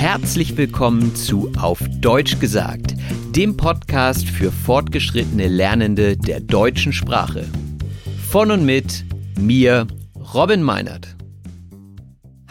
Herzlich 0.00 0.56
willkommen 0.56 1.14
zu 1.14 1.52
Auf 1.60 1.80
Deutsch 2.00 2.40
gesagt, 2.40 2.94
dem 3.36 3.58
Podcast 3.58 4.26
für 4.26 4.50
fortgeschrittene 4.50 5.46
Lernende 5.46 6.16
der 6.16 6.40
deutschen 6.40 6.94
Sprache. 6.94 7.46
Von 8.30 8.50
und 8.50 8.64
mit 8.64 9.04
mir, 9.38 9.86
Robin 10.32 10.62
Meinert. 10.62 11.16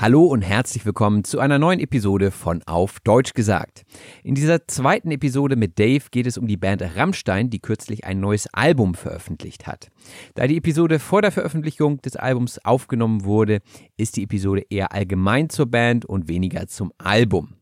Hallo 0.01 0.23
und 0.23 0.43
herzlich 0.43 0.85
willkommen 0.85 1.25
zu 1.25 1.41
einer 1.41 1.59
neuen 1.59 1.81
Episode 1.81 2.31
von 2.31 2.63
Auf 2.63 3.01
Deutsch 3.01 3.33
gesagt. 3.33 3.83
In 4.23 4.33
dieser 4.33 4.65
zweiten 4.65 5.11
Episode 5.11 5.57
mit 5.57 5.77
Dave 5.77 6.05
geht 6.09 6.25
es 6.25 6.37
um 6.37 6.47
die 6.47 6.55
Band 6.55 6.81
Rammstein, 6.95 7.49
die 7.49 7.59
kürzlich 7.59 8.05
ein 8.05 8.21
neues 8.21 8.47
Album 8.53 8.95
veröffentlicht 8.95 9.67
hat. 9.67 9.89
Da 10.35 10.47
die 10.47 10.55
Episode 10.55 10.99
vor 10.99 11.21
der 11.21 11.33
Veröffentlichung 11.33 12.01
des 12.01 12.15
Albums 12.15 12.63
aufgenommen 12.63 13.25
wurde, 13.25 13.59
ist 13.97 14.15
die 14.15 14.23
Episode 14.23 14.63
eher 14.69 14.93
allgemein 14.93 15.49
zur 15.49 15.65
Band 15.65 16.05
und 16.05 16.29
weniger 16.29 16.67
zum 16.67 16.93
Album. 16.97 17.55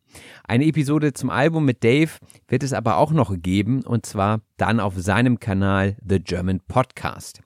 Eine 0.43 0.65
Episode 0.65 1.13
zum 1.13 1.31
Album 1.31 1.65
mit 1.65 1.83
Dave 1.83 2.11
wird 2.47 2.61
es 2.61 2.71
aber 2.71 2.97
auch 2.97 3.13
noch 3.13 3.33
geben 3.35 3.83
und 3.83 4.05
zwar 4.05 4.41
dann 4.57 4.79
auf 4.79 4.93
seinem 4.95 5.39
Kanal 5.39 5.97
The 6.07 6.19
German 6.19 6.61
Podcast. 6.67 7.41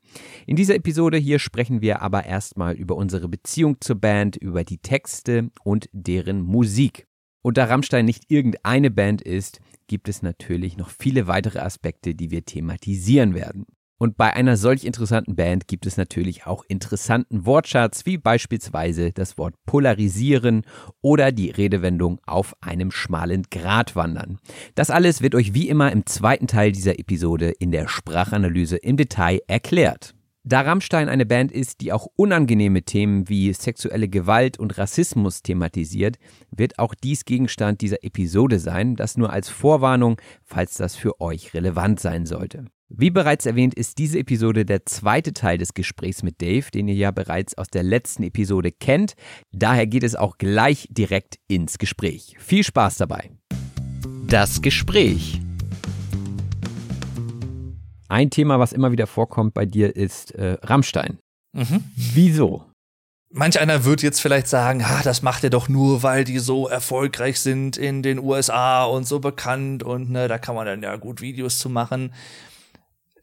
In 0.46 0.56
dieser 0.56 0.76
Episode 0.76 1.18
hier 1.18 1.40
sprechen 1.40 1.82
wir 1.82 2.02
aber 2.02 2.26
erstmal 2.26 2.76
über 2.76 2.96
unsere 2.96 3.28
Beziehung 3.28 3.78
zur 3.80 3.96
Band, 3.96 4.36
über 4.36 4.64
die 4.64 4.80
Texte 4.80 5.52
und 5.64 5.90
deren 5.94 6.42
Musik. 6.42 7.08
Und 7.42 7.58
da 7.58 7.66
Rammstein 7.66 8.06
nicht 8.06 8.30
irgendeine 8.30 8.92
Band 8.92 9.22
ist, 9.22 9.60
gibt 9.88 10.08
es 10.08 10.22
natürlich 10.22 10.78
noch 10.78 10.90
viele 10.90 11.28
weitere 11.28 11.60
Aspekte, 11.60 12.16
die 12.16 12.32
wir 12.32 12.46
thematisieren 12.46 13.34
werden. 13.34 13.66
Und 14.02 14.18
bei 14.18 14.34
einer 14.34 14.58
solch 14.58 14.84
interessanten 14.84 15.36
Band 15.36 15.68
gibt 15.68 15.86
es 15.86 15.96
natürlich 15.96 16.48
auch 16.48 16.64
interessanten 16.68 17.46
Wortschatz, 17.46 18.04
wie 18.08 18.18
beispielsweise 18.18 19.12
das 19.12 19.38
Wort 19.38 19.54
polarisieren 19.68 20.64
oder 21.02 21.32
die 21.32 21.52
Redewendung 21.52 22.20
auf 22.26 22.56
einem 22.62 22.90
schmalen 22.90 23.44
Grat 23.52 23.96
wandern. 23.96 24.40
Das 24.74 24.90
alles 24.90 25.22
wird 25.22 25.36
euch 25.36 25.54
wie 25.54 25.70
immer 25.70 25.92
im 25.92 26.08
zweiten 26.08 26.48
Teil 26.48 26.72
dieser 26.72 26.98
Episode 26.98 27.52
in 27.52 27.70
der 27.70 27.88
Sprachanalyse 27.88 28.78
im 28.78 28.98
Detail 28.98 29.40
erklärt. 29.46 30.16
Da 30.44 30.62
Rammstein 30.62 31.08
eine 31.08 31.28
Band 31.28 31.52
ist, 31.52 31.82
die 31.82 31.94
auch 31.94 32.08
unangenehme 32.16 32.82
Themen 32.82 33.30
wie 33.30 33.54
sexuelle 33.54 34.10
Gewalt 34.10 34.58
und 34.58 34.80
Rassismus 34.80 35.44
thematisiert, 35.44 36.18
wird 36.50 36.80
auch 36.80 36.96
dies 36.96 37.24
Gegenstand 37.24 37.82
dieser 37.82 38.04
Episode 38.04 38.58
sein, 38.58 38.96
das 38.96 39.16
nur 39.16 39.32
als 39.32 39.50
Vorwarnung, 39.50 40.20
falls 40.44 40.74
das 40.74 40.96
für 40.96 41.22
euch 41.22 41.54
relevant 41.54 42.00
sein 42.00 42.26
sollte. 42.26 42.66
Wie 42.94 43.10
bereits 43.10 43.46
erwähnt, 43.46 43.74
ist 43.74 44.00
diese 44.00 44.20
Episode 44.20 44.66
der 44.66 44.86
zweite 44.86 45.32
Teil 45.32 45.58
des 45.58 45.74
Gesprächs 45.74 46.24
mit 46.24 46.42
Dave, 46.42 46.70
den 46.72 46.90
ihr 46.90 46.96
ja 46.96 47.12
bereits 47.12 47.58
aus 47.58 47.68
der 47.68 47.84
letzten 47.84 48.24
Episode 48.24 48.74
kennt. 48.74 49.14
Daher 49.54 49.88
geht 49.88 50.04
es 50.04 50.14
auch 50.14 50.38
gleich 50.38 50.90
direkt 50.92 51.40
ins 51.48 51.78
Gespräch. 51.78 52.36
Viel 52.38 52.66
Spaß 52.66 52.98
dabei. 52.98 53.32
Das 54.28 54.62
Gespräch. 54.62 55.40
Ein 58.10 58.30
Thema, 58.30 58.60
was 58.60 58.74
immer 58.74 58.92
wieder 58.92 59.08
vorkommt 59.08 59.54
bei 59.54 59.66
dir, 59.66 59.96
ist 59.96 60.36
äh, 60.36 60.58
Rammstein. 60.62 61.18
Mhm. 61.54 61.86
Wieso? 61.96 62.66
Manch 63.34 63.58
einer 63.62 63.86
wird 63.86 64.02
jetzt 64.02 64.20
vielleicht 64.20 64.48
sagen, 64.48 64.90
ha, 64.90 65.00
das 65.02 65.22
macht 65.22 65.46
er 65.46 65.50
doch 65.50 65.70
nur, 65.70 66.04
weil 66.04 66.26
die 66.26 66.40
so 66.40 66.68
erfolgreich 66.68 67.40
sind 67.40 67.78
in 67.78 68.04
den 68.04 68.20
USA 68.20 68.84
und 68.84 69.08
so 69.08 69.22
bekannt 69.22 69.82
und 69.82 70.10
ne, 70.10 70.28
da 70.28 70.38
kann 70.38 70.56
man 70.56 70.66
dann 70.66 70.84
ja 70.84 70.98
gut 70.98 71.22
Videos 71.22 71.58
zu 71.60 71.70
machen 71.70 72.12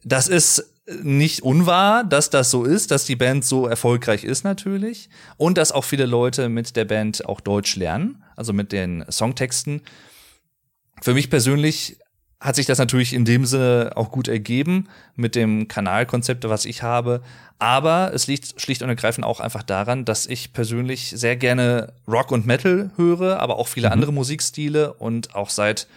das 0.03 0.27
ist 0.27 0.73
nicht 1.03 1.43
unwahr, 1.43 2.03
dass 2.03 2.29
das 2.29 2.49
so 2.49 2.63
ist, 2.63 2.91
dass 2.91 3.05
die 3.05 3.15
Band 3.15 3.45
so 3.45 3.67
erfolgreich 3.67 4.23
ist 4.23 4.43
natürlich 4.43 5.09
und 5.37 5.57
dass 5.57 5.71
auch 5.71 5.83
viele 5.83 6.05
Leute 6.05 6.49
mit 6.49 6.75
der 6.75 6.85
Band 6.85 7.25
auch 7.25 7.41
Deutsch 7.41 7.75
lernen, 7.75 8.23
also 8.35 8.53
mit 8.53 8.71
den 8.71 9.05
Songtexten. 9.09 9.81
Für 11.01 11.13
mich 11.13 11.29
persönlich 11.29 11.97
hat 12.39 12.55
sich 12.55 12.65
das 12.65 12.77
natürlich 12.77 13.13
in 13.13 13.25
dem 13.25 13.45
Sinne 13.45 13.91
auch 13.95 14.11
gut 14.11 14.29
ergeben 14.29 14.87
mit 15.15 15.35
dem 15.35 15.67
Kanalkonzept, 15.67 16.47
was 16.47 16.65
ich 16.65 16.83
habe. 16.83 17.21
Aber 17.59 18.13
es 18.13 18.27
liegt 18.27 18.59
schlicht 18.61 18.81
und 18.81 18.87
ergreifend 18.87 19.25
auch 19.25 19.41
einfach 19.41 19.63
daran, 19.63 20.05
dass 20.05 20.25
ich 20.25 20.53
persönlich 20.53 21.09
sehr 21.09 21.35
gerne 21.35 21.93
Rock 22.07 22.31
und 22.31 22.45
Metal 22.45 22.91
höre, 22.95 23.39
aber 23.41 23.57
auch 23.57 23.67
viele 23.67 23.87
mhm. 23.87 23.93
andere 23.93 24.13
Musikstile 24.13 24.93
und 24.93 25.35
auch 25.35 25.49
seit 25.49 25.87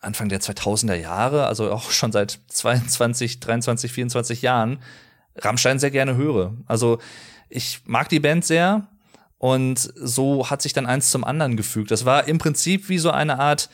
Anfang 0.00 0.28
der 0.28 0.40
2000er 0.40 0.94
Jahre, 0.94 1.46
also 1.46 1.70
auch 1.70 1.90
schon 1.90 2.12
seit 2.12 2.40
22, 2.48 3.40
23, 3.40 3.92
24 3.92 4.42
Jahren, 4.42 4.78
Rammstein 5.36 5.78
sehr 5.78 5.90
gerne 5.90 6.16
höre. 6.16 6.56
Also 6.66 6.98
ich 7.48 7.80
mag 7.84 8.08
die 8.08 8.20
Band 8.20 8.44
sehr 8.44 8.88
und 9.38 9.76
so 9.94 10.50
hat 10.50 10.62
sich 10.62 10.72
dann 10.72 10.86
eins 10.86 11.10
zum 11.10 11.24
anderen 11.24 11.56
gefügt. 11.56 11.90
Das 11.90 12.04
war 12.04 12.26
im 12.26 12.38
Prinzip 12.38 12.88
wie 12.88 12.98
so 12.98 13.10
eine 13.10 13.38
Art 13.38 13.70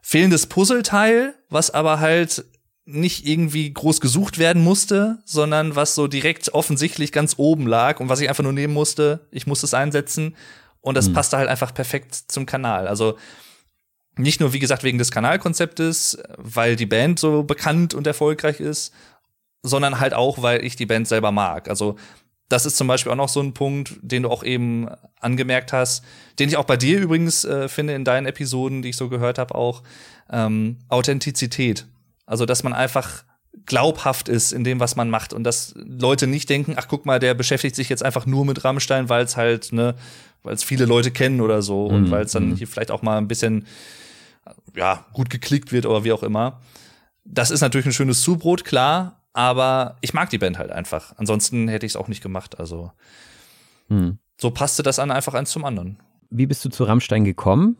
fehlendes 0.00 0.46
Puzzleteil, 0.46 1.34
was 1.50 1.70
aber 1.70 1.98
halt 2.00 2.44
nicht 2.86 3.26
irgendwie 3.26 3.72
groß 3.72 4.00
gesucht 4.00 4.38
werden 4.38 4.62
musste, 4.62 5.18
sondern 5.24 5.74
was 5.74 5.94
so 5.94 6.06
direkt 6.06 6.52
offensichtlich 6.52 7.12
ganz 7.12 7.34
oben 7.38 7.66
lag 7.66 7.98
und 7.98 8.08
was 8.08 8.20
ich 8.20 8.28
einfach 8.28 8.44
nur 8.44 8.52
nehmen 8.52 8.74
musste. 8.74 9.26
Ich 9.30 9.46
musste 9.46 9.66
es 9.66 9.74
einsetzen 9.74 10.36
und 10.80 10.94
das 10.96 11.08
mhm. 11.08 11.14
passte 11.14 11.38
halt 11.38 11.48
einfach 11.48 11.72
perfekt 11.72 12.14
zum 12.14 12.44
Kanal. 12.44 12.86
Also 12.86 13.16
nicht 14.16 14.40
nur, 14.40 14.52
wie 14.52 14.58
gesagt, 14.58 14.84
wegen 14.84 14.98
des 14.98 15.10
Kanalkonzeptes, 15.10 16.18
weil 16.36 16.76
die 16.76 16.86
Band 16.86 17.18
so 17.18 17.42
bekannt 17.42 17.94
und 17.94 18.06
erfolgreich 18.06 18.60
ist, 18.60 18.92
sondern 19.62 19.98
halt 19.98 20.14
auch, 20.14 20.42
weil 20.42 20.64
ich 20.64 20.76
die 20.76 20.86
Band 20.86 21.08
selber 21.08 21.32
mag. 21.32 21.68
Also 21.68 21.96
das 22.48 22.66
ist 22.66 22.76
zum 22.76 22.86
Beispiel 22.86 23.10
auch 23.10 23.16
noch 23.16 23.28
so 23.28 23.40
ein 23.40 23.54
Punkt, 23.54 23.94
den 24.02 24.24
du 24.24 24.30
auch 24.30 24.44
eben 24.44 24.88
angemerkt 25.20 25.72
hast, 25.72 26.04
den 26.38 26.48
ich 26.48 26.56
auch 26.56 26.64
bei 26.64 26.76
dir 26.76 27.00
übrigens 27.00 27.44
äh, 27.44 27.68
finde 27.68 27.94
in 27.94 28.04
deinen 28.04 28.26
Episoden, 28.26 28.82
die 28.82 28.90
ich 28.90 28.96
so 28.96 29.08
gehört 29.08 29.38
habe, 29.38 29.54
auch 29.54 29.82
ähm, 30.30 30.78
Authentizität. 30.88 31.86
Also 32.26 32.46
dass 32.46 32.62
man 32.62 32.72
einfach 32.72 33.24
glaubhaft 33.66 34.28
ist 34.28 34.52
in 34.52 34.64
dem, 34.64 34.80
was 34.80 34.96
man 34.96 35.08
macht 35.08 35.32
und 35.32 35.44
dass 35.44 35.74
Leute 35.76 36.26
nicht 36.26 36.50
denken, 36.50 36.74
ach 36.76 36.88
guck 36.88 37.06
mal, 37.06 37.18
der 37.18 37.34
beschäftigt 37.34 37.76
sich 37.76 37.88
jetzt 37.88 38.02
einfach 38.02 38.26
nur 38.26 38.44
mit 38.44 38.64
Rammstein, 38.64 39.08
weil 39.08 39.24
es 39.24 39.36
halt, 39.36 39.72
ne, 39.72 39.94
weil 40.42 40.54
es 40.54 40.62
viele 40.62 40.84
Leute 40.84 41.10
kennen 41.10 41.40
oder 41.40 41.62
so 41.62 41.88
mhm. 41.88 41.94
und 41.94 42.10
weil 42.10 42.24
es 42.24 42.32
dann 42.32 42.50
mhm. 42.50 42.56
hier 42.56 42.68
vielleicht 42.68 42.90
auch 42.90 43.02
mal 43.02 43.16
ein 43.16 43.28
bisschen 43.28 43.66
ja, 44.76 45.04
gut 45.12 45.30
geklickt 45.30 45.72
wird 45.72 45.86
oder 45.86 46.04
wie 46.04 46.12
auch 46.12 46.22
immer. 46.22 46.60
Das 47.24 47.50
ist 47.50 47.60
natürlich 47.60 47.86
ein 47.86 47.92
schönes 47.92 48.22
Zubrot, 48.22 48.64
klar, 48.64 49.22
aber 49.32 49.96
ich 50.00 50.14
mag 50.14 50.30
die 50.30 50.38
Band 50.38 50.58
halt 50.58 50.70
einfach. 50.70 51.14
Ansonsten 51.16 51.68
hätte 51.68 51.86
ich 51.86 51.92
es 51.92 51.96
auch 51.96 52.08
nicht 52.08 52.22
gemacht. 52.22 52.58
Also 52.58 52.92
hm. 53.88 54.18
so 54.40 54.50
passte 54.50 54.82
das 54.82 54.98
an 54.98 55.10
einfach 55.10 55.34
eins 55.34 55.50
zum 55.50 55.64
anderen. 55.64 55.98
Wie 56.30 56.46
bist 56.46 56.64
du 56.64 56.68
zu 56.68 56.84
Rammstein 56.84 57.24
gekommen? 57.24 57.76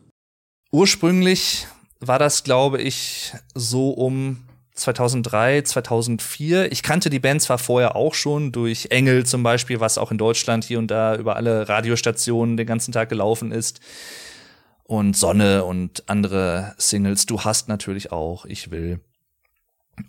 Ursprünglich 0.71 1.67
war 1.99 2.19
das, 2.19 2.43
glaube 2.43 2.81
ich, 2.81 3.33
so 3.53 3.91
um 3.91 4.43
2003, 4.73 5.61
2004. 5.61 6.71
Ich 6.71 6.83
kannte 6.83 7.09
die 7.09 7.19
Band 7.19 7.41
zwar 7.41 7.57
vorher 7.57 7.95
auch 7.95 8.13
schon 8.13 8.51
durch 8.51 8.87
Engel 8.89 9.25
zum 9.25 9.41
Beispiel, 9.43 9.79
was 9.79 9.97
auch 9.97 10.11
in 10.11 10.17
Deutschland 10.17 10.65
hier 10.65 10.79
und 10.79 10.87
da 10.87 11.15
über 11.15 11.35
alle 11.35 11.69
Radiostationen 11.69 12.57
den 12.57 12.67
ganzen 12.67 12.91
Tag 12.91 13.09
gelaufen 13.09 13.51
ist 13.51 13.79
und 14.85 15.17
Sonne 15.17 15.65
und 15.65 16.07
andere 16.07 16.75
Singles. 16.77 17.25
Du 17.25 17.41
hast 17.41 17.67
natürlich 17.67 18.11
auch, 18.11 18.45
ich 18.45 18.71
will. 18.71 18.99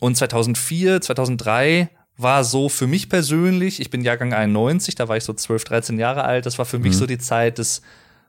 Und 0.01 0.17
2004, 0.17 1.01
2003 1.01 1.89
war 2.19 2.45
so 2.45 2.69
für 2.69 2.87
mich 2.87 3.09
persönlich, 3.09 3.81
ich 3.81 3.91
bin 3.91 4.03
Jahrgang 4.03 4.33
91, 4.33 4.95
da 4.95 5.09
war 5.09 5.17
ich 5.17 5.25
so 5.25 5.33
12, 5.33 5.65
13 5.65 5.99
Jahre 5.99 6.25
alt, 6.25 6.47
das 6.47 6.59
war 6.59 6.65
für 6.65 6.79
mich 6.79 6.93
mhm. 6.93 6.99
so 6.99 7.07
die 7.07 7.19
Zeit 7.19 7.59
des 7.59 7.83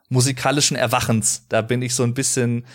musikalischen 0.10 0.78
Erwachens. 0.78 1.46
Da 1.50 1.62
bin 1.62 1.82
ich 1.82 1.96
so 1.96 2.04
ein 2.04 2.14
bisschen, 2.14 2.66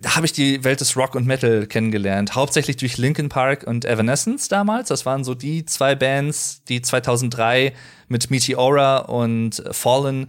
da 0.00 0.16
habe 0.16 0.26
ich 0.26 0.32
die 0.32 0.64
Welt 0.64 0.80
des 0.80 0.96
Rock 0.96 1.14
und 1.14 1.26
Metal 1.26 1.66
kennengelernt. 1.66 2.34
Hauptsächlich 2.34 2.76
durch 2.76 2.98
Linkin 2.98 3.28
Park 3.28 3.64
und 3.64 3.84
Evanescence 3.84 4.48
damals. 4.48 4.88
Das 4.88 5.06
waren 5.06 5.24
so 5.24 5.34
die 5.34 5.64
zwei 5.64 5.94
Bands, 5.94 6.62
die 6.64 6.82
2003 6.82 7.72
mit 8.08 8.30
Meteora 8.30 8.98
und 8.98 9.62
Fallen 9.70 10.28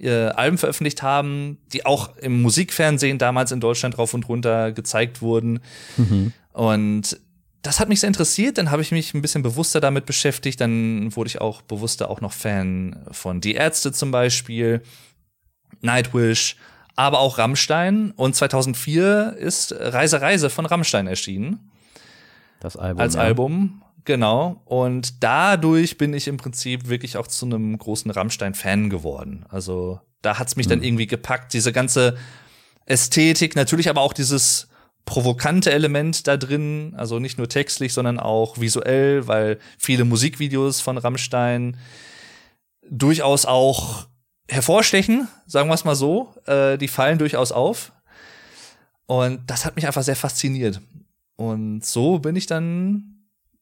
äh, 0.00 0.28
Alben 0.28 0.58
veröffentlicht 0.58 1.02
haben, 1.02 1.58
die 1.72 1.86
auch 1.86 2.16
im 2.16 2.42
Musikfernsehen 2.42 3.18
damals 3.18 3.52
in 3.52 3.60
Deutschland 3.60 3.98
rauf 3.98 4.14
und 4.14 4.28
runter 4.28 4.72
gezeigt 4.72 5.22
wurden. 5.22 5.60
Mhm. 5.96 6.32
Und 6.52 7.20
das 7.62 7.78
hat 7.78 7.88
mich 7.88 8.00
sehr 8.00 8.08
interessiert, 8.08 8.58
dann 8.58 8.70
habe 8.70 8.82
ich 8.82 8.90
mich 8.90 9.12
ein 9.12 9.22
bisschen 9.22 9.42
bewusster 9.42 9.80
damit 9.80 10.06
beschäftigt, 10.06 10.60
dann 10.60 11.14
wurde 11.14 11.28
ich 11.28 11.40
auch 11.40 11.60
bewusster 11.62 12.10
auch 12.10 12.20
noch 12.20 12.32
Fan 12.32 13.04
von 13.10 13.40
Die 13.40 13.54
Ärzte 13.54 13.92
zum 13.92 14.10
Beispiel, 14.10 14.82
Nightwish, 15.82 16.56
aber 16.96 17.20
auch 17.20 17.38
Rammstein 17.38 18.12
und 18.12 18.34
2004 18.34 19.36
ist 19.38 19.74
Reise 19.78 20.20
Reise 20.20 20.50
von 20.50 20.66
Rammstein 20.66 21.06
erschienen. 21.06 21.70
Das 22.60 22.76
Album. 22.76 23.00
Als 23.00 23.14
ja. 23.14 23.22
Album, 23.22 23.82
genau. 24.04 24.62
Und 24.64 25.22
dadurch 25.22 25.98
bin 25.98 26.14
ich 26.14 26.28
im 26.28 26.36
Prinzip 26.36 26.88
wirklich 26.88 27.16
auch 27.16 27.26
zu 27.26 27.46
einem 27.46 27.76
großen 27.76 28.10
Rammstein-Fan 28.10 28.90
geworden. 28.90 29.44
Also 29.48 30.00
da 30.22 30.38
hat's 30.38 30.56
mich 30.56 30.66
mhm. 30.66 30.70
dann 30.70 30.78
hm. 30.80 30.86
irgendwie 30.86 31.06
gepackt, 31.06 31.52
diese 31.52 31.72
ganze 31.72 32.16
Ästhetik, 32.86 33.56
natürlich 33.56 33.88
aber 33.88 34.00
auch 34.00 34.12
dieses 34.12 34.68
provokante 35.04 35.72
Element 35.72 36.26
da 36.26 36.36
drin, 36.36 36.94
also 36.96 37.18
nicht 37.18 37.38
nur 37.38 37.48
textlich, 37.48 37.92
sondern 37.92 38.20
auch 38.20 38.58
visuell, 38.60 39.26
weil 39.26 39.58
viele 39.78 40.04
Musikvideos 40.04 40.80
von 40.80 40.98
Rammstein 40.98 41.76
durchaus 42.88 43.46
auch 43.46 44.06
hervorstechen, 44.48 45.28
sagen 45.46 45.68
wir 45.68 45.74
es 45.74 45.84
mal 45.84 45.94
so. 45.94 46.34
Äh, 46.46 46.76
die 46.76 46.88
fallen 46.88 47.18
durchaus 47.18 47.52
auf. 47.52 47.92
Und 49.06 49.48
das 49.50 49.64
hat 49.64 49.76
mich 49.76 49.86
einfach 49.86 50.02
sehr 50.02 50.16
fasziniert. 50.16 50.80
Und 51.36 51.84
so 51.84 52.18
bin 52.18 52.36
ich 52.36 52.46
dann 52.46 53.19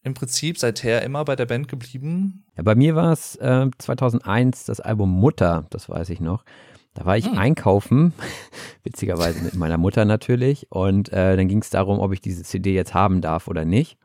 im 0.09 0.15
Prinzip 0.15 0.59
seither 0.59 1.03
immer 1.03 1.25
bei 1.25 1.37
der 1.37 1.47
Band 1.47 1.69
geblieben. 1.69 2.45
Ja, 2.57 2.65
bei 2.65 2.75
mir 2.75 2.97
war 2.97 3.13
es 3.13 3.37
äh, 3.37 3.67
2001 3.79 4.65
das 4.65 4.81
Album 4.81 5.11
Mutter, 5.11 5.67
das 5.71 5.89
weiß 5.89 6.11
ich 6.11 6.21
noch. 6.21 6.45
Da 6.95 7.05
war 7.05 7.17
ich 7.17 7.27
hm. 7.27 7.39
einkaufen, 7.39 8.13
witzigerweise 8.83 9.41
mit 9.43 9.55
meiner 9.55 9.79
Mutter 9.79 10.05
natürlich. 10.05 10.67
Und 10.71 11.13
äh, 11.13 11.37
dann 11.37 11.47
ging 11.47 11.61
es 11.61 11.71
darum, 11.71 12.01
ob 12.01 12.13
ich 12.13 12.21
diese 12.21 12.43
CD 12.43 12.75
jetzt 12.75 12.93
haben 12.93 13.21
darf 13.21 13.47
oder 13.47 13.65
nicht. 13.65 13.97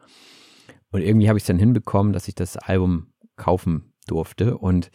Und 0.91 1.01
irgendwie 1.01 1.27
habe 1.27 1.39
ich 1.39 1.43
es 1.43 1.47
dann 1.47 1.57
hinbekommen, 1.57 2.13
dass 2.13 2.27
ich 2.27 2.35
das 2.35 2.55
Album 2.55 3.07
kaufen 3.35 3.93
durfte. 4.05 4.57
Und 4.57 4.91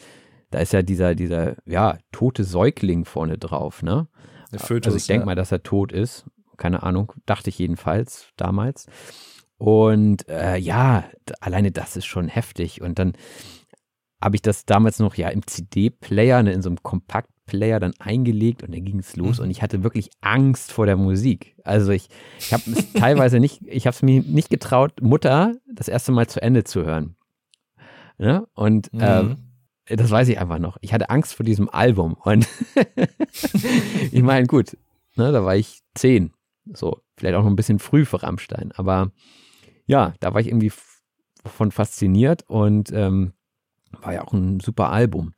da 0.50 0.60
ist 0.60 0.72
ja 0.72 0.82
dieser, 0.82 1.16
dieser, 1.16 1.56
ja, 1.66 1.98
tote 2.12 2.44
Säugling 2.44 3.04
vorne 3.04 3.36
drauf, 3.36 3.82
ne? 3.82 4.06
Der 4.52 4.60
Fötus, 4.60 4.94
also 4.94 4.96
ich 4.96 5.06
denke 5.06 5.22
ja. 5.22 5.26
mal, 5.26 5.34
dass 5.34 5.52
er 5.52 5.62
tot 5.62 5.92
ist. 5.92 6.24
Keine 6.56 6.82
Ahnung, 6.82 7.12
dachte 7.26 7.50
ich 7.50 7.58
jedenfalls 7.58 8.28
damals. 8.36 8.86
Und 9.58 10.28
äh, 10.28 10.56
ja, 10.56 11.04
alleine 11.40 11.72
das 11.72 11.96
ist 11.96 12.06
schon 12.06 12.28
heftig. 12.28 12.80
Und 12.80 12.98
dann 12.98 13.12
habe 14.22 14.36
ich 14.36 14.42
das 14.42 14.64
damals 14.64 14.98
noch 14.98 15.14
ja 15.16 15.28
im 15.28 15.46
CD-Player, 15.46 16.42
ne, 16.42 16.52
in 16.52 16.62
so 16.62 16.70
einem 16.70 16.82
Kompakt 16.82 17.30
Player 17.48 17.80
dann 17.80 17.94
eingelegt 17.98 18.62
und 18.62 18.72
dann 18.72 18.84
ging 18.84 19.00
es 19.00 19.16
los 19.16 19.38
mhm. 19.38 19.44
und 19.44 19.50
ich 19.50 19.62
hatte 19.62 19.82
wirklich 19.82 20.10
Angst 20.20 20.70
vor 20.70 20.86
der 20.86 20.96
Musik. 20.96 21.56
Also 21.64 21.90
ich, 21.90 22.08
ich 22.38 22.52
habe 22.52 22.62
es 22.70 22.92
teilweise 22.92 23.40
nicht, 23.40 23.62
ich 23.66 23.86
habe 23.86 23.94
es 23.94 24.02
mir 24.02 24.22
nicht 24.22 24.50
getraut, 24.50 25.02
Mutter 25.02 25.54
das 25.66 25.88
erste 25.88 26.12
Mal 26.12 26.28
zu 26.28 26.40
Ende 26.40 26.62
zu 26.62 26.84
hören. 26.84 27.16
Ne? 28.18 28.46
Und 28.54 28.92
mhm. 28.92 29.00
ähm, 29.02 29.36
das 29.86 30.10
weiß 30.10 30.28
ich 30.28 30.38
einfach 30.38 30.58
noch. 30.58 30.76
Ich 30.82 30.92
hatte 30.92 31.10
Angst 31.10 31.34
vor 31.34 31.44
diesem 31.44 31.68
Album 31.68 32.14
und 32.14 32.46
ich 34.12 34.22
meine, 34.22 34.46
gut, 34.46 34.76
ne, 35.16 35.32
da 35.32 35.44
war 35.44 35.56
ich 35.56 35.80
zehn, 35.94 36.32
so 36.72 37.00
vielleicht 37.16 37.34
auch 37.34 37.42
noch 37.42 37.50
ein 37.50 37.56
bisschen 37.56 37.78
früh 37.78 38.04
für 38.04 38.22
Rammstein, 38.22 38.72
aber 38.76 39.10
ja, 39.88 40.14
da 40.20 40.32
war 40.32 40.40
ich 40.40 40.46
irgendwie 40.46 40.72
von 41.44 41.72
fasziniert 41.72 42.44
und 42.46 42.92
ähm, 42.92 43.32
war 43.90 44.14
ja 44.14 44.22
auch 44.22 44.32
ein 44.32 44.60
super 44.60 44.90
Album. 44.90 45.34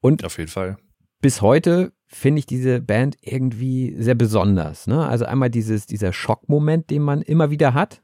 Und 0.00 0.24
auf 0.24 0.38
jeden 0.38 0.50
Fall 0.50 0.78
bis 1.20 1.42
heute 1.42 1.92
finde 2.06 2.38
ich 2.38 2.46
diese 2.46 2.80
Band 2.80 3.16
irgendwie 3.20 3.94
sehr 3.98 4.14
besonders. 4.14 4.86
Ne? 4.86 5.06
Also 5.06 5.24
einmal 5.24 5.50
dieses, 5.50 5.86
dieser 5.86 6.12
Schockmoment, 6.12 6.90
den 6.90 7.02
man 7.02 7.22
immer 7.22 7.50
wieder 7.50 7.74
hat. 7.74 8.02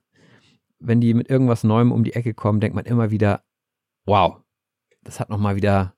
Wenn 0.78 1.00
die 1.00 1.14
mit 1.14 1.30
irgendwas 1.30 1.64
Neuem 1.64 1.92
um 1.92 2.04
die 2.04 2.12
Ecke 2.14 2.34
kommen, 2.34 2.60
denkt 2.60 2.74
man 2.74 2.84
immer 2.84 3.10
wieder, 3.10 3.42
wow, 4.04 4.40
das 5.02 5.20
hat 5.20 5.30
nochmal 5.30 5.56
wieder, 5.56 5.94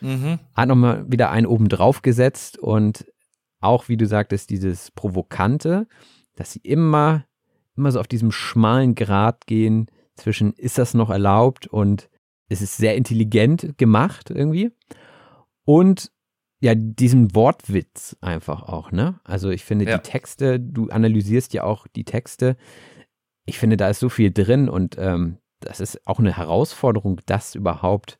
mhm. 0.00 0.38
hat 0.54 0.68
nochmal 0.68 1.10
wieder 1.10 1.30
einen 1.30 1.46
oben 1.46 1.68
drauf 1.68 2.02
gesetzt 2.02 2.58
und 2.58 3.06
auch, 3.60 3.88
wie 3.88 3.96
du 3.96 4.06
sagtest, 4.06 4.50
dieses 4.50 4.92
Provokante, 4.92 5.88
dass 6.36 6.52
sie 6.52 6.60
immer, 6.60 7.24
immer 7.78 7.92
so 7.92 8.00
auf 8.00 8.08
diesem 8.08 8.30
schmalen 8.30 8.94
Grat 8.94 9.46
gehen 9.46 9.90
zwischen, 10.16 10.52
ist 10.54 10.78
das 10.78 10.94
noch 10.94 11.10
erlaubt 11.10 11.66
und 11.66 12.10
es 12.48 12.60
ist 12.62 12.76
sehr 12.76 12.96
intelligent 12.96 13.78
gemacht 13.78 14.30
irgendwie. 14.30 14.72
Und 15.64 16.10
ja, 16.60 16.74
diesen 16.74 17.34
Wortwitz 17.34 18.16
einfach 18.20 18.62
auch, 18.64 18.90
ne? 18.90 19.20
Also 19.22 19.50
ich 19.50 19.64
finde 19.64 19.84
ja. 19.84 19.98
die 19.98 20.10
Texte, 20.10 20.58
du 20.58 20.88
analysierst 20.88 21.52
ja 21.54 21.62
auch 21.62 21.86
die 21.86 22.04
Texte. 22.04 22.56
Ich 23.46 23.58
finde, 23.58 23.76
da 23.76 23.88
ist 23.88 24.00
so 24.00 24.08
viel 24.08 24.32
drin 24.32 24.68
und 24.68 24.96
ähm, 24.98 25.38
das 25.60 25.80
ist 25.80 26.06
auch 26.06 26.18
eine 26.18 26.36
Herausforderung, 26.36 27.20
das 27.26 27.54
überhaupt 27.54 28.18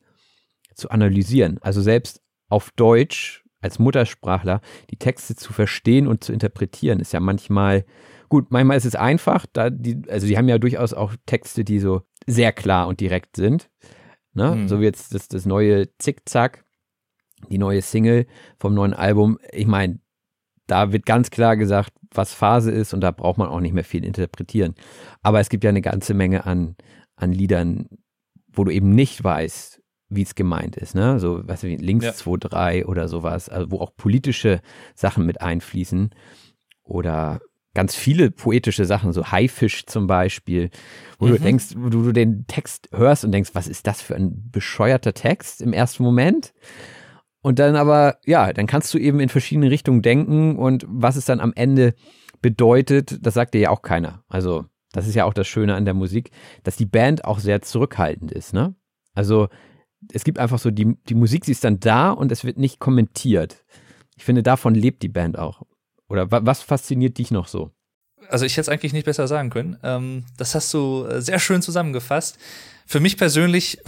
zu 0.73 0.89
analysieren. 0.89 1.57
Also 1.61 1.81
selbst 1.81 2.21
auf 2.47 2.71
Deutsch 2.71 3.43
als 3.61 3.79
Muttersprachler 3.79 4.61
die 4.89 4.97
Texte 4.97 5.35
zu 5.35 5.53
verstehen 5.53 6.07
und 6.07 6.23
zu 6.23 6.31
interpretieren, 6.33 6.99
ist 6.99 7.13
ja 7.13 7.19
manchmal 7.19 7.85
gut. 8.29 8.51
Manchmal 8.51 8.77
ist 8.77 8.85
es 8.85 8.95
einfach, 8.95 9.45
da 9.51 9.69
die, 9.69 10.01
also 10.09 10.27
die 10.27 10.37
haben 10.37 10.47
ja 10.47 10.57
durchaus 10.57 10.93
auch 10.93 11.13
Texte, 11.25 11.63
die 11.63 11.79
so 11.79 12.03
sehr 12.25 12.51
klar 12.51 12.87
und 12.87 12.99
direkt 12.99 13.35
sind. 13.35 13.69
Ne? 14.33 14.55
Mhm. 14.55 14.67
So 14.67 14.79
wie 14.79 14.85
jetzt 14.85 15.13
das, 15.13 15.27
das 15.27 15.45
neue 15.45 15.87
Zickzack 15.97 16.63
die 17.47 17.57
neue 17.57 17.81
Single 17.81 18.25
vom 18.59 18.73
neuen 18.73 18.93
Album. 18.93 19.39
Ich 19.51 19.67
meine, 19.67 19.99
da 20.67 20.91
wird 20.91 21.05
ganz 21.05 21.31
klar 21.31 21.57
gesagt, 21.57 21.93
was 22.13 22.33
Phase 22.33 22.71
ist 22.71 22.93
und 22.93 23.01
da 23.01 23.11
braucht 23.11 23.37
man 23.37 23.49
auch 23.49 23.59
nicht 23.59 23.73
mehr 23.73 23.83
viel 23.83 24.03
interpretieren. 24.03 24.75
Aber 25.21 25.39
es 25.39 25.49
gibt 25.49 25.63
ja 25.63 25.69
eine 25.69 25.81
ganze 25.81 26.13
Menge 26.13 26.45
an, 26.45 26.75
an 27.15 27.31
Liedern, 27.31 27.87
wo 28.51 28.63
du 28.63 28.71
eben 28.71 28.93
nicht 28.93 29.23
weißt, 29.23 29.78
wie 30.09 30.23
es 30.23 30.35
gemeint 30.35 30.75
ist, 30.75 30.95
ne? 30.95 31.19
So, 31.19 31.41
was 31.47 31.63
wie 31.63 31.75
links 31.75 32.05
ja. 32.05 32.13
2, 32.13 32.37
3 32.37 32.85
oder 32.85 33.07
sowas, 33.07 33.49
also 33.49 33.71
wo 33.71 33.79
auch 33.79 33.95
politische 33.95 34.61
Sachen 34.95 35.25
mit 35.25 35.41
einfließen 35.41 36.09
oder 36.83 37.39
ganz 37.73 37.95
viele 37.95 38.31
poetische 38.31 38.85
Sachen, 38.85 39.13
so 39.13 39.31
Haifisch 39.31 39.85
zum 39.85 40.07
Beispiel, 40.07 40.69
wo 41.19 41.27
mhm. 41.27 41.31
du 41.31 41.39
denkst, 41.39 41.65
wo 41.77 41.89
du 41.89 42.11
den 42.11 42.45
Text 42.47 42.89
hörst 42.91 43.23
und 43.23 43.31
denkst, 43.31 43.51
was 43.53 43.67
ist 43.67 43.87
das 43.87 44.01
für 44.01 44.15
ein 44.15 44.49
bescheuerter 44.51 45.13
Text 45.13 45.61
im 45.61 45.73
ersten 45.73 46.03
Moment? 46.03 46.53
Und 47.41 47.59
dann 47.59 47.75
aber, 47.75 48.17
ja, 48.25 48.51
dann 48.51 48.67
kannst 48.67 48.93
du 48.93 48.97
eben 48.97 49.19
in 49.19 49.29
verschiedene 49.29 49.71
Richtungen 49.71 50.01
denken 50.01 50.57
und 50.57 50.85
was 50.89 51.15
es 51.15 51.25
dann 51.25 51.39
am 51.39 51.53
Ende 51.55 51.93
bedeutet, 52.41 53.25
das 53.25 53.35
sagt 53.35 53.53
dir 53.53 53.61
ja 53.61 53.69
auch 53.69 53.81
keiner. 53.81 54.23
Also, 54.27 54.65
das 54.91 55.07
ist 55.07 55.15
ja 55.15 55.25
auch 55.25 55.33
das 55.33 55.47
Schöne 55.47 55.75
an 55.75 55.85
der 55.85 55.93
Musik, 55.93 56.31
dass 56.63 56.75
die 56.75 56.85
Band 56.85 57.23
auch 57.23 57.39
sehr 57.39 57.61
zurückhaltend 57.61 58.31
ist, 58.31 58.53
ne? 58.53 58.75
Also, 59.13 59.47
es 60.11 60.23
gibt 60.23 60.39
einfach 60.39 60.59
so, 60.59 60.71
die, 60.71 60.95
die 61.07 61.15
Musik, 61.15 61.45
sie 61.45 61.51
ist 61.51 61.63
dann 61.63 61.79
da 61.79 62.11
und 62.11 62.31
es 62.31 62.43
wird 62.43 62.57
nicht 62.57 62.79
kommentiert. 62.79 63.63
Ich 64.15 64.23
finde, 64.23 64.43
davon 64.43 64.75
lebt 64.75 65.03
die 65.03 65.09
Band 65.09 65.37
auch. 65.37 65.63
Oder 66.07 66.29
was 66.31 66.61
fasziniert 66.61 67.17
dich 67.17 67.31
noch 67.31 67.47
so? 67.47 67.71
Also, 68.29 68.45
ich 68.45 68.53
hätte 68.53 68.61
es 68.61 68.69
eigentlich 68.69 68.93
nicht 68.93 69.05
besser 69.05 69.27
sagen 69.27 69.49
können. 69.49 69.77
Ähm, 69.83 70.25
das 70.37 70.55
hast 70.55 70.73
du 70.73 71.05
äh, 71.05 71.21
sehr 71.21 71.39
schön 71.39 71.61
zusammengefasst. 71.61 72.37
Für 72.85 72.99
mich 72.99 73.17
persönlich 73.17 73.79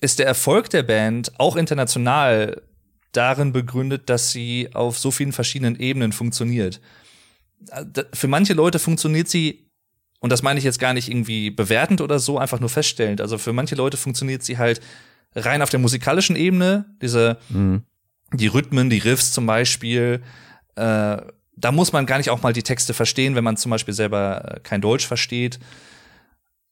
ist 0.00 0.18
der 0.18 0.26
Erfolg 0.26 0.70
der 0.70 0.82
Band 0.82 1.32
auch 1.38 1.56
international 1.56 2.62
darin 3.12 3.52
begründet, 3.52 4.08
dass 4.08 4.30
sie 4.30 4.70
auf 4.74 4.98
so 4.98 5.10
vielen 5.10 5.32
verschiedenen 5.32 5.78
Ebenen 5.78 6.12
funktioniert. 6.12 6.80
Für 8.12 8.28
manche 8.28 8.54
Leute 8.54 8.78
funktioniert 8.78 9.28
sie, 9.28 9.70
und 10.22 10.30
das 10.30 10.42
meine 10.42 10.58
ich 10.58 10.64
jetzt 10.64 10.78
gar 10.78 10.94
nicht 10.94 11.08
irgendwie 11.08 11.50
bewertend 11.50 12.00
oder 12.00 12.20
so, 12.20 12.38
einfach 12.38 12.60
nur 12.60 12.68
feststellend. 12.68 13.20
Also 13.20 13.38
für 13.38 13.52
manche 13.52 13.74
Leute 13.74 13.96
funktioniert 13.96 14.44
sie 14.44 14.56
halt 14.56 14.80
rein 15.34 15.62
auf 15.62 15.70
der 15.70 15.80
musikalischen 15.80 16.36
Ebene, 16.36 16.84
diese, 17.02 17.38
mhm. 17.48 17.82
die 18.32 18.46
Rhythmen, 18.46 18.88
die 18.88 18.98
Riffs 18.98 19.32
zum 19.32 19.46
Beispiel, 19.46 20.22
äh, 20.76 21.16
da 21.56 21.72
muss 21.72 21.92
man 21.92 22.06
gar 22.06 22.18
nicht 22.18 22.30
auch 22.30 22.40
mal 22.40 22.52
die 22.52 22.62
Texte 22.62 22.94
verstehen, 22.94 23.34
wenn 23.34 23.42
man 23.42 23.56
zum 23.56 23.70
Beispiel 23.70 23.94
selber 23.94 24.60
kein 24.62 24.80
Deutsch 24.80 25.06
versteht. 25.06 25.58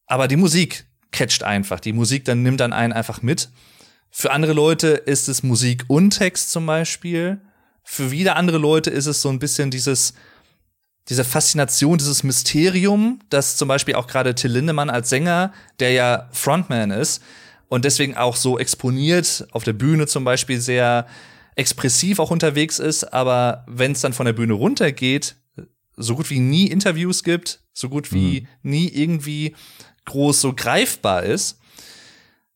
Aber 0.07 0.29
die 0.29 0.37
Musik, 0.37 0.87
catcht 1.11 1.43
einfach. 1.43 1.81
Die 1.81 1.93
Musik 1.93 2.25
dann 2.25 2.45
nimmt 2.45 2.61
dann 2.61 2.73
einen 2.73 2.93
einfach 2.93 3.21
mit. 3.21 3.49
Für 4.11 4.31
andere 4.31 4.53
Leute 4.53 4.91
ist 4.91 5.29
es 5.29 5.43
Musik 5.43 5.85
und 5.89 6.11
Text 6.11 6.53
zum 6.53 6.67
Beispiel. 6.67 7.41
Für 7.83 8.13
wieder 8.13 8.37
andere 8.37 8.59
Leute 8.59 8.91
ist 8.91 9.07
es 9.07 9.23
so 9.23 9.29
ein 9.29 9.41
bisschen 9.41 9.73
dieses, 9.73 10.15
diese 11.11 11.25
Faszination, 11.25 11.99
dieses 11.99 12.23
Mysterium, 12.23 13.19
das 13.29 13.57
zum 13.57 13.67
Beispiel 13.69 13.97
auch 13.97 14.07
gerade 14.07 14.35
Till 14.35 14.53
Lindemann 14.53 14.89
als 14.89 15.11
Sänger, 15.11 15.53
der 15.81 15.91
ja 15.91 16.29
Frontman 16.31 16.93
ist 16.93 17.21
und 17.69 17.85
deswegen 17.85 18.17
auch 18.17 18.37
so 18.37 18.59
exponiert 18.59 19.47
auf 19.51 19.65
der 19.65 19.73
Bühne 19.73 20.07
zum 20.07 20.23
Beispiel 20.23 20.61
sehr 20.61 21.07
expressiv 21.57 22.21
auch 22.21 22.31
unterwegs 22.31 22.79
ist, 22.79 23.13
aber 23.13 23.65
wenn 23.67 23.93
es 23.93 24.01
dann 24.01 24.13
von 24.13 24.25
der 24.25 24.33
Bühne 24.33 24.53
runtergeht, 24.55 25.35
so 25.97 26.15
gut 26.15 26.31
wie 26.31 26.39
nie 26.39 26.69
Interviews 26.69 27.25
gibt, 27.25 27.61
so 27.73 27.89
gut 27.89 28.13
wie 28.13 28.43
mhm. 28.63 28.71
nie 28.71 28.89
irgendwie 28.89 29.57
groß 30.05 30.41
so 30.41 30.53
greifbar 30.55 31.25
ist. 31.25 31.59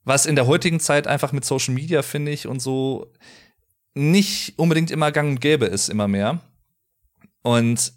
Was 0.04 0.26
in 0.26 0.36
der 0.36 0.46
heutigen 0.46 0.80
Zeit 0.80 1.06
einfach 1.06 1.32
mit 1.32 1.44
Social 1.44 1.74
Media, 1.74 2.02
finde 2.02 2.30
ich, 2.30 2.46
und 2.46 2.60
so 2.60 3.12
nicht 3.94 4.58
unbedingt 4.58 4.90
immer 4.90 5.12
gang 5.12 5.30
und 5.30 5.40
gäbe 5.40 5.66
ist, 5.66 5.88
immer 5.88 6.08
mehr. 6.08 6.40
Und 7.42 7.92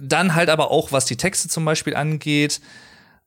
dann 0.00 0.34
halt 0.34 0.48
aber 0.48 0.70
auch, 0.70 0.92
was 0.92 1.04
die 1.04 1.16
Texte 1.16 1.48
zum 1.48 1.64
Beispiel 1.64 1.94
angeht, 1.94 2.60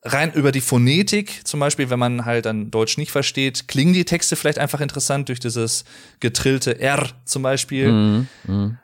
rein 0.03 0.31
über 0.33 0.51
die 0.51 0.61
Phonetik, 0.61 1.41
zum 1.45 1.59
Beispiel, 1.59 1.89
wenn 1.89 1.99
man 1.99 2.25
halt 2.25 2.45
dann 2.45 2.71
Deutsch 2.71 2.97
nicht 2.97 3.11
versteht, 3.11 3.67
klingen 3.67 3.93
die 3.93 4.05
Texte 4.05 4.35
vielleicht 4.35 4.57
einfach 4.57 4.81
interessant 4.81 5.29
durch 5.29 5.39
dieses 5.39 5.85
getrillte 6.19 6.79
R 6.79 7.09
zum 7.25 7.43
Beispiel. 7.43 7.91
Mhm. 7.91 8.27
Mhm. 8.47 8.77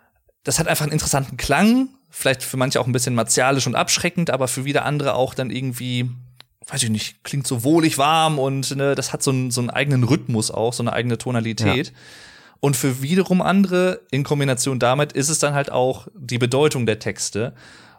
Das 0.43 0.59
hat 0.59 0.67
einfach 0.67 0.83
einen 0.83 0.93
interessanten 0.93 1.37
Klang, 1.37 1.89
vielleicht 2.09 2.43
für 2.43 2.57
manche 2.57 2.79
auch 2.79 2.87
ein 2.87 2.93
bisschen 2.93 3.15
martialisch 3.15 3.67
und 3.67 3.75
abschreckend, 3.75 4.29
aber 4.29 4.47
für 4.47 4.63
wieder 4.65 4.85
andere 4.85 5.15
auch 5.15 5.33
dann 5.33 5.49
irgendwie, 5.49 6.09
weiß 6.67 6.83
ich 6.83 6.89
nicht, 6.89 7.23
klingt 7.23 7.47
so 7.47 7.63
wohlig 7.63 7.97
warm 7.97 8.37
und 8.37 8.75
ne, 8.75 8.93
das 8.93 9.11
hat 9.11 9.23
so 9.23 9.31
einen, 9.31 9.49
so 9.49 9.61
einen 9.61 9.71
eigenen 9.71 10.03
Rhythmus 10.03 10.51
auch, 10.51 10.73
so 10.73 10.83
eine 10.83 10.93
eigene 10.93 11.17
Tonalität. 11.17 11.87
Ja. 11.87 11.93
Und 12.59 12.75
für 12.75 13.01
wiederum 13.01 13.41
andere, 13.41 14.01
in 14.11 14.23
Kombination 14.23 14.79
damit, 14.79 15.13
ist 15.13 15.29
es 15.29 15.39
dann 15.39 15.53
halt 15.53 15.71
auch 15.71 16.07
die 16.15 16.37
Bedeutung 16.37 16.85
der 16.85 16.99
Texte. 16.99 17.53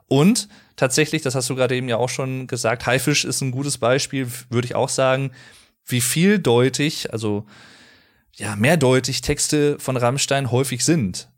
Und 0.08 0.48
tatsächlich, 0.76 1.22
das 1.22 1.34
hast 1.34 1.48
du 1.50 1.54
gerade 1.54 1.76
eben 1.76 1.88
ja 1.88 1.96
auch 1.96 2.08
schon 2.08 2.46
gesagt, 2.46 2.86
Haifisch 2.86 3.24
ist 3.24 3.40
ein 3.40 3.50
gutes 3.50 3.78
Beispiel, 3.78 4.28
würde 4.50 4.66
ich 4.66 4.74
auch 4.74 4.88
sagen, 4.88 5.30
wie 5.86 6.00
vieldeutig, 6.00 7.12
also 7.12 7.46
ja, 8.34 8.56
mehrdeutig 8.56 9.20
Texte 9.20 9.78
von 9.78 9.96
Rammstein 9.96 10.50
häufig 10.50 10.84
sind 10.84 11.28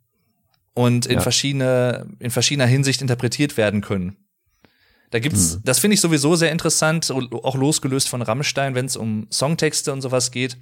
und 0.74 1.06
in 1.06 1.14
ja. 1.14 1.20
verschiedene, 1.20 2.06
in 2.18 2.30
verschiedener 2.30 2.66
Hinsicht 2.66 3.00
interpretiert 3.00 3.56
werden 3.56 3.80
können. 3.80 4.16
Da 5.10 5.18
gibt's, 5.18 5.56
mhm. 5.56 5.62
das 5.64 5.80
finde 5.80 5.94
ich 5.94 6.00
sowieso 6.00 6.36
sehr 6.36 6.52
interessant, 6.52 7.10
auch 7.10 7.56
losgelöst 7.56 8.08
von 8.08 8.22
Rammstein, 8.22 8.74
wenn 8.74 8.86
es 8.86 8.96
um 8.96 9.26
Songtexte 9.32 9.92
und 9.92 10.02
sowas 10.02 10.30
geht 10.30 10.56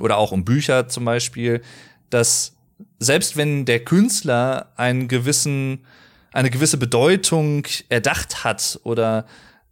oder 0.00 0.16
auch 0.16 0.32
um 0.32 0.44
Bücher 0.44 0.88
zum 0.88 1.04
Beispiel, 1.04 1.62
dass 2.10 2.56
selbst 2.98 3.36
wenn 3.36 3.64
der 3.64 3.84
Künstler 3.84 4.72
einen 4.76 5.08
gewissen 5.08 5.84
eine 6.32 6.50
gewisse 6.50 6.78
Bedeutung 6.78 7.64
erdacht 7.88 8.42
hat 8.42 8.80
oder 8.82 9.24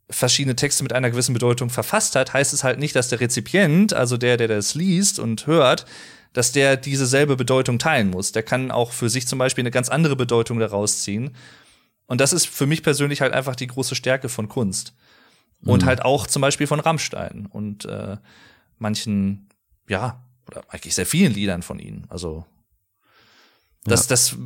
verschiedene 0.09 0.55
Texte 0.55 0.85
mit 0.85 0.93
einer 0.93 1.11
gewissen 1.11 1.33
Bedeutung 1.33 1.71
verfasst 1.71 2.15
hat, 2.15 2.33
heißt 2.33 2.53
es 2.53 2.63
halt 2.63 2.79
nicht, 2.79 2.95
dass 2.95 3.09
der 3.09 3.21
Rezipient, 3.21 3.93
also 3.95 4.17
der, 4.17 4.37
der 4.37 4.47
das 4.47 4.75
liest 4.75 5.19
und 5.19 5.47
hört, 5.47 5.87
dass 6.33 6.53
der 6.53 6.77
diese 6.77 7.07
selbe 7.07 7.37
Bedeutung 7.37 7.79
teilen 7.79 8.11
muss. 8.11 8.33
Der 8.33 8.43
kann 8.43 8.71
auch 8.71 8.93
für 8.93 9.09
sich 9.09 9.27
zum 9.27 9.39
Beispiel 9.39 9.63
eine 9.63 9.71
ganz 9.71 9.89
andere 9.89 10.17
Bedeutung 10.17 10.59
daraus 10.59 11.03
ziehen. 11.03 11.35
Und 12.07 12.21
das 12.21 12.33
ist 12.33 12.47
für 12.47 12.67
mich 12.67 12.83
persönlich 12.83 13.21
halt 13.21 13.33
einfach 13.33 13.57
die 13.57 13.67
große 13.67 13.95
Stärke 13.95 14.29
von 14.29 14.49
Kunst. 14.49 14.95
Und 15.65 15.83
mhm. 15.83 15.87
halt 15.87 16.05
auch 16.05 16.27
zum 16.27 16.43
Beispiel 16.43 16.67
von 16.67 16.81
Rammstein 16.81 17.47
und 17.47 17.85
äh, 17.85 18.17
manchen, 18.79 19.49
ja, 19.89 20.23
oder 20.49 20.63
eigentlich 20.69 20.95
sehr 20.95 21.07
vielen 21.07 21.33
Liedern 21.33 21.63
von 21.63 21.79
ihnen. 21.79 22.07
Also 22.09 22.45
das, 23.85 24.05
ja. 24.05 24.09
das 24.11 24.37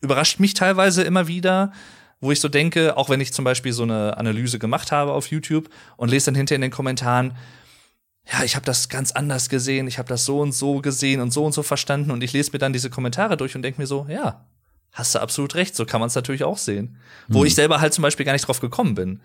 überrascht 0.00 0.40
mich 0.40 0.54
teilweise 0.54 1.02
immer 1.02 1.28
wieder, 1.28 1.72
wo 2.20 2.32
ich 2.32 2.40
so 2.40 2.48
denke, 2.48 2.96
auch 2.96 3.10
wenn 3.10 3.20
ich 3.20 3.32
zum 3.32 3.44
Beispiel 3.44 3.72
so 3.72 3.82
eine 3.82 4.16
Analyse 4.16 4.58
gemacht 4.58 4.90
habe 4.92 5.12
auf 5.12 5.28
YouTube 5.28 5.68
und 5.96 6.10
lese 6.10 6.26
dann 6.26 6.34
hinter 6.34 6.54
in 6.54 6.62
den 6.62 6.70
Kommentaren, 6.70 7.36
ja, 8.32 8.42
ich 8.42 8.56
habe 8.56 8.66
das 8.66 8.88
ganz 8.88 9.12
anders 9.12 9.48
gesehen, 9.48 9.86
ich 9.86 9.98
habe 9.98 10.08
das 10.08 10.24
so 10.24 10.40
und 10.40 10.52
so 10.52 10.80
gesehen 10.80 11.20
und 11.20 11.32
so 11.32 11.44
und 11.44 11.52
so 11.52 11.62
verstanden 11.62 12.10
und 12.10 12.24
ich 12.24 12.32
lese 12.32 12.50
mir 12.52 12.58
dann 12.58 12.72
diese 12.72 12.90
Kommentare 12.90 13.36
durch 13.36 13.54
und 13.54 13.62
denke 13.62 13.80
mir 13.80 13.86
so, 13.86 14.06
ja, 14.08 14.46
hast 14.92 15.14
du 15.14 15.20
absolut 15.20 15.54
recht, 15.54 15.76
so 15.76 15.84
kann 15.84 16.00
man 16.00 16.08
es 16.08 16.14
natürlich 16.14 16.42
auch 16.42 16.58
sehen. 16.58 16.96
Mhm. 17.28 17.34
Wo 17.34 17.44
ich 17.44 17.54
selber 17.54 17.80
halt 17.80 17.94
zum 17.94 18.02
Beispiel 18.02 18.26
gar 18.26 18.32
nicht 18.32 18.48
drauf 18.48 18.60
gekommen 18.60 18.94
bin. 18.94 19.20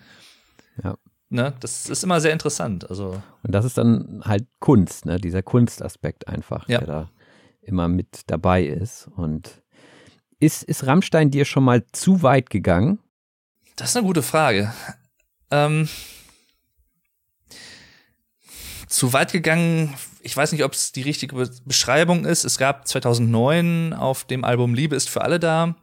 Ja. 0.83 0.97
Ne, 1.33 1.53
das 1.61 1.89
ist 1.89 2.03
immer 2.03 2.19
sehr 2.19 2.33
interessant. 2.33 2.89
Also. 2.89 3.21
Und 3.41 3.55
das 3.55 3.63
ist 3.63 3.77
dann 3.77 4.21
halt 4.25 4.45
Kunst, 4.59 5.05
ne? 5.05 5.17
dieser 5.17 5.41
Kunstaspekt 5.41 6.27
einfach, 6.27 6.67
ja. 6.67 6.79
der 6.79 6.87
da 6.87 7.11
immer 7.61 7.87
mit 7.87 8.23
dabei 8.27 8.65
ist. 8.65 9.07
Und 9.15 9.63
ist, 10.39 10.63
ist 10.63 10.85
Rammstein 10.85 11.31
dir 11.31 11.45
schon 11.45 11.63
mal 11.63 11.85
zu 11.93 12.21
weit 12.21 12.49
gegangen? 12.49 12.99
Das 13.77 13.91
ist 13.91 13.95
eine 13.95 14.05
gute 14.05 14.23
Frage. 14.23 14.73
Ähm, 15.51 15.87
zu 18.87 19.13
weit 19.13 19.31
gegangen, 19.31 19.93
ich 20.21 20.35
weiß 20.35 20.51
nicht, 20.51 20.65
ob 20.65 20.73
es 20.73 20.91
die 20.91 21.01
richtige 21.01 21.49
Beschreibung 21.63 22.25
ist. 22.25 22.43
Es 22.43 22.57
gab 22.57 22.89
2009 22.89 23.93
auf 23.93 24.25
dem 24.25 24.43
Album 24.43 24.73
Liebe 24.73 24.97
ist 24.97 25.09
für 25.09 25.21
alle 25.21 25.39
da, 25.39 25.77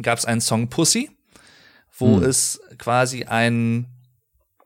gab 0.00 0.16
es 0.18 0.26
einen 0.26 0.40
Song 0.40 0.68
Pussy, 0.68 1.10
wo 1.98 2.18
hm. 2.18 2.22
es 2.22 2.60
quasi 2.78 3.24
ein 3.24 3.88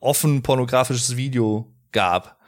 offen 0.00 0.42
pornografisches 0.42 1.16
Video 1.16 1.73
gab. 1.92 2.40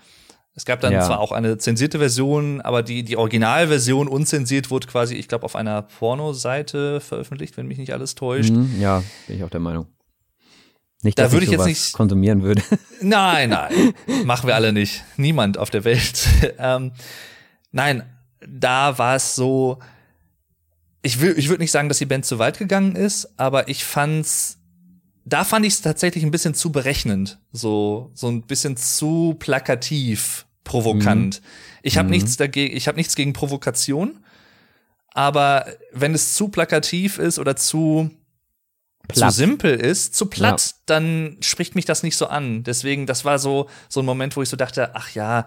Es 0.54 0.66
gab 0.66 0.80
dann 0.80 0.92
ja. 0.92 1.00
zwar 1.00 1.20
auch 1.20 1.32
eine 1.32 1.56
zensierte 1.56 1.98
Version, 1.98 2.60
aber 2.60 2.82
die, 2.82 3.04
die 3.04 3.16
Originalversion 3.16 4.06
unzensiert 4.06 4.70
wurde 4.70 4.86
quasi, 4.86 5.14
ich 5.14 5.28
glaube, 5.28 5.44
auf 5.44 5.56
einer 5.56 5.82
Pornoseite 5.82 7.00
veröffentlicht, 7.00 7.56
wenn 7.56 7.66
mich 7.66 7.78
nicht 7.78 7.92
alles 7.92 8.14
täuscht. 8.14 8.50
Mhm, 8.50 8.78
ja, 8.78 9.02
bin 9.26 9.36
ich 9.36 9.44
auch 9.44 9.50
der 9.50 9.60
Meinung. 9.60 9.86
Nicht, 11.02 11.18
dass 11.18 11.28
da 11.28 11.32
würde 11.32 11.46
ich, 11.46 11.52
ich 11.52 11.58
jetzt 11.58 11.66
nicht 11.66 11.92
konsumieren 11.94 12.42
würde. 12.42 12.62
Nein, 13.00 13.50
nein, 13.50 13.92
machen 14.24 14.46
wir 14.46 14.54
alle 14.54 14.72
nicht. 14.72 15.02
Niemand 15.16 15.58
auf 15.58 15.68
der 15.68 15.82
Welt. 15.82 16.28
ähm, 16.58 16.92
nein, 17.72 18.04
da 18.46 18.96
war 18.98 19.16
es 19.16 19.34
so. 19.34 19.80
Ich 21.02 21.20
will, 21.20 21.34
ich 21.36 21.48
würde 21.48 21.62
nicht 21.62 21.72
sagen, 21.72 21.88
dass 21.88 21.98
die 21.98 22.06
Band 22.06 22.24
zu 22.24 22.38
weit 22.38 22.58
gegangen 22.58 22.94
ist, 22.94 23.28
aber 23.36 23.68
ich 23.68 23.84
fand's 23.84 24.61
da 25.24 25.44
fand 25.44 25.64
ich 25.66 25.74
es 25.74 25.80
tatsächlich 25.82 26.24
ein 26.24 26.30
bisschen 26.30 26.54
zu 26.54 26.72
berechnend, 26.72 27.38
so 27.52 28.10
so 28.14 28.28
ein 28.28 28.42
bisschen 28.42 28.76
zu 28.76 29.36
plakativ, 29.38 30.46
provokant. 30.64 31.40
Mhm. 31.40 31.46
Ich 31.82 31.98
habe 31.98 32.06
mhm. 32.06 32.12
nichts 32.12 32.36
dagegen, 32.36 32.76
ich 32.76 32.88
habe 32.88 32.96
nichts 32.96 33.14
gegen 33.14 33.32
Provokation, 33.32 34.18
aber 35.08 35.66
wenn 35.92 36.14
es 36.14 36.34
zu 36.34 36.48
plakativ 36.48 37.18
ist 37.18 37.38
oder 37.38 37.56
zu 37.56 38.10
platt. 39.08 39.32
zu 39.32 39.36
simpel 39.36 39.74
ist, 39.76 40.14
zu 40.14 40.26
platt, 40.26 40.60
ja. 40.60 40.76
dann 40.86 41.36
spricht 41.40 41.74
mich 41.74 41.84
das 41.84 42.02
nicht 42.02 42.16
so 42.16 42.26
an. 42.26 42.62
Deswegen, 42.64 43.06
das 43.06 43.24
war 43.24 43.38
so 43.38 43.68
so 43.88 44.00
ein 44.00 44.06
Moment, 44.06 44.36
wo 44.36 44.42
ich 44.42 44.48
so 44.48 44.56
dachte, 44.56 44.94
ach 44.94 45.10
ja, 45.10 45.46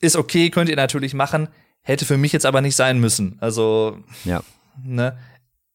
ist 0.00 0.16
okay, 0.16 0.50
könnt 0.50 0.68
ihr 0.68 0.76
natürlich 0.76 1.14
machen, 1.14 1.48
hätte 1.82 2.04
für 2.04 2.16
mich 2.16 2.32
jetzt 2.32 2.46
aber 2.46 2.60
nicht 2.60 2.76
sein 2.76 2.98
müssen. 2.98 3.38
Also 3.40 3.98
ja. 4.24 4.42
ne, 4.84 5.16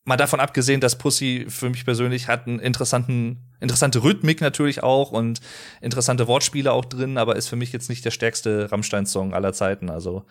mal 0.04 0.18
davon 0.18 0.40
abgesehen, 0.40 0.82
dass 0.82 0.98
Pussy 0.98 1.46
für 1.48 1.70
mich 1.70 1.86
persönlich 1.86 2.28
hat 2.28 2.48
einen 2.48 2.60
interessanten, 2.60 3.40
interessante 3.60 4.04
Rhythmik 4.04 4.42
natürlich 4.42 4.84
auch 4.84 5.12
und 5.12 5.42
interessante 5.80 6.28
Wortspiele 6.28 6.72
auch 6.72 6.86
drin, 6.86 7.18
aber 7.18 7.36
ist 7.36 7.48
für 7.48 7.56
mich 7.56 7.72
jetzt 7.72 7.90
nicht 7.90 8.04
der 8.04 8.12
stärkste 8.12 8.72
Rammstein-Song 8.72 9.34
aller 9.34 9.54
Zeiten. 9.54 9.90
Also 9.90 10.26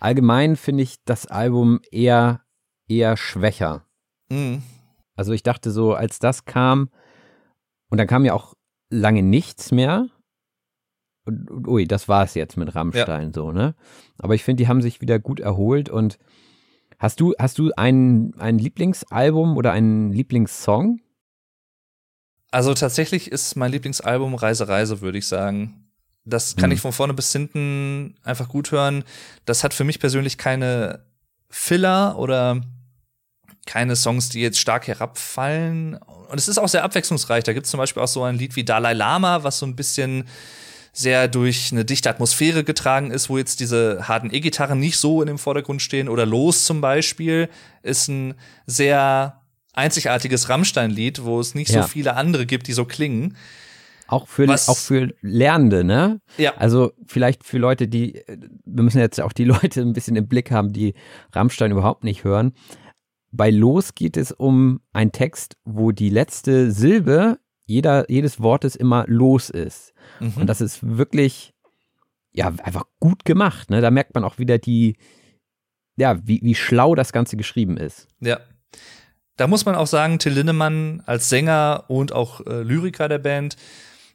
allgemein 0.00 0.56
finde 0.56 0.82
ich 0.82 0.96
das 1.04 1.26
Album 1.26 1.80
eher 1.90 2.42
eher 2.88 3.16
schwächer. 3.16 3.86
Mhm. 4.30 4.62
Also 5.14 5.32
ich 5.32 5.42
dachte 5.42 5.70
so, 5.70 5.94
als 5.94 6.18
das 6.18 6.44
kam 6.44 6.90
und 7.88 7.98
dann 7.98 8.06
kam 8.06 8.24
ja 8.24 8.34
auch 8.34 8.54
lange 8.90 9.22
nichts 9.22 9.70
mehr. 9.70 10.08
Und, 11.24 11.68
ui, 11.68 11.86
das 11.86 12.08
war 12.08 12.24
es 12.24 12.34
jetzt 12.34 12.56
mit 12.56 12.74
Rammstein 12.74 13.26
ja. 13.28 13.32
so, 13.32 13.52
ne? 13.52 13.74
Aber 14.18 14.34
ich 14.34 14.42
finde, 14.42 14.62
die 14.62 14.68
haben 14.68 14.82
sich 14.82 15.00
wieder 15.00 15.18
gut 15.18 15.38
erholt 15.38 15.88
und 15.88 16.18
Hast 17.00 17.18
du, 17.18 17.34
hast 17.38 17.58
du 17.58 17.72
ein, 17.78 18.34
ein 18.38 18.58
Lieblingsalbum 18.58 19.56
oder 19.56 19.72
einen 19.72 20.12
Lieblingssong? 20.12 21.00
Also 22.50 22.74
tatsächlich 22.74 23.32
ist 23.32 23.56
mein 23.56 23.72
Lieblingsalbum 23.72 24.34
Reise, 24.34 24.68
Reise, 24.68 25.00
würde 25.00 25.16
ich 25.16 25.26
sagen. 25.26 25.90
Das 26.26 26.56
kann 26.56 26.70
hm. 26.70 26.72
ich 26.72 26.82
von 26.82 26.92
vorne 26.92 27.14
bis 27.14 27.32
hinten 27.32 28.16
einfach 28.22 28.50
gut 28.50 28.70
hören. 28.70 29.04
Das 29.46 29.64
hat 29.64 29.72
für 29.72 29.84
mich 29.84 29.98
persönlich 29.98 30.36
keine 30.36 31.06
Filler 31.48 32.18
oder 32.18 32.60
keine 33.64 33.96
Songs, 33.96 34.28
die 34.28 34.42
jetzt 34.42 34.60
stark 34.60 34.86
herabfallen. 34.86 35.94
Und 35.94 36.38
es 36.38 36.48
ist 36.48 36.58
auch 36.58 36.68
sehr 36.68 36.84
abwechslungsreich. 36.84 37.44
Da 37.44 37.54
gibt 37.54 37.64
es 37.64 37.70
zum 37.70 37.78
Beispiel 37.78 38.02
auch 38.02 38.08
so 38.08 38.24
ein 38.24 38.36
Lied 38.36 38.56
wie 38.56 38.64
Dalai 38.64 38.92
Lama, 38.92 39.42
was 39.42 39.58
so 39.58 39.64
ein 39.64 39.74
bisschen 39.74 40.28
sehr 40.92 41.28
durch 41.28 41.70
eine 41.72 41.84
dichte 41.84 42.10
Atmosphäre 42.10 42.64
getragen 42.64 43.10
ist, 43.10 43.28
wo 43.28 43.38
jetzt 43.38 43.60
diese 43.60 44.08
harten 44.08 44.32
E-Gitarren 44.32 44.78
nicht 44.78 44.98
so 44.98 45.22
in 45.22 45.28
dem 45.28 45.38
Vordergrund 45.38 45.82
stehen. 45.82 46.08
Oder 46.08 46.26
Los 46.26 46.64
zum 46.64 46.80
Beispiel 46.80 47.48
ist 47.82 48.08
ein 48.08 48.34
sehr 48.66 49.40
einzigartiges 49.72 50.48
Rammstein-Lied, 50.48 51.24
wo 51.24 51.40
es 51.40 51.54
nicht 51.54 51.70
ja. 51.70 51.82
so 51.82 51.88
viele 51.88 52.16
andere 52.16 52.46
gibt, 52.46 52.66
die 52.66 52.72
so 52.72 52.84
klingen. 52.84 53.36
Auch 54.08 54.26
für, 54.26 54.48
Was, 54.48 54.68
auch 54.68 54.76
für 54.76 55.14
Lernende, 55.20 55.84
ne? 55.84 56.20
Ja. 56.36 56.56
Also 56.56 56.92
vielleicht 57.06 57.44
für 57.44 57.58
Leute, 57.58 57.86
die, 57.86 58.20
wir 58.64 58.82
müssen 58.82 58.98
jetzt 58.98 59.20
auch 59.20 59.32
die 59.32 59.44
Leute 59.62 59.82
ein 59.82 59.92
bisschen 59.92 60.16
im 60.16 60.26
Blick 60.26 60.50
haben, 60.50 60.72
die 60.72 60.94
Rammstein 61.32 61.70
überhaupt 61.70 62.02
nicht 62.02 62.24
hören. 62.24 62.52
Bei 63.30 63.50
Los 63.50 63.94
geht 63.94 64.16
es 64.16 64.32
um 64.32 64.80
einen 64.92 65.12
Text, 65.12 65.56
wo 65.64 65.92
die 65.92 66.10
letzte 66.10 66.72
Silbe 66.72 67.38
jeder, 67.70 68.10
jedes 68.10 68.40
Wortes 68.40 68.74
immer 68.74 69.04
los 69.06 69.48
ist. 69.48 69.94
Mhm. 70.18 70.32
Und 70.36 70.46
das 70.48 70.60
ist 70.60 70.80
wirklich, 70.82 71.54
ja, 72.32 72.52
einfach 72.62 72.84
gut 72.98 73.24
gemacht. 73.24 73.70
Ne? 73.70 73.80
Da 73.80 73.90
merkt 73.90 74.14
man 74.14 74.24
auch 74.24 74.38
wieder 74.38 74.58
die, 74.58 74.96
ja, 75.96 76.18
wie, 76.26 76.40
wie 76.42 76.54
schlau 76.54 76.94
das 76.94 77.12
Ganze 77.12 77.36
geschrieben 77.36 77.76
ist. 77.76 78.08
Ja. 78.20 78.40
Da 79.36 79.46
muss 79.46 79.64
man 79.64 79.76
auch 79.76 79.86
sagen, 79.86 80.18
Till 80.18 80.32
Lindemann 80.32 81.02
als 81.06 81.28
Sänger 81.28 81.84
und 81.88 82.12
auch 82.12 82.44
äh, 82.44 82.62
Lyriker 82.62 83.08
der 83.08 83.18
Band, 83.18 83.56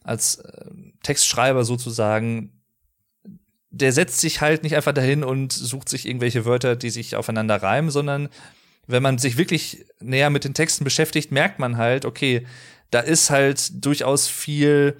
als 0.04 0.36
äh, 0.36 0.66
Textschreiber 1.02 1.64
sozusagen, 1.64 2.62
der 3.72 3.92
setzt 3.92 4.20
sich 4.20 4.42
halt 4.42 4.64
nicht 4.64 4.76
einfach 4.76 4.94
dahin 4.94 5.24
und 5.24 5.52
sucht 5.52 5.90
sich 5.90 6.08
irgendwelche 6.08 6.46
Wörter, 6.46 6.76
die 6.76 6.90
sich 6.90 7.16
aufeinander 7.16 7.56
reimen, 7.56 7.90
sondern 7.90 8.30
wenn 8.88 9.02
man 9.02 9.18
sich 9.18 9.38
wirklich 9.38 9.86
näher 10.00 10.30
mit 10.30 10.44
den 10.44 10.54
Texten 10.54 10.84
beschäftigt, 10.84 11.32
merkt 11.32 11.58
man 11.58 11.78
halt, 11.78 12.06
okay, 12.06 12.46
da 12.92 13.00
ist 13.00 13.30
halt 13.30 13.86
durchaus 13.86 14.28
viel 14.28 14.98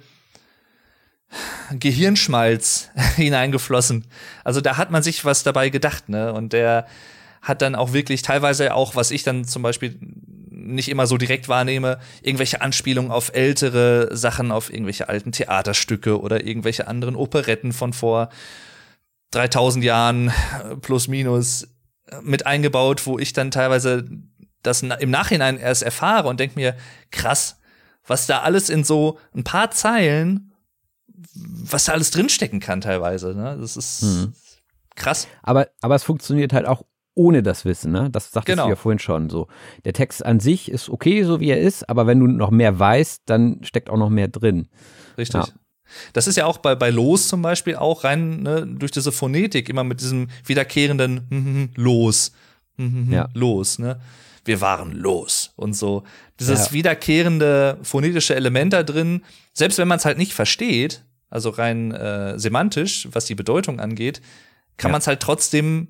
Gehirnschmalz 1.72 2.90
hineingeflossen. 3.16 4.06
Also 4.44 4.60
da 4.60 4.76
hat 4.76 4.90
man 4.90 5.02
sich 5.02 5.24
was 5.24 5.42
dabei 5.42 5.70
gedacht, 5.70 6.08
ne? 6.08 6.32
Und 6.32 6.52
der 6.52 6.86
hat 7.42 7.62
dann 7.62 7.74
auch 7.74 7.92
wirklich 7.92 8.22
teilweise 8.22 8.74
auch, 8.74 8.96
was 8.96 9.10
ich 9.10 9.22
dann 9.22 9.44
zum 9.44 9.62
Beispiel 9.62 9.98
nicht 10.50 10.88
immer 10.88 11.06
so 11.06 11.16
direkt 11.16 11.48
wahrnehme, 11.48 12.00
irgendwelche 12.22 12.60
Anspielungen 12.60 13.12
auf 13.12 13.30
ältere 13.34 14.16
Sachen, 14.16 14.50
auf 14.50 14.72
irgendwelche 14.72 15.08
alten 15.08 15.30
Theaterstücke 15.30 16.20
oder 16.20 16.44
irgendwelche 16.44 16.88
anderen 16.88 17.14
Operetten 17.14 17.72
von 17.72 17.92
vor 17.92 18.30
3000 19.30 19.84
Jahren 19.84 20.32
plus 20.80 21.08
minus 21.08 21.68
mit 22.22 22.46
eingebaut, 22.46 23.06
wo 23.06 23.18
ich 23.18 23.32
dann 23.32 23.50
teilweise 23.50 24.08
das 24.62 24.82
im 24.82 25.10
Nachhinein 25.10 25.58
erst 25.58 25.82
erfahre 25.82 26.28
und 26.28 26.40
denke 26.40 26.58
mir, 26.58 26.76
krass, 27.10 27.60
was 28.06 28.26
da 28.26 28.40
alles 28.40 28.70
in 28.70 28.84
so 28.84 29.18
ein 29.34 29.44
paar 29.44 29.70
Zeilen, 29.70 30.52
was 31.34 31.84
da 31.84 31.92
alles 31.92 32.10
drinstecken 32.10 32.60
kann 32.60 32.80
teilweise. 32.80 33.34
Ne? 33.34 33.56
Das 33.60 33.76
ist 33.76 34.02
hm. 34.02 34.32
krass. 34.94 35.28
Aber, 35.42 35.68
aber 35.80 35.94
es 35.94 36.04
funktioniert 36.04 36.52
halt 36.52 36.66
auch 36.66 36.84
ohne 37.14 37.42
das 37.42 37.64
Wissen, 37.64 37.92
ne? 37.92 38.10
Das 38.10 38.30
sagtest 38.30 38.56
genau. 38.56 38.64
du 38.64 38.70
ja 38.70 38.76
vorhin 38.76 38.98
schon 38.98 39.30
so. 39.30 39.48
Der 39.86 39.94
Text 39.94 40.24
an 40.24 40.38
sich 40.38 40.70
ist 40.70 40.90
okay, 40.90 41.24
so 41.24 41.40
wie 41.40 41.48
er 41.48 41.58
ist, 41.58 41.88
aber 41.88 42.06
wenn 42.06 42.20
du 42.20 42.26
noch 42.26 42.50
mehr 42.50 42.78
weißt, 42.78 43.22
dann 43.24 43.60
steckt 43.62 43.88
auch 43.88 43.96
noch 43.96 44.10
mehr 44.10 44.28
drin. 44.28 44.68
Richtig. 45.16 45.46
Ja. 45.46 45.48
Das 46.12 46.26
ist 46.26 46.36
ja 46.36 46.44
auch 46.44 46.58
bei, 46.58 46.74
bei 46.74 46.90
Los 46.90 47.28
zum 47.28 47.40
Beispiel 47.40 47.76
auch 47.76 48.04
rein 48.04 48.42
ne, 48.42 48.66
durch 48.66 48.92
diese 48.92 49.12
Phonetik, 49.12 49.70
immer 49.70 49.84
mit 49.84 50.00
diesem 50.00 50.28
wiederkehrenden 50.44 51.26
hm, 51.30 51.44
hm, 51.44 51.54
hm, 51.54 51.70
Los. 51.76 52.32
Ja. 53.10 53.28
Los, 53.32 53.78
ne? 53.78 53.98
Wir 54.46 54.60
waren 54.60 54.92
los 54.92 55.52
und 55.56 55.74
so. 55.74 56.04
Dieses 56.40 56.66
ja. 56.66 56.72
wiederkehrende 56.72 57.78
phonetische 57.82 58.34
Element 58.34 58.72
da 58.72 58.82
drin, 58.82 59.22
selbst 59.52 59.78
wenn 59.78 59.88
man 59.88 59.98
es 59.98 60.04
halt 60.04 60.18
nicht 60.18 60.34
versteht, 60.34 61.04
also 61.30 61.50
rein 61.50 61.92
äh, 61.92 62.38
semantisch, 62.38 63.08
was 63.12 63.24
die 63.24 63.34
Bedeutung 63.34 63.80
angeht, 63.80 64.20
kann 64.76 64.90
ja. 64.90 64.92
man 64.92 65.00
es 65.00 65.06
halt 65.06 65.20
trotzdem 65.20 65.88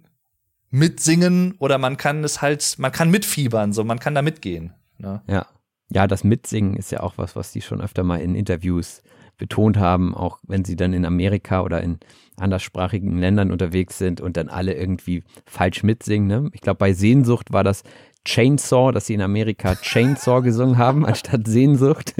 mitsingen 0.70 1.54
oder 1.58 1.78
man 1.78 1.96
kann 1.96 2.24
es 2.24 2.42
halt, 2.42 2.76
man 2.78 2.92
kann 2.92 3.10
mitfiebern, 3.10 3.72
so 3.72 3.84
man 3.84 3.98
kann 3.98 4.14
da 4.14 4.22
mitgehen. 4.22 4.72
Ne? 4.98 5.22
Ja. 5.26 5.46
Ja, 5.88 6.08
das 6.08 6.24
Mitsingen 6.24 6.74
ist 6.74 6.90
ja 6.90 7.00
auch 7.00 7.14
was, 7.16 7.36
was 7.36 7.52
die 7.52 7.62
schon 7.62 7.80
öfter 7.80 8.02
mal 8.02 8.20
in 8.20 8.34
Interviews 8.34 9.02
betont 9.38 9.76
haben, 9.76 10.14
auch 10.14 10.38
wenn 10.42 10.64
sie 10.64 10.76
dann 10.76 10.92
in 10.92 11.04
Amerika 11.04 11.60
oder 11.60 11.80
in 11.82 11.98
anderssprachigen 12.36 13.18
Ländern 13.18 13.52
unterwegs 13.52 13.98
sind 13.98 14.20
und 14.20 14.36
dann 14.36 14.48
alle 14.48 14.74
irgendwie 14.74 15.22
falsch 15.44 15.82
mitsingen. 15.82 16.26
Ne? 16.26 16.50
Ich 16.52 16.60
glaube, 16.60 16.78
bei 16.78 16.92
Sehnsucht 16.92 17.52
war 17.52 17.62
das 17.62 17.82
Chainsaw, 18.26 18.92
dass 18.92 19.06
sie 19.06 19.14
in 19.14 19.22
Amerika 19.22 19.74
Chainsaw 19.76 20.42
gesungen 20.42 20.76
haben, 20.76 21.06
anstatt 21.06 21.46
Sehnsucht. 21.46 22.14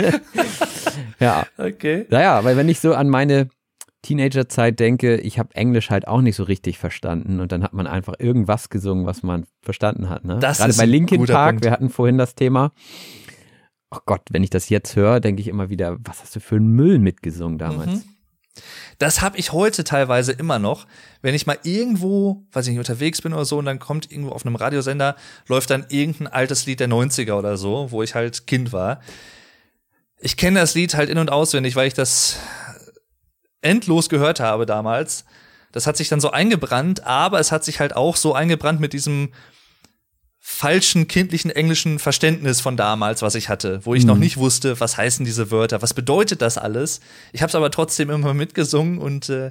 ja. 1.20 1.46
Okay. 1.58 2.06
Naja, 2.08 2.42
weil 2.44 2.56
wenn 2.56 2.68
ich 2.68 2.80
so 2.80 2.94
an 2.94 3.08
meine 3.08 3.48
Teenagerzeit 4.02 4.78
denke, 4.78 5.16
ich 5.16 5.38
habe 5.38 5.54
Englisch 5.54 5.90
halt 5.90 6.06
auch 6.06 6.20
nicht 6.20 6.36
so 6.36 6.44
richtig 6.44 6.78
verstanden 6.78 7.40
und 7.40 7.50
dann 7.50 7.62
hat 7.64 7.72
man 7.72 7.86
einfach 7.86 8.14
irgendwas 8.18 8.70
gesungen, 8.70 9.04
was 9.04 9.22
man 9.22 9.46
verstanden 9.62 10.08
hat. 10.08 10.24
Ne? 10.24 10.38
Das 10.38 10.58
Gerade 10.58 10.70
ist 10.70 10.78
bei 10.78 10.86
Linkin 10.86 11.24
Park, 11.26 11.50
Punkt. 11.50 11.64
wir 11.64 11.72
hatten 11.72 11.90
vorhin 11.90 12.16
das 12.16 12.36
Thema. 12.36 12.72
Oh 13.90 13.98
Gott, 14.06 14.22
wenn 14.30 14.44
ich 14.44 14.50
das 14.50 14.68
jetzt 14.68 14.94
höre, 14.94 15.20
denke 15.20 15.40
ich 15.42 15.48
immer 15.48 15.70
wieder, 15.70 15.96
was 16.04 16.22
hast 16.22 16.36
du 16.36 16.40
für 16.40 16.56
einen 16.56 16.68
Müll 16.68 16.98
mitgesungen 16.98 17.58
damals? 17.58 18.04
Mhm. 18.04 18.15
Das 18.98 19.20
habe 19.20 19.38
ich 19.38 19.52
heute 19.52 19.84
teilweise 19.84 20.32
immer 20.32 20.58
noch, 20.58 20.86
wenn 21.22 21.34
ich 21.34 21.46
mal 21.46 21.58
irgendwo, 21.62 22.44
weiß 22.52 22.66
ich 22.66 22.70
nicht, 22.70 22.78
unterwegs 22.78 23.22
bin 23.22 23.32
oder 23.32 23.44
so 23.44 23.58
und 23.58 23.64
dann 23.64 23.78
kommt 23.78 24.10
irgendwo 24.10 24.30
auf 24.30 24.46
einem 24.46 24.56
Radiosender, 24.56 25.16
läuft 25.46 25.70
dann 25.70 25.86
irgendein 25.88 26.28
altes 26.28 26.66
Lied 26.66 26.80
der 26.80 26.88
90er 26.88 27.34
oder 27.34 27.56
so, 27.56 27.90
wo 27.90 28.02
ich 28.02 28.14
halt 28.14 28.46
Kind 28.46 28.72
war. 28.72 29.00
Ich 30.18 30.36
kenne 30.36 30.60
das 30.60 30.74
Lied 30.74 30.94
halt 30.94 31.10
in- 31.10 31.18
und 31.18 31.30
auswendig, 31.30 31.76
weil 31.76 31.88
ich 31.88 31.94
das 31.94 32.36
endlos 33.60 34.08
gehört 34.08 34.40
habe 34.40 34.66
damals. 34.66 35.24
Das 35.72 35.86
hat 35.86 35.96
sich 35.96 36.08
dann 36.08 36.20
so 36.20 36.30
eingebrannt, 36.30 37.04
aber 37.04 37.38
es 37.38 37.52
hat 37.52 37.64
sich 37.64 37.80
halt 37.80 37.94
auch 37.94 38.16
so 38.16 38.32
eingebrannt 38.34 38.80
mit 38.80 38.92
diesem 38.92 39.32
falschen 40.48 41.08
kindlichen 41.08 41.50
englischen 41.50 41.98
Verständnis 41.98 42.60
von 42.60 42.76
damals, 42.76 43.20
was 43.20 43.34
ich 43.34 43.48
hatte, 43.48 43.80
wo 43.84 43.96
ich 43.96 44.04
mhm. 44.04 44.10
noch 44.10 44.16
nicht 44.16 44.36
wusste, 44.36 44.78
was 44.78 44.96
heißen 44.96 45.24
diese 45.24 45.50
Wörter, 45.50 45.82
was 45.82 45.92
bedeutet 45.92 46.40
das 46.40 46.56
alles. 46.56 47.00
Ich 47.32 47.42
habe 47.42 47.48
es 47.48 47.56
aber 47.56 47.72
trotzdem 47.72 48.10
immer 48.10 48.32
mitgesungen 48.32 48.98
und 48.98 49.28
äh, 49.28 49.50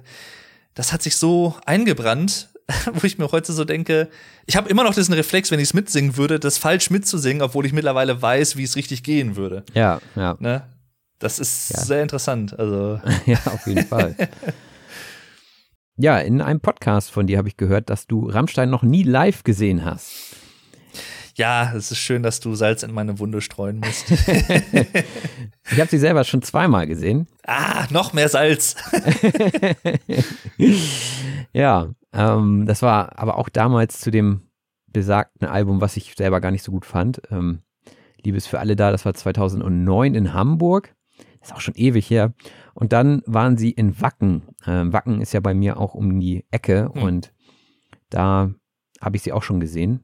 das 0.73 0.93
hat 0.93 1.03
sich 1.03 1.17
so 1.17 1.57
eingebrannt, 1.65 2.49
wo 2.93 3.05
ich 3.05 3.17
mir 3.17 3.29
heute 3.33 3.51
so 3.51 3.65
denke, 3.65 4.09
ich 4.45 4.55
habe 4.55 4.69
immer 4.69 4.85
noch 4.85 4.95
diesen 4.95 5.13
Reflex, 5.13 5.51
wenn 5.51 5.59
ich 5.59 5.67
es 5.67 5.73
mitsingen 5.73 6.15
würde, 6.15 6.39
das 6.39 6.57
falsch 6.57 6.89
mitzusingen, 6.89 7.41
obwohl 7.41 7.65
ich 7.65 7.73
mittlerweile 7.73 8.21
weiß, 8.21 8.55
wie 8.55 8.63
es 8.63 8.77
richtig 8.77 9.03
gehen 9.03 9.35
würde. 9.35 9.65
Ja, 9.73 9.99
ja. 10.15 10.37
Ne? 10.39 10.63
Das 11.19 11.39
ist 11.39 11.71
ja. 11.71 11.81
sehr 11.81 12.03
interessant. 12.03 12.57
Also. 12.57 13.01
ja, 13.25 13.39
auf 13.47 13.67
jeden 13.67 13.85
Fall. 13.85 14.15
ja, 15.97 16.19
in 16.19 16.41
einem 16.41 16.61
Podcast 16.61 17.11
von 17.11 17.27
dir 17.27 17.37
habe 17.37 17.49
ich 17.49 17.57
gehört, 17.57 17.89
dass 17.89 18.07
du 18.07 18.29
Rammstein 18.29 18.69
noch 18.69 18.81
nie 18.81 19.03
live 19.03 19.43
gesehen 19.43 19.83
hast. 19.83 20.34
Ja, 21.35 21.73
es 21.75 21.91
ist 21.91 21.97
schön, 21.97 22.23
dass 22.23 22.39
du 22.39 22.55
Salz 22.55 22.83
in 22.83 22.93
meine 22.93 23.19
Wunde 23.19 23.41
streuen 23.41 23.79
musst. 23.79 24.09
ich 25.71 25.79
habe 25.79 25.89
sie 25.89 25.97
selber 25.97 26.23
schon 26.23 26.41
zweimal 26.41 26.87
gesehen. 26.87 27.27
Ah, 27.45 27.85
noch 27.89 28.13
mehr 28.13 28.29
Salz. 28.29 28.75
ja, 31.53 31.89
ähm, 32.13 32.65
das 32.65 32.81
war 32.81 33.19
aber 33.19 33.37
auch 33.37 33.49
damals 33.49 33.99
zu 33.99 34.11
dem 34.11 34.41
besagten 34.87 35.47
Album, 35.47 35.81
was 35.81 35.97
ich 35.97 36.15
selber 36.15 36.39
gar 36.39 36.51
nicht 36.51 36.63
so 36.63 36.71
gut 36.71 36.85
fand. 36.85 37.21
Ähm, 37.29 37.61
Liebes 38.23 38.47
für 38.47 38.59
alle 38.59 38.75
da, 38.75 38.91
das 38.91 39.05
war 39.05 39.13
2009 39.13 40.15
in 40.15 40.33
Hamburg 40.33 40.95
ist 41.45 41.53
auch 41.53 41.61
schon 41.61 41.75
ewig 41.75 42.09
her. 42.09 42.33
Und 42.73 42.91
dann 42.91 43.21
waren 43.25 43.57
sie 43.57 43.71
in 43.71 44.01
Wacken. 44.01 44.43
Ähm, 44.65 44.91
Wacken 44.91 45.21
ist 45.21 45.33
ja 45.33 45.39
bei 45.39 45.53
mir 45.53 45.79
auch 45.79 45.93
um 45.93 46.19
die 46.19 46.45
Ecke 46.51 46.89
hm. 46.93 47.03
und 47.03 47.33
da 48.09 48.51
habe 49.01 49.17
ich 49.17 49.23
sie 49.23 49.31
auch 49.31 49.43
schon 49.43 49.59
gesehen. 49.59 50.01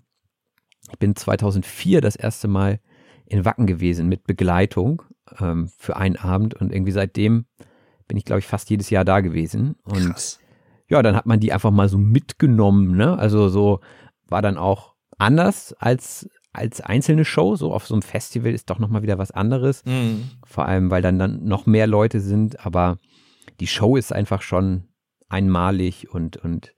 Ich 0.92 1.00
bin 1.00 1.16
2004 1.16 2.02
das 2.02 2.16
erste 2.16 2.48
Mal 2.48 2.80
in 3.26 3.46
Wacken 3.46 3.66
gewesen 3.66 4.08
mit 4.08 4.26
Begleitung 4.26 5.04
ähm, 5.40 5.70
für 5.78 5.96
einen 5.96 6.18
Abend 6.18 6.54
und 6.54 6.72
irgendwie 6.72 6.92
seitdem 6.92 7.46
bin 8.08 8.18
ich, 8.18 8.26
glaube 8.26 8.40
ich, 8.40 8.46
fast 8.46 8.70
jedes 8.70 8.90
Jahr 8.90 9.06
da 9.06 9.22
gewesen. 9.22 9.76
Und 9.84 10.12
Krass. 10.12 10.40
ja, 10.90 11.02
dann 11.02 11.16
hat 11.16 11.26
man 11.26 11.40
die 11.40 11.54
einfach 11.54 11.72
mal 11.72 11.88
so 11.88 11.98
mitgenommen. 11.98 12.96
Ne? 12.98 13.18
Also 13.18 13.48
so 13.48 13.80
war 14.28 14.42
dann 14.42 14.58
auch 14.58 14.96
anders 15.18 15.74
als 15.74 16.30
als 16.54 16.82
einzelne 16.82 17.24
Show, 17.24 17.56
so 17.56 17.74
auf 17.74 17.88
so 17.88 17.94
einem 17.94 18.02
Festival 18.02 18.52
ist 18.52 18.70
doch 18.70 18.78
nochmal 18.78 19.04
wieder 19.04 19.18
was 19.18 19.32
anderes. 19.32 19.86
Mhm. 19.86 20.32
Vor 20.46 20.66
allem, 20.66 20.90
weil 20.90 21.02
dann, 21.02 21.18
dann 21.18 21.46
noch 21.46 21.66
mehr 21.66 21.88
Leute 21.88 22.20
sind, 22.20 22.66
aber 22.66 22.98
die 23.62 23.68
Show 23.68 23.96
ist 23.96 24.12
einfach 24.12 24.42
schon 24.42 24.90
einmalig 25.30 26.14
und, 26.14 26.38
und 26.38 26.74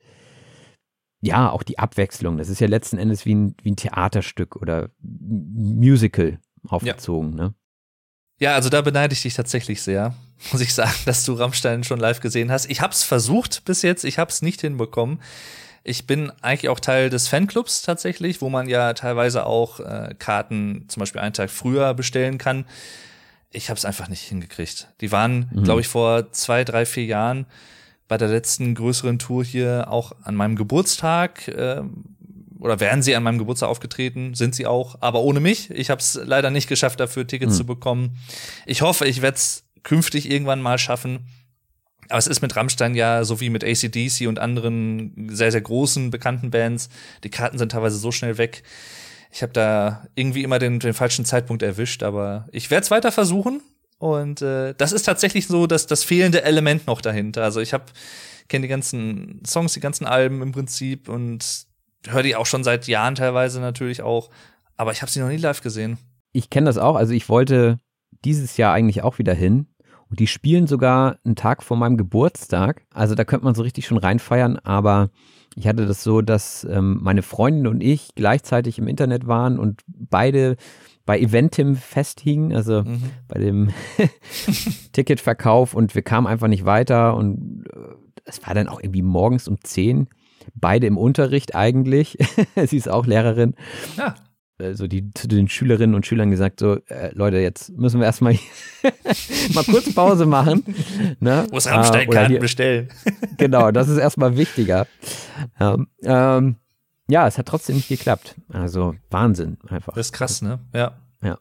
ja, 1.23 1.49
auch 1.49 1.63
die 1.63 1.79
Abwechslung. 1.79 2.37
Das 2.37 2.49
ist 2.49 2.59
ja 2.59 2.67
letzten 2.67 2.97
Endes 2.97 3.25
wie 3.25 3.33
ein, 3.33 3.55
wie 3.63 3.71
ein 3.71 3.77
Theaterstück 3.77 4.57
oder 4.57 4.89
Musical 5.01 6.39
aufgezogen, 6.67 7.37
ja. 7.37 7.43
ne? 7.45 7.53
Ja, 8.39 8.55
also 8.55 8.67
da 8.67 8.81
beneide 8.81 9.13
ich 9.13 9.21
dich 9.21 9.33
tatsächlich 9.33 9.81
sehr, 9.81 10.15
muss 10.51 10.59
ich 10.59 10.73
sagen, 10.73 10.93
dass 11.05 11.23
du 11.23 11.33
Rammstein 11.33 11.85
schon 11.85 11.99
live 11.99 12.19
gesehen 12.19 12.51
hast. 12.51 12.69
Ich 12.69 12.81
hab's 12.81 13.03
versucht 13.03 13.63
bis 13.63 13.83
jetzt, 13.83 14.03
ich 14.03 14.19
hab's 14.19 14.41
nicht 14.41 14.59
hinbekommen. 14.59 15.21
Ich 15.85 16.07
bin 16.07 16.29
eigentlich 16.41 16.67
auch 16.67 16.81
Teil 16.81 17.09
des 17.09 17.29
Fanclubs 17.29 17.83
tatsächlich, 17.83 18.41
wo 18.41 18.49
man 18.49 18.67
ja 18.67 18.93
teilweise 18.93 19.45
auch 19.45 19.79
äh, 19.79 20.15
Karten 20.19 20.85
zum 20.89 20.99
Beispiel 20.99 21.21
einen 21.21 21.33
Tag 21.33 21.49
früher 21.49 21.93
bestellen 21.93 22.37
kann. 22.37 22.65
Ich 23.49 23.69
habe 23.69 23.77
es 23.77 23.85
einfach 23.85 24.09
nicht 24.09 24.23
hingekriegt. 24.23 24.89
Die 24.99 25.11
waren, 25.13 25.49
mhm. 25.53 25.63
glaube 25.63 25.81
ich, 25.81 25.87
vor 25.87 26.33
zwei, 26.33 26.65
drei, 26.65 26.85
vier 26.85 27.05
Jahren 27.05 27.45
bei 28.07 28.17
der 28.17 28.27
letzten 28.27 28.75
größeren 28.75 29.19
Tour 29.19 29.43
hier 29.43 29.87
auch 29.89 30.11
an 30.23 30.35
meinem 30.35 30.55
Geburtstag 30.55 31.47
äh, 31.47 31.81
oder 32.59 32.79
wären 32.79 33.01
sie 33.01 33.15
an 33.15 33.23
meinem 33.23 33.39
Geburtstag 33.39 33.69
aufgetreten, 33.69 34.35
sind 34.35 34.55
sie 34.55 34.65
auch, 34.65 34.95
aber 35.01 35.21
ohne 35.21 35.41
mich. 35.41 35.69
Ich 35.71 35.89
habe 35.89 35.99
es 35.99 36.19
leider 36.23 36.49
nicht 36.49 36.69
geschafft, 36.69 36.99
dafür 36.99 37.27
Tickets 37.27 37.53
mhm. 37.53 37.57
zu 37.57 37.65
bekommen. 37.65 38.17
Ich 38.65 38.81
hoffe, 38.81 39.05
ich 39.05 39.21
werde 39.21 39.35
es 39.35 39.65
künftig 39.83 40.31
irgendwann 40.31 40.61
mal 40.61 40.77
schaffen. 40.77 41.27
Aber 42.07 42.19
es 42.19 42.27
ist 42.27 42.41
mit 42.41 42.55
Rammstein 42.55 42.95
ja 42.95 43.25
so 43.25 43.41
wie 43.41 43.49
mit 43.49 43.63
ACDC 43.63 44.27
und 44.27 44.39
anderen 44.39 45.29
sehr, 45.29 45.51
sehr 45.51 45.61
großen, 45.61 46.09
bekannten 46.09 46.51
Bands. 46.51 46.89
Die 47.23 47.29
Karten 47.29 47.57
sind 47.57 47.71
teilweise 47.71 47.97
so 47.97 48.11
schnell 48.11 48.37
weg. 48.37 48.63
Ich 49.31 49.41
habe 49.41 49.51
da 49.51 50.07
irgendwie 50.15 50.43
immer 50.43 50.59
den, 50.59 50.79
den 50.79 50.93
falschen 50.93 51.25
Zeitpunkt 51.25 51.63
erwischt, 51.63 52.03
aber 52.03 52.47
ich 52.51 52.69
werde 52.71 52.83
es 52.83 52.91
weiter 52.91 53.11
versuchen. 53.11 53.61
Und 54.03 54.41
äh, 54.41 54.75
das 54.77 54.91
ist 54.91 55.03
tatsächlich 55.03 55.47
so 55.47 55.65
dass 55.65 55.87
das 55.87 56.03
fehlende 56.03 56.43
Element 56.43 56.87
noch 56.87 56.99
dahinter. 56.99 57.41
Also 57.41 57.61
ich 57.61 57.71
habe 57.71 57.85
kenne 58.49 58.63
die 58.63 58.67
ganzen 58.67 59.41
Songs, 59.47 59.71
die 59.75 59.79
ganzen 59.79 60.05
Alben 60.05 60.41
im 60.41 60.51
Prinzip 60.51 61.07
und 61.07 61.67
höre 62.05 62.23
die 62.23 62.35
auch 62.35 62.45
schon 62.45 62.65
seit 62.65 62.85
Jahren 62.87 63.15
teilweise 63.15 63.61
natürlich 63.61 64.01
auch, 64.01 64.29
aber 64.75 64.91
ich 64.91 65.01
habe 65.01 65.09
sie 65.09 65.21
noch 65.21 65.29
nie 65.29 65.37
live 65.37 65.61
gesehen. 65.61 65.99
Ich 66.33 66.49
kenne 66.49 66.65
das 66.65 66.77
auch, 66.77 66.97
also 66.97 67.13
ich 67.13 67.29
wollte 67.29 67.77
dieses 68.25 68.57
Jahr 68.57 68.73
eigentlich 68.73 69.03
auch 69.03 69.19
wieder 69.19 69.33
hin. 69.33 69.67
Und 70.09 70.19
die 70.19 70.27
spielen 70.27 70.67
sogar 70.67 71.17
einen 71.23 71.37
Tag 71.37 71.63
vor 71.63 71.77
meinem 71.77 71.95
Geburtstag. 71.95 72.85
Also 72.93 73.15
da 73.15 73.23
könnte 73.23 73.45
man 73.45 73.55
so 73.55 73.63
richtig 73.63 73.87
schon 73.87 73.97
reinfeiern, 73.97 74.59
aber 74.59 75.11
ich 75.55 75.65
hatte 75.65 75.85
das 75.85 76.03
so, 76.03 76.21
dass 76.21 76.67
ähm, 76.69 76.99
meine 77.01 77.21
Freundin 77.21 77.67
und 77.67 77.81
ich 77.81 78.09
gleichzeitig 78.15 78.77
im 78.79 78.89
Internet 78.89 79.27
waren 79.27 79.57
und 79.57 79.81
beide 79.87 80.57
bei 81.05 81.19
Eventim 81.19 81.75
festhingen, 81.75 82.53
also 82.53 82.83
mhm. 82.83 83.01
bei 83.27 83.39
dem 83.39 83.69
Ticketverkauf 84.93 85.73
und 85.73 85.95
wir 85.95 86.01
kamen 86.01 86.27
einfach 86.27 86.47
nicht 86.47 86.65
weiter 86.65 87.15
und 87.15 87.65
äh, 87.73 87.79
es 88.25 88.45
war 88.47 88.53
dann 88.53 88.69
auch 88.69 88.79
irgendwie 88.81 89.01
morgens 89.01 89.47
um 89.47 89.57
10, 89.61 90.07
beide 90.55 90.87
im 90.87 90.97
Unterricht 90.97 91.55
eigentlich. 91.55 92.17
Sie 92.67 92.77
ist 92.77 92.89
auch 92.89 93.05
Lehrerin. 93.05 93.55
Ja 93.97 94.15
so 94.73 94.87
die 94.87 95.11
zu 95.13 95.27
den 95.27 95.49
Schülerinnen 95.49 95.95
und 95.95 96.05
Schülern 96.05 96.31
gesagt, 96.31 96.59
so, 96.59 96.77
äh, 96.87 97.11
Leute, 97.13 97.37
jetzt 97.37 97.69
müssen 97.71 97.99
wir 97.99 98.05
erstmal 98.05 98.33
mal 99.53 99.63
kurz 99.65 99.93
Pause 99.93 100.25
machen. 100.25 100.63
Ne? 101.19 101.47
Muss 101.51 101.67
Rammstein-Karten 101.67 102.35
äh, 102.35 102.39
bestellen. 102.39 102.89
genau, 103.37 103.71
das 103.71 103.89
ist 103.89 103.97
erstmal 103.97 104.37
wichtiger. 104.37 104.87
Ähm, 105.59 105.87
ähm, 106.03 106.55
ja, 107.13 107.27
es 107.27 107.37
hat 107.37 107.45
trotzdem 107.45 107.75
nicht 107.75 107.89
geklappt. 107.89 108.33
Also 108.51 108.95
Wahnsinn 109.11 109.59
einfach. 109.67 109.93
Das 109.93 110.07
ist 110.07 110.13
krass, 110.13 110.41
ne? 110.41 110.57
Ja. 110.73 110.97
Ja. 111.21 111.37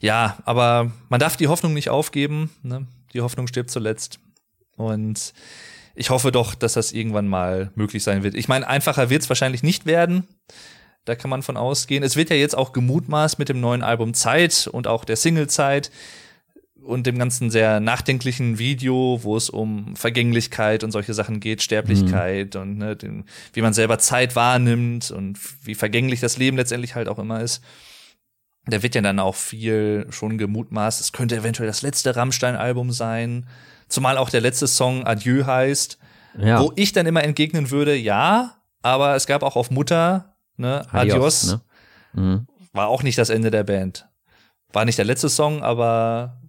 Ja, 0.00 0.38
aber 0.44 0.90
man 1.08 1.20
darf 1.20 1.36
die 1.36 1.46
Hoffnung 1.46 1.72
nicht 1.72 1.88
aufgeben. 1.88 2.50
Ne? 2.64 2.88
Die 3.12 3.20
Hoffnung 3.20 3.46
stirbt 3.46 3.70
zuletzt. 3.70 4.18
Und 4.76 5.34
ich 5.94 6.10
hoffe 6.10 6.32
doch, 6.32 6.56
dass 6.56 6.72
das 6.72 6.90
irgendwann 6.90 7.28
mal 7.28 7.70
möglich 7.76 8.02
sein 8.02 8.24
wird. 8.24 8.34
Ich 8.34 8.48
meine, 8.48 8.66
einfacher 8.66 9.08
wird 9.08 9.22
es 9.22 9.28
wahrscheinlich 9.28 9.62
nicht 9.62 9.86
werden. 9.86 10.26
Da 11.04 11.14
kann 11.14 11.30
man 11.30 11.44
von 11.44 11.56
ausgehen. 11.56 12.02
Es 12.02 12.16
wird 12.16 12.30
ja 12.30 12.36
jetzt 12.36 12.58
auch 12.58 12.72
gemutmaßt 12.72 13.38
mit 13.38 13.48
dem 13.48 13.60
neuen 13.60 13.84
Album 13.84 14.14
Zeit 14.14 14.68
und 14.72 14.88
auch 14.88 15.04
der 15.04 15.14
Single 15.14 15.46
Zeit 15.46 15.92
und 16.86 17.06
dem 17.06 17.18
ganzen 17.18 17.50
sehr 17.50 17.80
nachdenklichen 17.80 18.58
Video, 18.58 19.20
wo 19.22 19.36
es 19.36 19.50
um 19.50 19.96
Vergänglichkeit 19.96 20.84
und 20.84 20.92
solche 20.92 21.14
Sachen 21.14 21.40
geht, 21.40 21.62
Sterblichkeit 21.62 22.54
mhm. 22.54 22.60
und 22.60 22.78
ne, 22.78 22.96
den, 22.96 23.24
wie 23.52 23.62
man 23.62 23.72
selber 23.72 23.98
Zeit 23.98 24.36
wahrnimmt 24.36 25.10
und 25.10 25.38
wie 25.64 25.74
vergänglich 25.74 26.20
das 26.20 26.38
Leben 26.38 26.56
letztendlich 26.56 26.94
halt 26.94 27.08
auch 27.08 27.18
immer 27.18 27.40
ist. 27.40 27.62
Da 28.66 28.82
wird 28.82 28.94
ja 28.94 29.00
dann 29.00 29.18
auch 29.18 29.34
viel 29.34 30.06
schon 30.10 30.38
gemutmaßt. 30.38 31.00
Es 31.00 31.12
könnte 31.12 31.36
eventuell 31.36 31.68
das 31.68 31.82
letzte 31.82 32.16
Rammstein-Album 32.16 32.92
sein, 32.92 33.46
zumal 33.88 34.16
auch 34.16 34.30
der 34.30 34.40
letzte 34.40 34.66
Song 34.66 35.04
Adieu 35.04 35.44
heißt, 35.44 35.98
ja. 36.38 36.60
wo 36.60 36.72
ich 36.76 36.92
dann 36.92 37.06
immer 37.06 37.22
entgegnen 37.22 37.70
würde, 37.70 37.94
ja, 37.96 38.56
aber 38.82 39.16
es 39.16 39.26
gab 39.26 39.42
auch 39.42 39.56
auf 39.56 39.70
Mutter 39.70 40.36
ne? 40.56 40.86
Adios. 40.90 41.14
Adios 41.14 41.46
ne? 41.46 41.60
Mhm. 42.12 42.46
War 42.72 42.88
auch 42.88 43.02
nicht 43.02 43.18
das 43.18 43.30
Ende 43.30 43.50
der 43.50 43.64
Band. 43.64 44.08
War 44.72 44.84
nicht 44.84 44.98
der 44.98 45.04
letzte 45.04 45.28
Song, 45.28 45.62
aber 45.62 46.40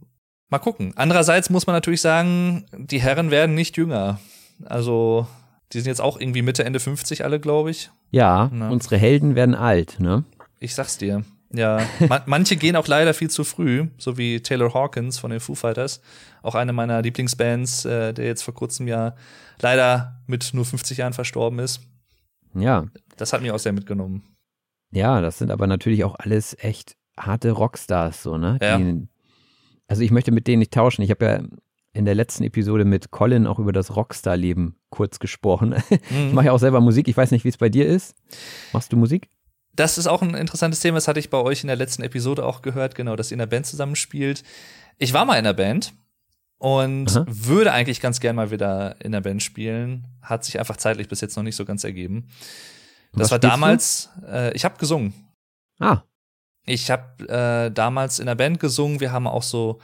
mal 0.50 0.60
gucken. 0.60 0.94
Andererseits 0.96 1.50
muss 1.50 1.68
man 1.68 1.76
natürlich 1.76 2.02
sagen, 2.02 2.66
die 2.74 3.02
Herren 3.02 3.32
werden 3.32 3.56
nicht 3.56 3.78
jünger. 3.78 4.20
Also, 4.66 5.28
die 5.74 5.80
sind 5.80 5.88
jetzt 5.88 6.02
auch 6.02 6.20
irgendwie 6.20 6.42
Mitte, 6.42 6.64
Ende 6.64 6.80
50 6.80 7.24
alle, 7.24 7.40
glaube 7.40 7.72
ich. 7.72 7.92
Ja, 8.12 8.50
Na. 8.54 8.70
unsere 8.70 8.98
Helden 8.98 9.36
werden 9.36 9.56
alt, 9.56 10.00
ne? 10.00 10.24
Ich 10.60 10.74
sag's 10.76 10.98
dir. 10.98 11.24
Ja, 11.52 11.82
man, 12.08 12.22
manche 12.26 12.56
gehen 12.56 12.76
auch 12.76 12.88
leider 12.88 13.14
viel 13.14 13.30
zu 13.30 13.44
früh, 13.44 13.88
so 13.98 14.18
wie 14.18 14.42
Taylor 14.42 14.74
Hawkins 14.74 15.18
von 15.20 15.32
den 15.32 15.40
Foo 15.40 15.56
Fighters, 15.56 16.02
auch 16.42 16.56
eine 16.56 16.74
meiner 16.74 17.02
Lieblingsbands, 17.02 17.86
äh, 17.86 18.14
der 18.14 18.26
jetzt 18.26 18.44
vor 18.44 18.54
kurzem 18.54 18.88
ja 18.88 19.16
leider 19.62 20.22
mit 20.28 20.54
nur 20.54 20.66
50 20.66 20.98
Jahren 21.00 21.14
verstorben 21.14 21.60
ist. 21.60 21.82
Ja. 22.54 22.86
Das 23.18 23.34
hat 23.34 23.42
mich 23.42 23.52
auch 23.52 23.60
sehr 23.60 23.74
mitgenommen. 23.74 24.24
Ja, 24.92 25.22
das 25.22 25.38
sind 25.38 25.52
aber 25.52 25.68
natürlich 25.68 26.04
auch 26.04 26.16
alles 26.18 26.56
echt 26.60 26.96
harte 27.18 27.52
Rockstars, 27.52 28.24
so, 28.24 28.38
ne? 28.38 28.58
Ja. 28.62 28.78
Die, 28.78 29.08
also 29.88 30.02
ich 30.02 30.12
möchte 30.12 30.32
mit 30.32 30.48
denen 30.48 30.60
nicht 30.60 30.74
tauschen. 30.74 31.02
Ich 31.02 31.10
habe 31.10 31.26
ja 31.26 31.44
in 31.94 32.06
der 32.06 32.16
letzten 32.16 32.44
Episode 32.44 32.86
mit 32.86 33.12
Colin 33.12 33.48
auch 33.48 33.60
über 33.60 33.72
das 33.72 33.96
Rockstar-Leben 33.96 34.76
kurz 34.90 35.20
gesprochen. 35.20 35.76
Mhm. 36.10 36.28
Ich 36.28 36.34
mache 36.34 36.46
ja 36.48 36.52
auch 36.52 36.60
selber 36.60 36.80
Musik. 36.80 37.08
Ich 37.08 37.18
weiß 37.18 37.32
nicht, 37.32 37.44
wie 37.44 37.50
es 37.50 37.58
bei 37.58 37.70
dir 37.70 37.86
ist. 37.86 38.16
Machst 38.72 38.94
du 38.94 38.98
Musik? 38.98 39.30
Das 39.74 39.98
ist 39.98 40.08
auch 40.08 40.22
ein 40.22 40.36
interessantes 40.36 40.80
Thema. 40.80 40.98
Das 40.98 41.08
hatte 41.08 41.20
ich 41.20 41.30
bei 41.30 41.38
euch 41.38 41.62
in 41.62 41.68
der 41.68 41.76
letzten 41.76 42.04
Episode 42.04 42.46
auch 42.46 42.62
gehört, 42.62 42.96
genau, 42.96 43.16
dass 43.16 43.32
ihr 43.32 43.36
in 43.36 43.40
der 43.40 43.46
Band 43.48 43.66
zusammenspielt. 43.66 44.44
Ich 44.98 45.14
war 45.14 45.26
mal 45.26 45.38
in 45.38 45.44
der 45.44 45.54
Band 45.54 45.94
und 46.58 47.16
Aha. 47.16 47.26
würde 47.28 47.72
eigentlich 47.72 48.02
ganz 48.02 48.20
gern 48.20 48.36
mal 48.36 48.52
wieder 48.52 48.96
in 49.04 49.12
der 49.12 49.22
Band 49.22 49.44
spielen. 49.44 50.08
Hat 50.22 50.44
sich 50.44 50.60
einfach 50.60 50.78
zeitlich 50.78 51.08
bis 51.08 51.22
jetzt 51.22 51.36
noch 51.36 51.44
nicht 51.44 51.56
so 51.56 51.66
ganz 51.66 51.84
ergeben. 51.84 52.28
Das 53.14 53.24
Was 53.24 53.32
war 53.32 53.40
damals, 53.40 54.10
äh, 54.28 54.54
ich 54.54 54.66
habe 54.66 54.78
gesungen. 54.78 55.14
Ah. 55.80 56.02
Ich 56.68 56.92
habe 56.92 57.28
äh, 57.28 57.72
damals 57.72 58.20
in 58.20 58.28
der 58.28 58.36
Band 58.36 58.60
gesungen. 58.60 59.00
Wir 59.00 59.12
haben 59.12 59.26
auch 59.26 59.42
so, 59.42 59.80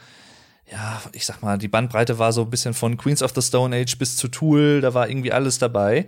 ja, 0.72 1.02
ich 1.14 1.26
sag 1.26 1.42
mal, 1.42 1.58
die 1.58 1.70
Bandbreite 1.70 2.20
war 2.20 2.34
so 2.34 2.42
ein 2.42 2.50
bisschen 2.50 2.74
von 2.74 2.98
Queens 2.98 3.24
of 3.24 3.32
the 3.34 3.42
Stone 3.42 3.76
Age 3.76 3.98
bis 3.98 4.18
zu 4.18 4.28
Tool. 4.28 4.82
Da 4.82 4.94
war 4.94 5.10
irgendwie 5.10 5.32
alles 5.32 5.58
dabei. 5.58 6.08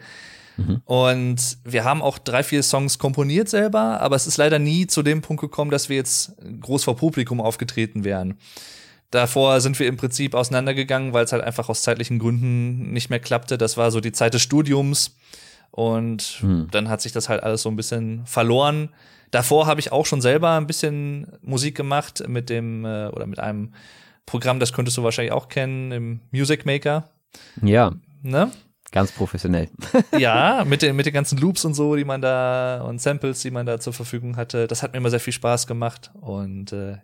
Mhm. 0.58 0.82
Und 0.86 1.58
wir 1.64 1.86
haben 1.86 2.02
auch 2.02 2.18
drei, 2.18 2.44
vier 2.44 2.62
Songs 2.62 3.00
komponiert 3.00 3.50
selber, 3.50 4.02
aber 4.02 4.16
es 4.16 4.28
ist 4.28 4.38
leider 4.38 4.60
nie 4.60 4.86
zu 4.86 5.02
dem 5.02 5.22
Punkt 5.22 5.42
gekommen, 5.42 5.72
dass 5.72 5.90
wir 5.90 5.96
jetzt 5.96 6.34
groß 6.62 6.84
vor 6.84 6.98
Publikum 6.98 7.42
aufgetreten 7.42 8.04
wären. 8.04 8.38
Davor 9.12 9.62
sind 9.62 9.80
wir 9.80 9.88
im 9.88 9.96
Prinzip 9.96 10.34
auseinandergegangen, 10.34 11.14
weil 11.14 11.24
es 11.24 11.32
halt 11.32 11.44
einfach 11.44 11.70
aus 11.70 11.84
zeitlichen 11.84 12.20
Gründen 12.20 12.92
nicht 12.92 13.10
mehr 13.10 13.20
klappte. 13.20 13.58
Das 13.58 13.78
war 13.78 13.92
so 13.92 14.02
die 14.02 14.12
Zeit 14.12 14.34
des 14.34 14.42
Studiums. 14.42 15.16
Und 15.72 16.38
hm. 16.40 16.68
dann 16.72 16.90
hat 16.90 17.02
sich 17.02 17.12
das 17.12 17.30
halt 17.30 17.44
alles 17.44 17.62
so 17.62 17.70
ein 17.70 17.76
bisschen 17.76 18.26
verloren. 18.26 18.90
Davor 19.32 19.68
habe 19.68 19.80
ich 19.80 19.92
auch 19.92 20.06
schon 20.06 20.22
selber 20.22 20.52
ein 20.52 20.68
bisschen 20.68 21.38
Musik 21.42 21.76
gemacht 21.76 22.24
mit 22.28 22.50
dem 22.50 22.86
äh, 22.86 23.08
oder 23.08 23.26
mit 23.28 23.40
einem 23.40 23.74
Programm, 24.26 24.60
das 24.60 24.74
könntest 24.74 24.98
du 24.98 25.04
wahrscheinlich 25.04 25.34
auch 25.34 25.50
kennen, 25.50 25.92
im 25.92 26.22
Music 26.32 26.66
Maker. 26.66 27.10
Ja. 27.62 27.94
Ne? 28.24 28.52
Ganz 28.92 29.12
professionell. 29.12 29.70
ja, 30.18 30.64
mit 30.66 30.82
den, 30.82 30.96
mit 30.96 31.06
den 31.06 31.14
ganzen 31.14 31.38
Loops 31.38 31.66
und 31.66 31.74
so, 31.74 31.96
die 31.96 32.06
man 32.06 32.22
da 32.22 32.82
und 32.82 33.02
Samples, 33.02 33.42
die 33.42 33.52
man 33.52 33.66
da 33.66 33.80
zur 33.80 33.94
Verfügung 33.94 34.38
hatte. 34.38 34.68
Das 34.68 34.84
hat 34.84 34.94
mir 34.94 34.98
immer 34.98 35.10
sehr 35.10 35.20
viel 35.20 35.34
Spaß 35.34 35.68
gemacht. 35.68 36.12
Und 36.20 36.72
äh, 36.72 36.98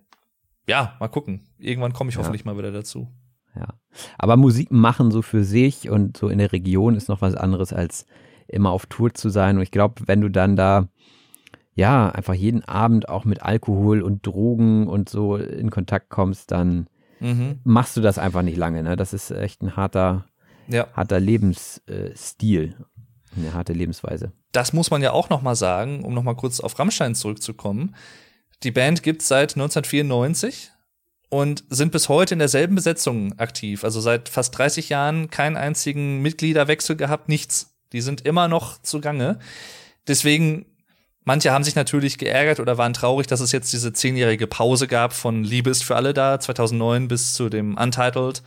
ja, 0.67 0.95
mal 0.99 1.09
gucken. 1.09 1.47
Irgendwann 1.57 1.93
komme 1.93 2.09
ich 2.09 2.15
ja. 2.15 2.21
hoffentlich 2.21 2.45
mal 2.45 2.57
wieder 2.57 2.71
dazu. 2.71 3.09
Ja. 3.55 3.73
Aber 4.17 4.37
Musik 4.37 4.71
machen 4.71 5.11
so 5.11 5.21
für 5.21 5.43
sich 5.43 5.89
und 5.89 6.17
so 6.17 6.29
in 6.29 6.37
der 6.37 6.53
Region 6.53 6.95
ist 6.95 7.09
noch 7.09 7.21
was 7.21 7.35
anderes 7.35 7.73
als 7.73 8.05
immer 8.47 8.71
auf 8.71 8.85
Tour 8.85 9.13
zu 9.13 9.29
sein. 9.29 9.57
Und 9.57 9.63
ich 9.63 9.71
glaube, 9.71 10.03
wenn 10.05 10.21
du 10.21 10.29
dann 10.29 10.55
da 10.55 10.87
ja 11.73 12.09
einfach 12.09 12.33
jeden 12.33 12.63
Abend 12.65 13.09
auch 13.09 13.25
mit 13.25 13.41
Alkohol 13.41 14.01
und 14.01 14.25
Drogen 14.25 14.87
und 14.87 15.09
so 15.09 15.37
in 15.37 15.69
Kontakt 15.69 16.09
kommst, 16.09 16.51
dann 16.51 16.87
mhm. 17.19 17.59
machst 17.63 17.95
du 17.97 18.01
das 18.01 18.17
einfach 18.17 18.41
nicht 18.41 18.57
lange. 18.57 18.83
Ne? 18.83 18.95
Das 18.95 19.13
ist 19.13 19.31
echt 19.31 19.61
ein 19.61 19.75
harter, 19.75 20.25
ja. 20.67 20.87
harter 20.93 21.19
Lebensstil, 21.19 22.75
eine 23.35 23.53
harte 23.53 23.73
Lebensweise. 23.73 24.31
Das 24.51 24.73
muss 24.73 24.91
man 24.91 25.01
ja 25.01 25.11
auch 25.11 25.29
noch 25.29 25.41
mal 25.41 25.55
sagen, 25.55 26.03
um 26.03 26.13
noch 26.13 26.23
mal 26.23 26.35
kurz 26.35 26.59
auf 26.59 26.77
Rammstein 26.77 27.15
zurückzukommen. 27.15 27.95
Die 28.63 28.71
Band 28.71 29.01
gibt 29.01 29.21
es 29.21 29.27
seit 29.27 29.55
1994 29.55 30.71
und 31.29 31.63
sind 31.69 31.93
bis 31.93 32.09
heute 32.09 32.35
in 32.35 32.39
derselben 32.39 32.75
Besetzung 32.75 33.39
aktiv. 33.39 33.85
Also 33.85 34.01
seit 34.01 34.27
fast 34.27 34.57
30 34.57 34.89
Jahren 34.89 35.29
keinen 35.29 35.55
einzigen 35.55 36.21
Mitgliederwechsel 36.21 36.97
gehabt, 36.97 37.29
nichts. 37.29 37.73
Die 37.93 38.01
sind 38.01 38.21
immer 38.21 38.47
noch 38.47 38.81
zugange. 38.81 39.39
Deswegen, 40.07 40.65
manche 41.23 41.51
haben 41.51 41.63
sich 41.63 41.75
natürlich 41.75 42.17
geärgert 42.17 42.59
oder 42.59 42.77
waren 42.77 42.93
traurig, 42.93 43.27
dass 43.27 43.39
es 43.39 43.51
jetzt 43.51 43.71
diese 43.73 43.93
zehnjährige 43.93 44.47
Pause 44.47 44.87
gab 44.87 45.13
von 45.13 45.43
Liebe 45.43 45.69
ist 45.69 45.83
für 45.83 45.95
alle 45.95 46.13
da, 46.13 46.39
2009 46.39 47.07
bis 47.07 47.33
zu 47.33 47.49
dem 47.49 47.77
Untitled 47.77 48.41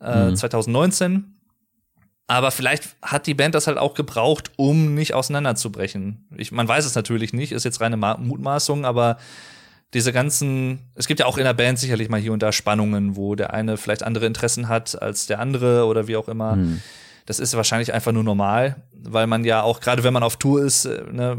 äh, 0.00 0.30
mhm. 0.30 0.36
2019. 0.36 1.34
Aber 2.26 2.52
vielleicht 2.52 2.94
hat 3.02 3.26
die 3.26 3.34
Band 3.34 3.56
das 3.56 3.66
halt 3.66 3.76
auch 3.76 3.94
gebraucht, 3.94 4.52
um 4.54 4.94
nicht 4.94 5.14
auseinanderzubrechen. 5.14 6.28
Ich, 6.36 6.52
man 6.52 6.68
weiß 6.68 6.84
es 6.84 6.94
natürlich 6.94 7.32
nicht, 7.32 7.50
ist 7.50 7.64
jetzt 7.64 7.80
reine 7.80 7.96
Mutmaßung, 7.96 8.84
aber 8.84 9.16
diese 9.94 10.12
ganzen, 10.12 10.78
es 10.94 11.08
gibt 11.08 11.18
ja 11.18 11.26
auch 11.26 11.38
in 11.38 11.44
der 11.44 11.54
Band 11.54 11.80
sicherlich 11.80 12.08
mal 12.08 12.20
hier 12.20 12.32
und 12.32 12.40
da 12.40 12.52
Spannungen, 12.52 13.16
wo 13.16 13.34
der 13.34 13.52
eine 13.52 13.76
vielleicht 13.76 14.04
andere 14.04 14.26
Interessen 14.26 14.68
hat 14.68 15.00
als 15.02 15.26
der 15.26 15.40
andere 15.40 15.86
oder 15.86 16.06
wie 16.06 16.16
auch 16.16 16.28
immer. 16.28 16.54
Mhm. 16.54 16.80
Das 17.26 17.40
ist 17.40 17.56
wahrscheinlich 17.56 17.92
einfach 17.92 18.12
nur 18.12 18.22
normal, 18.22 18.76
weil 18.92 19.26
man 19.26 19.44
ja 19.44 19.62
auch, 19.62 19.80
gerade 19.80 20.04
wenn 20.04 20.12
man 20.12 20.22
auf 20.22 20.36
Tour 20.36 20.62
ist, 20.62 20.84
äh, 20.84 21.02
ne, 21.10 21.38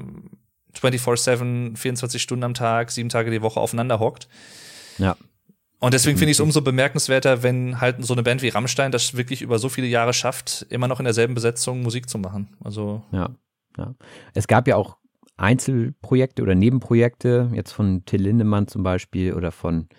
24-7, 0.80 1.78
24 1.78 2.22
Stunden 2.22 2.44
am 2.44 2.54
Tag, 2.54 2.92
sieben 2.92 3.10
Tage 3.10 3.32
die 3.32 3.42
Woche 3.42 3.60
aufeinander 3.60 4.00
hockt. 4.00 4.28
Ja. 4.98 5.16
Und 5.80 5.96
deswegen 5.96 6.18
finde 6.18 6.32
ich 6.32 6.38
es 6.38 6.42
umso 6.42 6.62
bemerkenswerter, 6.62 7.42
wenn 7.42 7.82
halt 7.82 8.06
so 8.06 8.14
eine 8.14 8.22
Band 8.22 8.44
wie 8.44 8.50
Rammstein 8.50 8.92
das 8.92 9.18
wirklich 9.18 9.42
über 9.42 9.58
so 9.58 9.68
viele 9.68 9.88
Jahre 9.88 10.14
schafft, 10.14 10.68
immer 10.70 10.88
noch 10.88 11.00
in 11.00 11.06
derselben 11.06 11.34
Besetzung 11.34 11.82
Musik 11.82 12.08
zu 12.08 12.20
machen. 12.20 12.56
Also. 12.64 13.04
Ja, 13.12 13.32
ja. 13.78 13.96
Es 14.36 14.48
gab 14.48 14.68
ja 14.68 14.76
auch 14.76 14.98
Einzelprojekte 15.38 16.44
oder 16.44 16.54
Nebenprojekte, 16.54 17.50
jetzt 17.54 17.72
von 17.72 18.06
Till 18.06 18.22
Lindemann 18.22 18.68
zum 18.68 18.84
Beispiel 18.84 19.34
oder 19.34 19.52
von 19.52 19.90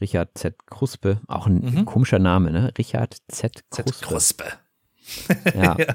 Richard 0.00 0.36
Z. 0.36 0.56
Kruspe, 0.66 1.20
auch 1.28 1.46
ein 1.46 1.60
mhm. 1.60 1.84
komischer 1.84 2.18
Name, 2.18 2.50
ne? 2.50 2.72
Richard 2.76 3.18
Z. 3.28 3.62
Kruspe. 3.70 3.92
Z. 3.92 4.02
Kruspe. 4.02 4.44
ja. 5.54 5.76
Ja, 5.86 5.94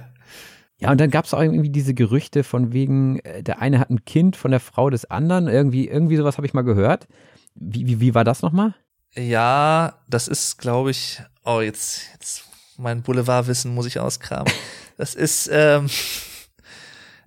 und 0.85 1.01
dann 1.01 1.09
gab 1.09 1.25
es 1.25 1.33
auch 1.33 1.41
irgendwie 1.41 1.69
diese 1.69 1.93
Gerüchte 1.93 2.43
von 2.43 2.71
wegen, 2.71 3.19
äh, 3.19 3.41
der 3.41 3.59
eine 3.61 3.79
hat 3.79 3.89
ein 3.89 4.05
Kind 4.05 4.35
von 4.35 4.51
der 4.51 4.59
Frau 4.59 4.89
des 4.89 5.05
anderen. 5.05 5.47
Irgendwie, 5.47 5.87
irgendwie 5.87 6.17
sowas 6.17 6.37
habe 6.37 6.45
ich 6.45 6.53
mal 6.53 6.61
gehört. 6.61 7.07
Wie, 7.55 7.87
wie, 7.87 7.99
wie 7.99 8.13
war 8.13 8.23
das 8.23 8.43
nochmal? 8.43 8.75
Ja, 9.15 9.99
das 10.07 10.27
ist, 10.27 10.57
glaube 10.57 10.91
ich, 10.91 11.21
oh, 11.43 11.61
jetzt, 11.61 12.01
jetzt 12.13 12.45
mein 12.77 13.01
Boulevardwissen 13.01 13.73
muss 13.73 13.85
ich 13.85 13.99
auskramen. 13.99 14.51
Das 14.99 15.13
ist, 15.13 15.47
ähm, 15.53 15.91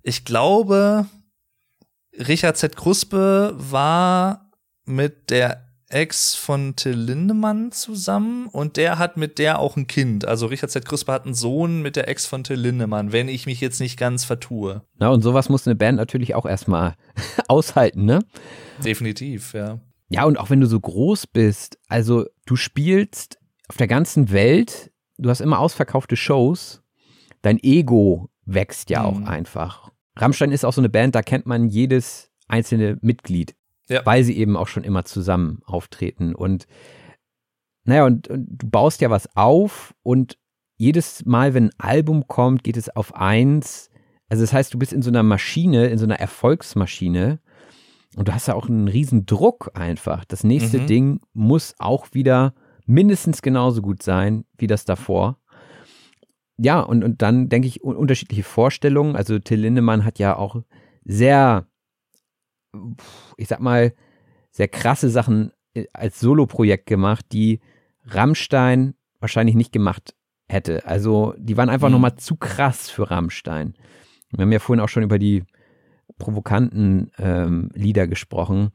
ich 0.02 0.24
glaube, 0.24 1.06
Richard 2.18 2.56
Z. 2.56 2.74
Kruspe 2.74 3.54
war 3.56 4.50
mit 4.86 5.30
der 5.30 5.69
Ex 5.90 6.34
von 6.34 6.76
Till 6.76 6.94
Lindemann 6.94 7.72
zusammen 7.72 8.46
und 8.46 8.76
der 8.76 8.98
hat 8.98 9.16
mit 9.16 9.38
der 9.38 9.58
auch 9.58 9.76
ein 9.76 9.86
Kind. 9.86 10.24
Also 10.24 10.46
Richard 10.46 10.70
Z. 10.70 10.84
Kruspe 10.84 11.12
hat 11.12 11.24
einen 11.24 11.34
Sohn 11.34 11.82
mit 11.82 11.96
der 11.96 12.08
Ex 12.08 12.26
von 12.26 12.44
Till 12.44 12.58
Lindemann, 12.60 13.12
wenn 13.12 13.28
ich 13.28 13.46
mich 13.46 13.60
jetzt 13.60 13.80
nicht 13.80 13.98
ganz 13.98 14.24
vertue. 14.24 14.82
Na, 14.98 15.08
und 15.08 15.22
sowas 15.22 15.48
muss 15.48 15.66
eine 15.66 15.74
Band 15.76 15.96
natürlich 15.96 16.34
auch 16.34 16.46
erstmal 16.46 16.94
aushalten, 17.48 18.04
ne? 18.04 18.20
Definitiv, 18.84 19.52
ja. 19.54 19.80
Ja, 20.08 20.24
und 20.24 20.38
auch 20.38 20.50
wenn 20.50 20.60
du 20.60 20.66
so 20.66 20.78
groß 20.80 21.26
bist, 21.28 21.78
also 21.88 22.24
du 22.46 22.56
spielst 22.56 23.38
auf 23.68 23.76
der 23.76 23.86
ganzen 23.88 24.30
Welt, 24.32 24.90
du 25.18 25.28
hast 25.30 25.40
immer 25.40 25.58
ausverkaufte 25.60 26.16
Shows, 26.16 26.82
dein 27.42 27.58
Ego 27.62 28.28
wächst 28.44 28.90
ja 28.90 29.04
auch 29.04 29.18
Mhm. 29.18 29.26
einfach. 29.28 29.90
Rammstein 30.16 30.50
ist 30.52 30.64
auch 30.64 30.72
so 30.72 30.80
eine 30.80 30.88
Band, 30.88 31.14
da 31.14 31.22
kennt 31.22 31.46
man 31.46 31.68
jedes 31.68 32.30
einzelne 32.48 32.98
Mitglied, 33.00 33.54
Ja. 33.90 34.06
weil 34.06 34.24
sie 34.24 34.36
eben 34.38 34.56
auch 34.56 34.68
schon 34.68 34.84
immer 34.84 35.04
zusammen 35.04 35.60
auftreten. 35.66 36.34
Und 36.34 36.66
naja, 37.84 38.06
und, 38.06 38.28
und 38.28 38.46
du 38.48 38.70
baust 38.70 39.00
ja 39.02 39.10
was 39.10 39.28
auf 39.36 39.94
und 40.02 40.38
jedes 40.78 41.26
Mal, 41.26 41.52
wenn 41.52 41.66
ein 41.66 41.74
Album 41.78 42.26
kommt, 42.28 42.64
geht 42.64 42.76
es 42.78 42.88
auf 42.96 43.14
eins. 43.14 43.90
Also 44.30 44.42
das 44.44 44.52
heißt, 44.52 44.72
du 44.72 44.78
bist 44.78 44.92
in 44.94 45.02
so 45.02 45.10
einer 45.10 45.22
Maschine, 45.22 45.88
in 45.88 45.98
so 45.98 46.04
einer 46.06 46.20
Erfolgsmaschine 46.20 47.40
und 48.16 48.28
du 48.28 48.32
hast 48.32 48.48
ja 48.48 48.54
auch 48.54 48.68
einen 48.68 48.88
riesen 48.88 49.26
Druck 49.26 49.72
einfach. 49.74 50.24
Das 50.24 50.44
nächste 50.44 50.78
Mhm. 50.78 50.86
Ding 50.86 51.20
muss 51.34 51.74
auch 51.78 52.06
wieder 52.12 52.54
mindestens 52.86 53.42
genauso 53.42 53.82
gut 53.82 54.02
sein 54.02 54.44
wie 54.56 54.66
das 54.66 54.84
davor. 54.84 55.38
Ja, 56.58 56.80
und, 56.80 57.02
und 57.04 57.22
dann 57.22 57.48
denke 57.48 57.68
ich, 57.68 57.82
un- 57.82 57.96
unterschiedliche 57.96 58.42
Vorstellungen. 58.42 59.16
Also 59.16 59.38
Till 59.38 59.60
Lindemann 59.60 60.04
hat 60.04 60.18
ja 60.18 60.36
auch 60.36 60.62
sehr, 61.04 61.66
ich 63.36 63.48
sag 63.48 63.60
mal, 63.60 63.92
sehr 64.50 64.68
krasse 64.68 65.10
Sachen 65.10 65.52
äh, 65.74 65.86
als 65.92 66.20
Soloprojekt 66.20 66.86
gemacht, 66.86 67.26
die 67.32 67.60
Rammstein 68.04 68.94
wahrscheinlich 69.20 69.54
nicht 69.54 69.72
gemacht 69.72 70.14
hätte. 70.48 70.86
Also 70.86 71.34
die 71.38 71.56
waren 71.56 71.68
einfach 71.68 71.88
Mhm. 71.88 71.94
nochmal 71.94 72.16
zu 72.16 72.36
krass 72.36 72.90
für 72.90 73.10
Rammstein. 73.10 73.74
Wir 74.30 74.42
haben 74.42 74.52
ja 74.52 74.58
vorhin 74.58 74.80
auch 74.82 74.88
schon 74.88 75.02
über 75.02 75.18
die 75.18 75.44
provokanten 76.18 77.10
ähm, 77.18 77.70
Lieder 77.74 78.06
gesprochen. 78.06 78.70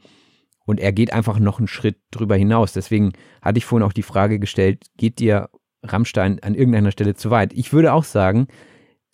Und 0.65 0.79
er 0.79 0.91
geht 0.93 1.13
einfach 1.13 1.37
noch 1.37 1.59
einen 1.59 1.67
Schritt 1.67 1.97
drüber 2.11 2.35
hinaus. 2.35 2.73
Deswegen 2.73 3.13
hatte 3.41 3.59
ich 3.59 3.65
vorhin 3.65 3.85
auch 3.85 3.93
die 3.93 4.01
Frage 4.01 4.39
gestellt, 4.39 4.85
geht 4.97 5.19
dir 5.19 5.49
Rammstein 5.83 6.39
an 6.41 6.55
irgendeiner 6.55 6.91
Stelle 6.91 7.13
zu 7.13 7.29
weit? 7.29 7.53
Ich 7.53 7.71
würde 7.71 7.93
auch 7.93 8.03
sagen, 8.03 8.47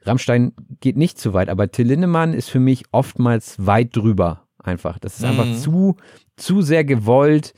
Rammstein 0.04 0.54
geht 0.80 0.96
nicht 0.98 1.20
zu 1.20 1.34
weit, 1.34 1.50
aber 1.50 1.70
Till 1.70 1.88
Lindemann 1.88 2.34
ist 2.34 2.50
für 2.50 2.60
mich 2.60 2.86
oftmals 2.92 3.66
weit 3.66 3.96
drüber 3.96 4.48
einfach. 4.64 5.00
Das 5.00 5.18
ist 5.18 5.24
einfach 5.26 5.46
Mhm. 5.48 5.56
zu, 5.56 5.96
zu 6.38 6.62
sehr 6.62 6.84
gewollt. 6.84 7.54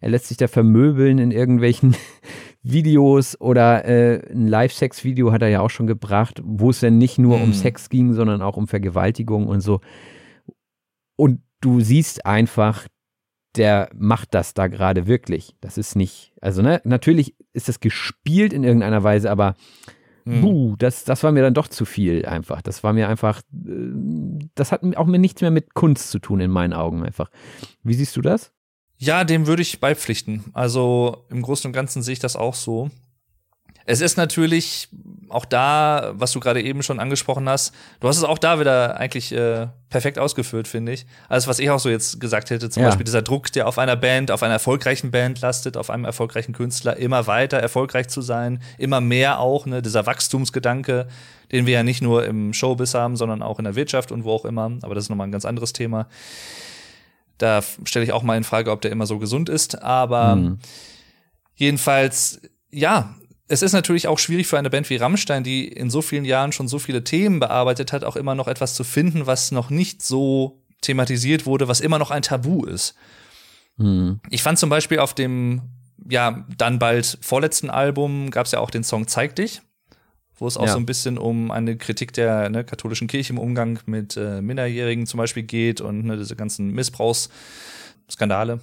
Er 0.00 0.10
lässt 0.10 0.26
sich 0.28 0.36
da 0.36 0.46
vermöbeln 0.48 1.18
in 1.18 1.30
irgendwelchen 1.30 1.96
Videos 2.62 3.40
oder 3.40 3.84
äh, 3.84 4.30
ein 4.32 4.46
Live-Sex-Video 4.46 5.32
hat 5.32 5.42
er 5.42 5.48
ja 5.48 5.60
auch 5.60 5.70
schon 5.70 5.86
gebracht, 5.86 6.40
wo 6.44 6.70
es 6.70 6.80
dann 6.80 6.98
nicht 6.98 7.18
nur 7.18 7.40
um 7.40 7.48
Mhm. 7.50 7.54
Sex 7.54 7.88
ging, 7.88 8.12
sondern 8.12 8.42
auch 8.42 8.56
um 8.56 8.66
Vergewaltigung 8.68 9.46
und 9.46 9.60
so. 9.60 9.80
Und 11.16 11.40
du 11.60 11.80
siehst 11.80 12.26
einfach, 12.26 12.86
der 13.56 13.88
macht 13.96 14.34
das 14.34 14.54
da 14.54 14.66
gerade 14.68 15.06
wirklich. 15.06 15.56
Das 15.60 15.78
ist 15.78 15.96
nicht, 15.96 16.32
also 16.40 16.62
ne, 16.62 16.80
natürlich 16.84 17.34
ist 17.52 17.68
das 17.68 17.80
gespielt 17.80 18.52
in 18.52 18.62
irgendeiner 18.62 19.02
Weise, 19.02 19.30
aber 19.30 19.56
Hm. 20.28 20.40
buh, 20.42 20.76
das, 20.76 21.04
das 21.04 21.22
war 21.22 21.32
mir 21.32 21.42
dann 21.42 21.54
doch 21.54 21.68
zu 21.68 21.86
viel 21.86 22.26
einfach. 22.26 22.60
Das 22.60 22.84
war 22.84 22.92
mir 22.92 23.08
einfach, 23.08 23.40
äh, 23.52 24.48
das 24.54 24.72
hat 24.72 24.82
auch 24.96 25.06
mir 25.06 25.18
nichts 25.18 25.40
mehr 25.40 25.50
mit 25.50 25.74
Kunst 25.74 26.10
zu 26.10 26.18
tun 26.18 26.40
in 26.40 26.50
meinen 26.50 26.74
Augen 26.74 27.02
einfach. 27.02 27.30
Wie 27.82 27.94
siehst 27.94 28.14
du 28.16 28.20
das? 28.20 28.52
Ja, 28.98 29.24
dem 29.24 29.46
würde 29.46 29.62
ich 29.62 29.80
beipflichten. 29.80 30.44
Also 30.52 31.24
im 31.30 31.40
Großen 31.40 31.68
und 31.68 31.72
Ganzen 31.72 32.02
sehe 32.02 32.12
ich 32.12 32.18
das 32.18 32.36
auch 32.36 32.54
so. 32.54 32.90
Es 33.90 34.02
ist 34.02 34.18
natürlich 34.18 34.88
auch 35.30 35.46
da, 35.46 36.10
was 36.12 36.32
du 36.32 36.40
gerade 36.40 36.62
eben 36.62 36.82
schon 36.82 37.00
angesprochen 37.00 37.48
hast, 37.48 37.72
du 38.00 38.08
hast 38.08 38.18
es 38.18 38.24
auch 38.24 38.36
da 38.38 38.60
wieder 38.60 38.98
eigentlich 38.98 39.32
äh, 39.32 39.68
perfekt 39.88 40.18
ausgeführt, 40.18 40.68
finde 40.68 40.92
ich. 40.92 41.06
Alles, 41.30 41.46
was 41.46 41.58
ich 41.58 41.70
auch 41.70 41.78
so 41.78 41.88
jetzt 41.88 42.20
gesagt 42.20 42.50
hätte, 42.50 42.68
zum 42.68 42.82
Ja. 42.82 42.88
Beispiel 42.90 43.04
dieser 43.04 43.22
Druck, 43.22 43.50
der 43.52 43.66
auf 43.66 43.78
einer 43.78 43.96
Band, 43.96 44.30
auf 44.30 44.42
einer 44.42 44.52
erfolgreichen 44.52 45.10
Band 45.10 45.40
lastet, 45.40 45.78
auf 45.78 45.88
einem 45.88 46.04
erfolgreichen 46.04 46.52
Künstler, 46.52 46.98
immer 46.98 47.26
weiter 47.26 47.56
erfolgreich 47.58 48.08
zu 48.08 48.20
sein, 48.20 48.62
immer 48.76 49.00
mehr 49.00 49.38
auch, 49.40 49.64
ne, 49.64 49.80
dieser 49.80 50.04
Wachstumsgedanke, 50.04 51.08
den 51.50 51.64
wir 51.64 51.72
ja 51.72 51.82
nicht 51.82 52.02
nur 52.02 52.26
im 52.26 52.52
Showbiz 52.52 52.92
haben, 52.92 53.16
sondern 53.16 53.40
auch 53.42 53.58
in 53.58 53.64
der 53.64 53.74
Wirtschaft 53.74 54.12
und 54.12 54.24
wo 54.24 54.32
auch 54.32 54.44
immer. 54.44 54.70
Aber 54.82 54.94
das 54.94 55.04
ist 55.04 55.08
nochmal 55.08 55.28
ein 55.28 55.32
ganz 55.32 55.46
anderes 55.46 55.72
Thema. 55.72 56.08
Da 57.38 57.62
stelle 57.84 58.04
ich 58.04 58.12
auch 58.12 58.22
mal 58.22 58.36
in 58.36 58.44
Frage, 58.44 58.70
ob 58.70 58.82
der 58.82 58.90
immer 58.92 59.06
so 59.06 59.18
gesund 59.18 59.48
ist. 59.48 59.82
Aber 59.82 60.36
Mhm. 60.36 60.58
jedenfalls, 61.54 62.40
ja, 62.70 63.14
es 63.48 63.62
ist 63.62 63.72
natürlich 63.72 64.06
auch 64.06 64.18
schwierig 64.18 64.46
für 64.46 64.58
eine 64.58 64.70
Band 64.70 64.88
wie 64.90 64.96
Rammstein, 64.96 65.42
die 65.42 65.66
in 65.66 65.88
so 65.90 66.02
vielen 66.02 66.26
Jahren 66.26 66.52
schon 66.52 66.68
so 66.68 66.78
viele 66.78 67.02
Themen 67.02 67.40
bearbeitet 67.40 67.92
hat, 67.92 68.04
auch 68.04 68.16
immer 68.16 68.34
noch 68.34 68.46
etwas 68.46 68.74
zu 68.74 68.84
finden, 68.84 69.26
was 69.26 69.50
noch 69.52 69.70
nicht 69.70 70.02
so 70.02 70.60
thematisiert 70.82 71.46
wurde, 71.46 71.66
was 71.66 71.80
immer 71.80 71.98
noch 71.98 72.10
ein 72.10 72.22
Tabu 72.22 72.64
ist. 72.64 72.94
Hm. 73.78 74.20
Ich 74.30 74.42
fand 74.42 74.58
zum 74.58 74.68
Beispiel 74.68 74.98
auf 74.98 75.14
dem, 75.14 75.62
ja, 76.08 76.46
dann 76.56 76.78
bald 76.78 77.18
vorletzten 77.22 77.70
Album 77.70 78.30
gab 78.30 78.46
es 78.46 78.52
ja 78.52 78.60
auch 78.60 78.70
den 78.70 78.84
Song 78.84 79.08
Zeig 79.08 79.34
dich, 79.36 79.62
wo 80.36 80.46
es 80.46 80.56
auch 80.56 80.66
Ja. 80.66 80.72
so 80.72 80.78
ein 80.78 80.86
bisschen 80.86 81.16
um 81.16 81.50
eine 81.50 81.76
Kritik 81.76 82.12
der 82.12 82.50
ne, 82.50 82.64
katholischen 82.64 83.08
Kirche 83.08 83.32
im 83.32 83.38
Umgang 83.38 83.80
mit 83.86 84.16
äh, 84.16 84.42
Minderjährigen 84.42 85.06
zum 85.06 85.18
Beispiel 85.18 85.42
geht 85.42 85.80
und 85.80 86.04
ne, 86.04 86.16
diese 86.18 86.36
ganzen 86.36 86.70
Missbrauchsskandale. 86.72 88.60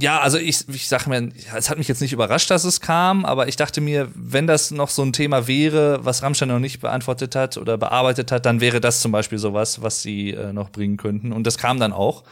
Ja, 0.00 0.20
also 0.20 0.38
ich, 0.38 0.66
ich 0.68 0.88
sag 0.88 1.06
mir, 1.06 1.28
es 1.54 1.68
hat 1.68 1.76
mich 1.76 1.88
jetzt 1.88 2.00
nicht 2.00 2.14
überrascht, 2.14 2.50
dass 2.50 2.64
es 2.64 2.80
kam, 2.80 3.26
aber 3.26 3.48
ich 3.48 3.56
dachte 3.56 3.82
mir, 3.82 4.08
wenn 4.14 4.46
das 4.46 4.70
noch 4.70 4.88
so 4.88 5.02
ein 5.02 5.12
Thema 5.12 5.46
wäre, 5.46 6.02
was 6.04 6.22
Rammstein 6.22 6.48
noch 6.48 6.58
nicht 6.58 6.80
beantwortet 6.80 7.36
hat 7.36 7.58
oder 7.58 7.76
bearbeitet 7.76 8.32
hat, 8.32 8.46
dann 8.46 8.62
wäre 8.62 8.80
das 8.80 9.00
zum 9.00 9.12
Beispiel 9.12 9.36
sowas, 9.36 9.82
was 9.82 10.00
sie 10.00 10.30
äh, 10.30 10.54
noch 10.54 10.70
bringen 10.70 10.96
könnten. 10.96 11.32
Und 11.32 11.46
das 11.46 11.58
kam 11.58 11.78
dann 11.78 11.92
auch. 11.92 12.24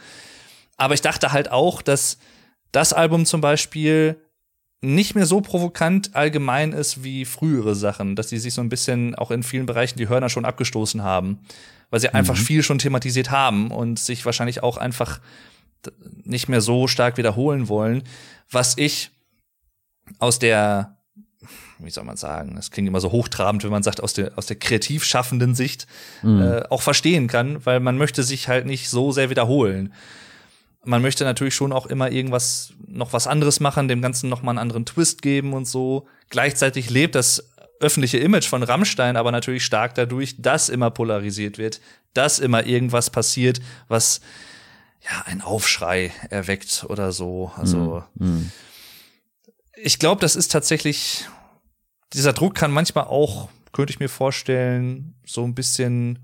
Aber 0.77 0.95
ich 0.95 1.01
dachte 1.01 1.31
halt 1.31 1.51
auch, 1.51 1.83
dass 1.83 2.17
das 2.71 2.91
Album 2.91 3.27
zum 3.27 3.41
Beispiel 3.41 4.19
nicht 4.81 5.13
mehr 5.13 5.27
so 5.27 5.41
provokant 5.41 6.15
allgemein 6.15 6.71
ist 6.71 7.03
wie 7.03 7.25
frühere 7.25 7.75
Sachen, 7.75 8.15
dass 8.15 8.27
die 8.27 8.39
sich 8.39 8.53
so 8.53 8.61
ein 8.61 8.69
bisschen 8.69 9.13
auch 9.13 9.29
in 9.29 9.43
vielen 9.43 9.65
Bereichen 9.67 9.97
die 9.99 10.09
Hörner 10.09 10.29
schon 10.29 10.45
abgestoßen 10.45 11.03
haben, 11.03 11.39
weil 11.91 11.99
sie 11.99 12.09
einfach 12.09 12.37
viel 12.37 12.63
schon 12.63 12.79
thematisiert 12.79 13.29
haben 13.29 13.69
und 13.69 13.99
sich 13.99 14.25
wahrscheinlich 14.25 14.63
auch 14.63 14.77
einfach 14.77 15.19
nicht 16.23 16.49
mehr 16.49 16.61
so 16.61 16.87
stark 16.87 17.17
wiederholen 17.17 17.67
wollen, 17.69 18.03
was 18.51 18.77
ich 18.77 19.11
aus 20.19 20.39
der 20.39 20.95
wie 21.81 21.89
soll 21.89 22.03
man 22.03 22.17
sagen, 22.17 22.57
das 22.57 22.71
klingt 22.71 22.89
immer 22.89 22.99
so 22.99 23.13
hochtrabend, 23.13 23.63
wenn 23.63 23.71
man 23.71 23.83
sagt, 23.83 24.03
aus 24.03 24.11
der, 24.11 24.37
aus 24.37 24.47
der 24.47 24.57
kreativ 24.57 25.05
schaffenden 25.05 25.55
Sicht 25.55 25.87
äh, 26.23 26.63
auch 26.69 26.81
verstehen 26.81 27.27
kann, 27.27 27.65
weil 27.65 27.79
man 27.79 27.97
möchte 27.97 28.23
sich 28.23 28.49
halt 28.49 28.65
nicht 28.65 28.89
so 28.89 29.13
sehr 29.13 29.29
wiederholen 29.29 29.93
man 30.83 31.01
möchte 31.01 31.23
natürlich 31.23 31.55
schon 31.55 31.73
auch 31.73 31.85
immer 31.85 32.11
irgendwas, 32.11 32.73
noch 32.87 33.13
was 33.13 33.27
anderes 33.27 33.59
machen, 33.59 33.87
dem 33.87 34.01
Ganzen 34.01 34.29
noch 34.29 34.41
mal 34.41 34.51
einen 34.51 34.59
anderen 34.59 34.85
Twist 34.85 35.21
geben 35.21 35.53
und 35.53 35.67
so. 35.67 36.07
Gleichzeitig 36.29 36.89
lebt 36.89 37.15
das 37.15 37.51
öffentliche 37.79 38.17
Image 38.17 38.47
von 38.47 38.63
Rammstein 38.63 39.15
aber 39.15 39.31
natürlich 39.31 39.63
stark 39.63 39.95
dadurch, 39.95 40.41
dass 40.41 40.69
immer 40.69 40.91
polarisiert 40.91 41.57
wird, 41.57 41.79
dass 42.13 42.39
immer 42.39 42.65
irgendwas 42.65 43.09
passiert, 43.09 43.61
was 43.87 44.21
ja 45.01 45.23
einen 45.25 45.41
Aufschrei 45.41 46.11
erweckt 46.29 46.85
oder 46.89 47.11
so. 47.11 47.51
Also 47.55 48.03
Hm. 48.17 48.51
ich 49.75 49.99
glaube, 49.99 50.21
das 50.21 50.35
ist 50.35 50.51
tatsächlich, 50.51 51.25
dieser 52.13 52.33
Druck 52.33 52.55
kann 52.55 52.71
manchmal 52.71 53.05
auch, 53.05 53.49
könnte 53.71 53.91
ich 53.91 53.99
mir 53.99 54.09
vorstellen, 54.09 55.15
so 55.25 55.43
ein 55.43 55.55
bisschen 55.55 56.19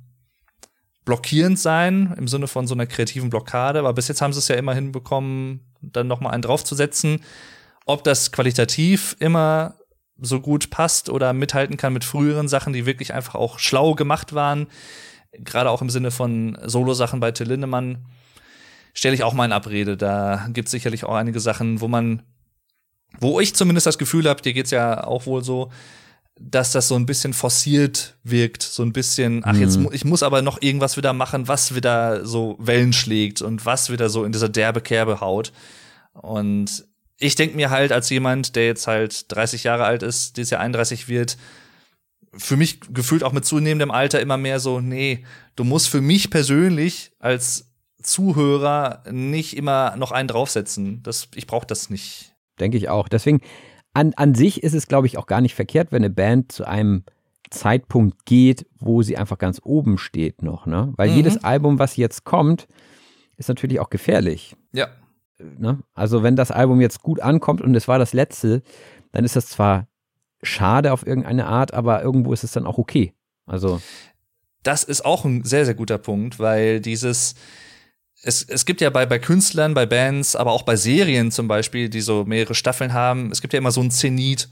blockierend 1.06 1.60
sein, 1.60 2.14
im 2.18 2.28
Sinne 2.28 2.48
von 2.48 2.68
so 2.68 2.74
einer 2.74 2.88
kreativen 2.88 3.30
Blockade. 3.30 3.80
Aber 3.80 3.94
bis 3.94 4.08
jetzt 4.08 4.22
haben 4.22 4.34
sie 4.34 4.40
es 4.40 4.48
ja 4.48 4.56
immer 4.56 4.74
hinbekommen, 4.74 5.62
dann 5.82 6.08
noch 6.08 6.20
mal 6.20 6.32
einen 6.32 6.42
draufzusetzen. 6.42 7.24
Ob 7.86 8.04
das 8.04 8.32
qualitativ 8.32 9.16
immer 9.20 9.76
so 10.18 10.40
gut 10.42 10.72
passt 10.72 11.10
oder 11.10 11.34
mithalten 11.34 11.78
kann 11.78 11.94
mit 11.94 12.04
früheren 12.04 12.48
Sachen, 12.48 12.74
die 12.74 12.86
wirklich 12.86 13.14
einfach 13.14 13.36
auch 13.36 13.60
schlau 13.60 13.94
gemacht 13.94 14.34
waren, 14.34 14.68
gerade 15.34 15.70
auch 15.70 15.82
im 15.82 15.90
Sinne 15.90 16.10
von 16.10 16.58
Solo-Sachen 16.64 17.20
bei 17.20 17.32
Till 17.32 17.48
Lindemann, 17.48 18.06
stelle 18.96 19.14
ich 19.14 19.24
auch 19.24 19.34
mal 19.34 19.46
in 19.46 19.52
Abrede. 19.52 19.98
Da 19.98 20.48
gibt 20.52 20.68
es 20.68 20.72
sicherlich 20.72 21.04
auch 21.04 21.14
einige 21.14 21.40
Sachen, 21.40 21.82
wo 21.82 21.88
man, 21.88 22.24
wo 23.20 23.40
ich 23.40 23.54
zumindest 23.54 23.86
das 23.86 23.98
Gefühl 24.00 24.28
habe, 24.28 24.42
dir 24.42 24.54
geht's 24.54 24.72
ja 24.72 25.04
auch 25.06 25.28
wohl 25.28 25.44
so, 25.44 25.72
dass 26.38 26.72
das 26.74 26.88
so 26.90 26.96
ein 26.96 27.06
bisschen 27.06 27.32
forciert 27.34 28.16
wirkt, 28.24 28.62
so 28.64 28.84
ein 28.84 28.92
bisschen, 28.92 29.42
ach, 29.46 29.56
jetzt, 29.56 29.78
mu- 29.80 29.92
ich 29.94 30.04
muss 30.04 30.22
aber 30.24 30.42
noch 30.42 30.62
irgendwas 30.62 30.98
wieder 30.98 31.14
machen, 31.14 31.48
was 31.48 31.76
wieder 31.76 32.26
so 32.26 32.58
Wellen 32.60 32.92
schlägt 32.94 33.42
und 33.42 33.66
was 33.66 33.90
wieder 33.90 34.10
so 34.10 34.26
in 34.26 34.32
dieser 34.34 34.50
derbe 34.50 34.82
Kerbe 34.82 35.22
haut. 35.22 35.54
Und 36.14 36.86
ich 37.20 37.36
denk 37.36 37.56
mir 37.56 37.70
halt 37.70 37.94
als 37.94 38.10
jemand, 38.10 38.58
der 38.58 38.66
jetzt 38.66 38.88
halt 38.88 39.32
30 39.34 39.64
Jahre 39.64 39.86
alt 39.86 40.04
ist, 40.04 40.36
dieses 40.36 40.50
Jahr 40.50 40.60
31 40.62 41.08
wird, 41.08 41.38
für 42.38 42.58
mich 42.58 42.82
gefühlt 42.90 43.24
auch 43.24 43.32
mit 43.32 43.46
zunehmendem 43.46 43.92
Alter 43.92 44.20
immer 44.20 44.36
mehr 44.36 44.60
so, 44.60 44.82
nee, 44.82 45.24
du 45.56 45.64
musst 45.64 45.88
für 45.88 46.02
mich 46.02 46.30
persönlich 46.30 47.14
als 47.20 47.72
Zuhörer 48.06 49.04
nicht 49.12 49.58
immer 49.58 49.96
noch 49.98 50.12
einen 50.12 50.28
draufsetzen. 50.28 51.02
Das, 51.04 51.28
ich 51.36 51.48
brauche 51.48 51.68
das 51.68 51.89
nicht. 51.89 52.36
Denke 52.60 52.78
ich 52.78 52.89
auch. 52.89 53.08
Deswegen, 53.10 53.41
an, 53.94 54.13
an 54.15 54.36
sich 54.36 54.63
ist 54.63 54.74
es, 54.74 54.88
glaube 54.88 55.08
ich, 55.08 55.18
auch 55.18 55.26
gar 55.28 55.41
nicht 55.41 55.56
verkehrt, 55.56 55.91
wenn 55.91 56.04
eine 56.04 56.10
Band 56.13 56.52
zu 56.52 56.65
einem 56.65 57.04
Zeitpunkt 57.50 58.26
geht, 58.26 58.65
wo 58.80 59.02
sie 59.02 59.18
einfach 59.18 59.38
ganz 59.38 59.62
oben 59.63 59.98
steht 59.98 60.41
noch, 60.41 60.65
ne? 60.65 60.94
Weil 60.98 61.10
Mhm. 61.10 61.15
jedes 61.15 61.44
Album, 61.44 61.80
was 61.80 61.96
jetzt 61.96 62.24
kommt, 62.26 62.68
ist 63.38 63.50
natürlich 63.50 63.80
auch 63.80 63.89
gefährlich. 63.89 64.56
Ja. 64.74 64.88
Ne? 65.58 65.80
Also 65.94 66.24
wenn 66.24 66.36
das 66.36 66.52
Album 66.52 66.82
jetzt 66.82 67.02
gut 67.04 67.20
ankommt 67.20 67.62
und 67.62 67.76
es 67.76 67.88
war 67.88 68.00
das 68.00 68.13
letzte, 68.13 68.63
dann 69.12 69.26
ist 69.26 69.36
das 69.36 69.48
zwar 69.48 69.88
schade 70.41 70.91
auf 70.94 71.06
irgendeine 71.06 71.46
Art, 71.48 71.74
aber 71.74 72.02
irgendwo 72.02 72.34
ist 72.34 72.44
es 72.44 72.52
dann 72.54 72.65
auch 72.65 72.78
okay. 72.78 73.13
Also 73.46 73.82
Das 74.63 74.84
ist 74.84 75.06
auch 75.06 75.26
ein 75.26 75.44
sehr, 75.44 75.65
sehr 75.65 75.76
guter 75.76 75.98
Punkt, 75.98 76.39
weil 76.39 76.80
dieses, 76.80 77.36
es, 78.26 78.42
es 78.42 78.66
gibt 78.66 78.82
ja 78.82 78.90
bei, 78.90 79.06
bei 79.06 79.20
Künstlern, 79.20 79.76
bei 79.76 79.86
Bands, 79.86 80.36
aber 80.36 80.52
auch 80.52 80.64
bei 80.64 80.76
Serien 80.76 81.32
zum 81.32 81.48
Beispiel, 81.48 81.90
die 81.90 82.02
so 82.02 82.26
mehrere 82.26 82.56
Staffeln 82.56 82.92
haben, 82.92 83.32
es 83.32 83.40
gibt 83.40 83.54
ja 83.54 83.60
immer 83.60 83.72
so 83.72 83.82
einen 83.82 83.92
Zenit 83.92 84.50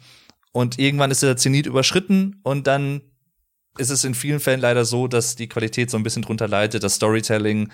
und 0.51 0.77
irgendwann 0.77 1.09
ist 1.09 1.23
der 1.23 1.37
Zenit 1.37 1.65
überschritten 1.65 2.39
und 2.43 2.67
dann 2.67 3.01
ist 3.79 3.89
es 3.89 4.03
in 4.03 4.13
vielen 4.13 4.39
Fällen 4.39 4.61
leider 4.61 4.85
so, 4.85 5.07
dass 5.07 5.35
die 5.35 5.49
Qualität 5.49 5.89
so 5.89 5.97
ein 5.97 6.03
bisschen 6.03 6.21
drunter 6.21 6.47
leidet, 6.47 6.83
das 6.83 6.95
Storytelling, 6.95 7.71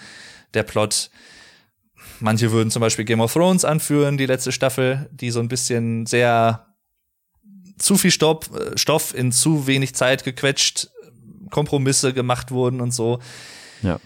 der 0.54 0.64
Plot. 0.64 1.10
Manche 2.22 2.54
würden 2.54 2.72
zum 2.72 2.80
Beispiel 2.80 3.04
Game 3.04 3.20
of 3.20 3.34
Thrones 3.34 3.66
anführen, 3.66 4.18
die 4.18 4.26
letzte 4.26 4.54
Staffel, 4.54 5.10
die 5.12 5.32
so 5.32 5.42
ein 5.42 5.50
bisschen 5.50 6.06
sehr 6.06 6.66
zu 7.78 7.98
viel 7.98 8.12
Stoff, 8.12 8.50
äh, 8.56 8.78
Stoff 8.78 9.14
in 9.14 9.34
zu 9.34 9.68
wenig 9.68 9.96
Zeit 9.96 10.24
gequetscht, 10.24 10.88
Kompromisse 11.52 12.14
gemacht 12.14 12.52
wurden 12.52 12.80
und 12.80 12.94
so. 12.94 13.20
ja. 13.82 14.00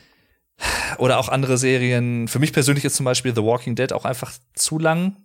Oder 0.97 1.17
auch 1.17 1.29
andere 1.29 1.57
Serien. 1.57 2.27
Für 2.27 2.39
mich 2.39 2.53
persönlich 2.53 2.85
ist 2.85 2.95
zum 2.95 3.05
Beispiel 3.05 3.33
The 3.35 3.43
Walking 3.43 3.75
Dead 3.75 3.91
auch 3.93 4.05
einfach 4.05 4.31
zu 4.53 4.79
lang. 4.79 5.17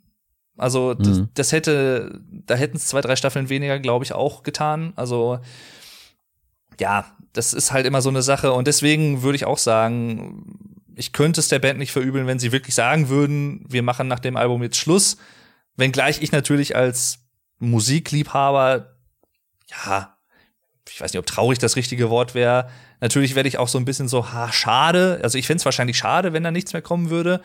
Also 0.57 0.95
das, 0.95 1.19
Mhm. 1.19 1.29
das 1.35 1.53
hätte, 1.53 2.21
da 2.31 2.55
hätten 2.55 2.77
es 2.79 2.87
zwei, 2.87 3.01
drei 3.01 3.15
Staffeln 3.17 3.49
weniger, 3.49 3.79
glaube 3.79 4.05
ich, 4.05 4.13
auch 4.13 4.43
getan. 4.43 4.93
Also 4.97 5.39
ja, 6.81 7.05
das 7.33 7.53
ist 7.53 7.73
halt 7.73 7.87
immer 7.87 8.03
so 8.03 8.09
eine 8.09 8.23
Sache. 8.23 8.53
Und 8.53 8.67
deswegen 8.67 9.23
würde 9.23 9.37
ich 9.37 9.45
auch 9.45 9.59
sagen, 9.59 10.73
ich 10.97 11.13
könnte 11.13 11.41
es 11.41 11.49
der 11.49 11.59
Band 11.61 11.79
nicht 11.79 11.93
verübeln, 11.93 12.27
wenn 12.27 12.39
sie 12.41 12.51
wirklich 12.51 12.75
sagen 12.75 13.09
würden, 13.09 13.65
wir 13.69 13.83
machen 13.83 14.09
nach 14.09 14.19
dem 14.19 14.37
Album 14.37 14.63
jetzt 14.63 14.79
Schluss. 14.79 15.17
Wenngleich 15.77 16.23
ich 16.23 16.33
natürlich 16.33 16.75
als 16.75 17.21
Musikliebhaber, 17.59 18.97
ja, 19.69 20.17
ich 20.89 21.01
weiß 21.01 21.13
nicht, 21.13 21.21
ob 21.21 21.27
traurig 21.27 21.59
das 21.59 21.77
richtige 21.77 22.11
Wort 22.11 22.35
wäre. 22.35 22.69
Natürlich 23.01 23.35
werde 23.35 23.49
ich 23.49 23.59
auch 23.59 23.69
so 23.69 23.79
ein 23.79 23.85
bisschen 23.85 24.09
so, 24.09 24.33
ha, 24.33 24.53
schade. 24.53 25.21
Also 25.23 25.39
ich 25.39 25.47
fände 25.47 25.61
es 25.61 25.65
wahrscheinlich 25.65 25.99
schade, 25.99 26.33
wenn 26.33 26.43
da 26.43 26.51
nichts 26.51 26.73
mehr 26.73 26.83
kommen 26.83 27.11
würde, 27.11 27.41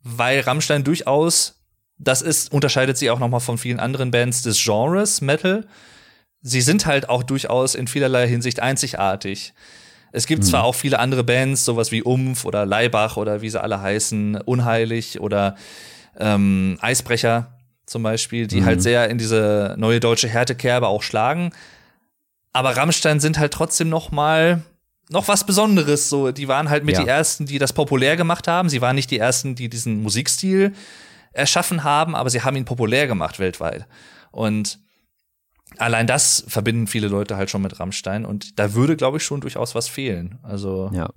weil 0.00 0.40
Rammstein 0.40 0.84
durchaus, 0.84 1.60
das 1.98 2.22
ist, 2.22 2.52
unterscheidet 2.52 2.96
sie 2.96 3.10
auch 3.10 3.18
noch 3.18 3.28
mal 3.28 3.40
von 3.40 3.58
vielen 3.58 3.80
anderen 3.80 4.10
Bands 4.10 4.42
des 4.42 4.62
Genres 4.62 5.20
Metal. 5.20 5.66
Sie 6.42 6.60
sind 6.60 6.86
halt 6.86 7.08
auch 7.08 7.22
durchaus 7.22 7.74
in 7.74 7.88
vielerlei 7.88 8.28
Hinsicht 8.28 8.60
einzigartig. 8.60 9.54
Es 10.12 10.26
gibt 10.26 10.44
zwar 10.44 10.62
auch 10.62 10.76
viele 10.76 11.00
andere 11.00 11.24
Bands, 11.24 11.64
sowas 11.64 11.90
wie 11.90 12.02
Umf 12.02 12.44
oder 12.44 12.66
Leibach 12.66 13.16
oder 13.16 13.42
wie 13.42 13.50
sie 13.50 13.60
alle 13.60 13.80
heißen, 13.80 14.36
Unheilig 14.42 15.18
oder 15.18 15.56
ähm, 16.16 16.78
Eisbrecher 16.80 17.58
zum 17.84 18.04
Beispiel, 18.04 18.46
die 18.46 18.64
halt 18.64 18.80
sehr 18.80 19.10
in 19.10 19.18
diese 19.18 19.74
neue 19.76 19.98
deutsche 19.98 20.28
Härtekerbe 20.28 20.86
auch 20.86 21.02
schlagen. 21.02 21.50
Aber 22.54 22.76
Rammstein 22.76 23.20
sind 23.20 23.38
halt 23.38 23.52
trotzdem 23.52 23.90
noch 23.90 24.10
mal 24.10 24.62
noch 25.10 25.28
was 25.28 25.44
Besonderes. 25.44 26.08
So, 26.08 26.32
die 26.32 26.48
waren 26.48 26.70
halt 26.70 26.84
mit 26.84 26.94
Ja. 26.96 27.02
die 27.02 27.08
ersten, 27.08 27.44
die 27.44 27.58
das 27.58 27.74
populär 27.74 28.16
gemacht 28.16 28.48
haben. 28.48 28.70
Sie 28.70 28.80
waren 28.80 28.96
nicht 28.96 29.10
die 29.10 29.18
ersten, 29.18 29.54
die 29.54 29.68
diesen 29.68 30.02
Musikstil 30.02 30.72
erschaffen 31.32 31.84
haben, 31.84 32.14
aber 32.14 32.30
sie 32.30 32.40
haben 32.42 32.56
ihn 32.56 32.64
populär 32.64 33.06
gemacht 33.06 33.38
weltweit. 33.38 33.86
Und 34.30 34.78
allein 35.78 36.06
das 36.06 36.44
verbinden 36.48 36.86
viele 36.86 37.08
Leute 37.08 37.36
halt 37.36 37.50
schon 37.50 37.60
mit 37.60 37.78
Rammstein. 37.80 38.24
Und 38.24 38.58
da 38.58 38.72
würde, 38.72 38.96
glaube 38.96 39.18
ich, 39.18 39.24
schon 39.24 39.40
durchaus 39.42 39.74
was 39.74 39.88
fehlen. 39.88 40.38
Also 40.42 40.90
Ja. 40.94 41.10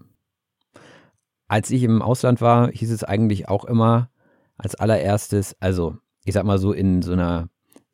Als 1.47 1.69
ich 1.71 1.83
im 1.83 2.01
Ausland 2.01 2.41
war, 2.41 2.69
hieß 2.71 2.91
es 2.91 3.03
eigentlich 3.05 3.47
auch 3.47 3.63
immer 3.63 4.09
als 4.57 4.75
allererstes, 4.75 5.55
also 5.61 5.95
ich 6.25 6.33
sag 6.33 6.43
mal 6.43 6.57
so 6.57 6.73
in 6.73 7.01
so 7.01 7.13
einer 7.13 7.47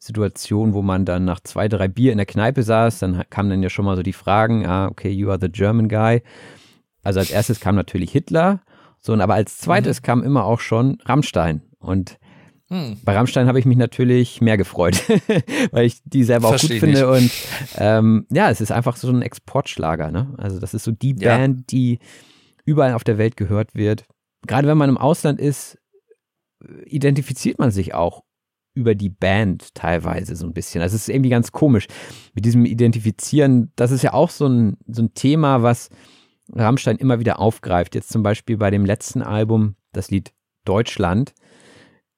Situation, 0.04 0.74
wo 0.74 0.82
man 0.82 1.06
dann 1.06 1.26
nach 1.26 1.40
zwei, 1.40 1.68
drei 1.68 1.88
Bier 1.88 2.12
in 2.12 2.18
der 2.18 2.26
Kneipe 2.26 2.64
saß, 2.64 3.00
dann 3.00 3.24
kamen 3.30 3.50
dann 3.50 3.64
ja 3.64 3.70
schon 3.70 3.86
mal 3.86 3.96
so 3.96 4.04
die 4.04 4.14
Fragen, 4.14 4.66
ah, 4.66 4.88
okay, 4.88 5.10
you 5.10 5.30
are 5.30 5.40
the 5.40 5.50
German 5.50 5.88
guy. 5.88 6.22
Also 7.04 7.20
als 7.20 7.32
erstes 7.32 7.60
kam 7.60 7.76
natürlich 7.76 8.12
Hitler, 8.12 8.62
so, 9.00 9.12
und 9.14 9.22
aber 9.22 9.34
als 9.34 9.58
zweites 9.58 10.02
Mhm. 10.02 10.06
kam 10.06 10.24
immer 10.24 10.46
auch 10.46 10.60
schon 10.62 10.98
Rammstein. 11.06 11.62
Und 11.80 12.18
hm, 12.70 12.98
bei 13.04 13.14
Rammstein 13.16 13.48
habe 13.48 13.60
ich 13.60 13.66
mich 13.66 13.76
natürlich 13.78 14.40
mehr 14.40 14.56
gefreut, 14.58 14.96
weil 15.72 15.86
ich 15.86 16.02
die 16.06 16.24
selber 16.24 16.48
auch 16.48 16.52
Versteh 16.52 16.80
gut 16.80 16.90
ich 16.90 16.96
finde. 16.98 17.10
Und 17.12 17.32
ähm, 17.78 18.26
ja, 18.32 18.50
es 18.50 18.62
ist 18.62 18.72
einfach 18.72 18.96
so 18.96 19.10
ein 19.10 19.22
Exportschlager. 19.22 20.12
Ne? 20.12 20.34
Also 20.38 20.60
das 20.60 20.74
ist 20.74 20.84
so 20.86 20.92
die 20.92 21.16
Ja. 21.20 21.36
Band, 21.38 21.72
die 21.72 22.00
überall 22.66 22.94
auf 22.94 23.04
der 23.04 23.18
Welt 23.18 23.36
gehört 23.36 23.76
wird. 23.76 24.06
Gerade 24.48 24.68
wenn 24.70 24.78
man 24.78 24.90
im 24.90 24.98
Ausland 24.98 25.40
ist, 25.40 25.78
identifiziert 26.86 27.60
man 27.60 27.72
sich 27.72 27.94
auch 27.94 28.24
über 28.74 28.96
die 28.96 29.10
Band 29.10 29.76
teilweise 29.76 30.36
so 30.36 30.46
ein 30.46 30.54
bisschen. 30.54 30.82
Das 30.82 30.94
ist 30.94 31.10
irgendwie 31.10 31.30
ganz 31.30 31.52
komisch. 31.52 31.88
Mit 32.34 32.46
diesem 32.46 32.66
Identifizieren, 32.66 33.72
das 33.76 33.92
ist 33.92 34.02
ja 34.02 34.14
auch 34.14 34.30
so 34.30 34.48
ein, 34.48 34.78
so 34.88 35.04
ein 35.04 35.14
Thema, 35.14 35.62
was 35.62 35.90
Rammstein 36.52 36.98
immer 36.98 37.20
wieder 37.20 37.40
aufgreift. 37.40 37.96
Jetzt 37.96 38.10
zum 38.10 38.24
Beispiel 38.24 38.58
bei 38.58 38.72
dem 38.72 38.86
letzten 38.86 39.22
Album, 39.22 39.76
das 39.92 40.10
Lied 40.10 40.34
Deutschland, 40.66 41.34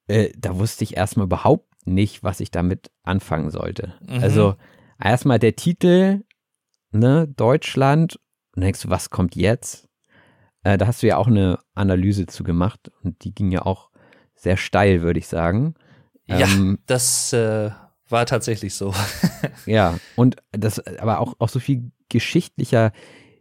äh, 0.07 0.29
da 0.37 0.57
wusste 0.57 0.83
ich 0.83 0.97
erstmal 0.97 1.25
überhaupt 1.25 1.69
nicht, 1.85 2.23
was 2.23 2.39
ich 2.39 2.51
damit 2.51 2.91
anfangen 3.03 3.51
sollte. 3.51 3.93
Mhm. 4.07 4.23
Also 4.23 4.55
erstmal 5.01 5.39
der 5.39 5.55
Titel, 5.55 6.23
ne, 6.91 7.27
Deutschland, 7.27 8.15
und 8.55 8.61
dann 8.61 8.67
denkst 8.67 8.83
du, 8.83 8.89
was 8.89 9.09
kommt 9.09 9.35
jetzt? 9.35 9.89
Äh, 10.63 10.77
da 10.77 10.87
hast 10.87 11.03
du 11.03 11.07
ja 11.07 11.17
auch 11.17 11.27
eine 11.27 11.59
Analyse 11.73 12.25
zu 12.25 12.43
gemacht 12.43 12.91
und 13.03 13.23
die 13.23 13.35
ging 13.35 13.51
ja 13.51 13.65
auch 13.65 13.89
sehr 14.33 14.57
steil, 14.57 15.01
würde 15.01 15.19
ich 15.19 15.27
sagen. 15.27 15.75
Ja, 16.27 16.39
Ähm, 16.39 16.79
das 16.85 17.33
äh, 17.33 17.71
war 18.09 18.25
tatsächlich 18.25 18.73
so. 18.73 18.93
ja, 19.65 19.97
und 20.15 20.37
das, 20.51 20.79
aber 20.97 21.19
auch, 21.19 21.35
auch 21.39 21.49
so 21.49 21.59
viel 21.59 21.91
geschichtlicher 22.09 22.91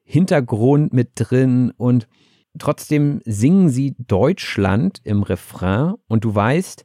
Hintergrund 0.04 0.92
mit 0.92 1.12
drin 1.14 1.72
und 1.76 2.08
trotzdem 2.58 3.20
singen 3.24 3.68
sie 3.68 3.94
Deutschland 3.98 5.00
im 5.04 5.22
Refrain 5.22 5.94
und 6.08 6.24
du 6.24 6.34
weißt, 6.34 6.84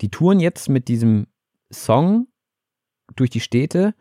die 0.00 0.10
touren 0.10 0.40
jetzt 0.40 0.68
mit 0.68 0.88
diesem 0.88 1.26
Song 1.72 2.28
durch 3.16 3.30
die 3.30 3.40
Städte 3.40 3.94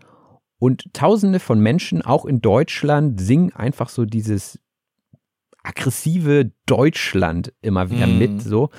und 0.59 0.93
tausende 0.93 1.39
von 1.39 1.59
Menschen, 1.59 2.01
auch 2.01 2.25
in 2.25 2.41
Deutschland, 2.41 3.19
singen 3.19 3.53
einfach 3.53 3.89
so 3.89 4.05
dieses 4.05 4.59
aggressive 5.63 6.51
Deutschland 6.65 7.53
immer 7.61 7.89
wieder 7.89 8.07
Mhm. 8.07 8.17
mit, 8.17 8.41
so. 8.41 8.69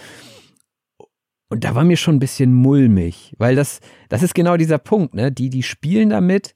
Und 1.55 1.65
da 1.65 1.75
war 1.75 1.85
mir 1.85 1.97
schon 1.97 2.17
ein 2.17 2.21
bisschen 2.21 2.53
mulmig, 2.55 3.35
weil 3.39 3.55
das, 3.57 3.81
das 4.09 4.23
ist 4.23 4.35
genau 4.35 4.57
dieser 4.57 4.79
Punkt, 4.79 5.15
ne? 5.15 5.31
Die, 5.33 5.51
die 5.51 5.63
spielen 5.63 6.11
damit, 6.11 6.55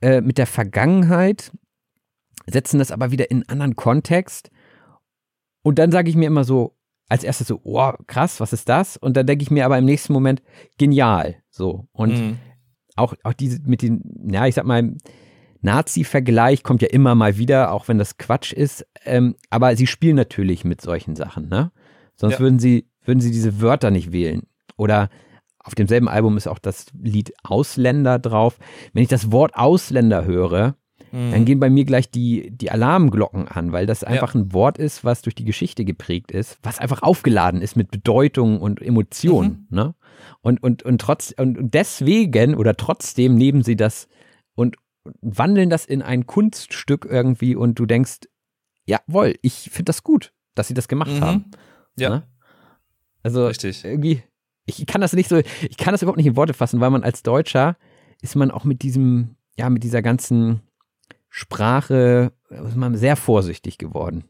äh, 0.00 0.20
mit 0.20 0.36
der 0.38 0.46
Vergangenheit, 0.46 1.52
setzen 2.46 2.78
das 2.78 2.90
aber 2.92 3.10
wieder 3.10 3.30
in 3.30 3.38
einen 3.38 3.48
anderen 3.48 3.76
Kontext. 3.76 4.50
Und 5.62 5.78
dann 5.78 5.90
sage 5.92 6.10
ich 6.10 6.16
mir 6.16 6.26
immer 6.26 6.44
so, 6.44 6.76
als 7.08 7.24
erstes 7.24 7.48
so, 7.48 7.60
oh, 7.64 7.92
krass, 8.06 8.40
was 8.40 8.52
ist 8.52 8.68
das? 8.68 8.96
Und 8.96 9.16
dann 9.16 9.26
denke 9.26 9.42
ich 9.42 9.50
mir 9.50 9.64
aber 9.64 9.78
im 9.78 9.84
nächsten 9.84 10.12
Moment, 10.12 10.42
genial. 10.78 11.36
So. 11.50 11.86
Und 11.92 12.18
Mhm. 12.18 12.38
auch, 12.96 13.14
auch 13.22 13.32
diese 13.32 13.60
mit 13.64 13.82
den, 13.82 14.28
ja, 14.30 14.46
ich 14.46 14.54
sag 14.54 14.64
mal, 14.66 14.94
Nazi-Vergleich 15.60 16.62
kommt 16.62 16.82
ja 16.82 16.88
immer 16.88 17.14
mal 17.14 17.38
wieder, 17.38 17.72
auch 17.72 17.88
wenn 17.88 17.98
das 17.98 18.18
Quatsch 18.18 18.52
ist. 18.52 18.86
Ähm, 19.04 19.36
aber 19.50 19.76
sie 19.76 19.86
spielen 19.86 20.16
natürlich 20.16 20.64
mit 20.64 20.80
solchen 20.82 21.16
Sachen, 21.16 21.48
ne? 21.48 21.72
Sonst 22.16 22.34
Ja. 22.34 22.40
würden 22.40 22.58
sie, 22.58 22.86
würden 23.04 23.20
sie 23.20 23.30
diese 23.30 23.60
Wörter 23.60 23.90
nicht 23.90 24.12
wählen. 24.12 24.42
Oder 24.76 25.08
auf 25.58 25.74
demselben 25.74 26.08
Album 26.08 26.36
ist 26.36 26.46
auch 26.46 26.58
das 26.58 26.86
Lied 27.00 27.32
Ausländer 27.42 28.18
drauf. 28.18 28.58
Wenn 28.92 29.02
ich 29.02 29.08
das 29.08 29.32
Wort 29.32 29.54
Ausländer 29.56 30.24
höre, 30.24 30.76
dann 31.14 31.44
gehen 31.44 31.60
bei 31.60 31.70
mir 31.70 31.84
gleich 31.84 32.10
die, 32.10 32.50
die 32.50 32.72
Alarmglocken 32.72 33.46
an, 33.46 33.70
weil 33.70 33.86
das 33.86 34.02
einfach 34.02 34.34
ja. 34.34 34.40
ein 34.40 34.52
Wort 34.52 34.78
ist, 34.78 35.04
was 35.04 35.22
durch 35.22 35.36
die 35.36 35.44
Geschichte 35.44 35.84
geprägt 35.84 36.32
ist, 36.32 36.58
was 36.64 36.80
einfach 36.80 37.02
aufgeladen 37.02 37.62
ist 37.62 37.76
mit 37.76 37.92
Bedeutung 37.92 38.60
und 38.60 38.82
Emotionen. 38.82 39.68
Mhm. 39.70 39.76
Ne? 39.76 39.94
Und, 40.40 40.60
und, 40.60 40.82
und, 40.82 41.00
trotz, 41.00 41.32
und 41.38 41.72
deswegen 41.72 42.56
oder 42.56 42.76
trotzdem 42.76 43.36
nehmen 43.36 43.62
sie 43.62 43.76
das 43.76 44.08
und 44.56 44.76
wandeln 45.20 45.70
das 45.70 45.86
in 45.86 46.02
ein 46.02 46.26
Kunststück 46.26 47.06
irgendwie 47.08 47.54
und 47.54 47.78
du 47.78 47.86
denkst, 47.86 48.22
jawohl, 48.84 49.36
ich 49.40 49.70
finde 49.70 49.84
das 49.84 50.02
gut, 50.02 50.32
dass 50.56 50.66
sie 50.66 50.74
das 50.74 50.88
gemacht 50.88 51.12
mhm. 51.12 51.20
haben. 51.20 51.44
Ja. 51.96 52.10
Ne? 52.10 52.22
Also 53.24 53.46
Richtig. 53.46 53.84
irgendwie, 53.84 54.22
ich 54.66 54.86
kann 54.86 55.00
das 55.00 55.14
nicht 55.14 55.28
so, 55.28 55.38
ich 55.38 55.76
kann 55.76 55.92
das 55.92 56.02
überhaupt 56.02 56.18
nicht 56.18 56.26
in 56.26 56.36
Worte 56.36 56.54
fassen, 56.54 56.80
weil 56.80 56.90
man 56.90 57.02
als 57.02 57.22
Deutscher 57.22 57.76
ist 58.22 58.36
man 58.36 58.50
auch 58.50 58.64
mit 58.64 58.82
diesem, 58.82 59.36
ja, 59.56 59.68
mit 59.70 59.82
dieser 59.82 60.02
ganzen 60.02 60.60
Sprache 61.30 62.32
ist 62.48 62.76
man 62.76 62.96
sehr 62.96 63.16
vorsichtig 63.16 63.78
geworden. 63.78 64.24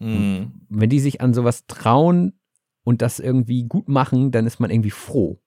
Mhm. 0.00 0.52
Wenn 0.68 0.90
die 0.90 1.00
sich 1.00 1.20
an 1.20 1.34
sowas 1.34 1.66
trauen 1.66 2.32
und 2.82 3.02
das 3.02 3.20
irgendwie 3.20 3.64
gut 3.64 3.88
machen, 3.88 4.32
dann 4.32 4.46
ist 4.46 4.58
man 4.58 4.70
irgendwie 4.70 4.90
froh. 4.90 5.40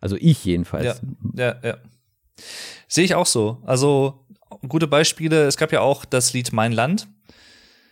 Also 0.00 0.16
ich 0.18 0.44
jedenfalls. 0.44 1.02
Ja, 1.34 1.44
ja, 1.46 1.56
ja. 1.62 1.76
Sehe 2.88 3.04
ich 3.04 3.14
auch 3.14 3.26
so. 3.26 3.62
Also 3.64 4.26
gute 4.66 4.86
Beispiele. 4.86 5.46
Es 5.46 5.56
gab 5.58 5.70
ja 5.70 5.80
auch 5.80 6.04
das 6.04 6.32
Lied 6.32 6.52
Mein 6.52 6.72
Land. 6.72 7.08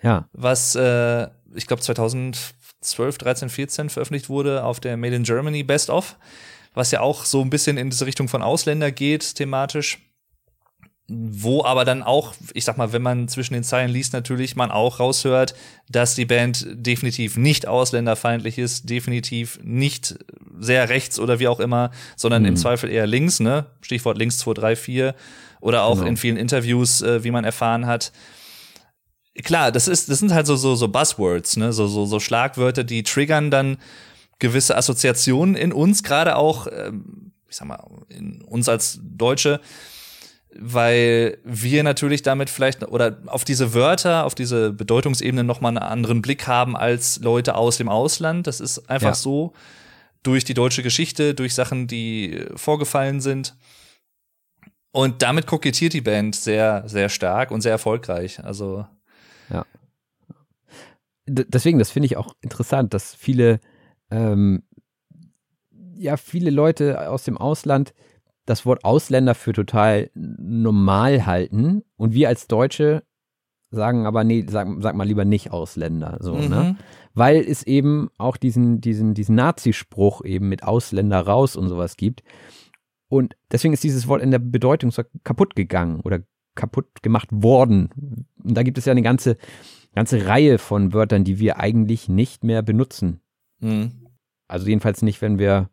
Ja. 0.02 0.28
Was 0.32 0.74
äh, 0.74 1.28
ich 1.54 1.66
glaube 1.66 1.82
2012, 2.80 3.18
13, 3.18 3.48
14 3.48 3.90
veröffentlicht 3.90 4.28
wurde 4.28 4.64
auf 4.64 4.80
der 4.80 4.96
Made 4.96 5.16
in 5.16 5.22
Germany 5.24 5.62
Best 5.62 5.90
of. 5.90 6.16
Was 6.74 6.90
ja 6.90 7.00
auch 7.00 7.24
so 7.24 7.40
ein 7.40 7.50
bisschen 7.50 7.78
in 7.78 7.90
diese 7.90 8.06
Richtung 8.06 8.28
von 8.28 8.42
Ausländer 8.42 8.92
geht, 8.92 9.34
thematisch 9.36 9.98
wo 11.08 11.64
aber 11.64 11.84
dann 11.84 12.02
auch, 12.02 12.34
ich 12.52 12.64
sag 12.64 12.78
mal, 12.78 12.92
wenn 12.92 13.02
man 13.02 13.28
zwischen 13.28 13.54
den 13.54 13.62
Zeilen 13.62 13.90
liest, 13.90 14.12
natürlich 14.12 14.56
man 14.56 14.72
auch 14.72 14.98
raushört, 14.98 15.54
dass 15.88 16.16
die 16.16 16.24
Band 16.24 16.66
definitiv 16.68 17.36
nicht 17.36 17.68
ausländerfeindlich 17.68 18.58
ist, 18.58 18.90
definitiv 18.90 19.60
nicht 19.62 20.16
sehr 20.58 20.88
rechts 20.88 21.20
oder 21.20 21.38
wie 21.38 21.46
auch 21.46 21.60
immer, 21.60 21.92
sondern 22.16 22.42
mhm. 22.42 22.48
im 22.48 22.56
Zweifel 22.56 22.90
eher 22.90 23.06
links, 23.06 23.38
ne? 23.38 23.66
Stichwort 23.82 24.18
links 24.18 24.38
2, 24.38 24.54
3, 24.54 24.76
4 24.76 25.14
oder 25.60 25.84
auch 25.84 25.98
genau. 25.98 26.08
in 26.08 26.16
vielen 26.16 26.36
Interviews, 26.36 27.02
äh, 27.02 27.22
wie 27.22 27.30
man 27.30 27.44
erfahren 27.44 27.86
hat. 27.86 28.10
Klar, 29.44 29.72
das 29.72 29.88
ist, 29.88 30.08
das 30.08 30.18
sind 30.18 30.32
halt 30.32 30.46
so, 30.46 30.56
so, 30.56 30.74
so 30.74 30.88
Buzzwords, 30.88 31.56
ne? 31.56 31.72
So, 31.72 31.86
so, 31.86 32.06
so 32.06 32.20
Schlagwörter, 32.20 32.84
die 32.84 33.02
triggern 33.02 33.50
dann 33.50 33.78
gewisse 34.38 34.76
Assoziationen 34.76 35.56
in 35.56 35.72
uns, 35.72 36.02
gerade 36.02 36.36
auch, 36.36 36.66
ähm, 36.70 37.32
ich 37.48 37.56
sag 37.56 37.68
mal, 37.68 37.82
in 38.08 38.42
uns 38.42 38.68
als 38.68 38.98
Deutsche 39.02 39.60
weil 40.58 41.38
wir 41.44 41.82
natürlich 41.82 42.22
damit 42.22 42.50
vielleicht 42.50 42.82
oder 42.82 43.18
auf 43.26 43.44
diese 43.44 43.74
Wörter, 43.74 44.24
auf 44.24 44.34
diese 44.34 44.72
Bedeutungsebene 44.72 45.44
nochmal 45.44 45.70
einen 45.70 45.78
anderen 45.78 46.22
Blick 46.22 46.46
haben 46.46 46.76
als 46.76 47.18
Leute 47.20 47.54
aus 47.54 47.76
dem 47.76 47.88
Ausland. 47.88 48.46
Das 48.46 48.60
ist 48.60 48.88
einfach 48.90 49.08
ja. 49.08 49.14
so 49.14 49.52
durch 50.22 50.44
die 50.44 50.54
deutsche 50.54 50.82
Geschichte, 50.82 51.34
durch 51.34 51.54
Sachen, 51.54 51.86
die 51.86 52.44
vorgefallen 52.56 53.20
sind. 53.20 53.54
Und 54.92 55.22
damit 55.22 55.46
kokettiert 55.46 55.92
die 55.92 56.00
Band 56.00 56.34
sehr, 56.34 56.84
sehr 56.86 57.08
stark 57.08 57.50
und 57.50 57.60
sehr 57.60 57.72
erfolgreich. 57.72 58.42
Also. 58.42 58.86
Ja. 59.50 59.64
D 61.28 61.44
deswegen, 61.48 61.78
das 61.78 61.90
finde 61.90 62.06
ich 62.06 62.16
auch 62.16 62.34
interessant, 62.40 62.94
dass 62.94 63.14
viele, 63.14 63.60
ähm, 64.10 64.62
ja, 65.94 66.16
viele 66.16 66.50
Leute 66.50 67.10
aus 67.10 67.24
dem 67.24 67.36
Ausland 67.36 67.94
das 68.44 68.64
Wort 68.64 68.84
Ausländer 68.84 69.34
für 69.34 69.52
total 69.52 70.10
normal 70.14 71.26
halten 71.26 71.82
und 71.96 72.14
wir 72.14 72.28
als 72.28 72.46
Deutsche 72.46 73.02
sagen 73.70 74.06
aber 74.06 74.24
nee, 74.24 74.44
sag, 74.48 74.68
sag 74.80 74.94
mal 74.94 75.06
lieber 75.06 75.24
nicht 75.24 75.50
Ausländer, 75.50 76.18
so, 76.20 76.34
ne? 76.34 76.42
mhm. 76.42 76.48
ne? 76.48 76.76
Weil 77.14 77.40
es 77.40 77.62
eben 77.62 78.10
auch 78.18 78.36
diesen, 78.36 78.80
diesen, 78.80 79.14
diesen 79.14 79.34
Nazispruch 79.34 80.24
eben 80.24 80.48
mit 80.48 80.62
Ausländer 80.62 81.20
raus 81.20 81.56
und 81.56 81.68
sowas 81.68 81.96
gibt. 81.96 82.22
Und 83.08 83.36
deswegen 83.50 83.72
ist 83.72 83.84
dieses 83.84 84.06
Wort 84.06 84.22
in 84.22 84.30
der 84.30 84.38
Bedeutung 84.38 84.90
so 84.90 85.02
kaputt 85.24 85.56
gegangen 85.56 86.00
oder 86.00 86.20
kaputt 86.56 87.02
gemacht 87.02 87.28
worden. 87.30 87.90
Und 88.42 88.56
da 88.56 88.62
gibt 88.62 88.78
es 88.78 88.84
ja 88.84 88.90
eine 88.90 89.02
ganze, 89.02 89.36
ganze 89.94 90.26
Reihe 90.26 90.58
von 90.58 90.92
Wörtern, 90.92 91.24
die 91.24 91.38
wir 91.38 91.58
eigentlich 91.58 92.08
nicht 92.08 92.42
mehr 92.42 92.62
benutzen. 92.62 93.20
Mhm. 93.60 94.08
Also 94.48 94.66
jedenfalls 94.66 95.02
nicht, 95.02 95.22
wenn 95.22 95.38
wir 95.38 95.70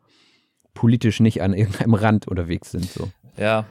politisch 0.73 1.19
nicht 1.19 1.41
an 1.41 1.53
irgendeinem 1.53 1.93
Rand 1.93 2.27
unterwegs 2.27 2.71
sind. 2.71 2.85
So. 2.85 3.11
Ja. 3.37 3.65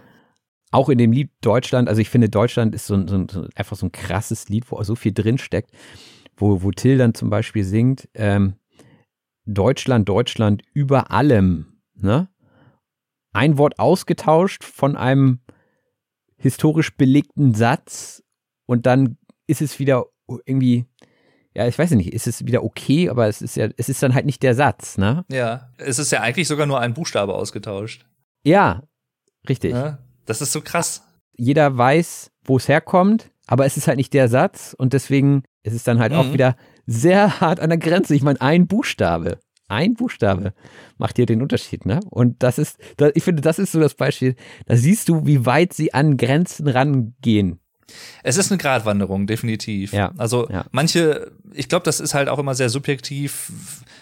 Auch 0.70 0.88
in 0.88 0.98
dem 0.98 1.12
Lied 1.12 1.30
Deutschland, 1.40 1.88
also 1.88 2.00
ich 2.00 2.08
finde, 2.08 2.28
Deutschland 2.28 2.74
ist 2.74 2.86
so, 2.86 3.06
so, 3.06 3.26
so 3.30 3.46
einfach 3.54 3.76
so 3.76 3.86
ein 3.86 3.92
krasses 3.92 4.48
Lied, 4.48 4.70
wo 4.70 4.82
so 4.82 4.94
viel 4.94 5.12
drinsteckt, 5.12 5.70
wo, 6.36 6.62
wo 6.62 6.70
Till 6.70 6.96
dann 6.96 7.14
zum 7.14 7.30
Beispiel 7.30 7.64
singt, 7.64 8.08
ähm, 8.14 8.54
Deutschland, 9.44 10.08
Deutschland 10.08 10.62
über 10.72 11.10
allem, 11.10 11.80
ne? 11.94 12.28
Ein 13.34 13.56
Wort 13.58 13.78
ausgetauscht 13.78 14.62
von 14.62 14.94
einem 14.94 15.40
historisch 16.42 16.96
belegten 16.96 17.54
Satz 17.54 18.22
und 18.66 18.86
dann 18.86 19.16
ist 19.46 19.62
es 19.62 19.78
wieder 19.78 20.06
irgendwie 20.46 20.86
ja, 21.54 21.66
ich 21.66 21.78
weiß 21.78 21.90
nicht, 21.92 22.12
ist 22.12 22.26
es 22.26 22.46
wieder 22.46 22.64
okay, 22.64 23.10
aber 23.10 23.28
es 23.28 23.42
ist 23.42 23.56
ja, 23.56 23.68
es 23.76 23.88
ist 23.88 24.02
dann 24.02 24.14
halt 24.14 24.24
nicht 24.24 24.42
der 24.42 24.54
Satz, 24.54 24.96
ne? 24.96 25.24
Ja, 25.30 25.70
es 25.76 25.98
ist 25.98 26.10
ja 26.10 26.20
eigentlich 26.20 26.48
sogar 26.48 26.66
nur 26.66 26.80
ein 26.80 26.94
Buchstabe 26.94 27.34
ausgetauscht. 27.34 28.06
Ja, 28.42 28.82
richtig. 29.48 29.72
Ja, 29.72 29.98
das 30.24 30.40
ist 30.40 30.52
so 30.52 30.62
krass. 30.62 31.02
Jeder 31.36 31.76
weiß, 31.76 32.30
wo 32.44 32.56
es 32.56 32.68
herkommt, 32.68 33.30
aber 33.46 33.66
es 33.66 33.76
ist 33.76 33.86
halt 33.86 33.98
nicht 33.98 34.14
der 34.14 34.28
Satz 34.28 34.74
und 34.76 34.94
deswegen 34.94 35.42
ist 35.62 35.74
es 35.74 35.84
dann 35.84 35.98
halt 35.98 36.12
mhm. 36.12 36.18
auch 36.18 36.32
wieder 36.32 36.56
sehr 36.86 37.40
hart 37.40 37.60
an 37.60 37.68
der 37.68 37.78
Grenze. 37.78 38.14
Ich 38.14 38.22
meine, 38.22 38.40
ein 38.40 38.66
Buchstabe, 38.66 39.38
ein 39.72 39.94
Buchstabe 39.94 40.52
macht 40.98 41.16
hier 41.16 41.26
den 41.26 41.42
Unterschied, 41.42 41.86
ne? 41.86 42.00
Und 42.10 42.42
das 42.42 42.58
ist, 42.58 42.78
ich 43.14 43.24
finde, 43.24 43.42
das 43.42 43.58
ist 43.58 43.72
so 43.72 43.80
das 43.80 43.94
Beispiel. 43.94 44.36
Da 44.66 44.76
siehst 44.76 45.08
du, 45.08 45.26
wie 45.26 45.46
weit 45.46 45.72
sie 45.72 45.94
an 45.94 46.16
Grenzen 46.16 46.68
rangehen. 46.68 47.58
Es 48.22 48.36
ist 48.36 48.50
eine 48.50 48.58
Gratwanderung, 48.58 49.26
definitiv. 49.26 49.92
Ja, 49.92 50.12
also 50.16 50.48
ja. 50.48 50.64
manche, 50.70 51.32
ich 51.52 51.68
glaube, 51.68 51.84
das 51.84 52.00
ist 52.00 52.14
halt 52.14 52.28
auch 52.28 52.38
immer 52.38 52.54
sehr 52.54 52.68
subjektiv. 52.68 53.52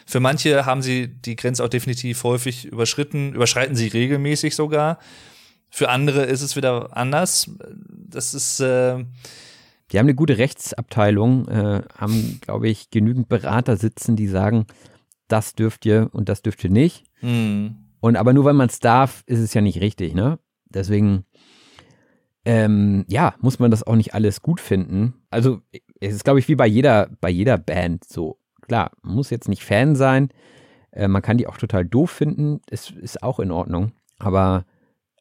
Für 0.07 0.21
manche 0.21 0.67
haben 0.67 0.83
sie 0.83 1.09
die 1.09 1.37
Grenze 1.37 1.65
auch 1.65 1.69
definitiv 1.69 2.23
häufig 2.25 2.67
überschritten, 2.67 3.33
überschreiten 3.35 3.75
sie 3.75 3.89
regelmäßig 3.89 4.55
sogar. 4.55 4.99
Für 5.71 5.89
andere 5.89 6.25
ist 6.25 6.43
es 6.43 6.57
wieder 6.57 6.97
anders. 6.97 7.51
Das 8.09 8.35
ist 8.35 8.61
äh 8.61 9.05
die 9.93 9.99
haben 9.99 10.07
eine 10.07 10.15
gute 10.15 10.39
Rechtsabteilung, 10.39 11.49
äh, 11.49 11.83
haben, 11.97 12.39
glaube 12.41 12.69
ich, 12.69 12.91
genügend 12.91 13.29
Berater 13.29 13.77
sitzen, 13.77 14.15
die 14.15 14.29
sagen, 14.29 14.67
das 15.33 15.55
dürft 15.55 15.87
ihr 15.87 16.09
und 16.13 16.29
das 16.29 16.43
dürft 16.43 16.63
ihr 16.65 16.71
nicht. 16.71 17.05
Mhm. 17.21 17.77
Und 18.01 18.17
aber 18.17 18.33
nur 18.33 18.45
weil 18.45 18.55
man 18.55 18.69
es 18.69 18.81
darf, 18.81 19.23
ist 19.27 19.41
es 19.41 19.55
ja 19.55 19.61
nicht 19.61 19.81
richtig, 19.81 20.15
ne? 20.15 20.39
Deswegen 20.67 21.25
ähm, 22.45 23.05
ja, 23.09 23.35
muss 23.41 23.59
man 23.59 23.71
das 23.71 23.83
auch 23.87 23.97
nicht 23.97 24.15
alles 24.15 24.43
gut 24.43 24.61
finden. 24.61 25.15
Also 25.31 25.61
es 26.01 26.15
ist, 26.15 26.25
glaube 26.25 26.39
ich, 26.39 26.49
wie 26.49 26.55
bei 26.55 26.67
jeder, 26.67 27.11
bei 27.21 27.31
jeder 27.31 27.59
Band 27.59 28.05
so. 28.05 28.39
Klar, 28.63 28.93
man 29.03 29.17
muss 29.17 29.31
jetzt 29.31 29.49
nicht 29.49 29.65
Fan 29.65 29.95
sein. 29.97 30.31
Äh, 30.93 31.09
man 31.09 31.23
kann 31.23 31.39
die 31.39 31.47
auch 31.47 31.59
total 31.59 31.85
doof 31.85 32.11
finden. 32.11 32.61
Es 32.71 32.91
ist 32.91 33.23
auch 33.23 33.41
in 33.41 33.51
Ordnung. 33.51 33.93
Aber 34.19 34.65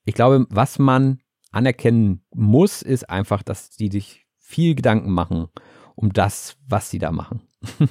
ich 0.06 0.14
glaube, 0.14 0.46
was 0.50 0.80
man 0.80 1.20
anerkennen 1.52 2.24
muss, 2.34 2.82
ist 2.82 3.10
einfach, 3.10 3.44
dass 3.44 3.72
die 3.72 3.90
sich 3.90 4.26
viel 4.38 4.76
Gedanken 4.76 5.12
machen 5.12 5.48
um 5.96 6.14
das, 6.14 6.56
was 6.66 6.90
sie 6.90 7.00
da 7.00 7.12
machen. 7.12 7.42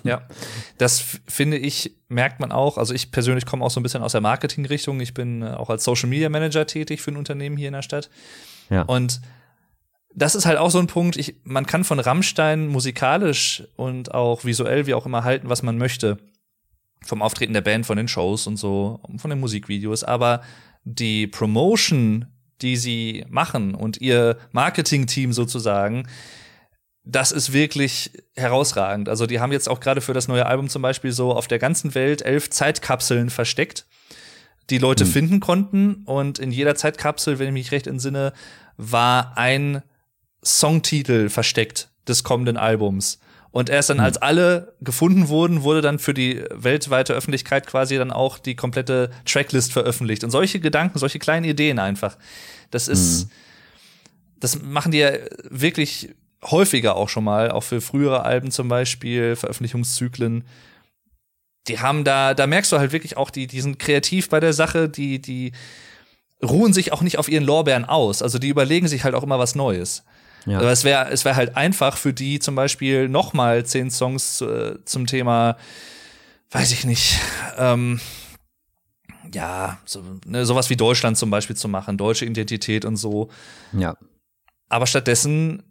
Ja, 0.03 0.23
das 0.79 1.19
finde 1.27 1.59
ich, 1.59 1.97
merkt 2.09 2.41
man 2.41 2.53
auch. 2.53 2.79
Also 2.79 2.95
ich 2.95 3.11
persönlich 3.11 3.45
komme 3.47 3.65
auch 3.65 3.71
so 3.71 3.81
ein 3.81 3.83
bisschen 3.83 4.03
aus 4.03 4.13
der 4.13 4.21
Marketing-Richtung. 4.21 5.01
Ich 5.01 5.15
bin 5.15 5.43
äh, 5.43 5.51
auch 5.51 5.71
als 5.71 5.85
Social 5.85 6.09
Media 6.09 6.29
Manager 6.29 6.67
tätig 6.67 7.03
für 7.03 7.11
ein 7.11 7.17
Unternehmen 7.17 7.57
hier 7.57 7.69
in 7.69 7.75
der 7.75 7.83
Stadt. 7.83 8.09
Ja. 8.71 8.83
Und 8.83 9.21
das 10.15 10.35
ist 10.35 10.47
halt 10.47 10.59
auch 10.59 10.71
so 10.71 10.79
ein 10.79 10.87
Punkt, 10.87 11.17
ich, 11.17 11.37
man 11.45 11.67
kann 11.67 11.85
von 11.85 12.01
Rammstein 12.01 12.67
musikalisch 12.67 13.63
und 13.77 14.15
auch 14.15 14.45
visuell, 14.45 14.87
wie 14.87 14.95
auch 14.95 15.07
immer, 15.07 15.25
halten, 15.25 15.49
was 15.49 15.63
man 15.63 15.79
möchte. 15.79 16.19
Vom 17.05 17.23
Auftreten 17.23 17.53
der 17.53 17.61
Band, 17.61 17.87
von 17.87 17.97
den 17.97 18.09
Shows 18.09 18.47
und 18.47 18.57
so, 18.57 19.01
von 19.19 19.31
den 19.31 19.39
Musikvideos. 19.39 20.03
Aber 20.03 20.43
die 20.85 21.27
Promotion, 21.27 22.27
die 22.63 22.77
sie 22.77 23.25
machen 23.29 23.75
und 23.75 24.01
ihr 24.01 24.39
Marketing-Team 24.53 25.33
sozusagen, 25.33 26.09
das 27.11 27.33
ist 27.33 27.55
wirklich 27.55 28.13
herausragend. 28.37 29.09
Also 29.09 29.27
die 29.27 29.41
haben 29.41 29.51
jetzt 29.51 29.69
auch 29.69 29.81
gerade 29.81 30.03
für 30.03 30.13
das 30.13 30.29
neue 30.29 30.45
Album 30.45 30.69
zum 30.69 30.83
Beispiel 30.83 31.11
so 31.11 31.33
auf 31.33 31.49
der 31.49 31.59
ganzen 31.59 31.95
Welt 31.95 32.21
elf 32.21 32.51
Zeitkapseln 32.51 33.31
versteckt 33.31 33.87
die 34.69 34.77
Leute 34.77 35.05
hm. 35.05 35.11
finden 35.11 35.41
konnten. 35.41 36.03
Und 36.05 36.39
in 36.39 36.53
jeder 36.53 36.75
Zeitkapsel, 36.75 37.39
wenn 37.39 37.49
ich 37.49 37.53
mich 37.55 37.73
recht 37.73 37.87
entsinne, 37.87 38.35
war 38.77 39.39
ein 39.39 39.83
Songtitel 40.45 41.31
versteckt 41.31 41.89
des 42.07 42.25
kommenden 42.25 42.59
Albums. 42.59 43.19
Und 43.51 43.71
erst 43.71 43.89
dann, 43.89 43.99
hm. 43.99 44.05
als 44.05 44.19
alle 44.19 44.75
gefunden 44.83 45.29
wurden, 45.29 45.63
wurde 45.63 45.81
dann 45.81 45.99
für 45.99 46.13
die 46.13 46.45
weltweite 46.51 47.15
Öffentlichkeit 47.15 47.67
quasi 47.67 47.97
dann 47.97 48.11
auch 48.11 48.39
die 48.39 48.55
komplette 48.55 49.11
Tracklist 49.25 49.73
veröffentlicht. 49.73 50.25
Und 50.25 50.31
solche 50.31 50.61
Gedanken, 50.61 50.99
solche 50.99 51.19
kleinen 51.19 51.45
Ideen 51.45 51.79
einfach. 51.79 52.19
Das 52.71 52.87
ist, 52.87 53.23
hm. 53.23 53.31
das 54.41 54.61
machen 54.61 54.93
die 54.93 54.99
ja 54.99 55.13
wirklich 55.49 56.11
häufiger 56.45 56.97
auch 56.97 57.09
schon 57.09 57.25
mal, 57.25 57.51
auch 57.51 57.63
für 57.63 57.81
frühere 57.81 58.25
Alben 58.25 58.51
zum 58.51 58.69
Beispiel, 58.69 59.37
Veröffentlichungszyklen. 59.37 60.45
Die 61.67 61.81
haben 61.81 62.05
da, 62.05 62.35
da 62.35 62.47
merkst 62.47 62.73
du 62.73 62.79
halt 62.79 62.93
wirklich 62.93 63.17
auch, 63.17 63.31
die, 63.31 63.47
die 63.47 63.61
sind 63.61 63.79
kreativ 63.79 64.29
bei 64.29 64.41
der 64.41 64.53
Sache, 64.53 64.89
die, 64.89 65.21
die 65.21 65.53
ruhen 66.43 66.73
sich 66.73 66.93
auch 66.93 67.03
nicht 67.03 67.19
auf 67.19 67.29
ihren 67.29 67.45
Lorbeeren 67.45 67.85
aus. 67.85 68.23
Also 68.23 68.39
die 68.39 68.49
überlegen 68.49 68.89
sich 68.89 69.05
halt 69.05 69.15
auch 69.15 69.23
immer 69.23 69.39
was 69.39 69.55
Neues. 69.55 70.05
Ja. 70.47 70.59
Aber 70.59 70.71
es 70.71 70.85
wäre 70.85 71.11
es 71.11 71.25
wär 71.25 71.37
halt 71.37 71.57
einfach 71.57 71.97
für 71.97 72.15
die 72.15 72.39
zum 72.39 72.55
Beispiel 72.55 73.09
noch 73.09 73.33
mal 73.33 73.67
zehn 73.67 73.91
Songs 73.91 74.41
äh, 74.41 74.77
zum 74.85 75.07
Thema, 75.07 75.57
weiß 76.51 76.73
ich 76.73 76.85
nicht, 76.85 77.19
ähm, 77.59 78.01
ja, 79.35 79.79
so, 79.85 80.03
ne, 80.25 80.47
sowas 80.47 80.71
wie 80.71 80.77
Deutschland 80.77 81.19
zum 81.19 81.31
Beispiel 81.31 81.57
zu 81.57 81.69
machen, 81.69 81.99
deutsche 81.99 82.25
Identität 82.25 82.85
und 82.85 82.97
so. 82.97 83.29
Ja. 83.73 83.97
Aber 84.71 84.87
stattdessen 84.87 85.68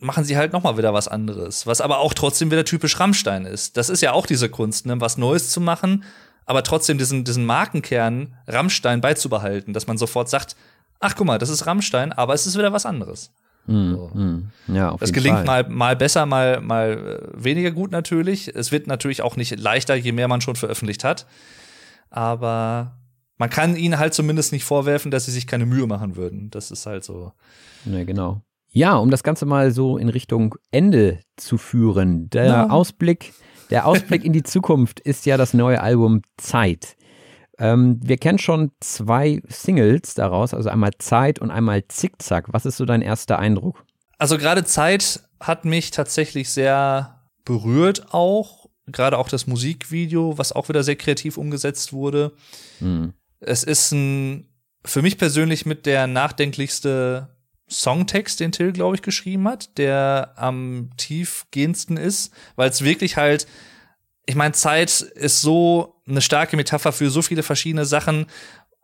machen 0.00 0.24
sie 0.24 0.36
halt 0.36 0.52
noch 0.52 0.62
mal 0.62 0.76
wieder 0.78 0.94
was 0.94 1.08
anderes, 1.08 1.66
was 1.66 1.80
aber 1.80 1.98
auch 1.98 2.14
trotzdem 2.14 2.50
wieder 2.50 2.64
typisch 2.64 2.98
Rammstein 2.98 3.44
ist. 3.44 3.76
Das 3.76 3.88
ist 3.88 4.00
ja 4.00 4.12
auch 4.12 4.26
diese 4.26 4.48
Kunst, 4.48 4.86
ne, 4.86 5.00
was 5.00 5.18
Neues 5.18 5.50
zu 5.50 5.60
machen, 5.60 6.04
aber 6.44 6.62
trotzdem 6.62 6.98
diesen, 6.98 7.24
diesen 7.24 7.44
Markenkern 7.44 8.34
Rammstein 8.46 9.00
beizubehalten, 9.00 9.72
dass 9.72 9.86
man 9.86 9.98
sofort 9.98 10.28
sagt, 10.28 10.56
ach 11.00 11.14
guck 11.16 11.26
mal, 11.26 11.38
das 11.38 11.48
ist 11.48 11.66
Rammstein, 11.66 12.12
aber 12.12 12.34
es 12.34 12.46
ist 12.46 12.56
wieder 12.56 12.72
was 12.72 12.86
anderes. 12.86 13.32
Mm, 13.66 13.90
so. 13.90 14.10
mm, 14.14 14.52
ja, 14.68 14.90
auf 14.90 15.00
das 15.00 15.10
jeden 15.10 15.22
gelingt 15.22 15.38
Fall. 15.38 15.64
mal, 15.64 15.68
mal 15.68 15.96
besser, 15.96 16.24
mal, 16.24 16.60
mal 16.60 17.20
äh, 17.36 17.44
weniger 17.44 17.72
gut 17.72 17.90
natürlich. 17.90 18.48
Es 18.54 18.70
wird 18.70 18.86
natürlich 18.86 19.22
auch 19.22 19.36
nicht 19.36 19.58
leichter, 19.58 19.94
je 19.96 20.12
mehr 20.12 20.28
man 20.28 20.40
schon 20.40 20.56
veröffentlicht 20.56 21.02
hat. 21.02 21.26
Aber 22.10 22.96
man 23.38 23.50
kann 23.50 23.76
ihnen 23.76 23.98
halt 23.98 24.14
zumindest 24.14 24.52
nicht 24.52 24.64
vorwerfen, 24.64 25.10
dass 25.10 25.26
sie 25.26 25.32
sich 25.32 25.46
keine 25.46 25.66
Mühe 25.66 25.86
machen 25.86 26.16
würden. 26.16 26.50
Das 26.50 26.70
ist 26.70 26.86
halt 26.86 27.04
so. 27.04 27.32
Ja, 27.84 28.04
genau. 28.04 28.42
Ja, 28.70 28.96
um 28.96 29.10
das 29.10 29.22
Ganze 29.22 29.46
mal 29.46 29.70
so 29.70 29.96
in 29.96 30.08
Richtung 30.08 30.54
Ende 30.70 31.20
zu 31.36 31.56
führen. 31.58 32.28
Der 32.30 32.44
Ja. 32.46 32.70
Ausblick, 32.70 33.32
der 33.70 33.86
Ausblick 33.86 34.24
in 34.24 34.32
die 34.32 34.42
Zukunft 34.44 35.00
ist 35.00 35.24
ja 35.26 35.36
das 35.36 35.54
neue 35.54 35.80
Album 35.80 36.22
Zeit. 36.36 36.96
Ähm, 37.58 37.98
wir 38.02 38.18
kennen 38.18 38.38
schon 38.38 38.72
zwei 38.80 39.40
Singles 39.48 40.12
daraus, 40.14 40.52
also 40.52 40.68
einmal 40.68 40.90
Zeit 40.98 41.38
und 41.38 41.50
einmal 41.50 41.86
Zickzack. 41.88 42.52
Was 42.52 42.66
ist 42.66 42.76
so 42.76 42.84
dein 42.84 43.00
erster 43.00 43.38
Eindruck? 43.38 43.84
Also 44.18 44.36
gerade 44.36 44.64
Zeit 44.64 45.20
hat 45.40 45.64
mich 45.64 45.90
tatsächlich 45.90 46.50
sehr 46.50 47.22
berührt 47.44 48.12
auch. 48.12 48.66
Gerade 48.88 49.18
auch 49.18 49.28
das 49.28 49.46
Musikvideo, 49.46 50.36
was 50.38 50.52
auch 50.52 50.68
wieder 50.68 50.82
sehr 50.84 50.96
kreativ 50.96 51.38
umgesetzt 51.38 51.92
wurde. 51.92 52.32
Hm. 52.78 53.14
Es 53.40 53.64
ist 53.64 53.90
ein, 53.92 54.48
für 54.84 55.02
mich 55.02 55.18
persönlich 55.18 55.66
mit 55.66 55.86
der 55.86 56.06
nachdenklichste 56.06 57.35
Songtext, 57.68 58.40
den 58.40 58.52
Till, 58.52 58.72
glaube 58.72 58.96
ich, 58.96 59.02
geschrieben 59.02 59.48
hat, 59.48 59.76
der 59.78 60.32
am 60.36 60.90
tiefgehendsten 60.96 61.96
ist, 61.96 62.32
weil 62.54 62.70
es 62.70 62.82
wirklich 62.82 63.16
halt, 63.16 63.46
ich 64.26 64.36
meine, 64.36 64.52
Zeit 64.52 65.00
ist 65.00 65.40
so 65.40 66.00
eine 66.06 66.20
starke 66.20 66.56
Metapher 66.56 66.92
für 66.92 67.10
so 67.10 67.22
viele 67.22 67.42
verschiedene 67.42 67.84
Sachen. 67.84 68.26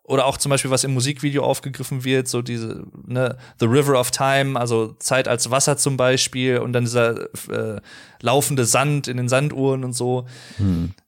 Oder 0.04 0.26
auch 0.26 0.36
zum 0.36 0.50
Beispiel, 0.50 0.70
was 0.72 0.82
im 0.82 0.94
Musikvideo 0.94 1.44
aufgegriffen 1.44 2.02
wird, 2.02 2.26
so 2.26 2.42
diese, 2.42 2.84
ne, 3.06 3.38
The 3.60 3.66
River 3.66 3.98
of 3.98 4.10
Time, 4.10 4.58
also 4.58 4.94
Zeit 4.98 5.28
als 5.28 5.50
Wasser 5.52 5.76
zum 5.76 5.96
Beispiel 5.96 6.58
und 6.58 6.72
dann 6.72 6.84
dieser 6.84 7.28
äh, 7.48 7.80
laufende 8.20 8.64
Sand 8.64 9.06
in 9.06 9.16
den 9.16 9.28
Sanduhren 9.28 9.84
und 9.84 9.92
so. 9.92 10.26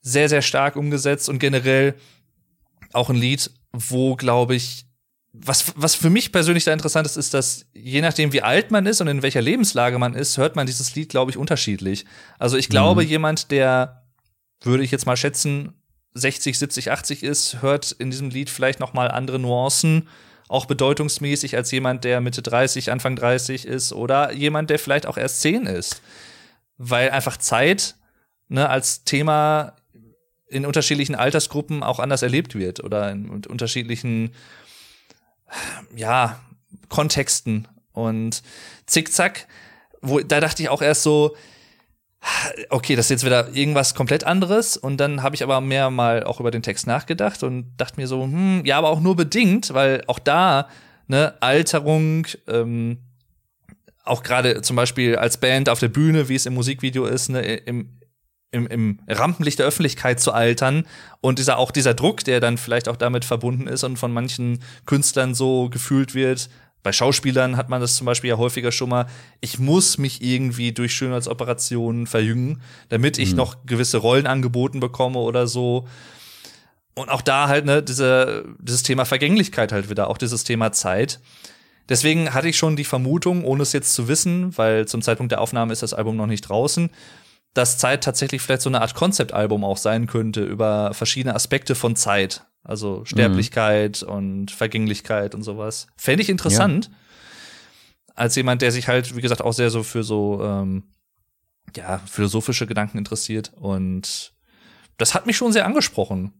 Sehr, 0.01 0.29
sehr 0.29 0.43
stark 0.43 0.77
umgesetzt 0.77 1.29
und 1.29 1.41
generell 1.41 1.97
auch 2.93 3.11
ein 3.11 3.17
Lied, 3.17 3.51
wo, 3.73 4.15
glaube 4.15 4.55
ich, 4.55 4.84
was, 5.37 5.73
was 5.75 5.97
für 5.97 6.11
mich 6.11 6.31
persönlich 6.31 6.63
da 6.63 6.73
interessant 6.73 7.07
ist, 7.07 7.17
ist, 7.17 7.35
dass 7.35 7.67
je 7.75 8.01
nachdem, 8.01 8.33
wie 8.33 8.43
alt 8.43 8.71
man 8.71 8.87
ist 8.87 9.01
und 9.01 9.09
in 9.09 9.23
welcher 9.23 9.43
Lebenslage 9.43 9.99
man 9.99 10.15
ist, 10.15 10.39
hört 10.39 10.55
man 10.55 10.67
dieses 10.67 10.95
Lied, 10.95 11.09
glaube 11.09 11.33
ich, 11.33 11.37
unterschiedlich. 11.37 12.05
Also 12.39 12.57
ich 12.57 12.69
glaube, 12.69 13.03
jemand, 13.03 13.51
der, 13.51 14.05
würde 14.63 14.85
ich 14.85 14.93
jetzt 14.93 15.07
mal 15.07 15.17
schätzen, 15.17 15.75
60, 16.15 16.57
70, 16.57 16.93
80 16.93 17.23
ist, 17.25 17.63
hört 17.63 17.91
in 17.91 18.13
diesem 18.13 18.31
Lied 18.31 18.49
vielleicht 18.49 18.79
noch 18.79 18.93
mal 18.93 19.11
andere 19.11 19.41
Nuancen, 19.41 20.09
auch 20.49 20.67
bedeutungsmäßig, 20.67 21.57
als 21.57 21.73
jemand, 21.73 22.05
der 22.05 22.21
Mitte 22.21 22.41
30, 22.41 22.93
Anfang 22.93 23.17
30 23.17 23.67
ist 23.67 23.93
oder 23.93 24.33
jemand, 24.33 24.71
der 24.71 24.79
vielleicht 24.79 25.07
auch 25.07 25.17
erst 25.17 25.41
10 25.41 25.67
ist. 25.67 26.01
Weil 26.79 27.11
einfach 27.11 27.39
Zeit 27.39 27.97
ne, 28.49 28.69
als 28.69 29.03
Thema 29.03 29.75
in 30.47 30.65
unterschiedlichen 30.65 31.17
Altersgruppen 31.17 31.83
auch 31.83 31.99
anders 31.99 32.23
erlebt 32.23 32.55
wird 32.55 32.85
oder 32.85 33.11
in 33.11 33.29
unterschiedlichen 33.29 34.31
ja, 35.95 36.41
Kontexten. 36.89 37.69
Und 37.93 38.43
Zickzack, 38.87 39.47
wo, 40.01 40.21
da 40.21 40.41
dachte 40.41 40.63
ich 40.63 40.69
auch 40.69 40.83
erst 40.83 41.03
so, 41.03 41.37
okay, 42.71 42.97
das 42.97 43.07
ist 43.07 43.11
jetzt 43.11 43.25
wieder 43.25 43.49
irgendwas 43.55 43.95
komplett 43.95 44.25
anderes. 44.25 44.77
Und 44.77 44.99
dann 44.99 45.23
habe 45.23 45.35
ich 45.35 45.43
aber 45.43 45.61
mehr 45.61 45.91
mal 45.91 46.25
auch 46.25 46.41
über 46.41 46.51
den 46.51 46.63
Text 46.63 46.87
nachgedacht 46.87 47.43
und 47.43 47.73
dachte 47.77 48.01
mir 48.01 48.07
so, 48.07 48.23
hm, 48.23 48.63
ja, 48.65 48.79
aber 48.79 48.91
auch 48.91 49.01
nur 49.01 49.17
bedingt, 49.17 49.75
weil 49.75 50.03
auch 50.07 50.19
da, 50.19 50.69
ne, 51.07 51.35
Alterung, 51.41 52.27
ähm, 52.49 52.99
auch 54.05 54.23
gerade 54.23 54.61
zum 54.63 54.77
Beispiel 54.77 55.17
als 55.17 55.39
Band 55.39 55.69
auf 55.69 55.81
der 55.81 55.89
Bühne, 55.89 56.29
wie 56.29 56.35
es 56.35 56.47
im 56.47 56.55
Musikvideo 56.55 57.07
ist, 57.07 57.31
ne, 57.31 57.41
im, 57.41 57.89
im, 58.55 58.67
im 58.69 59.01
Rampenlicht 59.09 59.59
der 59.59 59.67
Öffentlichkeit 59.67 60.21
zu 60.21 60.33
altern 60.33 60.87
und 61.21 61.39
dieser 61.39 61.59
auch 61.59 61.71
dieser 61.71 61.93
Druck, 61.93 62.25
der 62.25 62.41
dann 62.41 62.57
vielleicht 62.57 62.89
auch 62.89 62.97
damit 62.97 63.25
verbunden 63.25 63.67
ist 63.67 63.85
und 63.85 63.99
von 63.99 64.13
manchen 64.13 64.61
Künstlern 64.87 65.35
so 65.35 65.69
gefühlt 65.69 66.15
wird. 66.15 66.49
Bei 66.85 66.93
Schauspielern 66.93 67.57
hat 67.57 67.69
man 67.69 67.81
das 67.81 67.97
zum 67.97 68.05
Beispiel 68.05 68.31
ja 68.31 68.37
häufiger 68.37 68.71
schon 68.71 68.91
mal. 68.91 69.07
Ich 69.41 69.59
muss 69.59 69.99
mich 69.99 70.23
irgendwie 70.23 70.73
durch 70.73 70.93
Schönheitsoperationen 70.95 72.07
verjüngen, 72.07 72.61
damit 72.91 73.19
ich 73.19 73.35
noch 73.35 73.57
gewisse 73.67 73.99
Rollen 73.99 74.27
angeboten 74.27 74.81
bekomme 74.81 75.19
oder 75.19 75.47
so. 75.47 75.89
Und 76.95 77.09
auch 77.09 77.23
da 77.23 77.49
halt, 77.49 77.65
ne, 77.65 77.83
diese, 77.83 78.45
dieses 78.61 78.83
Thema 78.83 79.05
Vergänglichkeit 79.05 79.73
halt 79.73 79.91
wieder, 79.91 80.09
auch 80.09 80.19
dieses 80.19 80.45
Thema 80.45 80.73
Zeit. 80.73 81.21
Deswegen 81.89 82.33
hatte 82.33 82.49
ich 82.49 82.57
schon 82.57 82.77
die 82.77 82.85
Vermutung, 82.85 83.45
ohne 83.45 83.63
es 83.63 83.73
jetzt 83.73 83.95
zu 83.95 84.07
wissen, 84.07 84.57
weil 84.57 84.87
zum 84.87 85.03
Zeitpunkt 85.03 85.33
der 85.33 85.41
Aufnahme 85.41 85.73
ist 85.73 85.83
das 85.83 85.93
Album 85.93 86.17
noch 86.17 86.27
nicht 86.27 86.43
draußen, 86.43 86.91
dass 87.55 87.79
Zeit 87.79 88.05
tatsächlich 88.05 88.43
vielleicht 88.43 88.63
so 88.63 88.69
eine 88.69 88.81
Art 88.81 88.95
Konzeptalbum 88.95 89.65
auch 89.65 89.77
sein 89.77 90.07
könnte 90.07 90.45
über 90.45 90.93
verschiedene 90.93 91.35
Aspekte 91.35 91.75
von 91.75 91.97
Zeit. 91.97 92.45
Also 92.63 93.05
Sterblichkeit 93.05 94.03
und 94.03 94.51
Vergänglichkeit 94.51 95.35
und 95.35 95.43
sowas. 95.43 95.87
Fände 95.97 96.23
ich 96.23 96.29
interessant. 96.29 96.91
Als 98.15 98.37
jemand, 98.37 98.63
der 98.63 98.73
sich 98.73 98.89
halt, 98.89 99.15
wie 99.17 99.21
gesagt, 99.21 99.43
auch 99.43 99.53
sehr 99.53 99.71
so 99.71 99.83
für 99.83 100.03
so 100.03 100.43
ähm, 100.43 100.85
ja, 101.77 101.99
philosophische 102.07 102.67
Gedanken 102.67 102.99
interessiert. 102.99 103.53
Und 103.55 104.33
das 104.97 105.15
hat 105.15 105.27
mich 105.27 105.37
schon 105.37 105.53
sehr 105.53 105.67
angesprochen. 105.67 106.33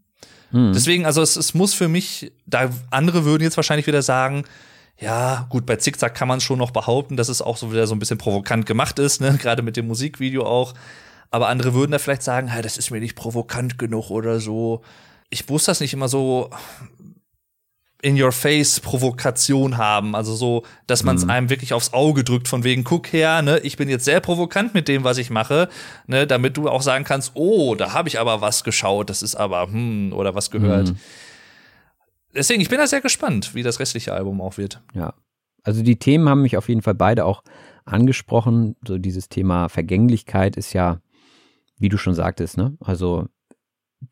Deswegen, 0.73 1.05
also 1.05 1.21
es, 1.21 1.35
es 1.35 1.53
muss 1.53 1.75
für 1.75 1.89
mich, 1.89 2.33
da 2.47 2.71
andere 2.91 3.25
würden 3.25 3.43
jetzt 3.43 3.57
wahrscheinlich 3.57 3.89
wieder 3.89 4.03
sagen, 4.03 4.45
ja, 4.99 5.47
gut, 5.49 5.67
bei 5.67 5.77
Zickzack 5.77 6.15
kann 6.15 6.29
man 6.29 6.41
schon 6.41 6.59
noch 6.59 6.71
behaupten, 6.71 7.17
dass 7.17 7.29
es 7.29 7.43
auch 7.43 7.57
so 7.57 7.73
wieder 7.73 7.87
so 7.87 7.95
ein 7.95 7.99
bisschen 7.99 8.19
provokant 8.19 8.67
gemacht 8.67 8.99
ist, 8.99 9.21
ne? 9.21 9.37
gerade 9.41 9.63
mit 9.63 9.77
dem 9.77 9.87
Musikvideo 9.87 10.45
auch. 10.45 10.75
Aber 11.31 11.49
andere 11.49 11.75
würden 11.75 11.91
da 11.91 11.99
vielleicht 11.99 12.23
sagen, 12.23 12.49
hey, 12.49 12.63
das 12.63 12.79
ist 12.79 12.91
mir 12.91 13.01
nicht 13.01 13.17
provokant 13.17 13.77
genug 13.79 14.11
oder 14.11 14.39
so. 14.39 14.83
Ich 15.31 15.49
muss 15.49 15.65
das 15.65 15.81
nicht 15.81 15.93
immer 15.93 16.09
so 16.09 16.51
in 18.05 18.23
your 18.23 18.33
face 18.33 18.81
Provokation 18.81 19.79
haben, 19.79 20.15
also 20.15 20.35
so, 20.35 20.63
dass 20.87 21.05
man 21.05 21.17
es 21.17 21.27
einem 21.27 21.49
wirklich 21.49 21.73
aufs 21.73 21.95
Auge 21.95 22.23
drückt 22.23 22.49
von 22.49 22.63
wegen 22.63 22.85
guck 22.85 23.11
her, 23.15 23.41
ne, 23.41 23.59
ich 23.61 23.79
bin 23.79 23.89
jetzt 23.89 24.05
sehr 24.05 24.21
provokant 24.21 24.75
mit 24.75 24.89
dem, 24.89 25.05
was 25.05 25.17
ich 25.17 25.31
mache, 25.31 25.71
ne, 26.07 26.27
damit 26.27 26.59
du 26.59 26.69
auch 26.69 26.83
sagen 26.83 27.05
kannst, 27.05 27.33
oh, 27.33 27.75
da 27.75 27.95
habe 27.95 28.11
ich 28.11 28.21
aber 28.21 28.43
was 28.43 28.63
geschaut, 28.63 29.09
das 29.09 29.23
ist 29.23 29.37
aber 29.37 29.69
hm 29.69 30.13
oder 30.13 30.35
was 30.35 30.51
gehört. 30.51 30.89
Deswegen, 32.35 32.61
ich 32.61 32.69
bin 32.69 32.79
da 32.79 32.87
sehr 32.87 33.01
gespannt, 33.01 33.55
wie 33.55 33.63
das 33.63 33.81
restliche 33.81 34.13
Album 34.13 34.41
auch 34.41 34.59
wird. 34.59 34.83
Ja. 34.95 35.15
Also 35.63 35.83
die 35.83 35.99
Themen 35.99 36.29
haben 36.29 36.43
mich 36.43 36.57
auf 36.57 36.69
jeden 36.69 36.83
Fall 36.83 36.95
beide 36.95 37.25
auch 37.25 37.43
angesprochen. 37.85 38.77
So 38.87 38.99
dieses 38.99 39.29
Thema 39.29 39.69
Vergänglichkeit 39.69 40.57
ist 40.57 40.73
ja, 40.73 41.01
wie 41.79 41.89
du 41.89 41.97
schon 41.97 42.15
sagtest, 42.15 42.57
ne? 42.57 42.77
Also 42.81 43.29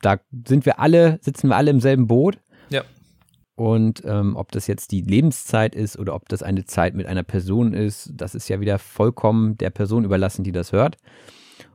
da 0.01 0.19
sind 0.47 0.65
wir 0.65 0.79
alle, 0.79 1.19
sitzen 1.23 1.49
wir 1.49 1.57
alle 1.57 1.71
im 1.71 1.81
selben 1.81 2.07
Boot. 2.07 2.39
Ja. 2.71 2.85
Und 3.55 4.03
ähm, 4.07 4.37
ob 4.37 4.51
das 4.53 4.67
jetzt 4.67 4.93
die 4.93 5.03
Lebenszeit 5.03 5.75
ist 5.75 5.99
oder 5.99 6.15
ob 6.15 6.29
das 6.29 6.43
eine 6.43 6.65
Zeit 6.65 6.95
mit 6.95 7.07
einer 7.07 7.23
Person 7.23 7.75
ist, 7.75 8.11
das 8.15 8.35
ist 8.35 8.49
ja 8.49 8.61
wieder 8.61 8.79
vollkommen 8.79 9.59
der 9.59 9.71
Person 9.71 10.05
überlassen, 10.05 10.43
die 10.43 10.53
das 10.53 10.73
hört. 10.73 10.97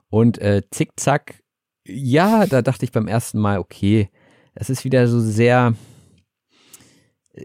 Und 0.09 0.39
äh, 0.39 0.63
Zickzack, 0.71 1.43
ja, 1.85 2.45
da 2.47 2.61
dachte 2.61 2.83
ich 2.83 2.91
beim 2.91 3.07
ersten 3.07 3.39
Mal, 3.39 3.59
okay, 3.59 4.09
das 4.55 4.69
ist 4.69 4.83
wieder 4.85 5.07
so 5.07 5.19
sehr, 5.19 5.75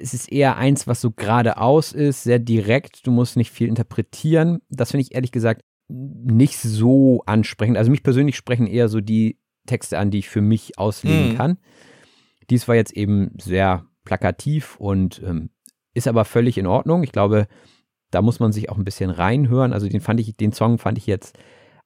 es 0.01 0.15
ist 0.15 0.31
eher 0.33 0.57
eins, 0.57 0.87
was 0.87 1.01
so 1.01 1.11
geradeaus 1.11 1.93
ist, 1.93 2.23
sehr 2.25 2.39
direkt, 2.39 3.07
du 3.07 3.11
musst 3.11 3.37
nicht 3.37 3.51
viel 3.51 3.69
interpretieren. 3.69 4.61
Das 4.69 4.91
finde 4.91 5.03
ich 5.03 5.15
ehrlich 5.15 5.33
gesagt 5.33 5.63
nicht 5.89 6.57
so 6.59 7.23
ansprechend. 7.27 7.77
Also 7.77 7.91
mich 7.91 8.03
persönlich 8.03 8.37
sprechen 8.37 8.67
eher 8.67 8.89
so 8.89 9.01
die 9.01 9.39
Texte 9.67 9.99
an, 9.99 10.11
die 10.11 10.19
ich 10.21 10.29
für 10.29 10.41
mich 10.41 10.79
auslegen 10.79 11.31
Mhm. 11.33 11.37
kann. 11.37 11.59
Dies 12.51 12.67
war 12.69 12.75
jetzt 12.75 12.93
eben 12.97 13.33
sehr 13.41 13.85
plakativ 14.05 14.77
und 14.77 15.23
ähm, 15.25 15.51
ist 15.95 16.09
aber 16.09 16.25
völlig 16.25 16.59
in 16.59 16.67
Ordnung. 16.67 17.03
Ich 17.03 17.13
glaube, 17.13 17.47
Da 18.11 18.21
muss 18.21 18.41
man 18.41 18.53
sich 18.53 18.69
auch 18.69 18.77
ein 18.77 18.85
bisschen 18.85 19.09
reinhören. 19.09 19.73
Also 19.73 19.89
den 19.89 20.03
fand 20.03 20.21
ich, 20.21 20.37
den 20.37 20.53
Song 20.53 20.77
fand 20.77 20.99
ich 20.99 21.07
jetzt 21.07 21.39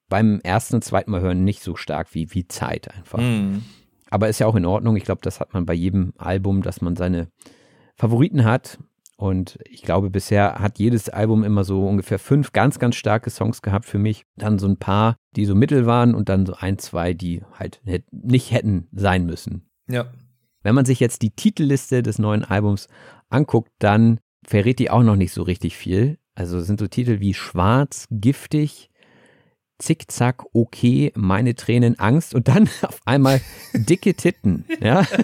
beim 0.09 0.41
ersten 0.43 0.75
und 0.77 0.83
zweiten 0.83 1.13
Mal 1.13 1.21
hören 1.21 1.45
nicht 1.45 1.63
so 1.63 1.77
stark 1.77 2.15
wie, 2.17 2.35
wie 2.35 2.49
Zeit 2.49 2.93
einfach. 2.93 3.21
Mhm. 3.21 3.63
Aber 4.11 4.29
ist 4.29 4.41
ja 4.41 4.49
auch 4.49 4.57
in 4.57 4.67
Ordnung. 4.67 4.97
Ich 4.97 5.05
glaube, 5.05 5.21
das 5.23 5.39
hat 5.39 5.55
man 5.55 5.67
bei 5.67 5.75
jedem 5.75 6.15
Album, 6.19 6.63
dass 6.63 6.81
man 6.81 6.97
seine 6.97 7.29
Favoriten 7.97 8.45
hat. 8.45 8.79
Und 9.19 9.59
ich 9.65 9.81
glaube, 9.83 10.11
bisher 10.11 10.57
hat 10.59 10.79
jedes 10.79 11.09
Album 11.09 11.43
immer 11.43 11.65
so 11.65 11.87
ungefähr 11.87 12.19
fünf 12.19 12.53
ganz, 12.53 12.79
ganz 12.79 12.97
starke 12.97 13.31
Songs 13.31 13.63
gehabt 13.63 13.87
für 13.87 13.99
mich. 13.99 14.25
Dann 14.37 14.59
so 14.59 14.69
ein 14.69 14.77
paar, 14.77 15.17
die 15.35 15.47
so 15.47 15.55
mittel 15.55 15.87
waren 15.87 16.15
und 16.15 16.29
dann 16.29 16.45
so 16.45 16.55
ein, 16.55 16.79
zwei, 16.79 17.15
die 17.15 17.43
halt 17.59 17.81
nicht 18.11 18.51
hätten 18.53 18.89
sein 18.93 19.25
müssen. 19.25 19.71
Ja. 19.89 20.13
Wenn 20.63 20.75
man 20.75 20.85
sich 20.85 21.01
jetzt 21.01 21.23
die 21.23 21.31
Titelliste 21.31 22.03
des 22.03 22.19
neuen 22.19 22.45
Albums 22.45 22.89
anguckt, 23.31 23.71
dann 23.79 24.21
verrät 24.47 24.79
die 24.79 24.91
auch 24.91 25.03
noch 25.03 25.17
nicht 25.17 25.33
so 25.33 25.43
richtig 25.43 25.77
viel. 25.77 26.19
Also 26.35 26.61
sind 26.61 26.79
so 26.79 26.87
Titel 26.87 27.21
wie 27.21 27.33
Schwarz, 27.33 28.07
Giftig, 28.11 28.91
Zickzack, 29.79 30.45
okay, 30.53 31.13
meine 31.15 31.55
Tränen, 31.55 31.99
Angst 31.99 32.35
und 32.35 32.49
dann 32.49 32.69
auf 32.83 33.01
einmal 33.07 33.41
dicke 33.73 34.15
Titten. 34.15 34.67
Ja? 34.81 35.07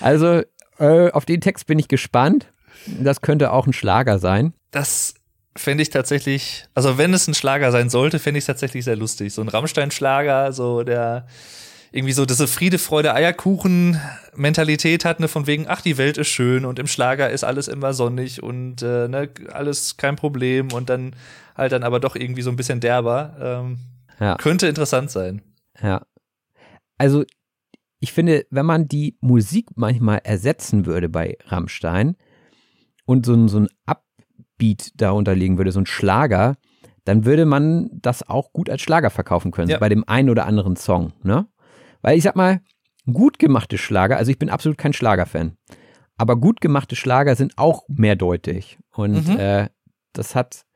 Also 0.00 0.42
äh, 0.78 1.10
auf 1.10 1.24
den 1.24 1.40
Text 1.40 1.66
bin 1.66 1.78
ich 1.78 1.88
gespannt. 1.88 2.52
Das 3.00 3.20
könnte 3.20 3.52
auch 3.52 3.66
ein 3.66 3.72
Schlager 3.72 4.18
sein. 4.18 4.54
Das 4.70 5.14
fände 5.56 5.82
ich 5.82 5.90
tatsächlich, 5.90 6.66
also 6.74 6.98
wenn 6.98 7.12
es 7.12 7.26
ein 7.26 7.34
Schlager 7.34 7.72
sein 7.72 7.90
sollte, 7.90 8.18
fände 8.18 8.38
ich 8.38 8.42
es 8.42 8.46
tatsächlich 8.46 8.84
sehr 8.84 8.96
lustig. 8.96 9.32
So 9.34 9.42
ein 9.42 9.48
Rammstein-Schlager, 9.48 10.52
so 10.52 10.84
der 10.84 11.26
irgendwie 11.90 12.12
so 12.12 12.26
diese 12.26 12.46
Friede, 12.46 12.78
Freude, 12.78 13.14
Eierkuchen-Mentalität 13.14 15.04
hat, 15.04 15.20
ne, 15.20 15.28
von 15.28 15.46
wegen, 15.46 15.66
ach, 15.68 15.80
die 15.80 15.96
Welt 15.98 16.18
ist 16.18 16.28
schön 16.28 16.64
und 16.64 16.78
im 16.78 16.86
Schlager 16.86 17.30
ist 17.30 17.44
alles 17.44 17.66
immer 17.66 17.94
sonnig 17.94 18.42
und 18.42 18.82
äh, 18.82 19.08
ne, 19.08 19.30
alles 19.52 19.96
kein 19.96 20.16
Problem 20.16 20.72
und 20.72 20.90
dann 20.90 21.14
halt 21.56 21.72
dann 21.72 21.82
aber 21.82 21.98
doch 21.98 22.14
irgendwie 22.14 22.42
so 22.42 22.50
ein 22.50 22.56
bisschen 22.56 22.80
derber. 22.80 23.36
Ähm, 23.40 23.78
Ja. 24.20 24.36
Könnte 24.36 24.66
interessant 24.68 25.10
sein. 25.10 25.42
Ja. 25.82 26.02
Also, 26.98 27.24
ich 28.00 28.12
finde, 28.12 28.46
wenn 28.50 28.66
man 28.66 28.88
die 28.88 29.16
Musik 29.20 29.70
manchmal 29.76 30.20
ersetzen 30.24 30.86
würde 30.86 31.08
bei 31.08 31.36
Rammstein 31.46 32.16
und 33.06 33.26
so, 33.26 33.34
ein- 33.34 33.48
so 33.48 33.60
ein 33.60 33.68
Upbeat 33.86 34.92
darunter 35.00 35.34
legen 35.34 35.58
würde, 35.58 35.72
so 35.72 35.80
ein 35.80 35.86
Schlager, 35.86 36.56
dann 37.04 37.24
würde 37.24 37.46
man 37.46 37.88
das 37.92 38.28
auch 38.28 38.52
gut 38.52 38.68
als 38.70 38.82
Schlager 38.82 39.10
verkaufen 39.10 39.50
können, 39.50 39.70
Ja. 39.70 39.78
bei 39.78 39.88
dem 39.88 40.06
einen 40.08 40.30
oder 40.30 40.46
anderen 40.46 40.76
Song, 40.76 41.12
ne? 41.22 41.46
Weil 42.02 42.16
ich 42.16 42.22
sag 42.24 42.36
mal, 42.36 42.60
gut 43.10 43.38
gemachte 43.38 43.78
Schlager, 43.78 44.16
also 44.18 44.30
ich 44.30 44.38
bin 44.38 44.50
absolut 44.50 44.76
kein 44.78 44.92
Schlagerfan, 44.92 45.56
aber 46.16 46.36
gut 46.36 46.60
gemachte 46.60 46.94
Schlager 46.96 47.34
sind 47.34 47.54
auch 47.56 47.84
mehrdeutig 47.88 48.78
und 48.92 49.26
Mhm. 49.28 49.36
äh, 49.38 49.68
das 50.12 50.34
hat, 50.34 50.66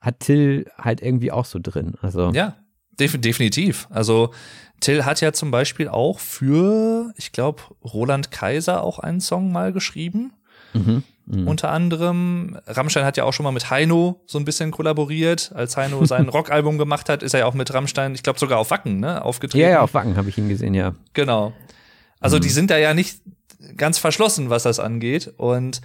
hat 0.00 0.20
Till 0.20 0.66
halt 0.78 1.02
irgendwie 1.02 1.32
auch 1.32 1.44
so 1.44 1.58
drin. 1.60 1.94
Also, 2.00 2.30
Ja, 2.32 2.56
def 2.98 3.20
definitiv. 3.20 3.86
Also 3.90 4.32
Till 4.80 5.04
hat 5.04 5.20
ja 5.20 5.32
zum 5.32 5.50
Beispiel 5.50 5.88
auch 5.88 6.18
für, 6.18 7.12
ich 7.16 7.32
glaube, 7.32 7.62
Roland 7.84 8.30
Kaiser 8.30 8.82
auch 8.82 8.98
einen 8.98 9.20
Song 9.20 9.52
mal 9.52 9.72
geschrieben. 9.72 10.32
mhm, 10.72 11.02
mhm. 11.26 11.46
Unter 11.48 11.70
anderem, 11.70 12.58
Rammstein 12.66 13.04
hat 13.04 13.16
ja 13.16 13.24
auch 13.24 13.32
schon 13.32 13.44
mal 13.44 13.52
mit 13.52 13.70
Heino 13.70 14.20
so 14.26 14.38
ein 14.38 14.44
bisschen 14.44 14.70
kollaboriert. 14.72 15.52
Als 15.54 15.76
Heino 15.76 16.04
sein 16.06 16.28
Rockalbum 16.28 16.78
gemacht 16.78 17.08
hat, 17.08 17.22
ist 17.22 17.32
er 17.34 17.40
ja 17.40 17.46
auch 17.46 17.54
mit 17.54 17.72
Rammstein, 17.72 18.14
ich 18.14 18.22
glaube 18.24 18.38
sogar 18.40 18.58
auf 18.58 18.70
Wacken, 18.70 18.98
ne, 19.00 19.24
aufgetreten. 19.24 19.62
ja, 19.62 19.70
ja, 19.70 19.80
auf 19.82 19.94
Wacken 19.94 20.16
habe 20.16 20.28
ich 20.28 20.38
ihn 20.38 20.48
gesehen, 20.48 20.74
ja. 20.74 20.94
Genau. 21.12 21.52
Also 22.20 22.38
Mhm. 22.38 22.40
die 22.42 22.48
sind 22.50 22.70
da 22.70 22.76
ja 22.78 22.92
nicht 22.94 23.20
ganz 23.76 23.98
verschlossen, 23.98 24.50
was 24.50 24.64
das 24.64 24.80
angeht. 24.80 25.32
Und 25.36 25.80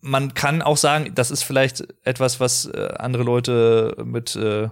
man 0.00 0.34
kann 0.34 0.62
auch 0.62 0.76
sagen, 0.76 1.12
das 1.14 1.30
ist 1.30 1.42
vielleicht 1.42 1.86
etwas, 2.04 2.40
was 2.40 2.66
äh, 2.66 2.88
andere 2.98 3.22
Leute 3.22 3.96
mit, 4.04 4.34
äh, 4.36 4.68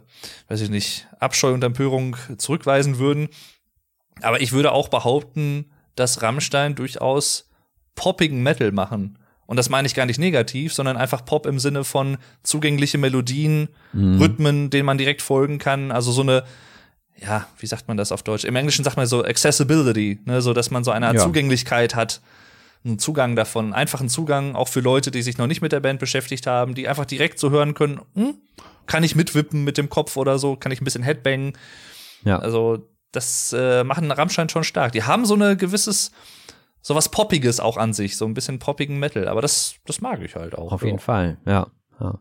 weiß 0.49 0.61
ich 0.63 0.71
nicht, 0.71 1.07
Abscheu 1.21 1.53
und 1.53 1.63
Empörung 1.65 2.17
zurückweisen 2.39 2.99
würden. 2.99 3.29
Aber 4.23 4.41
ich 4.41 4.53
würde 4.53 4.73
auch 4.73 4.89
behaupten, 4.89 5.71
dass 5.97 6.23
Rammstein 6.23 6.75
durchaus 6.75 7.51
poppigen 7.95 8.43
Metal 8.43 8.73
machen. 8.73 9.19
Und 9.47 9.57
das 9.57 9.71
meine 9.71 9.87
ich 9.87 9.95
gar 9.95 10.07
nicht 10.07 10.19
negativ, 10.19 10.75
sondern 10.75 10.97
einfach 10.97 11.25
Pop 11.25 11.47
im 11.47 11.59
Sinne 11.59 11.85
von 11.85 12.19
zugängliche 12.43 12.99
Melodien, 12.99 13.69
Rhythmen, 13.95 14.69
denen 14.71 14.85
man 14.87 14.99
direkt 14.99 15.23
folgen 15.23 15.59
kann. 15.59 15.91
Also 15.91 16.13
so 16.13 16.21
eine, 16.21 16.45
ja, 17.17 17.47
wie 17.59 17.67
sagt 17.67 17.89
man 17.89 17.97
das 17.97 18.13
auf 18.13 18.23
Deutsch? 18.23 18.45
Im 18.45 18.57
Englischen 18.57 18.85
sagt 18.85 18.97
man 18.99 19.07
so 19.07 19.25
Accessibility, 19.25 20.21
ne, 20.27 20.43
so 20.43 20.53
dass 20.53 20.71
man 20.71 20.85
so 20.85 20.91
eine 20.91 21.07
Art 21.07 21.17
Ja. 21.17 21.23
Zugänglichkeit 21.23 21.95
hat, 21.95 22.21
einen 22.85 22.99
Zugang 22.99 23.37
davon, 23.37 23.73
einfachen 23.73 24.09
Zugang, 24.09 24.55
auch 24.55 24.69
für 24.69 24.81
Leute, 24.81 25.11
die 25.11 25.23
sich 25.23 25.39
noch 25.39 25.47
nicht 25.47 25.61
mit 25.63 25.73
der 25.73 25.81
Band 25.81 26.01
beschäftigt 26.01 26.47
haben, 26.47 26.75
die 26.75 26.89
einfach 26.89 27.05
direkt 27.05 27.39
so 27.39 27.51
hören 27.51 27.75
können, 27.75 28.01
hm, 28.15 28.35
kann 28.87 29.05
ich 29.05 29.15
mitwippen 29.15 29.65
mit 29.65 29.79
dem 29.79 29.89
Kopf 29.89 30.17
oder 30.17 30.39
so, 30.39 30.57
kann 30.57 30.73
ich 30.73 30.81
ein 30.81 30.85
bisschen 30.85 31.03
Headbangen. 31.03 31.53
Ja. 32.25 32.39
Also 32.39 32.89
das 33.13 33.55
äh, 33.57 33.85
machen 33.85 34.11
Rammstein 34.11 34.49
schon 34.49 34.65
stark. 34.65 34.93
Die 34.93 35.03
haben 35.03 35.25
so 35.25 35.35
eine 35.35 35.57
gewisses, 35.57 36.13
so 36.81 36.95
was 36.95 37.11
Poppiges 37.11 37.61
auch 37.61 37.77
an 37.77 37.93
sich, 37.93 38.17
so 38.17 38.25
ein 38.25 38.35
bisschen 38.35 38.59
poppigen 38.59 38.99
Metal, 38.99 39.29
aber 39.29 39.43
das, 39.43 39.77
das 39.87 40.01
mag 40.01 40.23
ich 40.23 40.37
halt 40.37 40.57
auch. 40.57 40.73
Auf 40.73 40.83
ja. 40.83 40.87
jeden 40.87 40.99
Fall, 40.99 41.39
ja. 41.47 41.69
ja. 42.01 42.21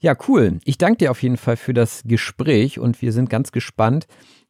Ja, 0.00 0.16
cool. 0.26 0.58
Ich 0.64 0.78
danke 0.78 0.98
dir 0.98 1.10
auf 1.12 1.22
jeden 1.22 1.36
Fall 1.36 1.56
für 1.56 1.72
das 1.72 2.02
Gespräch 2.04 2.80
und 2.80 3.00
wir 3.02 3.12
sind 3.12 3.30
ganz 3.30 3.52
gespannt 3.52 4.06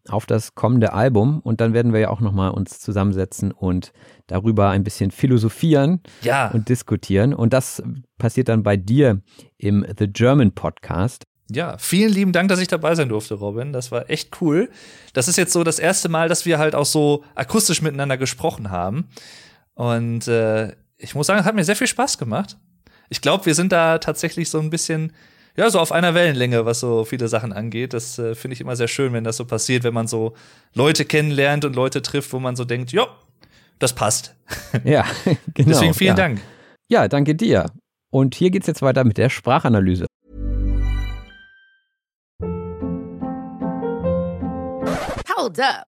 auf 0.09 0.27
das 0.27 0.55
kommende 0.55 0.93
Album 0.93 1.41
und 1.41 1.61
dann 1.61 1.75
werden 1.75 1.93
wir 1.93 2.01
ja 2.01 2.09
auch 2.11 2.21
nochmal 2.21 2.51
uns 2.51 2.81
zusammensetzen 2.81 3.53
und 3.53 3.93
darüber 4.27 4.71
ein 4.71 4.83
bisschen 4.85 5.11
philosophieren 5.11 6.01
Ja. 6.23 6.49
und 6.51 6.69
diskutieren 6.69 7.35
und 7.35 7.53
das 7.53 7.83
passiert 8.19 8.49
dann 8.49 8.63
bei 8.63 8.77
dir 8.77 9.21
im 9.59 9.87
The 9.99 10.09
German 10.09 10.53
Podcast. 10.53 11.25
Ja, 11.51 11.77
vielen 11.79 12.13
lieben 12.13 12.33
Dank, 12.33 12.49
dass 12.49 12.61
ich 12.61 12.69
dabei 12.69 12.95
sein 12.95 13.11
durfte, 13.11 13.35
Robin. 13.35 13.73
Das 13.73 13.93
war 13.93 14.09
echt 14.09 14.41
cool. 14.41 14.71
Das 15.13 15.29
ist 15.29 15.37
jetzt 15.37 15.53
so 15.53 15.63
das 15.65 15.79
erste 15.79 16.09
Mal, 16.09 16.29
dass 16.29 16.47
wir 16.47 16.59
halt 16.59 16.75
auch 16.75 16.87
so 16.87 17.25
akustisch 17.35 17.83
miteinander 17.83 18.17
gesprochen 18.17 18.71
haben. 18.71 19.09
Und 19.75 20.29
äh, 20.29 20.73
ich 20.97 21.15
muss 21.15 21.27
sagen, 21.27 21.41
es 21.41 21.47
hat 21.47 21.55
mir 21.55 21.65
sehr 21.65 21.77
viel 21.77 21.87
Spaß 21.89 22.17
gemacht. 22.17 22.57
Ich 23.11 23.21
glaube, 23.21 23.45
wir 23.47 23.55
sind 23.55 23.71
da 23.73 23.99
tatsächlich 23.99 24.49
so 24.49 24.61
ein 24.61 24.71
bisschen, 24.71 25.13
ja, 25.57 25.69
so 25.69 25.81
auf 25.81 25.93
einer 25.93 26.15
Wellenlänge, 26.15 26.65
was 26.65 26.81
so 26.81 27.05
viele 27.05 27.29
Sachen 27.29 27.53
angeht. 27.53 27.93
Das 27.93 28.19
äh, 28.19 28.35
finde 28.35 28.55
ich 28.55 28.61
immer 28.61 28.77
sehr 28.77 28.89
schön, 28.89 29.13
wenn 29.13 29.25
das 29.25 29.37
so 29.37 29.45
passiert, 29.45 29.85
wenn 29.85 29.93
man 29.93 30.07
so 30.07 30.35
Leute 30.75 31.05
kennenlernt 31.05 31.65
und 31.65 31.77
Leute 31.77 32.01
trifft, 32.01 32.33
wo 32.33 32.39
man 32.39 32.57
so 32.57 32.65
denkt, 32.65 32.93
ja, 32.93 33.07
das 33.79 33.95
passt. 33.95 34.35
Ja, 34.85 35.05
genau. 35.55 35.69
Deswegen 35.69 35.95
vielen 35.95 36.09
ja. 36.09 36.15
Dank. 36.15 36.41
Ja, 36.89 37.09
danke 37.09 37.35
dir. 37.35 37.71
Und 38.11 38.35
hier 38.35 38.51
geht's 38.51 38.67
jetzt 38.67 38.83
weiter 38.83 39.05
mit 39.05 39.19
der 39.19 39.29
Sprachanalyse. 39.29 40.07
Hold 45.37 45.61
up. 45.61 45.92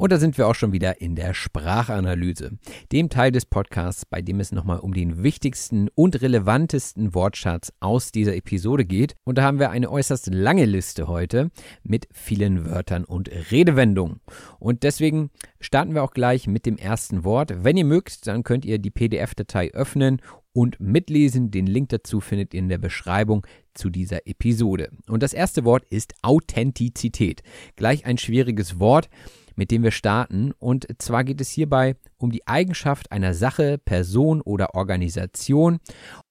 Und 0.00 0.12
da 0.12 0.18
sind 0.18 0.38
wir 0.38 0.48
auch 0.48 0.54
schon 0.54 0.72
wieder 0.72 1.02
in 1.02 1.14
der 1.14 1.34
Sprachanalyse, 1.34 2.52
dem 2.90 3.10
Teil 3.10 3.32
des 3.32 3.44
Podcasts, 3.44 4.06
bei 4.06 4.22
dem 4.22 4.40
es 4.40 4.50
nochmal 4.50 4.78
um 4.78 4.94
den 4.94 5.22
wichtigsten 5.22 5.90
und 5.94 6.22
relevantesten 6.22 7.12
Wortschatz 7.12 7.70
aus 7.80 8.10
dieser 8.10 8.34
Episode 8.34 8.86
geht. 8.86 9.14
Und 9.24 9.36
da 9.36 9.42
haben 9.42 9.58
wir 9.58 9.68
eine 9.68 9.90
äußerst 9.90 10.32
lange 10.32 10.64
Liste 10.64 11.06
heute 11.06 11.50
mit 11.82 12.08
vielen 12.12 12.64
Wörtern 12.64 13.04
und 13.04 13.28
Redewendungen. 13.50 14.20
Und 14.58 14.84
deswegen 14.84 15.28
starten 15.60 15.92
wir 15.92 16.02
auch 16.02 16.12
gleich 16.12 16.46
mit 16.46 16.64
dem 16.64 16.78
ersten 16.78 17.22
Wort. 17.22 17.52
Wenn 17.62 17.76
ihr 17.76 17.84
mögt, 17.84 18.26
dann 18.26 18.42
könnt 18.42 18.64
ihr 18.64 18.78
die 18.78 18.90
PDF-Datei 18.90 19.70
öffnen 19.74 20.22
und 20.52 20.80
mitlesen. 20.80 21.50
Den 21.50 21.66
Link 21.66 21.90
dazu 21.90 22.20
findet 22.20 22.54
ihr 22.54 22.60
in 22.60 22.68
der 22.68 22.78
Beschreibung 22.78 23.46
zu 23.74 23.90
dieser 23.90 24.26
Episode. 24.26 24.90
Und 25.08 25.22
das 25.22 25.32
erste 25.32 25.64
Wort 25.64 25.84
ist 25.90 26.14
Authentizität. 26.22 27.42
Gleich 27.76 28.04
ein 28.06 28.18
schwieriges 28.18 28.80
Wort, 28.80 29.08
mit 29.56 29.70
dem 29.70 29.82
wir 29.82 29.90
starten. 29.90 30.52
Und 30.58 30.86
zwar 30.98 31.24
geht 31.24 31.40
es 31.40 31.50
hierbei 31.50 31.96
um 32.16 32.30
die 32.30 32.46
Eigenschaft 32.46 33.12
einer 33.12 33.34
Sache, 33.34 33.78
Person 33.78 34.40
oder 34.40 34.74
Organisation, 34.74 35.78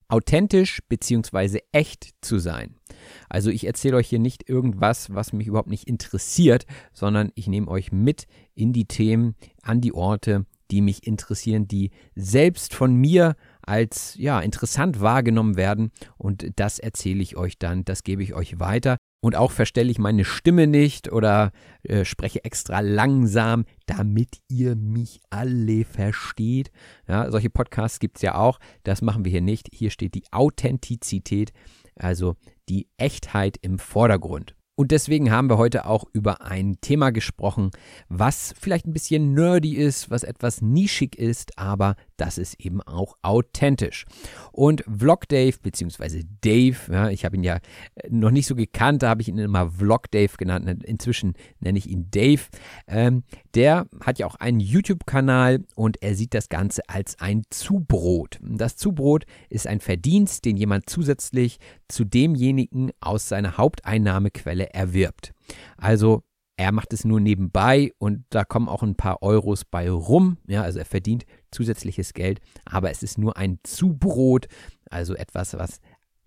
authentisch 0.07 0.81
bzw. 0.89 1.59
echt 1.71 2.09
zu 2.21 2.39
sein. 2.39 2.75
Also 3.29 3.49
ich 3.49 3.65
erzähle 3.65 3.97
euch 3.97 4.09
hier 4.09 4.19
nicht 4.19 4.49
irgendwas, 4.49 5.13
was 5.13 5.33
mich 5.33 5.47
überhaupt 5.47 5.69
nicht 5.69 5.87
interessiert, 5.87 6.65
sondern 6.93 7.31
ich 7.35 7.47
nehme 7.47 7.67
euch 7.67 7.91
mit 7.91 8.25
in 8.55 8.73
die 8.73 8.85
Themen, 8.85 9.35
an 9.61 9.81
die 9.81 9.93
Orte, 9.93 10.45
die 10.71 10.81
mich 10.81 11.07
interessieren, 11.07 11.67
die 11.67 11.91
selbst 12.15 12.73
von 12.73 12.93
mir 12.95 13.35
als 13.69 14.15
ja 14.17 14.39
interessant 14.41 14.99
wahrgenommen 14.99 15.55
werden 15.55 15.91
und 16.17 16.51
das 16.55 16.79
erzähle 16.79 17.21
ich 17.21 17.37
euch 17.37 17.59
dann, 17.59 17.85
das 17.85 18.03
gebe 18.03 18.23
ich 18.23 18.33
euch 18.33 18.59
weiter 18.59 18.97
und 19.21 19.35
auch 19.35 19.51
verstelle 19.51 19.91
ich 19.91 19.99
meine 19.99 20.25
Stimme 20.25 20.65
nicht 20.65 21.11
oder 21.11 21.51
äh, 21.83 22.05
spreche 22.05 22.43
extra 22.43 22.79
langsam, 22.79 23.65
damit 23.85 24.39
ihr 24.49 24.75
mich 24.75 25.19
alle 25.29 25.83
versteht. 25.83 26.71
Ja, 27.07 27.29
solche 27.29 27.49
Podcasts 27.49 27.99
gibt 27.99 28.17
es 28.17 28.21
ja 28.21 28.35
auch, 28.35 28.59
das 28.83 29.01
machen 29.01 29.25
wir 29.25 29.31
hier 29.31 29.41
nicht. 29.41 29.69
Hier 29.73 29.91
steht 29.91 30.15
die 30.15 30.23
Authentizität, 30.31 31.51
also 31.95 32.35
die 32.69 32.87
Echtheit 32.97 33.57
im 33.61 33.77
Vordergrund. 33.77 34.55
Und 34.79 34.91
deswegen 34.91 35.29
haben 35.29 35.49
wir 35.49 35.57
heute 35.57 35.85
auch 35.87 36.05
über 36.13 36.41
ein 36.41 36.77
Thema 36.79 37.09
gesprochen, 37.09 37.71
was 38.07 38.55
vielleicht 38.57 38.87
ein 38.87 38.93
bisschen 38.93 39.33
nerdy 39.33 39.75
ist, 39.75 40.09
was 40.09 40.23
etwas 40.23 40.61
nischig 40.61 41.17
ist, 41.17 41.59
aber 41.59 41.97
das 42.15 42.37
ist 42.37 42.59
eben 42.61 42.81
auch 42.83 43.17
authentisch. 43.21 44.05
Und 44.53 44.85
Vlog 44.87 45.27
Dave, 45.27 45.57
beziehungsweise 45.61 46.21
Dave, 46.41 46.77
ja, 46.89 47.09
ich 47.09 47.25
habe 47.25 47.35
ihn 47.35 47.43
ja 47.43 47.55
äh, 47.95 48.07
noch 48.09 48.31
nicht 48.31 48.45
so 48.45 48.55
gekannt, 48.55 49.03
da 49.03 49.09
habe 49.09 49.21
ich 49.21 49.27
ihn 49.27 49.37
immer 49.37 49.69
Vlog 49.69 50.11
Dave 50.11 50.31
genannt, 50.37 50.83
inzwischen 50.85 51.33
nenne 51.59 51.77
ich 51.77 51.89
ihn 51.89 52.07
Dave. 52.09 52.43
Ähm, 52.87 53.23
der 53.55 53.85
hat 54.01 54.17
ja 54.19 54.27
auch 54.27 54.35
einen 54.35 54.61
YouTube-Kanal 54.61 55.65
und 55.75 56.01
er 56.01 56.15
sieht 56.15 56.33
das 56.33 56.47
Ganze 56.47 56.83
als 56.87 57.19
ein 57.19 57.43
Zubrot. 57.49 58.39
Das 58.41 58.77
Zubrot 58.77 59.25
ist 59.49 59.67
ein 59.67 59.81
Verdienst, 59.81 60.45
den 60.45 60.55
jemand 60.55 60.89
zusätzlich 60.89 61.59
zu 61.89 62.05
demjenigen 62.05 62.91
aus 63.01 63.27
seiner 63.27 63.57
Haupteinnahmequelle 63.57 64.68
erwirbt. 64.73 65.33
Also 65.77 66.23
er 66.57 66.73
macht 66.73 66.91
es 66.91 67.05
nur 67.05 67.21
nebenbei 67.21 67.93
und 67.99 68.25
da 68.31 68.43
kommen 68.43 68.67
auch 68.67 68.83
ein 68.83 68.95
paar 68.95 69.21
Euros 69.21 69.63
bei 69.63 69.89
rum. 69.89 70.37
Ja, 70.45 70.63
also 70.63 70.79
er 70.79 70.85
verdient 70.85 71.25
zusätzliches 71.51 72.13
Geld, 72.13 72.41
aber 72.65 72.91
es 72.91 73.01
ist 73.01 73.17
nur 73.17 73.37
ein 73.37 73.59
Zubrot, 73.63 74.47
also 74.89 75.15
etwas, 75.15 75.57
was 75.57 75.79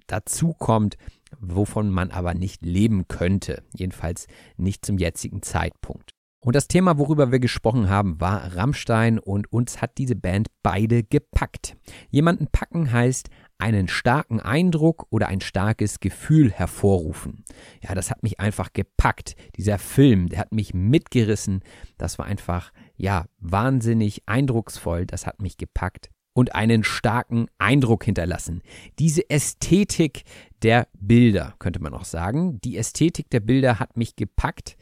dazu 0.07 0.55
kommt, 0.55 0.97
wovon 1.38 1.90
man 1.90 2.11
aber 2.11 2.32
nicht 2.32 2.64
leben 2.64 3.09
könnte. 3.09 3.62
Jedenfalls 3.76 4.26
nicht 4.57 4.86
zum 4.86 4.97
jetzigen 4.97 5.43
Zeitpunkt. 5.43 6.12
Und 6.45 6.57
das 6.57 6.66
Thema, 6.66 6.99
worüber 6.99 7.30
wir 7.30 7.38
gesprochen 7.38 7.88
haben, 7.88 8.20
war 8.20 8.57
Rammstein 8.57 9.18
und 9.18 9.53
uns 9.53 9.80
hat 9.80 9.97
diese 9.99 10.16
Band 10.16 10.49
beide 10.62 11.05
gepackt. 11.05 11.76
Jemanden 12.11 12.49
packen 12.49 12.90
heißt 12.90 13.28
einen 13.62 13.86
starken 13.86 14.40
Eindruck 14.40 15.06
oder 15.10 15.28
ein 15.28 15.40
starkes 15.40 16.00
Gefühl 16.00 16.50
hervorrufen. 16.50 17.44
Ja, 17.80 17.94
das 17.94 18.10
hat 18.10 18.24
mich 18.24 18.40
einfach 18.40 18.72
gepackt. 18.72 19.36
Dieser 19.56 19.78
Film, 19.78 20.28
der 20.28 20.40
hat 20.40 20.52
mich 20.52 20.74
mitgerissen. 20.74 21.62
Das 21.96 22.18
war 22.18 22.26
einfach, 22.26 22.72
ja, 22.96 23.26
wahnsinnig 23.38 24.24
eindrucksvoll. 24.26 25.06
Das 25.06 25.28
hat 25.28 25.40
mich 25.40 25.58
gepackt 25.58 26.10
und 26.32 26.56
einen 26.56 26.82
starken 26.82 27.46
Eindruck 27.58 28.04
hinterlassen. 28.04 28.62
Diese 28.98 29.30
Ästhetik 29.30 30.24
der 30.62 30.88
Bilder, 30.98 31.54
könnte 31.60 31.80
man 31.80 31.94
auch 31.94 32.04
sagen. 32.04 32.60
Die 32.62 32.76
Ästhetik 32.76 33.30
der 33.30 33.40
Bilder 33.40 33.78
hat 33.78 33.96
mich 33.96 34.16
gepackt. 34.16 34.76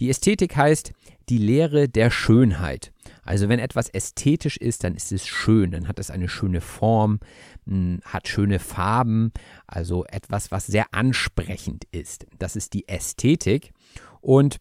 Die 0.00 0.10
Ästhetik 0.10 0.56
heißt 0.56 0.92
die 1.28 1.38
Lehre 1.38 1.88
der 1.88 2.10
Schönheit. 2.10 2.92
Also 3.24 3.48
wenn 3.48 3.58
etwas 3.58 3.88
ästhetisch 3.88 4.56
ist, 4.56 4.84
dann 4.84 4.94
ist 4.94 5.12
es 5.12 5.26
schön, 5.26 5.70
dann 5.70 5.88
hat 5.88 5.98
es 5.98 6.10
eine 6.10 6.28
schöne 6.28 6.60
Form, 6.60 7.20
hm, 7.66 8.00
hat 8.04 8.28
schöne 8.28 8.58
Farben, 8.58 9.32
also 9.66 10.04
etwas, 10.06 10.50
was 10.50 10.66
sehr 10.66 10.86
ansprechend 10.92 11.84
ist. 11.90 12.26
Das 12.38 12.56
ist 12.56 12.74
die 12.74 12.88
Ästhetik. 12.88 13.72
Und 14.20 14.58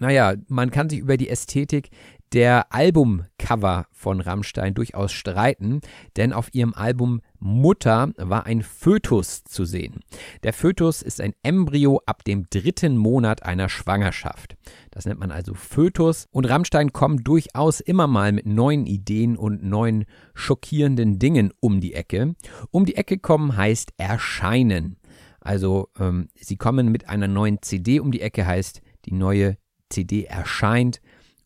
naja, 0.00 0.34
man 0.48 0.70
kann 0.70 0.90
sich 0.90 0.98
über 0.98 1.16
die 1.16 1.28
Ästhetik 1.28 1.90
der 2.34 2.72
Albumcover 2.72 3.86
von 3.92 4.20
Rammstein 4.20 4.74
durchaus 4.74 5.12
streiten, 5.12 5.80
denn 6.16 6.32
auf 6.32 6.52
ihrem 6.52 6.74
Album 6.74 7.20
Mutter 7.38 8.10
war 8.16 8.44
ein 8.44 8.62
Fötus 8.62 9.44
zu 9.44 9.64
sehen. 9.64 10.00
Der 10.42 10.52
Fötus 10.52 11.00
ist 11.00 11.20
ein 11.20 11.34
Embryo 11.44 12.02
ab 12.06 12.24
dem 12.24 12.46
dritten 12.50 12.96
Monat 12.96 13.44
einer 13.44 13.68
Schwangerschaft. 13.68 14.56
Das 14.90 15.06
nennt 15.06 15.20
man 15.20 15.30
also 15.30 15.54
Fötus 15.54 16.26
und 16.32 16.46
Rammstein 16.46 16.92
kommt 16.92 17.26
durchaus 17.28 17.78
immer 17.78 18.08
mal 18.08 18.32
mit 18.32 18.46
neuen 18.46 18.86
Ideen 18.86 19.36
und 19.36 19.62
neuen 19.62 20.04
schockierenden 20.34 21.20
Dingen 21.20 21.52
um 21.60 21.80
die 21.80 21.94
Ecke. 21.94 22.34
Um 22.72 22.84
die 22.84 22.96
Ecke 22.96 23.18
kommen 23.18 23.56
heißt 23.56 23.92
erscheinen. 23.96 24.96
Also 25.38 25.88
ähm, 26.00 26.30
sie 26.34 26.56
kommen 26.56 26.90
mit 26.90 27.08
einer 27.08 27.28
neuen 27.28 27.62
CD 27.62 28.00
um 28.00 28.10
die 28.10 28.22
Ecke 28.22 28.44
heißt 28.44 28.80
die 29.04 29.14
neue 29.14 29.56
CD 29.88 30.24
erscheint 30.24 31.00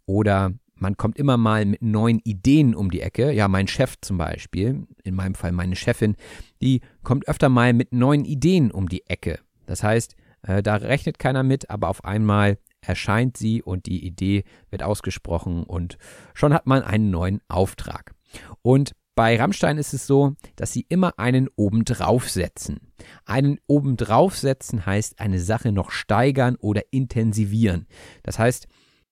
oder 0.06 0.54
man 0.78 0.96
kommt 0.96 1.18
immer 1.18 1.36
mal 1.36 1.64
mit 1.64 1.82
neuen 1.82 2.18
Ideen 2.20 2.74
um 2.74 2.90
die 2.90 3.00
Ecke. 3.00 3.32
Ja, 3.32 3.48
mein 3.48 3.68
Chef 3.68 3.96
zum 4.00 4.18
Beispiel, 4.18 4.86
in 5.04 5.14
meinem 5.14 5.34
Fall 5.34 5.52
meine 5.52 5.76
Chefin, 5.76 6.16
die 6.62 6.80
kommt 7.02 7.28
öfter 7.28 7.48
mal 7.48 7.72
mit 7.72 7.92
neuen 7.92 8.24
Ideen 8.24 8.70
um 8.70 8.88
die 8.88 9.06
Ecke. 9.06 9.40
Das 9.66 9.82
heißt, 9.82 10.14
äh, 10.42 10.62
da 10.62 10.76
rechnet 10.76 11.18
keiner 11.18 11.42
mit, 11.42 11.70
aber 11.70 11.88
auf 11.88 12.04
einmal 12.04 12.58
erscheint 12.80 13.36
sie 13.36 13.62
und 13.62 13.86
die 13.86 14.06
Idee 14.06 14.44
wird 14.70 14.82
ausgesprochen 14.82 15.64
und 15.64 15.98
schon 16.34 16.54
hat 16.54 16.66
man 16.66 16.82
einen 16.82 17.10
neuen 17.10 17.40
Auftrag. 17.48 18.14
Und 18.62 18.92
bei 19.18 19.36
Rammstein 19.36 19.78
ist 19.78 19.94
es 19.94 20.06
so, 20.06 20.36
dass 20.54 20.72
sie 20.72 20.86
immer 20.88 21.18
einen 21.18 21.48
obendrauf 21.56 22.30
setzen. 22.30 22.78
Einen 23.24 23.58
obendrauf 23.66 24.38
setzen 24.38 24.86
heißt 24.86 25.18
eine 25.18 25.40
Sache 25.40 25.72
noch 25.72 25.90
steigern 25.90 26.54
oder 26.54 26.82
intensivieren. 26.92 27.88
Das 28.22 28.38
heißt, 28.38 28.68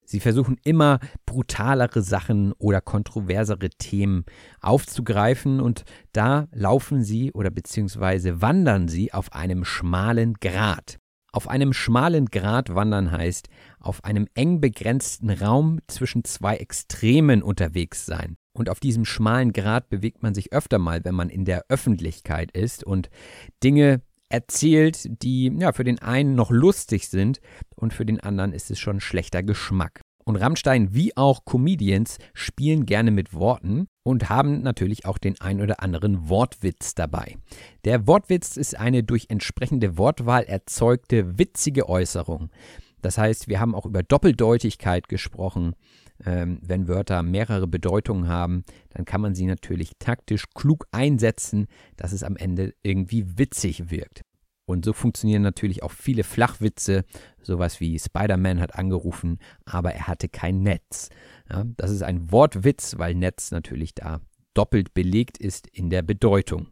Sie 0.06 0.20
versuchen 0.20 0.56
immer 0.64 1.00
brutalere 1.26 2.00
Sachen 2.00 2.52
oder 2.52 2.80
kontroversere 2.80 3.70
Themen 3.70 4.24
aufzugreifen 4.60 5.60
und 5.60 5.84
da 6.12 6.46
laufen 6.52 7.02
sie 7.02 7.32
oder 7.32 7.50
beziehungsweise 7.50 8.40
wandern 8.40 8.88
sie 8.88 9.12
auf 9.12 9.32
einem 9.32 9.64
schmalen 9.64 10.34
Grat. 10.34 10.98
Auf 11.32 11.48
einem 11.48 11.74
schmalen 11.74 12.26
Grat 12.26 12.74
wandern 12.74 13.10
heißt, 13.10 13.48
auf 13.78 14.04
einem 14.04 14.26
eng 14.34 14.62
begrenzten 14.62 15.28
Raum 15.28 15.80
zwischen 15.86 16.24
zwei 16.24 16.56
Extremen 16.56 17.42
unterwegs 17.42 18.06
sein. 18.06 18.36
Und 18.54 18.70
auf 18.70 18.80
diesem 18.80 19.04
schmalen 19.04 19.52
Grat 19.52 19.90
bewegt 19.90 20.22
man 20.22 20.32
sich 20.32 20.54
öfter 20.54 20.78
mal, 20.78 21.04
wenn 21.04 21.14
man 21.14 21.28
in 21.28 21.44
der 21.44 21.66
Öffentlichkeit 21.68 22.52
ist 22.52 22.84
und 22.84 23.10
Dinge 23.62 24.00
erzählt, 24.28 25.06
die 25.22 25.52
ja 25.58 25.72
für 25.72 25.84
den 25.84 25.98
einen 26.00 26.34
noch 26.34 26.50
lustig 26.50 27.08
sind 27.08 27.40
und 27.74 27.92
für 27.92 28.06
den 28.06 28.20
anderen 28.20 28.52
ist 28.52 28.70
es 28.70 28.78
schon 28.78 29.00
schlechter 29.00 29.42
Geschmack. 29.42 30.00
Und 30.24 30.36
Rammstein 30.36 30.92
wie 30.92 31.16
auch 31.16 31.44
Comedians 31.44 32.18
spielen 32.34 32.84
gerne 32.84 33.12
mit 33.12 33.32
Worten 33.32 33.86
und 34.02 34.28
haben 34.28 34.62
natürlich 34.62 35.06
auch 35.06 35.18
den 35.18 35.40
ein 35.40 35.60
oder 35.60 35.82
anderen 35.84 36.28
Wortwitz 36.28 36.96
dabei. 36.96 37.36
Der 37.84 38.08
Wortwitz 38.08 38.56
ist 38.56 38.76
eine 38.76 39.04
durch 39.04 39.26
entsprechende 39.28 39.98
Wortwahl 39.98 40.42
erzeugte 40.42 41.38
witzige 41.38 41.88
Äußerung. 41.88 42.50
Das 43.02 43.18
heißt, 43.18 43.46
wir 43.46 43.60
haben 43.60 43.76
auch 43.76 43.86
über 43.86 44.02
Doppeldeutigkeit 44.02 45.08
gesprochen. 45.08 45.76
Ähm, 46.24 46.58
wenn 46.62 46.88
Wörter 46.88 47.22
mehrere 47.22 47.66
Bedeutungen 47.66 48.28
haben, 48.28 48.64
dann 48.90 49.04
kann 49.04 49.20
man 49.20 49.34
sie 49.34 49.46
natürlich 49.46 49.92
taktisch 49.98 50.44
klug 50.54 50.86
einsetzen, 50.90 51.66
dass 51.96 52.12
es 52.12 52.22
am 52.22 52.36
Ende 52.36 52.74
irgendwie 52.82 53.38
witzig 53.38 53.90
wirkt. 53.90 54.22
Und 54.66 54.84
so 54.84 54.92
funktionieren 54.92 55.42
natürlich 55.42 55.82
auch 55.82 55.92
viele 55.92 56.24
Flachwitze, 56.24 57.04
sowas 57.40 57.80
wie 57.80 57.98
Spider-Man 57.98 58.60
hat 58.60 58.74
angerufen, 58.74 59.38
aber 59.64 59.94
er 59.94 60.08
hatte 60.08 60.28
kein 60.28 60.62
Netz. 60.62 61.08
Ja, 61.48 61.64
das 61.76 61.90
ist 61.90 62.02
ein 62.02 62.32
Wortwitz, 62.32 62.98
weil 62.98 63.14
Netz 63.14 63.52
natürlich 63.52 63.94
da 63.94 64.20
doppelt 64.54 64.92
belegt 64.92 65.38
ist 65.38 65.68
in 65.68 65.88
der 65.88 66.02
Bedeutung. 66.02 66.68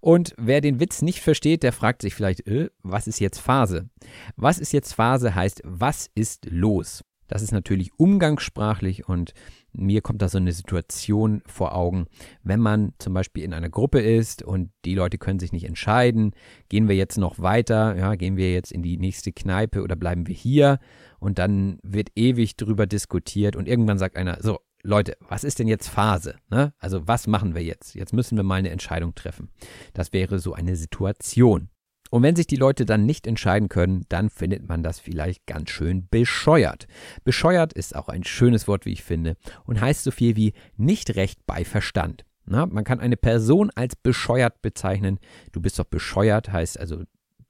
Und 0.00 0.34
wer 0.38 0.60
den 0.60 0.78
Witz 0.78 1.02
nicht 1.02 1.20
versteht, 1.20 1.64
der 1.64 1.72
fragt 1.72 2.02
sich 2.02 2.14
vielleicht, 2.14 2.46
äh, 2.46 2.70
was 2.82 3.08
ist 3.08 3.18
jetzt 3.18 3.38
Phase? 3.38 3.88
Was 4.36 4.58
ist 4.58 4.72
jetzt 4.72 4.92
Phase 4.92 5.34
heißt, 5.34 5.62
was 5.64 6.08
ist 6.14 6.46
los? 6.50 7.02
Das 7.28 7.42
ist 7.42 7.52
natürlich 7.52 7.92
umgangssprachlich 7.98 9.08
und 9.08 9.32
mir 9.72 10.00
kommt 10.00 10.22
da 10.22 10.28
so 10.28 10.38
eine 10.38 10.52
Situation 10.52 11.42
vor 11.46 11.74
Augen, 11.74 12.06
wenn 12.42 12.60
man 12.60 12.94
zum 12.98 13.14
Beispiel 13.14 13.44
in 13.44 13.52
einer 13.52 13.68
Gruppe 13.68 14.00
ist 14.00 14.42
und 14.42 14.70
die 14.84 14.94
Leute 14.94 15.18
können 15.18 15.38
sich 15.38 15.52
nicht 15.52 15.64
entscheiden, 15.64 16.32
gehen 16.68 16.88
wir 16.88 16.96
jetzt 16.96 17.18
noch 17.18 17.38
weiter, 17.38 17.94
ja, 17.96 18.14
gehen 18.16 18.36
wir 18.36 18.52
jetzt 18.52 18.72
in 18.72 18.82
die 18.82 18.96
nächste 18.96 19.30
Kneipe 19.30 19.82
oder 19.82 19.94
bleiben 19.94 20.26
wir 20.26 20.34
hier 20.34 20.78
und 21.20 21.38
dann 21.38 21.78
wird 21.82 22.10
ewig 22.16 22.56
drüber 22.56 22.86
diskutiert 22.86 23.54
und 23.54 23.68
irgendwann 23.68 23.98
sagt 23.98 24.16
einer, 24.16 24.42
so, 24.42 24.58
Leute, 24.82 25.16
was 25.20 25.44
ist 25.44 25.58
denn 25.58 25.68
jetzt 25.68 25.88
Phase? 25.88 26.36
Ne? 26.50 26.72
Also 26.78 27.06
was 27.06 27.26
machen 27.26 27.54
wir 27.54 27.62
jetzt? 27.62 27.94
Jetzt 27.94 28.12
müssen 28.12 28.36
wir 28.36 28.44
mal 28.44 28.56
eine 28.56 28.70
Entscheidung 28.70 29.14
treffen. 29.14 29.50
Das 29.92 30.12
wäre 30.12 30.38
so 30.38 30.54
eine 30.54 30.76
Situation. 30.76 31.68
Und 32.10 32.22
wenn 32.22 32.36
sich 32.36 32.46
die 32.46 32.56
Leute 32.56 32.84
dann 32.84 33.06
nicht 33.06 33.26
entscheiden 33.26 33.68
können, 33.68 34.04
dann 34.08 34.30
findet 34.30 34.68
man 34.68 34.82
das 34.82 34.98
vielleicht 34.98 35.46
ganz 35.46 35.70
schön 35.70 36.08
bescheuert. 36.10 36.86
Bescheuert 37.24 37.72
ist 37.72 37.94
auch 37.94 38.08
ein 38.08 38.24
schönes 38.24 38.68
Wort, 38.68 38.86
wie 38.86 38.92
ich 38.92 39.02
finde, 39.02 39.36
und 39.64 39.80
heißt 39.80 40.04
so 40.04 40.10
viel 40.10 40.36
wie 40.36 40.54
nicht 40.76 41.16
recht 41.16 41.40
bei 41.46 41.64
Verstand. 41.64 42.24
Na, 42.46 42.64
man 42.64 42.84
kann 42.84 43.00
eine 43.00 43.16
Person 43.16 43.70
als 43.74 43.94
bescheuert 43.94 44.62
bezeichnen. 44.62 45.18
Du 45.52 45.60
bist 45.60 45.78
doch 45.78 45.84
bescheuert, 45.84 46.50
heißt 46.50 46.80
also, 46.80 47.04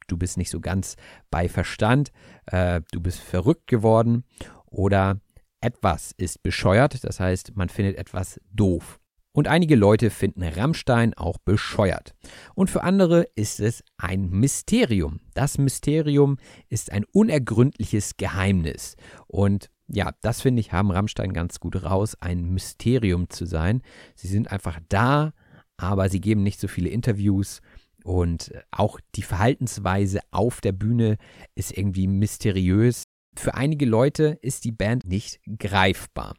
du 0.08 0.16
bist 0.16 0.36
nicht 0.36 0.50
so 0.50 0.60
ganz 0.60 0.96
bei 1.30 1.48
Verstand, 1.48 2.10
äh, 2.46 2.80
du 2.90 3.00
bist 3.00 3.20
verrückt 3.20 3.68
geworden 3.68 4.24
oder 4.66 5.20
etwas 5.60 6.12
ist 6.16 6.42
bescheuert, 6.42 7.04
das 7.04 7.20
heißt, 7.20 7.56
man 7.56 7.68
findet 7.68 7.96
etwas 7.96 8.40
doof. 8.52 8.98
Und 9.38 9.46
einige 9.46 9.76
Leute 9.76 10.10
finden 10.10 10.42
Rammstein 10.42 11.14
auch 11.14 11.38
bescheuert. 11.38 12.16
Und 12.56 12.70
für 12.70 12.82
andere 12.82 13.22
ist 13.36 13.60
es 13.60 13.84
ein 13.96 14.30
Mysterium. 14.30 15.20
Das 15.34 15.58
Mysterium 15.58 16.38
ist 16.70 16.90
ein 16.90 17.04
unergründliches 17.12 18.16
Geheimnis. 18.16 18.96
Und 19.28 19.70
ja, 19.86 20.10
das 20.22 20.40
finde 20.40 20.58
ich, 20.58 20.72
haben 20.72 20.90
Rammstein 20.90 21.32
ganz 21.32 21.60
gut 21.60 21.84
raus, 21.84 22.16
ein 22.18 22.46
Mysterium 22.46 23.30
zu 23.30 23.46
sein. 23.46 23.82
Sie 24.16 24.26
sind 24.26 24.50
einfach 24.50 24.80
da, 24.88 25.34
aber 25.76 26.08
sie 26.08 26.20
geben 26.20 26.42
nicht 26.42 26.58
so 26.58 26.66
viele 26.66 26.88
Interviews. 26.88 27.60
Und 28.02 28.52
auch 28.72 28.98
die 29.14 29.22
Verhaltensweise 29.22 30.18
auf 30.32 30.60
der 30.60 30.72
Bühne 30.72 31.16
ist 31.54 31.78
irgendwie 31.78 32.08
mysteriös. 32.08 33.04
Für 33.36 33.54
einige 33.54 33.86
Leute 33.86 34.36
ist 34.42 34.64
die 34.64 34.72
Band 34.72 35.06
nicht 35.06 35.38
greifbar. 35.60 36.34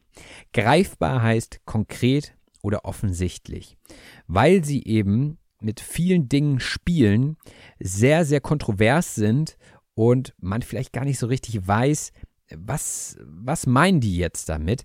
Greifbar 0.52 1.22
heißt 1.22 1.60
konkret, 1.64 2.34
oder 2.62 2.84
offensichtlich, 2.84 3.76
weil 4.26 4.64
sie 4.64 4.84
eben 4.84 5.38
mit 5.60 5.80
vielen 5.80 6.28
Dingen 6.28 6.60
spielen, 6.60 7.36
sehr, 7.78 8.24
sehr 8.24 8.40
kontrovers 8.40 9.14
sind 9.14 9.56
und 9.94 10.34
man 10.38 10.62
vielleicht 10.62 10.92
gar 10.92 11.04
nicht 11.04 11.18
so 11.18 11.26
richtig 11.26 11.66
weiß, 11.66 12.12
was, 12.56 13.18
was 13.22 13.66
meinen 13.66 14.00
die 14.00 14.16
jetzt 14.16 14.48
damit, 14.48 14.84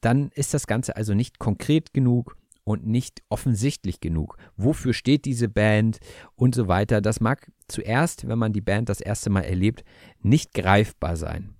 dann 0.00 0.30
ist 0.30 0.54
das 0.54 0.66
Ganze 0.66 0.96
also 0.96 1.14
nicht 1.14 1.38
konkret 1.38 1.92
genug 1.92 2.36
und 2.64 2.86
nicht 2.86 3.22
offensichtlich 3.28 4.00
genug. 4.00 4.38
Wofür 4.56 4.94
steht 4.94 5.26
diese 5.26 5.48
Band 5.48 5.98
und 6.34 6.54
so 6.54 6.66
weiter. 6.66 7.00
Das 7.00 7.20
mag 7.20 7.50
zuerst, 7.68 8.26
wenn 8.26 8.38
man 8.38 8.52
die 8.52 8.62
Band 8.62 8.88
das 8.88 9.00
erste 9.00 9.28
Mal 9.30 9.42
erlebt, 9.42 9.84
nicht 10.22 10.54
greifbar 10.54 11.16
sein. 11.16 11.53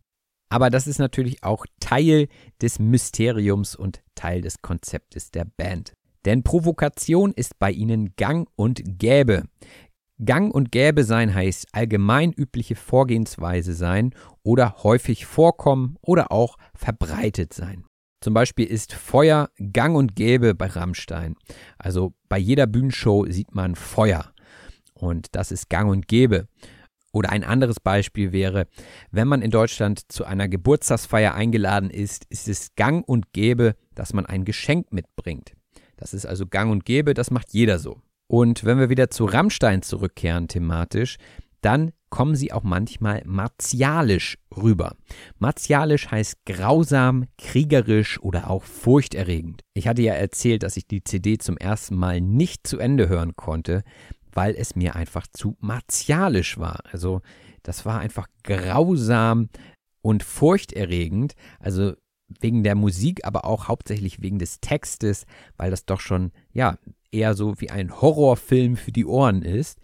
Aber 0.55 0.71
das 0.71 0.87
ist 0.87 1.01
natürlich 1.01 1.43
auch 1.43 1.67
Teil 1.81 2.29
des 2.63 2.79
Mysteriums 2.79 3.75
und 3.75 4.05
Teil 4.15 4.41
des 4.41 4.63
Konzeptes 4.63 5.33
der 5.33 5.45
Band. 5.45 5.95
Denn 6.25 6.45
Provokation 6.45 7.33
ist 7.33 7.59
bei 7.59 7.73
ihnen 7.73 8.15
gang 8.15 8.49
und 8.55 8.81
gäbe. 8.85 9.49
Gang 10.25 10.55
und 10.55 10.71
gäbe 10.71 11.03
sein 11.03 11.35
heißt 11.35 11.67
allgemein 11.73 12.33
übliche 12.33 12.77
Vorgehensweise 12.77 13.75
sein 13.75 14.15
oder 14.45 14.77
häufig 14.85 15.27
vorkommen 15.27 15.97
oder 16.03 16.31
auch 16.31 16.57
verbreitet 16.77 17.53
sein. 17.53 17.85
Zum 18.21 18.33
Beispiel 18.33 18.67
ist 18.67 18.93
Feuer 18.93 19.51
gang 19.73 19.97
und 19.97 20.15
gäbe 20.15 20.55
bei 20.55 20.69
Rammstein. 20.69 21.35
Also 21.79 22.15
bei 22.29 22.39
jeder 22.39 22.69
Bühnenshow 22.69 23.27
sieht 23.29 23.57
man 23.57 23.75
Feuer. 23.75 24.33
Und 24.93 25.35
das 25.35 25.51
ist 25.51 25.69
gang 25.69 25.91
und 25.91 26.07
gäbe. 26.07 26.47
Oder 27.15 27.31
ein 27.31 27.45
anderes 27.45 27.79
Beispiel 27.79 28.33
wäre, 28.33 28.67
wenn 29.13 29.29
man 29.29 29.41
in 29.41 29.53
Deutschland 29.53 30.11
zu 30.11 30.25
einer 30.25 30.49
Geburtstagsfeier 30.49 31.33
eingeladen 31.33 31.89
ist, 31.89 32.27
ist 32.29 32.49
es 32.49 32.75
gang 32.75 33.09
und 33.09 33.33
gäbe, 33.33 33.77
dass 33.95 34.13
man 34.13 34.27
ein 34.27 34.45
Geschenk 34.45 34.93
mitbringt. 34.93 35.53
Das 35.97 36.13
ist 36.13 36.27
also 36.27 36.45
gang 36.45 36.73
und 36.73 36.85
gäbe, 36.85 37.15
das 37.15 37.31
macht 37.31 37.53
jeder 37.53 37.79
so. 37.79 38.01
Und 38.27 38.65
wenn 38.65 38.81
wir 38.81 38.91
wieder 38.91 39.11
zu 39.11 39.27
Rammstein 39.27 39.83
zurückkehren 39.83 40.49
thematisch, 40.49 41.19
dann 41.61 41.93
kommen 42.11 42.35
sie 42.35 42.53
auch 42.53 42.65
manchmal 42.65 43.23
martialisch 43.25 44.37
rüber. 44.57 44.97
Martialisch 45.39 46.11
heißt 46.11 46.45
grausam, 46.47 47.27
kriegerisch 47.39 48.21
oder 48.21 48.51
auch 48.51 48.65
furchterregend. 48.65 49.63
Ich 49.73 49.87
hatte 49.87 50.03
ja 50.03 50.15
erzählt, 50.15 50.65
dass 50.65 50.77
ich 50.77 50.87
die 50.87 51.05
CD 51.05 51.39
zum 51.39 51.57
ersten 51.57 51.97
Mal 51.97 52.21
nicht 52.21 52.67
zu 52.67 52.79
Ende 52.79 53.09
hören 53.09 53.35
konnte, 53.37 53.85
weil 54.35 54.55
es 54.55 54.77
mir 54.77 54.95
einfach 54.97 55.27
zu 55.27 55.57
martialisch 55.61 56.59
war. 56.59 56.81
Also 56.91 57.23
das 57.63 57.87
war 57.87 58.01
einfach 58.01 58.29
grausam 58.43 59.49
und 60.03 60.23
furchterregend. 60.23 61.35
Also 61.59 61.95
wegen 62.41 62.63
der 62.63 62.75
Musik, 62.75 63.25
aber 63.25 63.45
auch 63.45 63.69
hauptsächlich 63.69 64.21
wegen 64.23 64.39
des 64.39 64.61
Textes, 64.61 65.27
weil 65.57 65.71
das 65.71 65.87
doch 65.87 66.01
schon, 66.01 66.33
ja, 66.53 66.79
eher 67.11 67.35
so 67.35 67.61
wie 67.61 67.71
ein 67.71 68.01
Horrorfilm 68.01 68.77
für 68.77 68.93
die 68.93 69.07
Ohren 69.07 69.43
ist. 69.43 69.79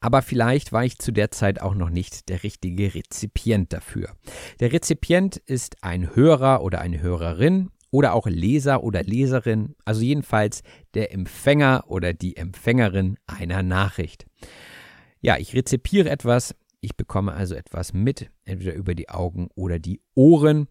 Aber 0.00 0.20
vielleicht 0.20 0.72
war 0.72 0.84
ich 0.84 0.98
zu 0.98 1.12
der 1.12 1.30
Zeit 1.30 1.62
auch 1.62 1.74
noch 1.74 1.88
nicht 1.88 2.28
der 2.28 2.42
richtige 2.42 2.94
Rezipient 2.94 3.72
dafür. 3.72 4.10
Der 4.60 4.72
Rezipient 4.72 5.38
ist 5.38 5.82
ein 5.82 6.14
Hörer 6.14 6.62
oder 6.62 6.80
eine 6.80 7.00
Hörerin 7.00 7.70
oder 7.94 8.12
auch 8.12 8.26
Leser 8.26 8.82
oder 8.82 9.04
Leserin, 9.04 9.76
also 9.84 10.02
jedenfalls 10.02 10.64
der 10.94 11.12
Empfänger 11.14 11.84
oder 11.86 12.12
die 12.12 12.36
Empfängerin 12.36 13.18
einer 13.28 13.62
Nachricht. 13.62 14.26
Ja, 15.20 15.38
ich 15.38 15.54
rezipiere 15.54 16.10
etwas, 16.10 16.56
ich 16.80 16.96
bekomme 16.96 17.34
also 17.34 17.54
etwas 17.54 17.92
mit, 17.92 18.32
entweder 18.44 18.74
über 18.74 18.96
die 18.96 19.10
Augen 19.10 19.48
oder 19.54 19.78
die 19.78 20.00
Ohren. 20.16 20.66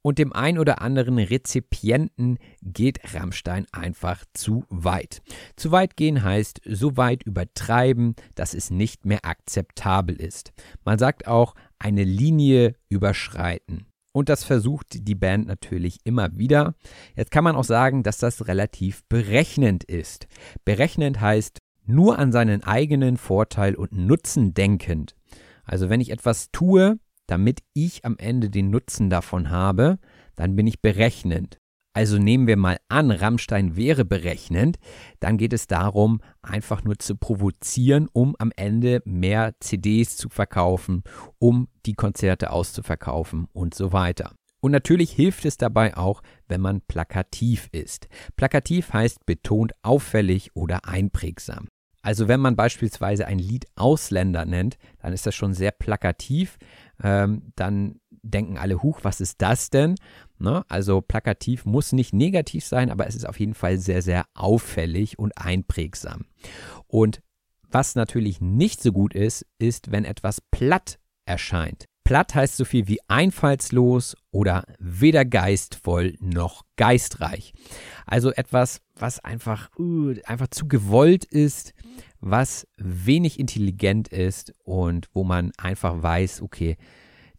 Und 0.00 0.16
dem 0.18 0.32
ein 0.32 0.58
oder 0.58 0.80
anderen 0.80 1.18
Rezipienten 1.18 2.38
geht 2.62 3.12
Rammstein 3.14 3.66
einfach 3.70 4.24
zu 4.32 4.64
weit. 4.70 5.20
Zu 5.56 5.70
weit 5.70 5.98
gehen 5.98 6.22
heißt 6.22 6.62
so 6.64 6.96
weit 6.96 7.24
übertreiben, 7.24 8.14
dass 8.36 8.54
es 8.54 8.70
nicht 8.70 9.04
mehr 9.04 9.26
akzeptabel 9.26 10.16
ist. 10.16 10.54
Man 10.82 10.98
sagt 10.98 11.26
auch 11.26 11.54
eine 11.78 12.04
Linie 12.04 12.74
überschreiten. 12.88 13.84
Und 14.14 14.28
das 14.28 14.44
versucht 14.44 15.08
die 15.08 15.16
Band 15.16 15.48
natürlich 15.48 15.98
immer 16.04 16.38
wieder. 16.38 16.76
Jetzt 17.16 17.32
kann 17.32 17.42
man 17.42 17.56
auch 17.56 17.64
sagen, 17.64 18.04
dass 18.04 18.18
das 18.18 18.46
relativ 18.46 19.02
berechnend 19.08 19.82
ist. 19.82 20.28
Berechnend 20.64 21.20
heißt 21.20 21.58
nur 21.84 22.16
an 22.16 22.30
seinen 22.30 22.62
eigenen 22.62 23.16
Vorteil 23.16 23.74
und 23.74 23.90
Nutzen 23.90 24.54
denkend. 24.54 25.16
Also 25.64 25.90
wenn 25.90 26.00
ich 26.00 26.10
etwas 26.10 26.52
tue, 26.52 27.00
damit 27.26 27.64
ich 27.72 28.04
am 28.04 28.16
Ende 28.16 28.50
den 28.50 28.70
Nutzen 28.70 29.10
davon 29.10 29.50
habe, 29.50 29.98
dann 30.36 30.54
bin 30.54 30.68
ich 30.68 30.80
berechnend. 30.80 31.58
Also 31.94 32.18
nehmen 32.18 32.48
wir 32.48 32.56
mal 32.56 32.78
an, 32.88 33.12
Rammstein 33.12 33.76
wäre 33.76 34.04
berechnend, 34.04 34.78
dann 35.20 35.38
geht 35.38 35.52
es 35.52 35.68
darum, 35.68 36.20
einfach 36.42 36.82
nur 36.82 36.98
zu 36.98 37.14
provozieren, 37.14 38.08
um 38.12 38.34
am 38.40 38.50
Ende 38.56 39.00
mehr 39.04 39.54
CDs 39.60 40.16
zu 40.16 40.28
verkaufen, 40.28 41.04
um 41.38 41.68
die 41.86 41.94
Konzerte 41.94 42.50
auszuverkaufen 42.50 43.46
und 43.52 43.74
so 43.74 43.92
weiter. 43.92 44.32
Und 44.60 44.72
natürlich 44.72 45.12
hilft 45.12 45.44
es 45.44 45.56
dabei 45.56 45.96
auch, 45.96 46.20
wenn 46.48 46.60
man 46.60 46.80
plakativ 46.80 47.68
ist. 47.70 48.08
Plakativ 48.34 48.92
heißt 48.92 49.24
betont 49.24 49.72
auffällig 49.82 50.56
oder 50.56 50.88
einprägsam. 50.88 51.68
Also 52.04 52.28
wenn 52.28 52.40
man 52.40 52.56
beispielsweise 52.56 53.26
ein 53.26 53.38
Lied 53.38 53.66
Ausländer 53.76 54.44
nennt, 54.44 54.78
dann 54.98 55.12
ist 55.12 55.26
das 55.26 55.34
schon 55.34 55.54
sehr 55.54 55.70
plakativ. 55.70 56.58
Ähm, 57.02 57.52
dann 57.56 58.00
denken 58.24 58.58
alle, 58.58 58.82
huch, 58.82 59.00
was 59.02 59.20
ist 59.20 59.40
das 59.42 59.70
denn? 59.70 59.94
Ne? 60.38 60.64
Also 60.68 61.00
plakativ 61.00 61.64
muss 61.64 61.92
nicht 61.92 62.12
negativ 62.12 62.64
sein, 62.64 62.90
aber 62.90 63.06
es 63.06 63.14
ist 63.14 63.28
auf 63.28 63.38
jeden 63.38 63.54
Fall 63.54 63.78
sehr, 63.78 64.02
sehr 64.02 64.24
auffällig 64.34 65.18
und 65.18 65.36
einprägsam. 65.38 66.26
Und 66.86 67.20
was 67.70 67.94
natürlich 67.94 68.40
nicht 68.40 68.82
so 68.82 68.92
gut 68.92 69.14
ist, 69.14 69.46
ist, 69.58 69.90
wenn 69.90 70.04
etwas 70.04 70.40
platt 70.50 70.98
erscheint. 71.26 71.86
Platt 72.04 72.34
heißt 72.34 72.56
so 72.58 72.66
viel 72.66 72.86
wie 72.86 72.98
einfallslos 73.08 74.14
oder 74.30 74.64
weder 74.78 75.24
geistvoll 75.24 76.16
noch 76.20 76.62
geistreich. 76.76 77.54
Also 78.04 78.30
etwas, 78.30 78.82
was 78.94 79.20
einfach, 79.20 79.70
uh, 79.78 80.14
einfach 80.26 80.48
zu 80.48 80.68
gewollt 80.68 81.24
ist, 81.24 81.72
was 82.20 82.66
wenig 82.76 83.40
intelligent 83.40 84.08
ist 84.08 84.52
und 84.64 85.08
wo 85.14 85.24
man 85.24 85.52
einfach 85.56 86.02
weiß, 86.02 86.42
okay, 86.42 86.76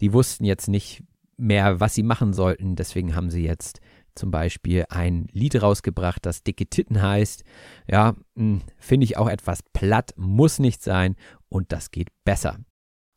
die 0.01 0.13
wussten 0.13 0.45
jetzt 0.45 0.67
nicht, 0.67 1.03
mehr, 1.37 1.79
was 1.79 1.95
sie 1.95 2.03
machen 2.03 2.33
sollten. 2.33 2.75
Deswegen 2.75 3.15
haben 3.15 3.29
sie 3.29 3.43
jetzt 3.43 3.79
zum 4.15 4.31
Beispiel 4.31 4.85
ein 4.89 5.27
Lied 5.31 5.61
rausgebracht, 5.61 6.25
das 6.25 6.43
Dicke 6.43 6.67
Titten 6.67 7.01
heißt. 7.01 7.43
Ja, 7.89 8.15
hm, 8.35 8.61
finde 8.77 9.05
ich 9.05 9.17
auch 9.17 9.27
etwas 9.27 9.59
platt, 9.73 10.13
muss 10.15 10.59
nicht 10.59 10.81
sein 10.81 11.15
und 11.49 11.71
das 11.71 11.91
geht 11.91 12.09
besser. 12.23 12.57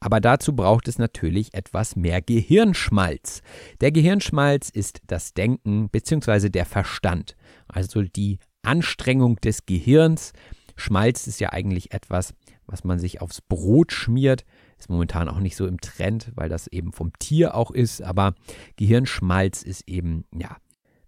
Aber 0.01 0.21
dazu 0.21 0.55
braucht 0.55 0.87
es 0.87 0.99
natürlich 0.99 1.55
etwas 1.55 1.97
mehr 1.97 2.23
Gehirnschmalz. 2.23 3.43
Der 3.81 3.91
Gehirnschmalz 3.91 4.71
ist 4.71 5.01
das 5.07 5.35
Denken 5.35 5.89
bzw. 5.91 6.51
der 6.51 6.67
Verstand, 6.67 7.37
also 7.67 8.03
die 8.03 8.39
Anstrengung 8.63 9.37
des 9.37 9.67
Gehirns. 9.67 10.33
Schmalz 10.77 11.27
ist 11.27 11.41
ja 11.41 11.53
eigentlich 11.53 11.93
etwas, 11.93 12.35
was 12.67 12.85
man 12.85 13.01
sich 13.01 13.21
aufs 13.21 13.41
Brot 13.41 13.91
schmiert, 13.91 14.45
ist 14.79 14.89
momentan 14.89 15.29
auch 15.29 15.41
nicht 15.41 15.57
so 15.57 15.67
im 15.67 15.81
Trend, 15.81 16.33
weil 16.35 16.49
das 16.49 16.67
eben 16.69 16.93
vom 16.93 17.13
Tier 17.19 17.55
auch 17.55 17.71
ist, 17.71 18.03
aber 18.03 18.35
Gehirnschmalz 18.77 19.63
ist 19.63 19.89
eben, 19.89 20.25
ja, 20.35 20.57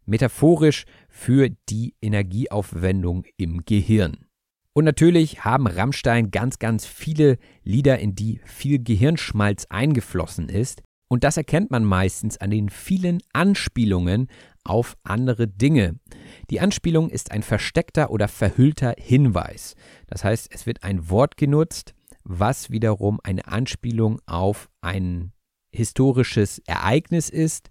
metaphorisch 0.06 0.84
für 1.08 1.50
die 1.68 1.94
Energieaufwendung 2.02 3.24
im 3.36 3.64
Gehirn. 3.64 4.26
Und 4.72 4.84
natürlich 4.84 5.44
haben 5.44 5.66
Rammstein 5.66 6.30
ganz, 6.30 6.58
ganz 6.58 6.86
viele 6.86 7.38
Lieder, 7.64 7.98
in 7.98 8.14
die 8.14 8.40
viel 8.44 8.82
Gehirnschmalz 8.82 9.66
eingeflossen 9.68 10.48
ist. 10.48 10.82
Und 11.08 11.24
das 11.24 11.36
erkennt 11.36 11.72
man 11.72 11.84
meistens 11.84 12.38
an 12.38 12.50
den 12.50 12.68
vielen 12.68 13.20
Anspielungen 13.32 14.28
auf 14.62 14.96
andere 15.02 15.48
Dinge. 15.48 15.98
Die 16.50 16.60
Anspielung 16.60 17.10
ist 17.10 17.32
ein 17.32 17.42
versteckter 17.42 18.10
oder 18.10 18.28
verhüllter 18.28 18.94
Hinweis. 18.96 19.74
Das 20.06 20.22
heißt, 20.22 20.48
es 20.52 20.66
wird 20.66 20.84
ein 20.84 21.10
Wort 21.10 21.36
genutzt, 21.36 21.94
was 22.38 22.70
wiederum 22.70 23.20
eine 23.22 23.46
Anspielung 23.46 24.20
auf 24.26 24.70
ein 24.80 25.32
historisches 25.72 26.58
Ereignis 26.66 27.28
ist, 27.28 27.68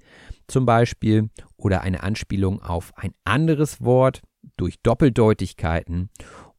zum 0.48 0.66
Beispiel, 0.66 1.30
oder 1.58 1.82
eine 1.82 2.04
Anspielung 2.04 2.62
auf 2.62 2.92
ein 2.96 3.14
anderes 3.24 3.82
Wort 3.82 4.22
durch 4.56 4.82
Doppeldeutigkeiten 4.82 6.10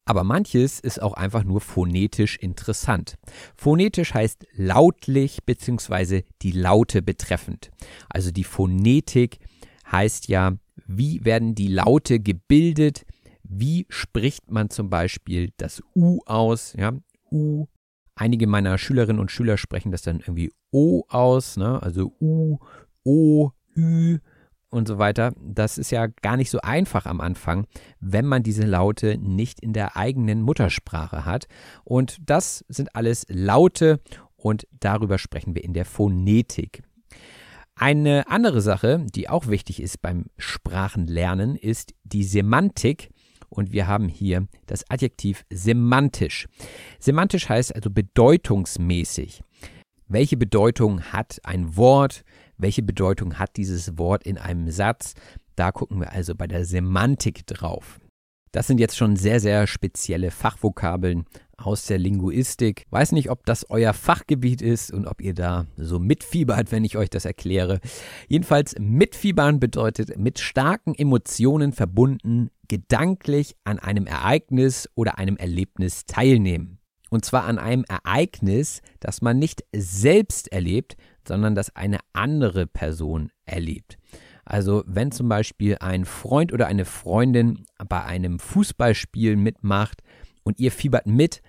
aber 0.05 0.23
manches 0.23 0.79
ist 0.79 1.01
auch 1.01 1.13
einfach 1.13 1.43
nur 1.43 1.61
phonetisch 1.61 2.35
interessant. 2.37 3.15
Phonetisch 3.55 4.13
heißt 4.13 4.45
lautlich 4.53 5.45
bzw. 5.45 6.23
die 6.41 6.51
Laute 6.51 7.01
betreffend. 7.01 7.71
Also 8.09 8.31
die 8.31 8.43
Phonetik 8.43 9.37
heißt 9.91 10.27
ja, 10.27 10.57
wie 10.87 11.23
werden 11.23 11.55
die 11.55 11.67
Laute 11.67 12.19
gebildet, 12.19 13.05
wie 13.43 13.85
spricht 13.89 14.49
man 14.49 14.69
zum 14.69 14.89
Beispiel 14.89 15.51
das 15.57 15.83
U 15.95 16.19
aus, 16.25 16.73
ja, 16.77 16.93
U. 17.31 17.67
Einige 18.21 18.45
meiner 18.45 18.77
Schülerinnen 18.77 19.19
und 19.19 19.31
Schüler 19.31 19.57
sprechen 19.57 19.91
das 19.91 20.03
dann 20.03 20.19
irgendwie 20.19 20.53
O 20.69 21.05
aus, 21.09 21.57
ne? 21.57 21.81
also 21.81 22.13
U, 22.21 22.59
O, 23.03 23.49
Ü 23.75 24.19
und 24.69 24.87
so 24.87 24.99
weiter. 24.99 25.33
Das 25.41 25.79
ist 25.79 25.89
ja 25.89 26.05
gar 26.05 26.37
nicht 26.37 26.51
so 26.51 26.61
einfach 26.61 27.07
am 27.07 27.19
Anfang, 27.19 27.65
wenn 27.99 28.27
man 28.27 28.43
diese 28.43 28.67
Laute 28.67 29.17
nicht 29.17 29.59
in 29.59 29.73
der 29.73 29.97
eigenen 29.97 30.43
Muttersprache 30.43 31.25
hat. 31.25 31.47
Und 31.83 32.19
das 32.23 32.63
sind 32.69 32.95
alles 32.95 33.25
Laute 33.27 33.99
und 34.35 34.67
darüber 34.79 35.17
sprechen 35.17 35.55
wir 35.55 35.63
in 35.63 35.73
der 35.73 35.85
Phonetik. 35.85 36.83
Eine 37.73 38.29
andere 38.29 38.61
Sache, 38.61 39.03
die 39.15 39.29
auch 39.29 39.47
wichtig 39.47 39.81
ist 39.81 39.99
beim 39.99 40.25
Sprachenlernen, 40.37 41.55
ist 41.55 41.95
die 42.03 42.23
Semantik. 42.23 43.09
Und 43.53 43.73
wir 43.73 43.85
haben 43.85 44.07
hier 44.07 44.47
das 44.65 44.89
Adjektiv 44.89 45.43
semantisch. 45.49 46.47
Semantisch 46.99 47.49
heißt 47.49 47.75
also 47.75 47.89
bedeutungsmäßig. 47.89 49.43
Welche 50.07 50.37
Bedeutung 50.37 51.01
hat 51.01 51.39
ein 51.43 51.75
Wort? 51.75 52.23
Welche 52.57 52.81
Bedeutung 52.81 53.39
hat 53.39 53.57
dieses 53.57 53.97
Wort 53.97 54.25
in 54.25 54.37
einem 54.37 54.71
Satz? 54.71 55.15
Da 55.55 55.71
gucken 55.71 55.99
wir 55.99 56.13
also 56.13 56.33
bei 56.33 56.47
der 56.47 56.65
Semantik 56.65 57.45
drauf. 57.45 57.99
Das 58.53 58.67
sind 58.67 58.79
jetzt 58.79 58.97
schon 58.97 59.15
sehr, 59.15 59.39
sehr 59.39 59.67
spezielle 59.67 60.31
Fachvokabeln 60.31 61.25
aus 61.57 61.85
der 61.85 61.97
Linguistik. 61.97 62.85
Weiß 62.89 63.13
nicht, 63.13 63.29
ob 63.29 63.45
das 63.45 63.69
euer 63.69 63.93
Fachgebiet 63.93 64.61
ist 64.61 64.91
und 64.91 65.07
ob 65.07 65.21
ihr 65.21 65.33
da 65.33 65.67
so 65.77 65.99
mitfiebert, 65.99 66.71
wenn 66.71 66.83
ich 66.83 66.97
euch 66.97 67.09
das 67.09 67.25
erkläre. 67.25 67.79
Jedenfalls 68.27 68.75
mitfiebern 68.77 69.59
bedeutet 69.59 70.17
mit 70.17 70.39
starken 70.39 70.93
Emotionen 70.95 71.71
verbunden, 71.71 72.49
gedanklich 72.71 73.57
an 73.65 73.79
einem 73.79 74.07
Ereignis 74.07 74.87
oder 74.95 75.17
einem 75.17 75.35
Erlebnis 75.35 76.05
teilnehmen. 76.05 76.79
Und 77.09 77.25
zwar 77.25 77.43
an 77.43 77.59
einem 77.59 77.83
Ereignis, 77.83 78.81
das 79.01 79.21
man 79.21 79.37
nicht 79.37 79.65
selbst 79.75 80.53
erlebt, 80.53 80.95
sondern 81.27 81.53
das 81.53 81.75
eine 81.75 81.97
andere 82.13 82.67
Person 82.67 83.29
erlebt. 83.43 83.97
Also 84.45 84.85
wenn 84.87 85.11
zum 85.11 85.27
Beispiel 85.27 85.79
ein 85.81 86.05
Freund 86.05 86.53
oder 86.53 86.67
eine 86.67 86.85
Freundin 86.85 87.65
bei 87.89 88.05
einem 88.05 88.39
Fußballspiel 88.39 89.35
mitmacht 89.35 90.01
und 90.43 90.57
ihr 90.57 90.71
fiebert 90.71 91.07
mit, 91.07 91.41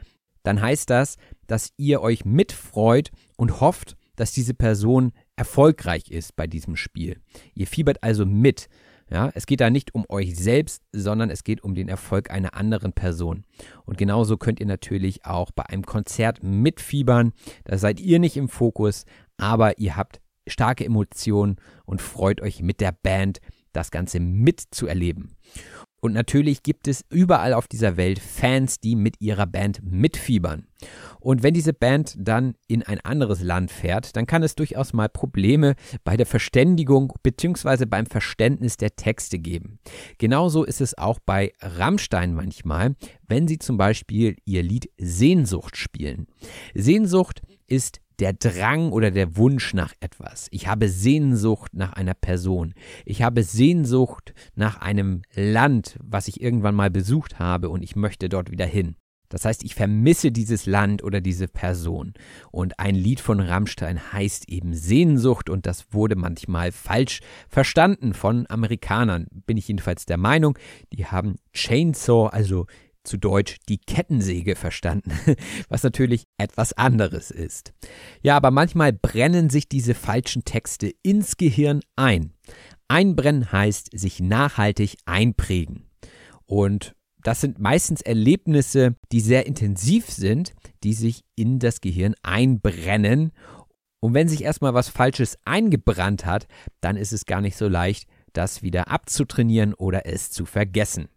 dann 0.42 0.60
heißt 0.60 0.90
das, 0.90 1.18
dass 1.46 1.72
ihr 1.76 2.00
euch 2.00 2.24
mitfreut 2.24 3.12
und 3.36 3.60
hofft, 3.60 3.96
dass 4.16 4.32
diese 4.32 4.54
Person 4.54 5.12
erfolgreich 5.36 6.10
ist 6.10 6.34
bei 6.34 6.48
diesem 6.48 6.74
Spiel. 6.74 7.20
Ihr 7.54 7.68
fiebert 7.68 8.02
also 8.02 8.26
mit. 8.26 8.68
Ja, 9.12 9.30
es 9.34 9.44
geht 9.44 9.60
da 9.60 9.68
nicht 9.68 9.94
um 9.94 10.06
euch 10.08 10.34
selbst, 10.36 10.82
sondern 10.90 11.28
es 11.28 11.44
geht 11.44 11.62
um 11.62 11.74
den 11.74 11.90
Erfolg 11.90 12.30
einer 12.30 12.54
anderen 12.54 12.94
Person. 12.94 13.44
Und 13.84 13.98
genauso 13.98 14.38
könnt 14.38 14.58
ihr 14.58 14.64
natürlich 14.64 15.26
auch 15.26 15.50
bei 15.50 15.66
einem 15.66 15.84
Konzert 15.84 16.42
mitfiebern. 16.42 17.32
Da 17.64 17.76
seid 17.76 18.00
ihr 18.00 18.18
nicht 18.18 18.38
im 18.38 18.48
Fokus, 18.48 19.04
aber 19.36 19.78
ihr 19.78 19.96
habt 19.96 20.22
starke 20.46 20.86
Emotionen 20.86 21.56
und 21.84 22.00
freut 22.00 22.40
euch 22.40 22.62
mit 22.62 22.80
der 22.80 22.92
Band 22.92 23.40
das 23.74 23.90
Ganze 23.90 24.18
mitzuerleben. 24.18 25.36
Und 26.00 26.14
natürlich 26.14 26.62
gibt 26.62 26.88
es 26.88 27.04
überall 27.10 27.52
auf 27.52 27.68
dieser 27.68 27.98
Welt 27.98 28.18
Fans, 28.18 28.80
die 28.80 28.96
mit 28.96 29.20
ihrer 29.20 29.46
Band 29.46 29.82
mitfiebern. 29.84 30.66
Und 31.22 31.44
wenn 31.44 31.54
diese 31.54 31.72
Band 31.72 32.14
dann 32.18 32.54
in 32.66 32.82
ein 32.82 33.00
anderes 33.00 33.42
Land 33.42 33.70
fährt, 33.70 34.16
dann 34.16 34.26
kann 34.26 34.42
es 34.42 34.56
durchaus 34.56 34.92
mal 34.92 35.08
Probleme 35.08 35.74
bei 36.02 36.16
der 36.16 36.26
Verständigung 36.26 37.12
bzw. 37.22 37.86
beim 37.86 38.06
Verständnis 38.06 38.76
der 38.76 38.96
Texte 38.96 39.38
geben. 39.38 39.78
Genauso 40.18 40.64
ist 40.64 40.80
es 40.80 40.98
auch 40.98 41.20
bei 41.24 41.52
Rammstein 41.60 42.34
manchmal, 42.34 42.96
wenn 43.28 43.46
sie 43.46 43.58
zum 43.58 43.76
Beispiel 43.76 44.36
ihr 44.44 44.64
Lied 44.64 44.90
Sehnsucht 44.98 45.76
spielen. 45.76 46.26
Sehnsucht 46.74 47.42
ist 47.68 48.00
der 48.18 48.32
Drang 48.32 48.92
oder 48.92 49.10
der 49.10 49.36
Wunsch 49.36 49.74
nach 49.74 49.92
etwas. 50.00 50.48
Ich 50.50 50.66
habe 50.66 50.88
Sehnsucht 50.88 51.72
nach 51.74 51.92
einer 51.92 52.14
Person. 52.14 52.74
Ich 53.04 53.22
habe 53.22 53.42
Sehnsucht 53.42 54.34
nach 54.54 54.80
einem 54.80 55.22
Land, 55.34 55.98
was 56.02 56.28
ich 56.28 56.40
irgendwann 56.40 56.74
mal 56.74 56.90
besucht 56.90 57.38
habe 57.38 57.68
und 57.68 57.82
ich 57.82 57.96
möchte 57.96 58.28
dort 58.28 58.50
wieder 58.50 58.66
hin. 58.66 58.96
Das 59.32 59.46
heißt, 59.46 59.64
ich 59.64 59.74
vermisse 59.74 60.30
dieses 60.30 60.66
Land 60.66 61.02
oder 61.02 61.22
diese 61.22 61.48
Person. 61.48 62.12
Und 62.50 62.78
ein 62.78 62.94
Lied 62.94 63.18
von 63.18 63.40
Rammstein 63.40 64.12
heißt 64.12 64.48
eben 64.50 64.74
Sehnsucht 64.74 65.48
und 65.48 65.64
das 65.66 65.86
wurde 65.92 66.16
manchmal 66.16 66.70
falsch 66.70 67.20
verstanden 67.48 68.12
von 68.12 68.44
Amerikanern, 68.50 69.26
bin 69.46 69.56
ich 69.56 69.68
jedenfalls 69.68 70.04
der 70.04 70.18
Meinung. 70.18 70.58
Die 70.92 71.06
haben 71.06 71.36
Chainsaw, 71.54 72.26
also 72.26 72.66
zu 73.04 73.16
Deutsch 73.16 73.56
die 73.70 73.78
Kettensäge 73.78 74.54
verstanden, 74.54 75.12
was 75.70 75.82
natürlich 75.82 76.26
etwas 76.36 76.74
anderes 76.74 77.30
ist. 77.30 77.72
Ja, 78.20 78.36
aber 78.36 78.50
manchmal 78.50 78.92
brennen 78.92 79.48
sich 79.48 79.66
diese 79.66 79.94
falschen 79.94 80.44
Texte 80.44 80.92
ins 81.02 81.38
Gehirn 81.38 81.80
ein. 81.96 82.34
Einbrennen 82.86 83.50
heißt 83.50 83.98
sich 83.98 84.20
nachhaltig 84.20 84.98
einprägen. 85.06 85.86
Und 86.44 86.94
das 87.22 87.40
sind 87.40 87.58
meistens 87.58 88.00
Erlebnisse, 88.00 88.94
die 89.12 89.20
sehr 89.20 89.46
intensiv 89.46 90.10
sind, 90.10 90.54
die 90.82 90.94
sich 90.94 91.24
in 91.36 91.58
das 91.58 91.80
Gehirn 91.80 92.14
einbrennen. 92.22 93.32
Und 94.00 94.14
wenn 94.14 94.28
sich 94.28 94.42
erstmal 94.42 94.74
was 94.74 94.88
Falsches 94.88 95.38
eingebrannt 95.44 96.26
hat, 96.26 96.48
dann 96.80 96.96
ist 96.96 97.12
es 97.12 97.26
gar 97.26 97.40
nicht 97.40 97.56
so 97.56 97.68
leicht, 97.68 98.08
das 98.32 98.62
wieder 98.62 98.88
abzutrainieren 98.88 99.74
oder 99.74 100.06
es 100.06 100.30
zu 100.30 100.46
vergessen. 100.46 101.08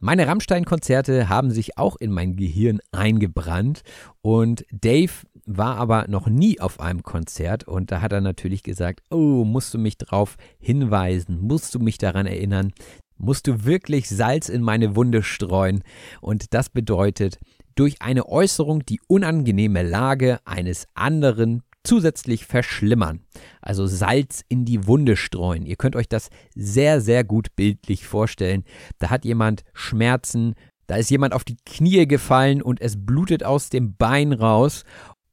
Meine 0.00 0.26
Rammstein-Konzerte 0.26 1.30
haben 1.30 1.50
sich 1.50 1.78
auch 1.78 1.96
in 1.96 2.10
mein 2.10 2.36
Gehirn 2.36 2.80
eingebrannt 2.92 3.82
und 4.20 4.66
Dave 4.70 5.12
war 5.46 5.76
aber 5.76 6.06
noch 6.08 6.26
nie 6.26 6.60
auf 6.60 6.78
einem 6.78 7.02
Konzert 7.02 7.64
und 7.64 7.90
da 7.90 8.02
hat 8.02 8.12
er 8.12 8.20
natürlich 8.20 8.62
gesagt, 8.62 9.02
oh, 9.10 9.44
musst 9.44 9.72
du 9.72 9.78
mich 9.78 9.96
darauf 9.96 10.36
hinweisen, 10.58 11.40
musst 11.40 11.74
du 11.74 11.78
mich 11.78 11.96
daran 11.96 12.26
erinnern, 12.26 12.74
musst 13.16 13.46
du 13.46 13.64
wirklich 13.64 14.08
Salz 14.08 14.48
in 14.48 14.62
meine 14.62 14.96
Wunde 14.96 15.22
streuen 15.22 15.82
und 16.20 16.54
das 16.54 16.68
bedeutet, 16.68 17.38
durch 17.74 18.00
eine 18.00 18.28
Äußerung 18.28 18.84
die 18.84 19.00
unangenehme 19.08 19.82
Lage 19.82 20.38
eines 20.44 20.86
anderen 20.94 21.62
zusätzlich 21.84 22.46
verschlimmern. 22.46 23.20
Also 23.60 23.86
Salz 23.86 24.42
in 24.48 24.64
die 24.64 24.86
Wunde 24.86 25.16
streuen. 25.16 25.66
Ihr 25.66 25.76
könnt 25.76 25.96
euch 25.96 26.08
das 26.08 26.30
sehr, 26.54 27.00
sehr 27.00 27.24
gut 27.24 27.54
bildlich 27.56 28.06
vorstellen. 28.06 28.64
Da 28.98 29.10
hat 29.10 29.24
jemand 29.24 29.64
Schmerzen, 29.74 30.54
da 30.86 30.96
ist 30.96 31.10
jemand 31.10 31.34
auf 31.34 31.44
die 31.44 31.56
Knie 31.64 32.06
gefallen 32.06 32.62
und 32.62 32.80
es 32.80 33.04
blutet 33.04 33.44
aus 33.44 33.68
dem 33.68 33.96
Bein 33.96 34.32
raus. 34.32 34.84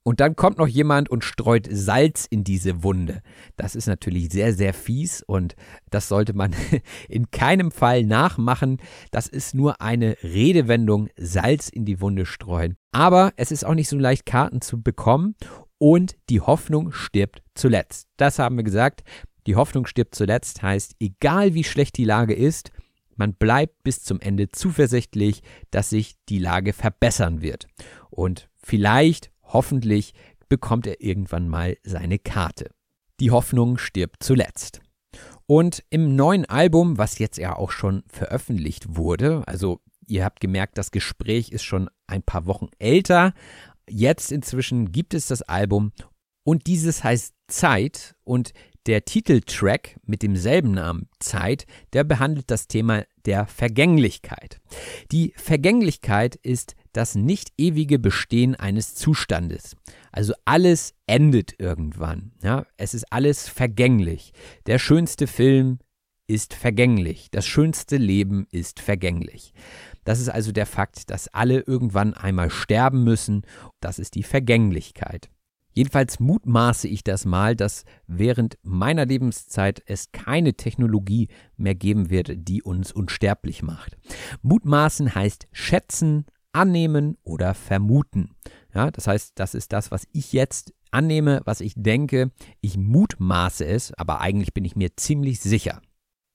Und 0.04 0.20
dann 0.20 0.36
kommt 0.36 0.58
noch 0.58 0.68
jemand 0.68 1.10
und 1.10 1.24
streut 1.24 1.68
Salz 1.70 2.26
in 2.26 2.44
diese 2.44 2.84
Wunde. 2.84 3.22
Das 3.56 3.76
ist 3.76 3.86
natürlich 3.86 4.30
sehr, 4.32 4.54
sehr 4.54 4.74
fies 4.74 5.22
und 5.22 5.56
das 5.92 6.08
sollte 6.08 6.34
man 6.34 6.56
in 7.10 7.30
keinem 7.30 7.72
Fall 7.72 8.04
nachmachen. 8.04 8.78
Das 9.12 9.28
ist 9.28 9.54
nur 9.54 9.80
eine 9.80 10.18
Redewendung, 10.24 11.10
Salz 11.18 11.70
in 11.70 11.86
die 11.86 12.02
Wunde 12.02 12.26
streuen. 12.26 12.78
Aber 12.92 13.32
es 13.36 13.52
ist 13.52 13.64
auch 13.64 13.76
nicht 13.76 13.90
so 13.90 13.98
leicht, 13.98 14.26
Karten 14.26 14.62
zu 14.62 14.82
bekommen 14.82 15.36
und 15.78 16.16
die 16.30 16.42
Hoffnung 16.42 16.92
stirbt 16.92 17.44
zuletzt. 17.54 18.08
Das 18.18 18.40
haben 18.40 18.58
wir 18.58 18.64
gesagt. 18.64 19.04
Die 19.48 19.56
Hoffnung 19.56 19.86
stirbt 19.86 20.16
zuletzt 20.16 20.62
heißt, 20.62 20.96
egal 21.00 21.54
wie 21.54 21.64
schlecht 21.64 21.98
die 21.98 22.06
Lage 22.06 22.34
ist, 22.34 22.72
man 23.16 23.34
bleibt 23.34 23.84
bis 23.84 24.04
zum 24.04 24.20
Ende 24.20 24.50
zuversichtlich, 24.50 25.42
dass 25.70 25.90
sich 25.90 26.16
die 26.30 26.40
Lage 26.40 26.74
verbessern 26.74 27.42
wird. 27.42 27.68
Und 28.10 28.50
vielleicht, 28.58 29.32
hoffentlich, 29.54 30.14
bekommt 30.50 30.86
er 30.88 31.02
irgendwann 31.02 31.48
mal 31.48 31.78
seine 31.84 32.20
Karte. 32.20 32.72
Die 33.20 33.32
Hoffnung 33.32 33.78
stirbt 33.78 34.24
zuletzt. 34.24 34.82
Und 35.46 35.84
im 35.90 36.16
neuen 36.16 36.46
Album, 36.46 36.98
was 36.98 37.20
jetzt 37.20 37.38
ja 37.38 37.56
auch 37.56 37.72
schon 37.72 38.04
veröffentlicht 38.08 38.96
wurde, 38.96 39.44
also 39.48 39.80
ihr 40.08 40.26
habt 40.26 40.40
gemerkt, 40.40 40.78
das 40.78 40.92
Gespräch 40.92 41.52
ist 41.52 41.64
schon 41.64 41.90
ein 42.08 42.24
paar 42.24 42.46
Wochen 42.46 42.68
älter. 42.80 43.34
Jetzt 43.90 44.32
inzwischen 44.32 44.92
gibt 44.92 45.14
es 45.14 45.28
das 45.28 45.42
Album 45.42 45.92
und 46.44 46.68
dieses 46.68 47.04
heißt 47.04 47.34
Zeit 47.48 48.16
und 48.24 48.54
der 48.88 49.06
Titeltrack 49.06 50.00
mit 50.04 50.24
demselben 50.24 50.72
Namen 50.72 51.08
Zeit, 51.20 51.66
der 51.94 52.04
behandelt 52.04 52.50
das 52.50 52.68
Thema 52.68 53.04
der 53.26 53.46
Vergänglichkeit. 53.46 54.60
Die 55.12 55.34
Vergänglichkeit 55.36 56.36
ist 56.36 56.76
das 56.94 57.16
nicht 57.16 57.52
ewige 57.58 58.00
Bestehen 58.00 58.56
eines 58.56 58.96
Zustandes. 58.96 59.76
Also 60.12 60.34
alles 60.46 60.94
endet 61.08 61.60
irgendwann. 61.60 62.32
Ja? 62.44 62.66
Es 62.78 62.94
ist 62.94 63.12
alles 63.12 63.48
vergänglich. 63.48 64.34
Der 64.66 64.80
schönste 64.80 65.28
Film 65.28 65.80
ist 66.28 66.54
vergänglich. 66.54 67.30
Das 67.32 67.46
schönste 67.46 67.98
Leben 67.98 68.48
ist 68.52 68.80
vergänglich. 68.80 69.54
Das 70.04 70.20
ist 70.20 70.30
also 70.30 70.52
der 70.52 70.66
Fakt, 70.66 71.10
dass 71.10 71.28
alle 71.28 71.60
irgendwann 71.62 72.14
einmal 72.14 72.50
sterben 72.50 73.04
müssen. 73.04 73.44
Das 73.80 74.00
ist 74.00 74.16
die 74.16 74.24
Vergänglichkeit. 74.24 75.30
Jedenfalls 75.74 76.20
mutmaße 76.20 76.88
ich 76.88 77.04
das 77.04 77.26
mal, 77.26 77.56
dass 77.56 77.86
während 78.08 78.58
meiner 78.62 79.06
Lebenszeit 79.06 79.82
es 79.86 80.12
keine 80.12 80.54
Technologie 80.54 81.30
mehr 81.56 81.76
geben 81.76 82.10
wird, 82.10 82.32
die 82.36 82.62
uns 82.62 82.92
unsterblich 82.92 83.64
macht. 83.64 83.98
Mutmaßen 84.42 85.16
heißt 85.16 85.48
schätzen, 85.54 86.26
annehmen 86.54 87.18
oder 87.24 87.54
vermuten. 87.54 88.32
Ja, 88.74 88.92
das 88.92 89.08
heißt, 89.08 89.34
das 89.36 89.54
ist 89.54 89.74
das, 89.74 89.92
was 89.92 90.08
ich 90.12 90.34
jetzt 90.34 90.74
annehme, 90.92 91.42
was 91.46 91.62
ich 91.62 91.74
denke. 91.76 92.32
Ich 92.62 92.78
mutmaße 92.78 93.66
es, 93.66 93.94
aber 93.94 94.22
eigentlich 94.22 94.54
bin 94.54 94.66
ich 94.66 94.76
mir 94.76 94.96
ziemlich 94.96 95.40
sicher. 95.40 95.82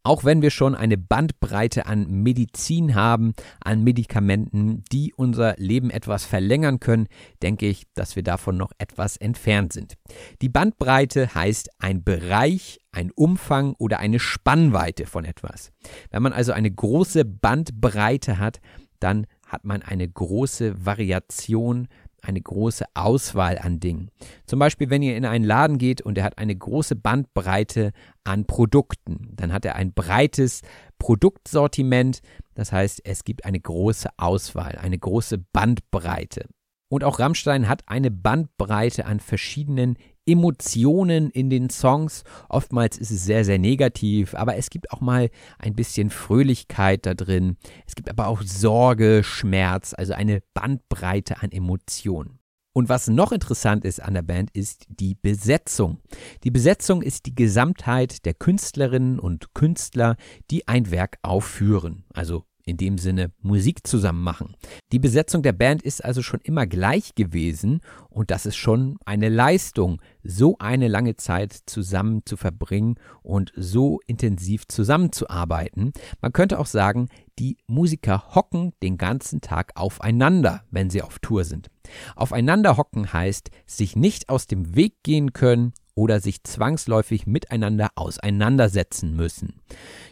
Auch 0.07 0.23
wenn 0.23 0.41
wir 0.41 0.51
schon 0.51 0.77
eine 0.77 0.97
Bandbreite 0.97 1.87
an 1.87 2.23
Medizin 2.23 2.95
haben, 2.95 3.33
an 3.61 3.83
Medikamenten, 3.83 4.85
die 4.93 5.13
unser 5.13 5.57
Leben 5.57 5.91
etwas 5.91 6.25
verlängern 6.25 6.79
können, 6.79 7.09
denke 7.43 7.67
ich, 7.67 7.89
dass 7.95 8.15
wir 8.15 8.23
davon 8.23 8.57
noch 8.57 8.71
etwas 8.79 9.17
entfernt 9.17 9.73
sind. 9.73 9.95
Die 10.43 10.49
Bandbreite 10.49 11.35
heißt 11.35 11.71
ein 11.81 12.05
Bereich, 12.05 12.79
ein 12.93 13.11
Umfang 13.11 13.75
oder 13.79 13.99
eine 13.99 14.21
Spannweite 14.21 15.07
von 15.07 15.25
etwas. 15.25 15.73
Wenn 16.13 16.23
man 16.23 16.33
also 16.33 16.53
eine 16.53 16.71
große 16.71 17.25
Bandbreite 17.25 18.39
hat, 18.39 18.61
dann 19.01 19.27
hat 19.57 19.65
man 19.65 19.83
eine 19.83 20.07
große 20.07 20.85
Variation 20.85 21.89
eine 22.23 22.41
große 22.41 22.85
Auswahl 22.95 23.57
an 23.59 23.79
Dingen. 23.79 24.11
Zum 24.47 24.59
Beispiel, 24.59 24.91
wenn 24.91 25.03
ihr 25.03 25.17
in 25.17 25.25
einen 25.25 25.45
Laden 25.45 25.79
geht 25.79 26.03
und 26.03 26.19
er 26.19 26.25
hat 26.25 26.39
eine 26.39 26.57
große 26.57 26.97
Bandbreite 26.97 27.93
an 28.25 28.47
Produkten, 28.47 29.31
dann 29.37 29.53
hat 29.53 29.65
er 29.65 29.77
ein 29.77 29.93
breites 29.93 30.63
Produktsortiment. 30.99 32.21
Das 32.55 32.73
heißt, 32.73 33.01
es 33.05 33.23
gibt 33.23 33.45
eine 33.45 33.61
große 33.61 34.09
Auswahl, 34.17 34.77
eine 34.77 34.99
große 34.99 35.39
Bandbreite. 35.53 36.47
Und 36.89 37.05
auch 37.05 37.21
Rammstein 37.21 37.69
hat 37.69 37.83
eine 37.87 38.11
Bandbreite 38.11 39.07
an 39.07 39.21
verschiedenen 39.21 39.97
Emotionen 40.27 41.31
in 41.31 41.51
den 41.51 41.71
Songs. 41.71 42.25
Oftmals 42.49 42.99
ist 42.99 43.11
es 43.11 43.25
sehr, 43.25 43.45
sehr 43.45 43.59
negativ, 43.59 44.35
aber 44.35 44.57
es 44.57 44.71
gibt 44.71 44.91
auch 44.91 45.01
mal 45.01 45.31
ein 45.59 45.75
bisschen 45.75 46.11
Fröhlichkeit 46.11 47.07
da 47.07 47.15
drin. 47.15 47.57
Es 47.87 47.95
gibt 47.95 48.11
aber 48.11 48.27
auch 48.27 48.43
Sorge, 48.43 49.23
Schmerz, 49.25 49.95
also 49.97 50.13
eine 50.13 50.43
Bandbreite 50.53 51.43
an 51.43 51.53
Emotionen. 51.53 52.41
Und 52.77 52.91
was 52.91 53.09
noch 53.09 53.33
interessant 53.33 53.87
ist 53.87 54.03
an 54.03 54.13
der 54.13 54.21
Band, 54.21 54.51
ist 54.53 54.85
die 54.91 55.15
Besetzung. 55.15 56.03
Die 56.45 56.51
Besetzung 56.51 57.01
ist 57.01 57.25
die 57.25 57.35
Gesamtheit 57.35 58.27
der 58.27 58.35
Künstlerinnen 58.35 59.19
und 59.19 59.55
Künstler, 59.55 60.17
die 60.51 60.69
ein 60.69 60.91
Werk 60.91 61.17
aufführen. 61.23 62.05
Also 62.13 62.45
in 62.67 62.77
dem 62.77 62.99
Sinne 62.99 63.31
Musik 63.41 63.87
zusammen 63.87 64.23
machen. 64.23 64.55
Die 64.93 64.99
Besetzung 64.99 65.43
der 65.43 65.53
Band 65.53 65.83
ist 65.83 66.05
also 66.05 66.21
schon 66.21 66.41
immer 66.43 66.67
gleich 66.67 67.15
gewesen 67.15 67.81
und 68.11 68.31
das 68.31 68.45
ist 68.45 68.57
schon 68.57 68.99
eine 69.07 69.29
Leistung, 69.29 70.03
so 70.23 70.57
eine 70.59 70.89
lange 70.89 71.17
Zeit 71.17 71.57
zusammen 71.67 72.23
zu 72.27 72.37
verbringen 72.37 72.97
und 73.23 73.53
so 73.57 74.01
intensiv 74.07 74.67
zusammenzuarbeiten. 74.69 75.93
Man 76.21 76.33
könnte 76.33 76.59
auch 76.59 76.67
sagen, 76.67 77.09
die 77.39 77.57
Musiker 77.69 78.35
hocken 78.35 78.73
den 78.83 78.99
ganzen 78.99 79.41
Tag 79.41 79.73
aufeinander, 79.77 80.65
wenn 80.71 80.91
sie 80.91 81.03
auf 81.03 81.21
Tour 81.21 81.45
sind. 81.45 81.71
Aufeinander 82.17 82.77
hocken 82.77 83.13
heißt, 83.13 83.51
sich 83.65 83.95
nicht 83.95 84.29
aus 84.29 84.49
dem 84.49 84.75
Weg 84.75 84.95
gehen 85.05 85.33
können 85.33 85.73
oder 85.97 86.21
sich 86.21 86.45
zwangsläufig 86.45 87.27
miteinander 87.27 87.89
auseinandersetzen 87.97 89.17
müssen. 89.17 89.61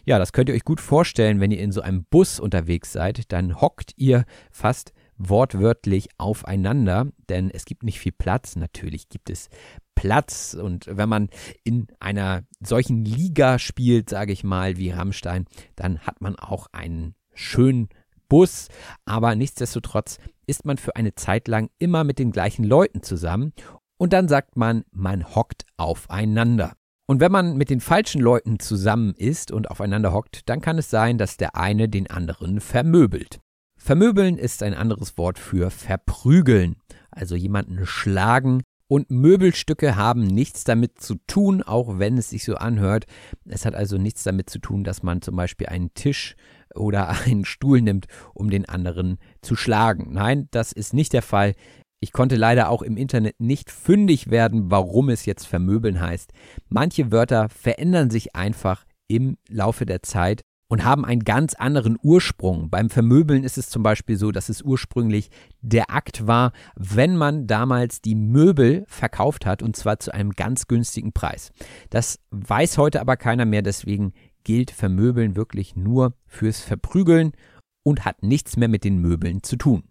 Ja, 0.05 0.18
das 0.18 0.32
könnt 0.32 0.49
ihr 0.49 0.55
euch 0.55 0.64
gut 0.64 0.80
vorstellen, 0.80 1.39
wenn 1.39 1.53
ihr 1.53 1.61
in 1.61 1.70
so 1.70 1.82
einem 1.82 2.05
Bus 2.05 2.41
unterwegs 2.41 2.93
seid, 2.93 3.30
dann 3.30 3.61
hockt 3.61 3.93
ihr 3.97 4.24
fast 4.51 4.93
wortwörtlich 5.16 6.09
aufeinander, 6.18 7.07
denn 7.28 7.51
es 7.51 7.66
gibt 7.66 7.85
nicht 7.85 8.01
viel 8.01 8.12
Platz. 8.12 8.57
Natürlich 8.57 9.09
gibt 9.09 9.30
es 9.30 9.49
Platz 9.95 10.57
und 10.61 10.87
wenn 10.89 11.09
man 11.09 11.28
in 11.62 11.87
einer 12.01 12.43
solchen 12.61 13.05
Liga 13.05 13.59
spielt, 13.59 14.11
sage 14.11 14.32
ich 14.32 14.43
mal, 14.43 14.76
wie 14.76 14.91
Rammstein, 14.91 15.47
dann 15.76 16.01
hat 16.01 16.20
man 16.20 16.37
auch 16.37 16.66
einen 16.72 17.14
schönen 17.35 17.89
Bus, 18.28 18.68
aber 19.05 19.35
nichtsdestotrotz 19.35 20.18
ist 20.47 20.64
man 20.64 20.78
für 20.78 20.97
eine 20.97 21.14
Zeit 21.14 21.47
lang 21.47 21.70
immer 21.78 22.05
mit 22.05 22.18
den 22.18 22.32
gleichen 22.32 22.64
Leuten 22.64 23.03
zusammen 23.03 23.53
und 23.99 24.12
dann 24.12 24.28
sagt 24.28 24.57
man, 24.57 24.84
man 24.90 25.34
hockt 25.34 25.64
aufeinander. 25.76 26.72
Und 27.07 27.20
wenn 27.20 27.32
man 27.32 27.57
mit 27.57 27.68
den 27.68 27.80
falschen 27.80 28.20
Leuten 28.20 28.59
zusammen 28.59 29.14
ist 29.16 29.51
und 29.51 29.70
aufeinander 29.70 30.12
hockt, 30.12 30.49
dann 30.49 30.61
kann 30.61 30.78
es 30.78 30.88
sein, 30.88 31.18
dass 31.18 31.36
der 31.36 31.55
eine 31.55 31.88
den 31.88 32.09
anderen 32.11 32.61
vermöbelt. 32.61 33.40
Vermöbeln 33.76 34.38
ist 34.38 34.62
ein 34.62 34.72
anderes 34.72 35.18
Wort 35.18 35.38
für 35.38 35.70
verprügeln, 35.70 36.76
also 37.11 37.36
jemanden 37.36 37.84
schlagen. 37.84 38.62
Und 38.86 39.11
Möbelstücke 39.11 39.97
haben 39.97 40.26
nichts 40.26 40.64
damit 40.64 41.01
zu 41.01 41.16
tun, 41.26 41.62
auch 41.62 41.99
wenn 41.99 42.16
es 42.16 42.30
sich 42.30 42.45
so 42.45 42.55
anhört. 42.57 43.07
Es 43.47 43.64
hat 43.66 43.74
also 43.74 43.99
nichts 43.99 44.22
damit 44.22 44.49
zu 44.49 44.59
tun, 44.59 44.84
dass 44.84 45.03
man 45.03 45.20
zum 45.20 45.36
Beispiel 45.36 45.66
einen 45.66 45.92
Tisch 45.95 46.36
oder 46.74 47.09
einen 47.26 47.45
Stuhl 47.45 47.80
nimmt, 47.80 48.07
um 48.34 48.51
den 48.51 48.66
anderen 48.66 49.18
zu 49.42 49.57
schlagen. 49.57 50.12
Nein, 50.12 50.49
das 50.51 50.72
ist 50.72 50.95
nicht 50.95 51.12
der 51.12 51.22
Fall. 51.22 51.55
Ich 52.05 52.13
konnte 52.13 52.37
leider 52.37 52.69
auch 52.69 52.83
im 52.83 52.99
Internet 52.99 53.41
nicht 53.41 53.71
fündig 53.71 54.31
werden, 54.31 54.71
warum 54.71 55.09
es 55.09 55.25
jetzt 55.25 55.47
vermöbeln 55.47 56.03
heißt. 56.03 56.35
Manche 56.69 57.11
Wörter 57.11 57.49
verändern 57.49 58.11
sich 58.11 58.37
einfach 58.37 58.85
im 59.09 59.39
Laufe 59.49 59.87
der 59.87 60.03
Zeit 60.03 60.43
und 60.69 60.85
haben 60.85 61.07
einen 61.07 61.25
ganz 61.25 61.55
anderen 61.55 61.97
Ursprung. 62.03 62.69
Beim 62.69 62.91
Vermöbeln 62.91 63.43
ist 63.43 63.57
es 63.57 63.71
zum 63.71 63.83
Beispiel 63.83 64.19
so, 64.19 64.33
dass 64.33 64.51
es 64.51 64.61
ursprünglich 64.61 65.31
der 65.63 65.91
Akt 65.91 66.27
war, 66.27 66.53
wenn 66.77 67.17
man 67.17 67.47
damals 67.47 68.03
die 68.03 68.17
Möbel 68.17 68.85
verkauft 68.87 69.47
hat 69.47 69.63
und 69.63 69.75
zwar 69.75 69.99
zu 69.99 70.13
einem 70.13 70.33
ganz 70.33 70.67
günstigen 70.67 71.14
Preis. 71.14 71.53
Das 71.89 72.18
weiß 72.33 72.76
heute 72.76 73.01
aber 73.01 73.17
keiner 73.17 73.47
mehr, 73.47 73.63
deswegen 73.63 74.13
gilt 74.43 74.71
Vermöbeln 74.71 75.37
wirklich 75.37 75.75
nur 75.75 76.13
fürs 76.26 76.61
Verprügeln 76.61 77.33
und 77.83 78.05
hat 78.05 78.22
nichts 78.22 78.59
mehr 78.59 78.68
mit 78.68 78.85
den 78.85 78.99
Möbeln 78.99 79.43
zu 79.43 79.57
tun. 79.57 79.85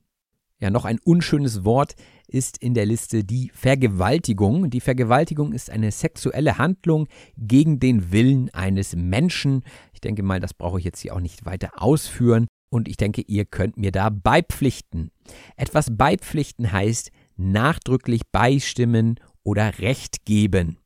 Ja, 0.63 0.69
noch 0.69 0.85
ein 0.85 0.99
unschönes 1.03 1.65
Wort 1.65 1.93
ist 2.25 2.57
in 2.57 2.73
der 2.73 2.85
Liste 2.85 3.25
die 3.25 3.51
Vergewaltigung. 3.53 4.69
Die 4.69 4.79
Vergewaltigung 4.79 5.51
ist 5.51 5.69
eine 5.69 5.91
sexuelle 5.91 6.57
Handlung 6.57 7.09
gegen 7.35 7.81
den 7.81 8.13
Willen 8.13 8.49
eines 8.53 8.95
Menschen. 8.95 9.63
Ich 9.91 9.99
denke 9.99 10.23
mal, 10.23 10.39
das 10.39 10.53
brauche 10.53 10.79
ich 10.79 10.85
jetzt 10.85 11.01
hier 11.01 11.13
auch 11.13 11.19
nicht 11.19 11.45
weiter 11.45 11.83
ausführen. 11.83 12.47
Und 12.69 12.87
ich 12.87 12.95
denke, 12.95 13.23
ihr 13.27 13.43
könnt 13.43 13.75
mir 13.75 13.91
da 13.91 14.09
beipflichten. 14.09 15.11
Etwas 15.57 15.97
beipflichten 15.97 16.71
heißt 16.71 17.11
nachdrücklich 17.35 18.21
beistimmen 18.31 19.19
oder 19.43 19.79
Recht 19.79 20.23
geben. 20.23 20.77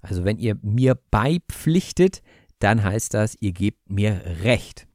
Also 0.00 0.24
wenn 0.24 0.38
ihr 0.38 0.58
mir 0.62 0.96
beipflichtet, 1.10 2.22
dann 2.60 2.84
heißt 2.84 3.14
das, 3.14 3.36
ihr 3.40 3.50
gebt 3.50 3.90
mir 3.90 4.22
Recht. 4.44 4.86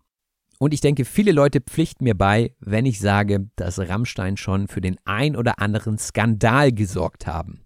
Und 0.62 0.74
ich 0.74 0.82
denke, 0.82 1.06
viele 1.06 1.32
Leute 1.32 1.62
pflichten 1.62 2.04
mir 2.04 2.16
bei, 2.16 2.54
wenn 2.60 2.86
ich 2.86 3.00
sage, 3.00 3.48
dass 3.56 3.80
Rammstein 3.80 4.36
schon 4.36 4.68
für 4.68 4.82
den 4.82 4.98
ein 5.06 5.38
oder 5.38 5.60
anderen 5.60 5.98
Skandal 5.98 6.74
gesorgt 6.74 7.28
haben. 7.28 7.62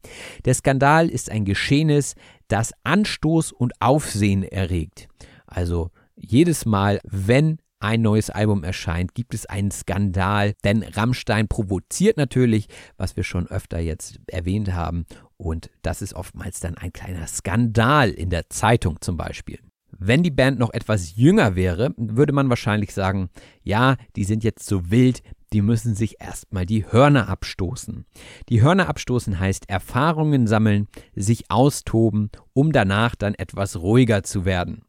Der 0.46 0.54
Skandal 0.54 1.10
ist 1.10 1.32
ein 1.32 1.44
Geschehnis, 1.44 2.14
das 2.48 2.72
Anstoß 2.84 3.52
und 3.52 3.74
Aufsehen 3.80 4.44
erregt. 4.44 5.08
Also 5.48 5.90
jedes 6.16 6.68
Mal, 6.68 7.00
wenn 7.04 7.58
ein 7.80 8.02
neues 8.02 8.30
Album 8.30 8.64
erscheint, 8.64 9.16
gibt 9.16 9.34
es 9.34 9.48
einen 9.48 9.72
Skandal, 9.72 10.54
denn 10.64 10.84
Rammstein 10.84 11.48
provoziert 11.48 12.16
natürlich, 12.18 12.68
was 12.96 13.18
wir 13.18 13.24
schon 13.24 13.48
öfter 13.48 13.80
jetzt 13.80 14.20
erwähnt 14.28 14.72
haben, 14.72 15.06
und 15.36 15.70
das 15.82 16.02
ist 16.02 16.14
oftmals 16.14 16.62
dann 16.62 16.78
ein 16.78 16.94
kleiner 16.94 17.28
Skandal 17.28 18.12
in 18.12 18.30
der 18.30 18.50
Zeitung 18.50 19.02
zum 19.02 19.18
Beispiel. 19.18 19.60
Wenn 20.06 20.22
die 20.22 20.32
Band 20.32 20.60
noch 20.60 20.74
etwas 20.74 21.16
jünger 21.16 21.56
wäre, 21.56 21.94
würde 21.96 22.34
man 22.34 22.50
wahrscheinlich 22.50 22.94
sagen, 22.94 23.30
ja, 23.64 23.96
die 24.18 24.26
sind 24.26 24.44
jetzt 24.44 24.66
so 24.66 24.92
wild, 24.92 25.24
die 25.54 25.62
müssen 25.62 25.96
sich 25.96 26.20
erstmal 26.20 26.66
die 26.66 26.86
Hörner 26.92 27.30
abstoßen. 27.30 28.06
Die 28.50 28.62
Hörner 28.62 28.90
abstoßen 28.90 29.40
heißt 29.40 29.70
Erfahrungen 29.70 30.46
sammeln, 30.46 30.90
sich 31.16 31.50
austoben, 31.50 32.32
um 32.52 32.74
danach 32.74 33.16
dann 33.16 33.34
etwas 33.34 33.78
ruhiger 33.78 34.24
zu 34.24 34.44
werden. 34.44 34.82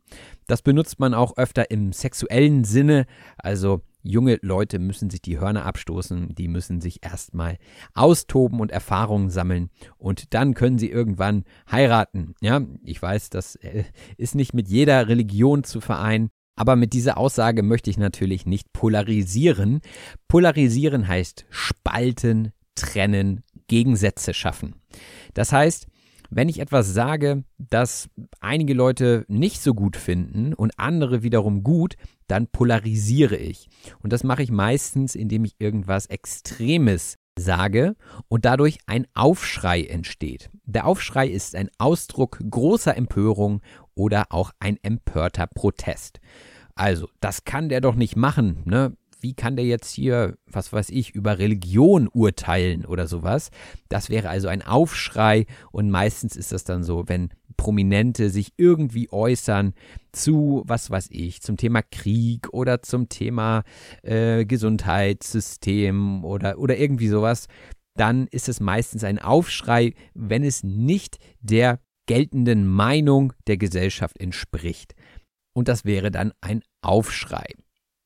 Das 0.49 0.63
benutzt 0.63 0.99
man 0.99 1.15
auch 1.15 1.37
öfter 1.37 1.71
im 1.71 1.93
sexuellen 1.93 2.65
Sinne, 2.65 3.07
also 3.37 3.83
junge 4.05 4.39
Leute 4.43 4.79
müssen 4.79 5.11
sich 5.11 5.23
die 5.23 5.41
Hörner 5.41 5.65
abstoßen, 5.65 6.35
die 6.35 6.47
müssen 6.47 6.81
sich 6.81 7.05
erstmal 7.05 7.59
austoben 7.95 8.61
und 8.61 8.71
Erfahrungen 8.71 9.31
sammeln 9.31 9.71
und 9.97 10.35
dann 10.35 10.55
können 10.55 10.79
sie 10.79 10.91
irgendwann 10.91 11.45
heiraten. 11.71 12.35
Ja, 12.41 12.61
ich 12.85 13.01
weiß, 13.01 13.31
das 13.31 13.57
äh, 13.57 13.85
ist 14.17 14.35
nicht 14.35 14.55
mit 14.55 14.69
jeder 14.69 15.09
Religion 15.09 15.65
zu 15.65 15.81
vereinen, 15.81 16.29
aber 16.55 16.77
mit 16.77 16.93
dieser 16.93 17.19
Aussage 17.19 17.63
möchte 17.63 17.91
ich 17.91 17.99
natürlich 17.99 18.47
nicht 18.47 18.73
polarisieren. 18.73 19.81
Polarisieren 20.29 21.09
heißt 21.09 21.47
spalten, 21.51 22.53
trennen, 22.75 23.43
Gegensätze 23.67 24.35
schaffen. 24.35 24.77
Das 25.33 25.53
heißt, 25.53 25.87
wenn 26.31 26.49
ich 26.49 26.61
etwas 26.61 26.93
sage, 26.93 27.45
das 27.59 28.09
einige 28.41 28.75
Leute 28.75 29.25
nicht 29.29 29.61
so 29.61 29.75
gut 29.75 29.97
finden 29.97 30.55
und 30.55 30.73
andere 30.79 31.23
wiederum 31.23 31.63
gut, 31.63 31.97
dann 32.27 32.47
polarisiere 32.47 33.37
ich. 33.37 33.69
Und 34.03 34.13
das 34.13 34.25
mache 34.25 34.43
ich 34.43 34.51
meistens, 34.51 35.15
indem 35.15 35.45
ich 35.45 35.57
irgendwas 35.59 36.07
Extremes 36.07 37.17
sage 37.39 37.97
und 38.29 38.45
dadurch 38.45 38.79
ein 38.87 39.07
Aufschrei 39.15 39.83
entsteht. 39.83 40.51
Der 40.65 40.87
Aufschrei 40.87 41.29
ist 41.29 41.55
ein 41.55 41.71
Ausdruck 41.79 42.39
großer 42.49 42.97
Empörung 42.97 43.61
oder 43.95 44.27
auch 44.31 44.53
ein 44.61 44.79
empörter 44.83 45.47
Protest. 45.47 46.21
Also, 46.77 47.09
das 47.21 47.45
kann 47.45 47.69
der 47.69 47.81
doch 47.81 47.95
nicht 47.95 48.17
machen, 48.17 48.63
ne? 48.65 48.97
Wie 49.25 49.33
kann 49.33 49.57
der 49.57 49.65
jetzt 49.65 49.91
hier, 49.91 50.37
was 50.47 50.71
weiß 50.71 50.91
ich, 50.91 51.15
über 51.15 51.39
Religion 51.39 52.09
urteilen 52.13 52.85
oder 52.85 53.07
sowas? 53.07 53.51
Das 53.89 54.11
wäre 54.11 54.29
also 54.29 54.49
ein 54.49 54.61
Aufschrei 54.61 55.47
und 55.73 55.91
meistens 55.91 56.37
ist 56.37 56.53
das 56.53 56.65
dann 56.65 56.85
so, 56.85 57.05
wenn 57.09 57.31
Prominente 57.57 58.29
sich 58.29 58.53
irgendwie 58.59 59.11
äußern 59.11 59.73
zu, 60.13 60.63
was 60.67 60.91
weiß 60.91 61.09
ich, 61.11 61.41
zum 61.41 61.57
Thema 61.57 61.81
Krieg 61.81 62.53
oder 62.53 62.83
zum 62.83 63.09
Thema 63.09 63.63
äh, 64.03 64.45
Gesundheitssystem 64.45 66.23
oder, 66.23 66.59
oder 66.59 66.77
irgendwie 66.77 67.09
sowas, 67.09 67.47
dann 67.97 68.27
ist 68.27 68.51
es 68.51 68.61
meistens 68.61 69.05
ein 69.05 69.19
Aufschrei, 69.19 69.95
wenn 70.13 70.45
es 70.45 70.63
nicht 70.65 71.17
der 71.41 71.81
geltenden 72.05 72.69
Meinung 72.69 73.33
der 73.47 73.57
Gesellschaft 73.57 74.21
entspricht. 74.21 74.95
Und 75.55 75.69
das 75.69 75.87
wäre 75.87 76.11
dann 76.11 76.35
ein 76.43 76.63
Aufschrei. 76.83 77.47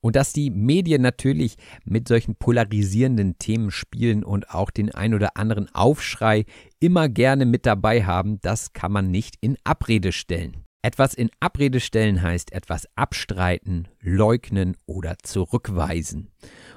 Und 0.00 0.16
dass 0.16 0.32
die 0.32 0.50
Medien 0.50 1.02
natürlich 1.02 1.56
mit 1.84 2.06
solchen 2.06 2.36
polarisierenden 2.36 3.38
Themen 3.38 3.70
spielen 3.70 4.22
und 4.22 4.50
auch 4.50 4.70
den 4.70 4.94
ein 4.94 5.14
oder 5.14 5.36
anderen 5.36 5.74
Aufschrei 5.74 6.44
immer 6.78 7.08
gerne 7.08 7.46
mit 7.46 7.66
dabei 7.66 8.04
haben, 8.04 8.40
das 8.40 8.72
kann 8.72 8.92
man 8.92 9.10
nicht 9.10 9.36
in 9.40 9.56
Abrede 9.64 10.12
stellen. 10.12 10.64
Etwas 10.82 11.14
in 11.14 11.30
Abrede 11.40 11.80
stellen 11.80 12.22
heißt 12.22 12.52
etwas 12.52 12.86
abstreiten, 12.94 13.88
leugnen 14.00 14.76
oder 14.86 15.16
zurückweisen. 15.22 16.30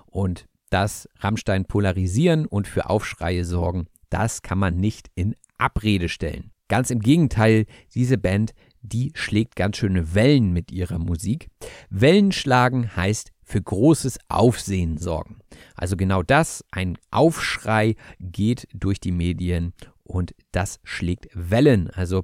Und 0.08 0.48
das 0.72 1.08
Rammstein 1.20 1.66
polarisieren 1.66 2.48
und 2.48 2.68
für 2.68 2.90
Aufschreie 2.90 3.46
sorgen, 3.46 3.86
das 4.10 4.42
kann 4.42 4.58
man 4.58 4.78
nicht 4.78 5.10
in 5.16 5.36
Abrede 5.58 6.10
stellen. 6.10 6.52
Ganz 6.68 6.90
im 6.90 7.02
Gegenteil, 7.02 7.66
diese 7.94 8.18
Band 8.18 8.54
die 8.82 9.12
schlägt 9.16 9.56
ganz 9.56 9.78
schöne 9.78 10.14
Wellen 10.14 10.54
mit 10.54 10.72
ihrer 10.72 11.00
Musik. 11.00 11.50
Wellen 11.90 12.32
schlagen 12.32 12.96
heißt 12.96 13.32
für 13.44 13.62
großes 13.62 14.18
Aufsehen 14.30 14.98
sorgen. 14.98 15.40
Also 15.76 15.98
genau 15.98 16.24
das, 16.24 16.64
ein 16.72 16.98
Aufschrei 17.12 17.96
geht 18.20 18.68
durch 18.74 19.00
die 19.00 19.12
Medien 19.12 19.74
und 20.04 20.34
das 20.52 20.80
schlägt 20.84 21.28
Wellen, 21.34 21.90
also 21.90 22.24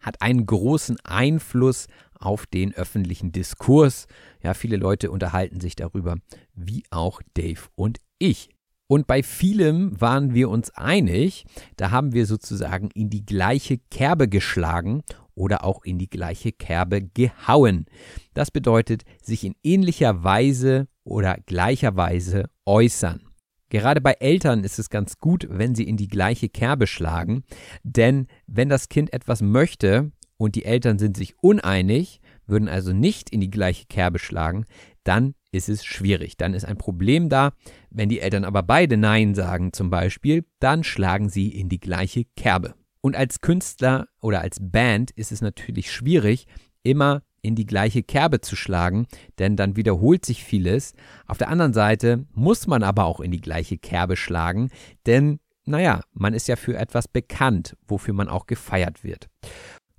hat 0.00 0.22
einen 0.22 0.46
großen 0.46 0.98
Einfluss 1.04 1.86
auf 2.18 2.46
den 2.46 2.74
öffentlichen 2.74 3.32
Diskurs. 3.32 4.06
Ja, 4.42 4.54
viele 4.54 4.76
Leute 4.76 5.10
unterhalten 5.10 5.60
sich 5.60 5.74
darüber, 5.74 6.16
wie 6.54 6.84
auch 6.90 7.20
Dave 7.34 7.62
und 7.74 7.98
ich. 8.18 8.50
Und 8.88 9.08
bei 9.08 9.24
vielem 9.24 10.00
waren 10.00 10.32
wir 10.32 10.48
uns 10.48 10.70
einig, 10.70 11.44
da 11.76 11.90
haben 11.90 12.12
wir 12.12 12.24
sozusagen 12.24 12.90
in 12.94 13.10
die 13.10 13.26
gleiche 13.26 13.78
Kerbe 13.90 14.28
geschlagen 14.28 15.02
oder 15.36 15.64
auch 15.64 15.84
in 15.84 15.98
die 15.98 16.10
gleiche 16.10 16.50
Kerbe 16.50 17.02
gehauen. 17.02 17.86
Das 18.34 18.50
bedeutet, 18.50 19.04
sich 19.22 19.44
in 19.44 19.54
ähnlicher 19.62 20.24
Weise 20.24 20.88
oder 21.04 21.36
gleicher 21.46 21.94
Weise 21.94 22.50
äußern. 22.64 23.20
Gerade 23.68 24.00
bei 24.00 24.12
Eltern 24.12 24.64
ist 24.64 24.78
es 24.78 24.90
ganz 24.90 25.18
gut, 25.18 25.46
wenn 25.50 25.74
sie 25.74 25.84
in 25.84 25.96
die 25.96 26.08
gleiche 26.08 26.48
Kerbe 26.48 26.86
schlagen, 26.86 27.44
denn 27.82 28.26
wenn 28.46 28.68
das 28.68 28.88
Kind 28.88 29.12
etwas 29.12 29.42
möchte 29.42 30.12
und 30.36 30.54
die 30.54 30.64
Eltern 30.64 30.98
sind 30.98 31.16
sich 31.16 31.34
uneinig, 31.42 32.20
würden 32.46 32.68
also 32.68 32.92
nicht 32.92 33.30
in 33.30 33.40
die 33.40 33.50
gleiche 33.50 33.86
Kerbe 33.86 34.18
schlagen, 34.18 34.66
dann 35.02 35.34
ist 35.50 35.68
es 35.68 35.84
schwierig. 35.84 36.36
Dann 36.36 36.54
ist 36.54 36.64
ein 36.64 36.78
Problem 36.78 37.28
da. 37.28 37.52
Wenn 37.90 38.08
die 38.08 38.20
Eltern 38.20 38.44
aber 38.44 38.62
beide 38.62 38.96
Nein 38.96 39.34
sagen 39.34 39.72
zum 39.72 39.90
Beispiel, 39.90 40.44
dann 40.60 40.84
schlagen 40.84 41.28
sie 41.28 41.48
in 41.48 41.68
die 41.68 41.80
gleiche 41.80 42.24
Kerbe. 42.36 42.74
Und 43.06 43.14
als 43.14 43.40
Künstler 43.40 44.08
oder 44.20 44.40
als 44.40 44.58
Band 44.60 45.12
ist 45.12 45.30
es 45.30 45.40
natürlich 45.40 45.92
schwierig, 45.92 46.48
immer 46.82 47.22
in 47.40 47.54
die 47.54 47.64
gleiche 47.64 48.02
Kerbe 48.02 48.40
zu 48.40 48.56
schlagen, 48.56 49.06
denn 49.38 49.54
dann 49.54 49.76
wiederholt 49.76 50.26
sich 50.26 50.42
vieles. 50.42 50.92
Auf 51.28 51.38
der 51.38 51.48
anderen 51.48 51.72
Seite 51.72 52.26
muss 52.32 52.66
man 52.66 52.82
aber 52.82 53.04
auch 53.04 53.20
in 53.20 53.30
die 53.30 53.40
gleiche 53.40 53.78
Kerbe 53.78 54.16
schlagen, 54.16 54.72
denn, 55.06 55.38
naja, 55.66 56.00
man 56.14 56.34
ist 56.34 56.48
ja 56.48 56.56
für 56.56 56.76
etwas 56.76 57.06
bekannt, 57.06 57.76
wofür 57.86 58.12
man 58.12 58.28
auch 58.28 58.46
gefeiert 58.48 59.04
wird. 59.04 59.28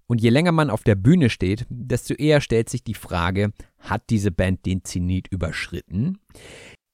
Und 0.07 0.19
je 0.19 0.29
länger 0.29 0.51
man 0.51 0.69
auf 0.69 0.83
der 0.83 0.95
Bühne 0.95 1.29
steht, 1.29 1.65
desto 1.69 2.13
eher 2.13 2.41
stellt 2.41 2.67
sich 2.67 2.83
die 2.83 2.93
Frage, 2.93 3.53
hat 3.79 4.03
diese 4.09 4.31
Band 4.31 4.65
den 4.65 4.83
Zenit 4.83 5.29
überschritten? 5.29 6.17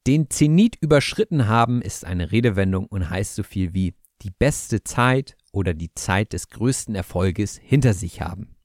Den 0.06 0.30
Zenit 0.30 0.76
überschritten 0.80 1.48
haben 1.48 1.82
ist 1.82 2.06
eine 2.06 2.32
Redewendung 2.32 2.86
und 2.86 3.10
heißt 3.10 3.34
so 3.34 3.42
viel 3.42 3.74
wie 3.74 3.96
die 4.22 4.32
beste 4.32 4.84
Zeit 4.84 5.36
oder 5.54 5.74
die 5.74 5.94
Zeit 5.94 6.34
des 6.34 6.50
größten 6.50 6.96
Erfolges 6.96 7.58
hinter 7.58 7.94
sich 7.94 8.20
haben. 8.20 8.56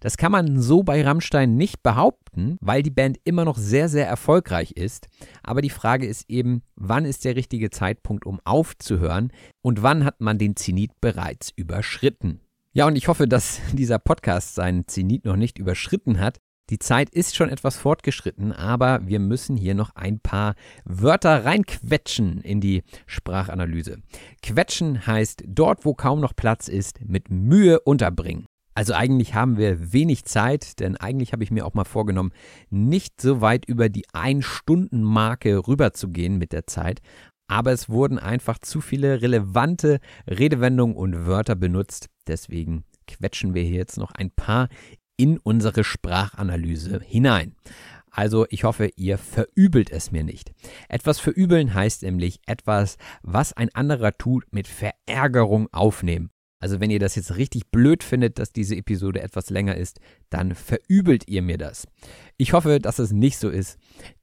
Das 0.00 0.16
kann 0.16 0.32
man 0.32 0.60
so 0.60 0.82
bei 0.82 1.04
Rammstein 1.04 1.54
nicht 1.54 1.84
behaupten, 1.84 2.56
weil 2.60 2.82
die 2.82 2.90
Band 2.90 3.20
immer 3.22 3.44
noch 3.44 3.56
sehr, 3.56 3.88
sehr 3.88 4.08
erfolgreich 4.08 4.72
ist. 4.72 5.06
Aber 5.44 5.62
die 5.62 5.70
Frage 5.70 6.08
ist 6.08 6.28
eben, 6.28 6.62
wann 6.74 7.04
ist 7.04 7.24
der 7.24 7.36
richtige 7.36 7.70
Zeitpunkt, 7.70 8.26
um 8.26 8.40
aufzuhören 8.42 9.32
und 9.60 9.84
wann 9.84 10.04
hat 10.04 10.20
man 10.20 10.38
den 10.38 10.56
Zenit 10.56 11.00
bereits 11.00 11.52
überschritten? 11.54 12.40
Ja, 12.72 12.86
und 12.88 12.96
ich 12.96 13.06
hoffe, 13.06 13.28
dass 13.28 13.60
dieser 13.72 14.00
Podcast 14.00 14.56
seinen 14.56 14.88
Zenit 14.88 15.24
noch 15.24 15.36
nicht 15.36 15.58
überschritten 15.58 16.18
hat. 16.18 16.40
Die 16.70 16.78
Zeit 16.78 17.10
ist 17.10 17.36
schon 17.36 17.50
etwas 17.50 17.76
fortgeschritten, 17.76 18.52
aber 18.52 19.06
wir 19.06 19.18
müssen 19.18 19.56
hier 19.56 19.74
noch 19.74 19.94
ein 19.96 20.20
paar 20.20 20.54
Wörter 20.84 21.44
reinquetschen 21.44 22.40
in 22.40 22.60
die 22.60 22.82
Sprachanalyse. 23.06 23.98
Quetschen 24.42 25.06
heißt 25.06 25.44
dort, 25.46 25.84
wo 25.84 25.94
kaum 25.94 26.20
noch 26.20 26.34
Platz 26.34 26.68
ist, 26.68 27.00
mit 27.04 27.30
Mühe 27.30 27.80
unterbringen. 27.80 28.46
Also 28.74 28.94
eigentlich 28.94 29.34
haben 29.34 29.58
wir 29.58 29.92
wenig 29.92 30.24
Zeit, 30.24 30.80
denn 30.80 30.96
eigentlich 30.96 31.32
habe 31.32 31.44
ich 31.44 31.50
mir 31.50 31.66
auch 31.66 31.74
mal 31.74 31.84
vorgenommen, 31.84 32.32
nicht 32.70 33.20
so 33.20 33.40
weit 33.42 33.66
über 33.66 33.88
die 33.88 34.06
Ein-Stunden-Marke 34.14 35.66
rüberzugehen 35.68 36.38
mit 36.38 36.52
der 36.52 36.66
Zeit. 36.66 37.00
Aber 37.48 37.72
es 37.72 37.90
wurden 37.90 38.18
einfach 38.18 38.58
zu 38.58 38.80
viele 38.80 39.20
relevante 39.20 40.00
Redewendungen 40.26 40.96
und 40.96 41.26
Wörter 41.26 41.54
benutzt. 41.54 42.08
Deswegen 42.26 42.84
quetschen 43.06 43.52
wir 43.52 43.62
hier 43.62 43.76
jetzt 43.76 43.98
noch 43.98 44.12
ein 44.12 44.30
paar 44.30 44.68
in 45.22 45.38
unsere 45.38 45.84
Sprachanalyse 45.84 47.00
hinein. 47.00 47.54
Also 48.10 48.44
ich 48.50 48.64
hoffe, 48.64 48.90
ihr 48.96 49.18
verübelt 49.18 49.88
es 49.92 50.10
mir 50.10 50.24
nicht. 50.24 50.52
Etwas 50.88 51.20
verübeln 51.20 51.74
heißt 51.74 52.02
nämlich 52.02 52.40
etwas, 52.44 52.96
was 53.22 53.52
ein 53.52 53.72
anderer 53.72 54.18
tut, 54.18 54.52
mit 54.52 54.66
Verärgerung 54.66 55.68
aufnehmen. 55.72 56.30
Also 56.58 56.80
wenn 56.80 56.90
ihr 56.90 56.98
das 56.98 57.14
jetzt 57.14 57.36
richtig 57.36 57.70
blöd 57.70 58.02
findet, 58.02 58.40
dass 58.40 58.52
diese 58.52 58.74
Episode 58.74 59.22
etwas 59.22 59.48
länger 59.48 59.76
ist, 59.76 60.00
dann 60.28 60.56
verübelt 60.56 61.28
ihr 61.28 61.42
mir 61.42 61.56
das. 61.56 61.86
Ich 62.36 62.52
hoffe, 62.52 62.80
dass 62.80 62.98
es 62.98 63.12
nicht 63.12 63.38
so 63.38 63.48
ist, 63.48 63.78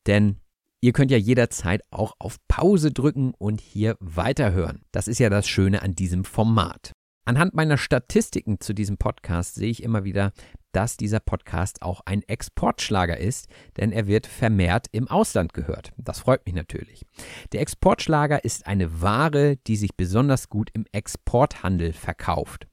denn 0.06 0.36
ihr 0.82 0.92
könnt 0.92 1.12
ja 1.12 1.18
jederzeit 1.18 1.82
auch 1.92 2.14
auf 2.20 2.36
Pause 2.50 2.92
drücken 2.92 3.34
und 3.38 3.62
hier 3.62 3.96
weiterhören. 4.02 4.82
Das 4.92 5.08
ist 5.08 5.20
ja 5.20 5.30
das 5.30 5.48
Schöne 5.48 5.82
an 5.82 5.96
diesem 5.96 6.26
Format. 6.26 6.92
Anhand 7.30 7.54
meiner 7.54 7.78
Statistiken 7.78 8.60
zu 8.60 8.74
diesem 8.74 8.98
Podcast 8.98 9.54
sehe 9.54 9.70
ich 9.70 9.84
immer 9.84 10.04
wieder, 10.04 10.32
dass 10.72 10.98
dieser 10.98 11.20
Podcast 11.20 11.84
auch 11.84 12.02
ein 12.08 12.24
Exportschlager 12.24 13.20
ist, 13.20 13.48
denn 13.78 13.92
er 13.92 14.08
wird 14.08 14.26
vermehrt 14.26 14.88
im 14.94 15.08
Ausland 15.08 15.54
gehört. 15.54 15.92
Das 15.96 16.22
freut 16.22 16.44
mich 16.48 16.56
natürlich. 16.56 17.06
Der 17.52 17.62
Exportschlager 17.62 18.44
ist 18.44 18.66
eine 18.66 19.04
Ware, 19.04 19.58
die 19.58 19.76
sich 19.76 19.96
besonders 19.96 20.50
gut 20.50 20.72
im 20.74 20.86
Exporthandel 20.92 21.94
verkauft. 21.94 22.66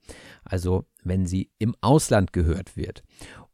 Also 0.43 0.85
wenn 1.03 1.27
sie 1.27 1.51
im 1.59 1.75
Ausland 1.81 2.33
gehört 2.33 2.75
wird. 2.75 3.03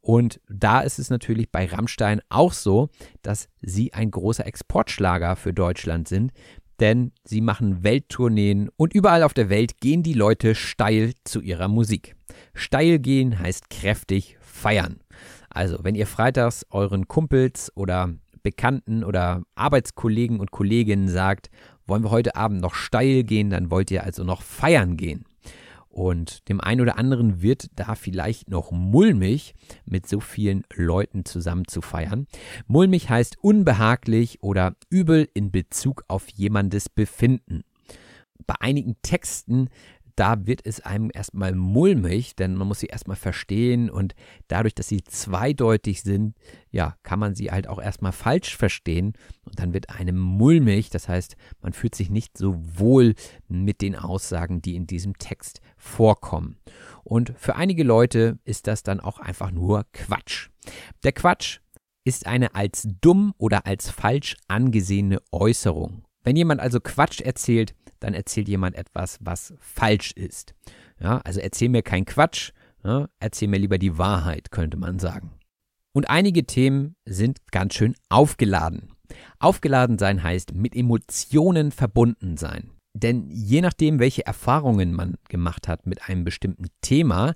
Und 0.00 0.40
da 0.48 0.80
ist 0.80 0.98
es 0.98 1.10
natürlich 1.10 1.50
bei 1.52 1.66
Rammstein 1.66 2.22
auch 2.30 2.54
so, 2.54 2.88
dass 3.20 3.50
sie 3.60 3.92
ein 3.92 4.10
großer 4.10 4.46
Exportschlager 4.46 5.36
für 5.36 5.52
Deutschland 5.52 6.08
sind, 6.08 6.32
denn 6.80 7.12
sie 7.24 7.40
machen 7.40 7.84
Welttourneen 7.84 8.68
und 8.76 8.94
überall 8.94 9.22
auf 9.22 9.34
der 9.34 9.48
Welt 9.48 9.80
gehen 9.80 10.02
die 10.02 10.12
Leute 10.12 10.54
steil 10.54 11.12
zu 11.24 11.40
ihrer 11.40 11.68
Musik. 11.68 12.16
Steil 12.54 12.98
gehen 12.98 13.38
heißt 13.38 13.70
kräftig 13.70 14.36
feiern. 14.40 15.00
Also, 15.50 15.78
wenn 15.82 15.94
ihr 15.94 16.06
freitags 16.06 16.66
euren 16.70 17.06
Kumpels 17.06 17.70
oder 17.76 18.12
Bekannten 18.42 19.04
oder 19.04 19.42
Arbeitskollegen 19.54 20.40
und 20.40 20.50
Kolleginnen 20.50 21.08
sagt, 21.08 21.48
wollen 21.86 22.02
wir 22.02 22.10
heute 22.10 22.36
Abend 22.36 22.60
noch 22.60 22.74
steil 22.74 23.22
gehen, 23.24 23.50
dann 23.50 23.70
wollt 23.70 23.90
ihr 23.90 24.04
also 24.04 24.24
noch 24.24 24.42
feiern 24.42 24.96
gehen. 24.96 25.24
Und 25.94 26.48
dem 26.48 26.60
einen 26.60 26.80
oder 26.80 26.98
anderen 26.98 27.40
wird 27.40 27.70
da 27.76 27.94
vielleicht 27.94 28.50
noch 28.50 28.72
mulmig, 28.72 29.54
mit 29.84 30.08
so 30.08 30.18
vielen 30.18 30.64
Leuten 30.74 31.24
zusammen 31.24 31.68
zu 31.68 31.82
feiern. 31.82 32.26
Mulmig 32.66 33.10
heißt 33.10 33.36
unbehaglich 33.40 34.42
oder 34.42 34.74
übel 34.90 35.28
in 35.34 35.52
Bezug 35.52 36.02
auf 36.08 36.28
jemandes 36.30 36.88
Befinden. 36.88 37.62
Bei 38.44 38.56
einigen 38.58 38.96
Texten 39.02 39.68
da 40.16 40.46
wird 40.46 40.64
es 40.64 40.80
einem 40.80 41.10
erstmal 41.12 41.54
mulmig, 41.54 42.36
denn 42.36 42.54
man 42.54 42.68
muss 42.68 42.80
sie 42.80 42.86
erstmal 42.86 43.16
verstehen 43.16 43.90
und 43.90 44.14
dadurch, 44.48 44.74
dass 44.74 44.88
sie 44.88 45.02
zweideutig 45.02 46.02
sind, 46.02 46.36
ja, 46.70 46.96
kann 47.02 47.18
man 47.18 47.34
sie 47.34 47.50
halt 47.50 47.68
auch 47.68 47.80
erstmal 47.80 48.12
falsch 48.12 48.56
verstehen 48.56 49.14
und 49.44 49.58
dann 49.58 49.74
wird 49.74 49.90
einem 49.90 50.18
mulmig, 50.18 50.90
das 50.90 51.08
heißt, 51.08 51.36
man 51.60 51.72
fühlt 51.72 51.94
sich 51.94 52.10
nicht 52.10 52.38
so 52.38 52.56
wohl 52.60 53.14
mit 53.48 53.80
den 53.80 53.96
Aussagen, 53.96 54.62
die 54.62 54.76
in 54.76 54.86
diesem 54.86 55.18
Text 55.18 55.60
vorkommen. 55.84 56.58
Und 57.04 57.34
für 57.36 57.56
einige 57.56 57.84
Leute 57.84 58.38
ist 58.44 58.66
das 58.66 58.82
dann 58.82 59.00
auch 59.00 59.18
einfach 59.20 59.50
nur 59.50 59.84
Quatsch. 59.92 60.48
Der 61.04 61.12
Quatsch 61.12 61.60
ist 62.04 62.26
eine 62.26 62.54
als 62.54 62.88
dumm 63.00 63.34
oder 63.38 63.66
als 63.66 63.90
falsch 63.90 64.36
angesehene 64.48 65.20
Äußerung. 65.30 66.04
Wenn 66.22 66.36
jemand 66.36 66.60
also 66.60 66.80
Quatsch 66.80 67.20
erzählt, 67.20 67.74
dann 68.00 68.14
erzählt 68.14 68.48
jemand 68.48 68.76
etwas, 68.76 69.18
was 69.20 69.54
falsch 69.58 70.12
ist. 70.12 70.54
Ja, 70.98 71.18
also 71.18 71.40
erzähl 71.40 71.68
mir 71.68 71.82
kein 71.82 72.06
Quatsch, 72.06 72.52
ja, 72.82 73.08
erzähl 73.18 73.48
mir 73.48 73.58
lieber 73.58 73.78
die 73.78 73.98
Wahrheit, 73.98 74.50
könnte 74.50 74.76
man 74.76 74.98
sagen. 74.98 75.32
Und 75.92 76.10
einige 76.10 76.44
Themen 76.44 76.96
sind 77.04 77.38
ganz 77.52 77.74
schön 77.74 77.94
aufgeladen. 78.08 78.92
Aufgeladen 79.38 79.98
sein 79.98 80.22
heißt 80.22 80.54
mit 80.54 80.74
Emotionen 80.74 81.70
verbunden 81.70 82.36
sein. 82.36 82.70
Denn 82.94 83.28
je 83.28 83.60
nachdem, 83.60 83.98
welche 83.98 84.24
Erfahrungen 84.24 84.94
man 84.94 85.16
gemacht 85.28 85.68
hat 85.68 85.86
mit 85.86 86.08
einem 86.08 86.24
bestimmten 86.24 86.66
Thema, 86.80 87.34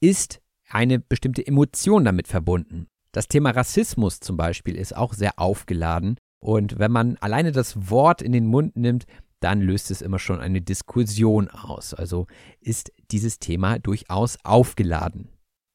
ist 0.00 0.40
eine 0.68 1.00
bestimmte 1.00 1.46
Emotion 1.46 2.04
damit 2.04 2.28
verbunden. 2.28 2.86
Das 3.12 3.28
Thema 3.28 3.50
Rassismus 3.50 4.20
zum 4.20 4.36
Beispiel 4.36 4.76
ist 4.76 4.96
auch 4.96 5.12
sehr 5.12 5.38
aufgeladen. 5.38 6.16
Und 6.40 6.78
wenn 6.78 6.90
man 6.90 7.16
alleine 7.18 7.52
das 7.52 7.90
Wort 7.90 8.22
in 8.22 8.32
den 8.32 8.46
Mund 8.46 8.76
nimmt, 8.76 9.04
dann 9.40 9.60
löst 9.60 9.90
es 9.90 10.02
immer 10.02 10.18
schon 10.18 10.40
eine 10.40 10.62
Diskussion 10.62 11.48
aus. 11.48 11.94
Also 11.94 12.26
ist 12.60 12.92
dieses 13.10 13.38
Thema 13.38 13.78
durchaus 13.78 14.38
aufgeladen. 14.44 15.28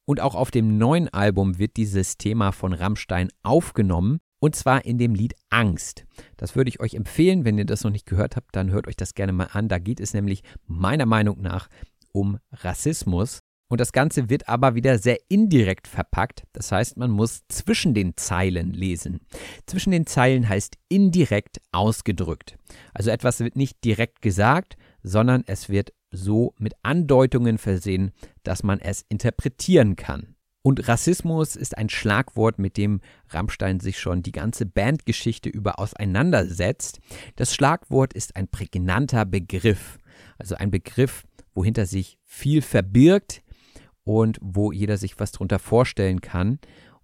Und 0.08 0.22
auch 0.22 0.36
auf 0.36 0.52
dem 0.52 0.78
neuen 0.78 1.10
Album 1.10 1.60
wird 1.60 1.76
dieses 1.76 2.18
Thema 2.18 2.54
von 2.54 2.74
Rammstein 2.74 3.28
aufgenommen, 3.44 4.20
und 4.40 4.56
zwar 4.56 4.86
in 4.86 4.98
dem 4.98 5.16
Lied 5.16 5.36
Angst. 5.50 6.06
Das 6.38 6.56
würde 6.56 6.70
ich 6.70 6.80
euch 6.80 6.94
empfehlen, 6.94 7.46
wenn 7.46 7.58
ihr 7.58 7.66
das 7.66 7.84
noch 7.84 7.92
nicht 7.92 8.06
gehört 8.06 8.36
habt, 8.36 8.56
dann 8.56 8.72
hört 8.72 8.88
euch 8.88 8.96
das 8.96 9.16
gerne 9.16 9.34
mal 9.34 9.50
an. 9.52 9.68
Da 9.68 9.80
geht 9.80 10.00
es 10.00 10.14
nämlich 10.14 10.44
meiner 10.66 11.06
Meinung 11.06 11.42
nach 11.42 11.70
um 12.12 12.40
Rassismus. 12.52 13.40
Und 13.70 13.82
das 13.82 13.92
Ganze 13.92 14.30
wird 14.30 14.48
aber 14.48 14.76
wieder 14.76 14.98
sehr 14.98 15.18
indirekt 15.28 15.88
verpackt. 15.88 16.44
Das 16.54 16.72
heißt, 16.72 16.96
man 16.96 17.12
muss 17.12 17.42
zwischen 17.50 17.94
den 17.94 18.16
Zeilen 18.16 18.72
lesen. 18.72 19.20
Zwischen 19.66 19.92
den 19.92 20.06
Zeilen 20.06 20.48
heißt 20.48 20.78
indirekt 20.88 21.60
ausgedrückt. 21.74 22.58
Also 22.94 23.10
etwas 23.10 23.42
wird 23.42 23.58
nicht 23.58 23.84
direkt 23.84 24.22
gesagt, 24.22 24.78
sondern 25.04 25.44
es 25.48 25.68
wird 25.68 25.92
so 26.12 26.54
mit 26.58 26.76
Andeutungen 26.84 27.58
versehen, 27.58 28.12
dass 28.44 28.64
man 28.64 28.80
es 28.80 29.04
interpretieren 29.10 29.98
kann. 29.98 30.37
Und 30.68 30.86
Rassismus 30.90 31.56
ist 31.56 31.78
ein 31.78 31.88
Schlagwort, 31.88 32.60
mit 32.60 32.76
dem 32.76 33.00
Rammstein 33.30 33.80
sich 33.80 34.02
schon 34.02 34.22
die 34.22 34.34
ganze 34.34 34.66
Bandgeschichte 34.66 35.48
über 35.48 35.80
auseinandersetzt. 35.80 37.00
Das 37.38 37.56
Schlagwort 37.56 38.12
ist 38.12 38.36
ein 38.36 38.50
prägnanter 38.50 39.24
Begriff, 39.24 39.98
also 40.38 40.56
ein 40.56 40.70
Begriff, 40.70 41.24
wohinter 41.54 41.86
sich 41.86 42.20
viel 42.26 42.62
verbirgt, 42.62 43.44
und 44.04 44.40
wo 44.42 44.74
jeder 44.74 44.98
sich 44.98 45.18
was 45.22 45.32
drunter 45.32 45.58
vorstellen 45.58 46.20
kann. 46.20 46.60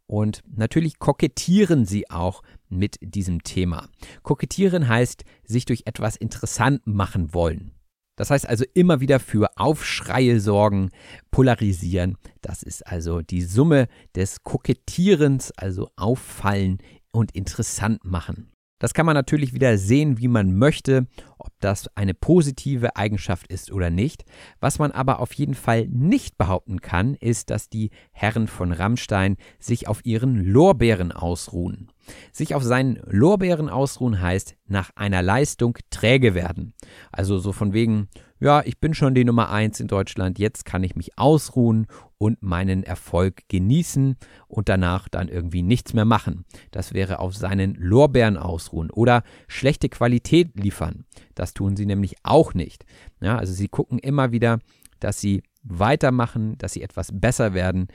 Und 0.07 0.41
natürlich 0.53 0.99
kokettieren 0.99 1.85
sie 1.85 2.09
auch 2.09 2.43
mit 2.67 2.97
diesem 2.99 3.43
Thema. 3.43 3.87
Kokettieren 4.23 4.89
heißt, 4.89 5.23
sich 5.45 5.63
durch 5.63 5.83
etwas 5.85 6.17
interessant 6.17 6.85
machen 6.85 7.33
wollen. 7.33 7.71
Das 8.15 8.29
heißt 8.29 8.47
also 8.47 8.63
immer 8.73 8.99
wieder 8.99 9.19
für 9.19 9.49
Aufschreie 9.57 10.39
sorgen, 10.39 10.89
polarisieren. 11.31 12.17
Das 12.41 12.61
ist 12.63 12.85
also 12.85 13.21
die 13.21 13.41
Summe 13.41 13.87
des 14.15 14.43
Kokettierens, 14.43 15.51
also 15.51 15.89
auffallen 15.95 16.77
und 17.11 17.35
interessant 17.35 18.03
machen. 18.05 18.53
Das 18.83 18.93
kann 18.93 19.05
man 19.05 19.15
natürlich 19.15 19.53
wieder 19.53 19.77
sehen, 19.77 20.17
wie 20.17 20.27
man 20.27 20.57
möchte, 20.57 21.07
ob 21.37 21.51
das 21.61 21.87
eine 21.95 22.13
positive 22.13 22.97
Eigenschaft 22.97 23.47
ist 23.47 23.71
oder 23.71 23.89
nicht. 23.89 24.25
Was 24.59 24.77
man 24.77 24.91
aber 24.91 25.21
auf 25.21 25.31
jeden 25.31 25.53
Fall 25.53 25.87
nicht 25.87 26.37
behaupten 26.37 26.81
kann, 26.81 27.15
ist, 27.15 27.49
dass 27.49 27.69
die 27.69 27.91
Herren 28.11 28.47
von 28.47 28.73
Rammstein 28.73 29.37
sich 29.57 29.87
auf 29.87 30.05
ihren 30.05 30.35
Lorbeeren 30.35 31.13
ausruhen. 31.13 31.92
Sich 32.31 32.55
auf 32.55 32.63
seinen 32.63 32.99
Lorbeeren 33.07 33.69
ausruhen 33.69 34.21
heißt, 34.21 34.55
nach 34.67 34.91
einer 34.95 35.21
Leistung 35.21 35.77
träge 35.89 36.35
werden. 36.35 36.73
Also 37.11 37.37
so 37.37 37.51
von 37.51 37.73
wegen, 37.73 38.09
ja, 38.39 38.61
ich 38.65 38.79
bin 38.79 38.93
schon 38.93 39.15
die 39.15 39.23
Nummer 39.23 39.49
eins 39.51 39.79
in 39.79 39.87
Deutschland, 39.87 40.37
jetzt 40.37 40.65
kann 40.65 40.83
ich 40.83 40.95
mich 40.95 41.17
ausruhen 41.17 41.87
und 42.17 42.41
meinen 42.41 42.83
Erfolg 42.83 43.43
genießen 43.47 44.17
und 44.47 44.69
danach 44.69 45.07
dann 45.07 45.29
irgendwie 45.29 45.61
nichts 45.61 45.93
mehr 45.93 46.05
machen. 46.05 46.45
Das 46.71 46.93
wäre 46.93 47.19
auf 47.19 47.35
seinen 47.35 47.75
Lorbeeren 47.75 48.37
ausruhen 48.37 48.91
oder 48.91 49.23
schlechte 49.47 49.89
Qualität 49.89 50.51
liefern. 50.55 51.05
Das 51.35 51.53
tun 51.53 51.77
sie 51.77 51.85
nämlich 51.85 52.15
auch 52.23 52.53
nicht. 52.53 52.85
Ja, 53.21 53.37
also 53.37 53.53
sie 53.53 53.67
gucken 53.69 53.99
immer 53.99 54.31
wieder, 54.31 54.59
dass 54.99 55.19
sie 55.19 55.43
weitermachen, 55.63 56.57
dass 56.57 56.73
sie 56.73 56.81
etwas 56.81 57.09
besser 57.13 57.53
werden 57.53 57.87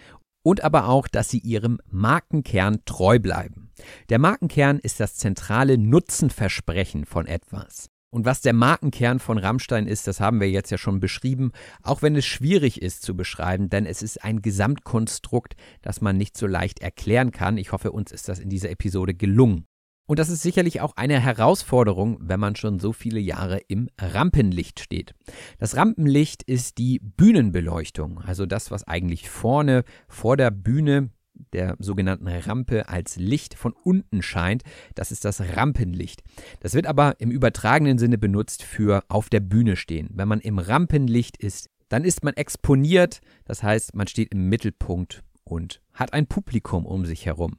und 0.42 0.64
aber 0.64 0.88
auch, 0.88 1.08
dass 1.08 1.28
sie 1.28 1.40
ihrem 1.40 1.78
Markenkern 1.90 2.78
treu 2.86 3.18
bleiben. 3.18 3.67
Der 4.08 4.18
Markenkern 4.18 4.78
ist 4.78 5.00
das 5.00 5.16
zentrale 5.16 5.78
Nutzenversprechen 5.78 7.04
von 7.04 7.26
etwas. 7.26 7.90
Und 8.10 8.24
was 8.24 8.40
der 8.40 8.54
Markenkern 8.54 9.18
von 9.18 9.36
Rammstein 9.36 9.86
ist, 9.86 10.06
das 10.06 10.18
haben 10.18 10.40
wir 10.40 10.50
jetzt 10.50 10.70
ja 10.70 10.78
schon 10.78 10.98
beschrieben, 10.98 11.52
auch 11.82 12.00
wenn 12.00 12.16
es 12.16 12.24
schwierig 12.24 12.80
ist 12.80 13.02
zu 13.02 13.14
beschreiben, 13.14 13.68
denn 13.68 13.84
es 13.84 14.02
ist 14.02 14.24
ein 14.24 14.40
Gesamtkonstrukt, 14.40 15.56
das 15.82 16.00
man 16.00 16.16
nicht 16.16 16.36
so 16.36 16.46
leicht 16.46 16.80
erklären 16.80 17.32
kann. 17.32 17.58
Ich 17.58 17.72
hoffe, 17.72 17.92
uns 17.92 18.10
ist 18.10 18.28
das 18.28 18.38
in 18.38 18.48
dieser 18.48 18.70
Episode 18.70 19.12
gelungen. 19.12 19.66
Und 20.06 20.18
das 20.18 20.30
ist 20.30 20.40
sicherlich 20.40 20.80
auch 20.80 20.96
eine 20.96 21.20
Herausforderung, 21.20 22.16
wenn 22.22 22.40
man 22.40 22.56
schon 22.56 22.80
so 22.80 22.94
viele 22.94 23.20
Jahre 23.20 23.58
im 23.68 23.90
Rampenlicht 24.00 24.80
steht. 24.80 25.12
Das 25.58 25.76
Rampenlicht 25.76 26.42
ist 26.42 26.78
die 26.78 26.98
Bühnenbeleuchtung, 26.98 28.22
also 28.22 28.46
das, 28.46 28.70
was 28.70 28.88
eigentlich 28.88 29.28
vorne 29.28 29.84
vor 30.08 30.38
der 30.38 30.50
Bühne 30.50 31.10
der 31.52 31.76
sogenannten 31.78 32.28
Rampe 32.28 32.88
als 32.88 33.16
Licht 33.16 33.54
von 33.54 33.72
unten 33.72 34.22
scheint. 34.22 34.62
Das 34.94 35.12
ist 35.12 35.24
das 35.24 35.40
Rampenlicht. 35.56 36.22
Das 36.60 36.74
wird 36.74 36.86
aber 36.86 37.20
im 37.20 37.30
übertragenen 37.30 37.98
Sinne 37.98 38.18
benutzt 38.18 38.62
für 38.62 39.04
auf 39.08 39.28
der 39.28 39.40
Bühne 39.40 39.76
stehen. 39.76 40.08
Wenn 40.12 40.28
man 40.28 40.40
im 40.40 40.58
Rampenlicht 40.58 41.36
ist, 41.36 41.70
dann 41.88 42.04
ist 42.04 42.22
man 42.22 42.34
exponiert, 42.34 43.20
das 43.44 43.62
heißt, 43.62 43.94
man 43.94 44.06
steht 44.06 44.32
im 44.32 44.48
Mittelpunkt 44.48 45.22
und 45.44 45.80
hat 45.94 46.12
ein 46.12 46.26
Publikum 46.26 46.84
um 46.84 47.06
sich 47.06 47.24
herum. 47.26 47.56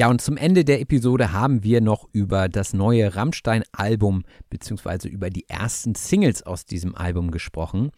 Ja, 0.00 0.08
und 0.08 0.22
zum 0.22 0.38
Ende 0.38 0.64
der 0.64 0.80
Episode 0.80 1.34
haben 1.34 1.62
wir 1.62 1.82
noch 1.82 2.08
über 2.14 2.48
das 2.48 2.72
neue 2.72 3.16
Rammstein-Album 3.16 4.22
bzw. 4.48 5.08
über 5.08 5.28
die 5.28 5.46
ersten 5.46 5.94
Singles 5.94 6.42
aus 6.42 6.64
diesem 6.64 6.94
Album 6.94 7.30
gesprochen. 7.30 7.90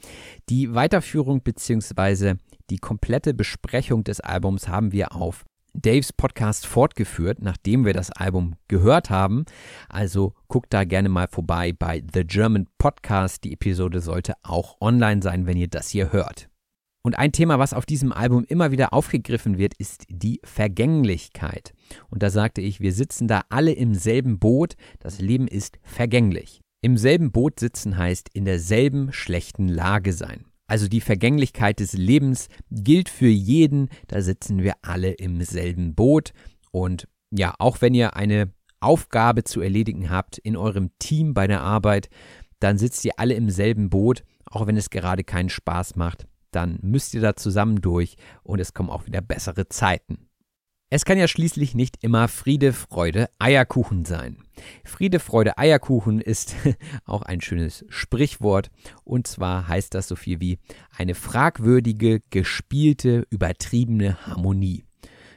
Die 0.49 0.75
Weiterführung 0.75 1.43
bzw. 1.43 2.35
die 2.71 2.79
komplette 2.79 3.35
Besprechung 3.35 4.03
des 4.03 4.19
Albums 4.19 4.67
haben 4.67 4.91
wir 4.91 5.15
auf 5.15 5.45
Daves 5.75 6.13
Podcast 6.13 6.67
fortgeführt, 6.67 7.41
nachdem 7.41 7.85
wir 7.85 7.93
das 7.93 8.11
Album 8.11 8.57
gehört 8.67 9.09
haben. 9.09 9.45
Also 9.89 10.35
guckt 10.49 10.75
da 10.75 10.83
gerne 10.83 11.09
mal 11.09 11.29
vorbei 11.31 11.73
bei 11.73 12.03
The 12.13 12.25
German 12.25 12.67
Podcast. 12.79 13.45
Die 13.45 13.53
Episode 13.53 14.01
sollte 14.01 14.35
auch 14.43 14.81
online 14.81 15.23
sein, 15.23 15.47
wenn 15.47 15.57
ihr 15.57 15.69
das 15.69 15.91
hier 15.91 16.13
hört. 16.13 16.49
Und 17.05 17.19
ein 17.19 17.33
Thema, 17.33 17.59
was 17.59 17.75
auf 17.75 17.85
diesem 17.85 18.13
Album 18.13 18.45
immer 18.45 18.71
wieder 18.71 18.93
aufgegriffen 18.93 19.59
wird, 19.59 19.75
ist 19.75 20.05
die 20.09 20.41
Vergänglichkeit. 20.45 21.75
Und 22.11 22.23
da 22.23 22.31
sagte 22.31 22.61
ich, 22.61 22.81
wir 22.81 22.93
sitzen 22.93 23.27
da 23.27 23.43
alle 23.49 23.73
im 23.73 23.95
selben 23.95 24.39
Boot, 24.39 24.77
das 25.01 25.21
Leben 25.21 25.49
ist 25.49 25.79
vergänglich. 25.83 26.61
Im 26.81 26.97
selben 26.97 27.33
Boot 27.33 27.59
sitzen 27.59 27.97
heißt 27.97 28.29
in 28.33 28.45
derselben 28.45 29.13
schlechten 29.13 29.69
Lage 29.69 30.13
sein. 30.13 30.45
Also 30.69 30.89
die 30.89 31.01
Vergänglichkeit 31.01 31.81
des 31.81 31.93
Lebens 31.93 32.49
gilt 32.71 33.09
für 33.09 33.29
jeden, 33.29 33.89
da 34.07 34.23
sitzen 34.23 34.63
wir 34.63 34.75
alle 34.83 35.11
im 35.11 35.43
selben 35.43 35.95
Boot. 35.95 36.33
Und 36.71 37.09
ja, 37.31 37.55
auch 37.59 37.81
wenn 37.81 37.95
ihr 37.95 38.17
eine 38.17 38.53
Aufgabe 38.81 39.45
zu 39.45 39.61
erledigen 39.61 40.09
habt 40.09 40.39
in 40.39 40.57
eurem 40.57 40.91
Team 40.99 41.35
bei 41.35 41.47
der 41.47 41.63
Arbeit, 41.63 42.09
dann 42.61 42.79
sitzt 42.79 43.05
ihr 43.05 43.13
alle 43.17 43.35
im 43.35 43.51
selben 43.51 43.91
Boot, 43.91 44.25
auch 44.47 44.67
wenn 44.67 44.77
es 44.77 44.91
gerade 44.91 45.25
keinen 45.25 45.51
Spaß 45.51 45.97
macht. 45.97 46.27
Dann 46.53 46.79
müsst 46.83 47.15
ihr 47.15 47.21
da 47.21 47.35
zusammen 47.35 47.81
durch 47.81 48.17
und 48.45 48.61
es 48.61 48.73
kommen 48.73 48.91
auch 48.91 49.07
wieder 49.07 49.21
bessere 49.21 49.69
Zeiten. 49.69 50.29
Es 50.95 51.07
kann 51.07 51.17
ja 51.17 51.27
schließlich 51.27 51.75
nicht 51.75 52.05
immer 52.05 52.29
Friede, 52.29 52.75
Freude, 52.75 53.31
Eierkuchen 53.39 54.05
sein. 54.05 54.37
Friede, 54.85 55.21
Freude, 55.21 55.57
Eierkuchen 55.57 56.21
ist 56.21 56.55
auch 57.07 57.23
ein 57.23 57.41
schönes 57.41 57.87
Sprichwort. 57.89 58.71
Und 59.03 59.27
zwar 59.27 59.69
heißt 59.69 59.95
das 59.95 60.07
so 60.07 60.17
viel 60.17 60.41
wie 60.41 60.59
eine 60.95 61.15
fragwürdige, 61.15 62.21
gespielte, 62.29 63.27
übertriebene 63.31 64.27
Harmonie. 64.27 64.85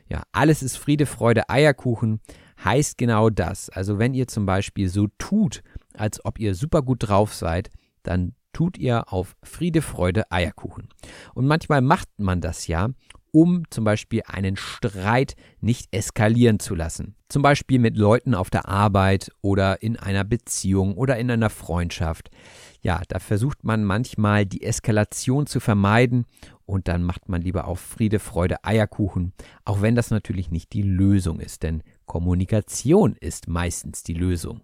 Ja, 0.10 0.24
alles 0.34 0.62
ist 0.62 0.76
Friede, 0.78 1.06
Freude, 1.06 1.50
Eierkuchen 1.50 2.20
heißt 2.62 2.98
genau 2.98 3.30
das. 3.30 3.70
Also 3.70 3.98
wenn 3.98 4.14
ihr 4.14 4.28
zum 4.28 4.46
Beispiel 4.46 4.90
so 4.90 5.08
tut, 5.18 5.64
als 5.94 6.24
ob 6.26 6.38
ihr 6.38 6.54
super 6.54 6.82
gut 6.82 7.08
drauf 7.08 7.34
seid, 7.34 7.70
dann 8.04 8.34
tut 8.56 8.77
ihr 8.77 9.11
auf 9.11 9.36
Friede, 9.44 9.82
Freude, 9.82 10.32
Eierkuchen. 10.32 10.88
Und 11.34 11.45
manchmal 11.45 11.82
macht 11.82 12.07
man 12.18 12.40
das 12.40 12.68
ja, 12.68 12.88
um 13.32 13.64
zum 13.69 13.84
Beispiel 13.84 14.22
einen 14.26 14.56
Streit 14.56 15.36
nicht 15.60 15.94
eskalieren 15.94 16.60
zu 16.60 16.73
lassen. 16.73 17.15
Zum 17.27 17.41
Beispiel 17.41 17.80
mit 17.80 17.98
Leuten 17.98 18.34
auf 18.34 18.49
der 18.49 18.69
Arbeit 18.69 19.30
oder 19.41 19.84
in 19.84 19.98
einer 19.98 20.23
Beziehung 20.23 20.95
oder 20.95 21.18
in 21.18 21.30
einer 21.30 21.49
Freundschaft. 21.49 22.32
Ja, 22.80 23.02
da 23.10 23.19
versucht 23.19 23.65
man 23.65 23.84
manchmal 23.84 24.45
die 24.45 24.64
Eskalation 24.64 25.48
zu 25.48 25.60
vermeiden 25.60 26.26
und 26.65 26.88
dann 26.88 27.03
macht 27.03 27.27
man 27.27 27.41
lieber 27.41 27.68
auf 27.68 27.82
Friede, 27.82 28.19
Freude, 28.19 28.64
Eierkuchen, 28.64 29.34
auch 29.65 29.82
wenn 29.82 29.95
das 29.95 30.11
natürlich 30.11 30.49
nicht 30.49 30.72
die 30.72 30.84
Lösung 30.84 31.41
ist, 31.41 31.64
denn 31.64 31.84
Kommunikation 32.06 33.18
ist 33.19 33.49
meistens 33.49 34.03
die 34.03 34.14
Lösung. 34.14 34.61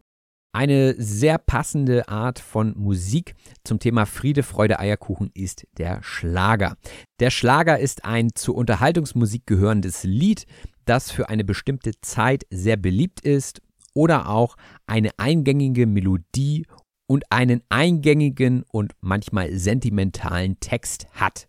Eine 0.54 0.96
sehr 0.98 1.38
passende 1.38 2.10
Art 2.10 2.38
von 2.38 2.74
Musik 2.78 3.36
zum 3.64 3.80
Thema 3.80 4.06
Friede, 4.06 4.44
Freude, 4.44 4.80
Eierkuchen 4.80 5.32
ist 5.34 5.66
der 5.78 6.04
Schlager. 6.04 6.76
Der 7.22 7.30
Schlager 7.30 7.80
ist 7.80 8.04
ein 8.04 8.32
zur 8.36 8.56
Unterhaltungsmusik 8.56 9.46
gehörendes 9.46 10.04
Lied, 10.04 10.46
das 10.84 11.10
für 11.10 11.30
eine 11.30 11.46
bestimmte 11.46 11.92
Zeit 12.02 12.44
sehr 12.50 12.76
beliebt 12.76 13.22
ist 13.22 13.62
oder 13.94 14.28
auch 14.28 14.58
eine 14.88 15.12
eingängige 15.16 15.88
Melodie 15.88 16.66
und 17.08 17.24
einen 17.30 17.62
eingängigen 17.70 18.64
und 18.64 18.92
manchmal 19.00 19.58
sentimentalen 19.58 20.60
Text 20.60 21.08
hat. 21.14 21.48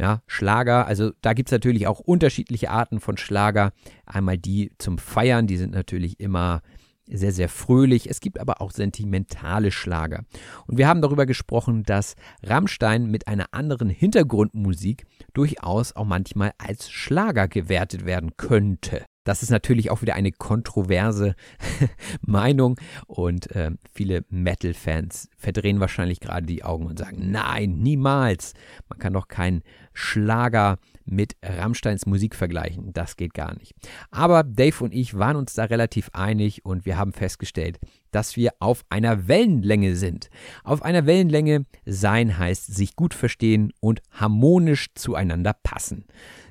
Ja, 0.00 0.22
Schlager, 0.26 0.88
also 0.88 1.12
da 1.20 1.32
gibt 1.32 1.48
es 1.48 1.52
natürlich 1.52 1.86
auch 1.86 2.00
unterschiedliche 2.00 2.70
Arten 2.70 2.98
von 2.98 3.16
Schlager. 3.16 3.72
Einmal 4.04 4.36
die 4.36 4.72
zum 4.78 4.98
Feiern, 4.98 5.46
die 5.46 5.58
sind 5.58 5.72
natürlich 5.72 6.18
immer 6.18 6.60
sehr, 7.06 7.32
sehr 7.32 7.48
fröhlich. 7.48 8.08
Es 8.08 8.20
gibt 8.20 8.38
aber 8.38 8.60
auch 8.60 8.70
sentimentale 8.70 9.70
Schlager. 9.70 10.24
Und 10.66 10.78
wir 10.78 10.88
haben 10.88 11.02
darüber 11.02 11.26
gesprochen, 11.26 11.82
dass 11.82 12.14
Rammstein 12.42 13.10
mit 13.10 13.28
einer 13.28 13.46
anderen 13.52 13.90
Hintergrundmusik 13.90 15.04
durchaus 15.32 15.94
auch 15.94 16.04
manchmal 16.04 16.52
als 16.58 16.90
Schlager 16.90 17.48
gewertet 17.48 18.04
werden 18.04 18.36
könnte. 18.36 19.04
Das 19.24 19.42
ist 19.42 19.50
natürlich 19.50 19.90
auch 19.90 20.02
wieder 20.02 20.14
eine 20.14 20.32
kontroverse 20.32 21.36
Meinung 22.22 22.80
und 23.06 23.54
äh, 23.54 23.70
viele 23.92 24.24
Metal-Fans 24.30 25.28
verdrehen 25.36 25.78
wahrscheinlich 25.78 26.18
gerade 26.18 26.46
die 26.46 26.64
Augen 26.64 26.86
und 26.86 26.98
sagen, 26.98 27.30
nein, 27.30 27.78
niemals. 27.78 28.54
Man 28.88 28.98
kann 28.98 29.12
doch 29.12 29.28
keinen 29.28 29.62
Schlager 29.92 30.78
mit 31.04 31.36
Rammsteins 31.42 32.06
Musik 32.06 32.34
vergleichen. 32.34 32.92
Das 32.92 33.16
geht 33.16 33.34
gar 33.34 33.54
nicht. 33.56 33.74
Aber 34.10 34.42
Dave 34.42 34.84
und 34.84 34.94
ich 34.94 35.18
waren 35.18 35.36
uns 35.36 35.54
da 35.54 35.64
relativ 35.64 36.10
einig 36.12 36.64
und 36.64 36.86
wir 36.86 36.96
haben 36.96 37.12
festgestellt, 37.12 37.78
dass 38.10 38.36
wir 38.36 38.52
auf 38.58 38.84
einer 38.90 39.28
Wellenlänge 39.28 39.96
sind. 39.96 40.30
Auf 40.64 40.82
einer 40.82 41.06
Wellenlänge 41.06 41.64
sein 41.86 42.38
heißt 42.38 42.74
sich 42.74 42.96
gut 42.96 43.14
verstehen 43.14 43.72
und 43.80 44.02
harmonisch 44.10 44.88
zueinander 44.94 45.54
passen. 45.62 46.04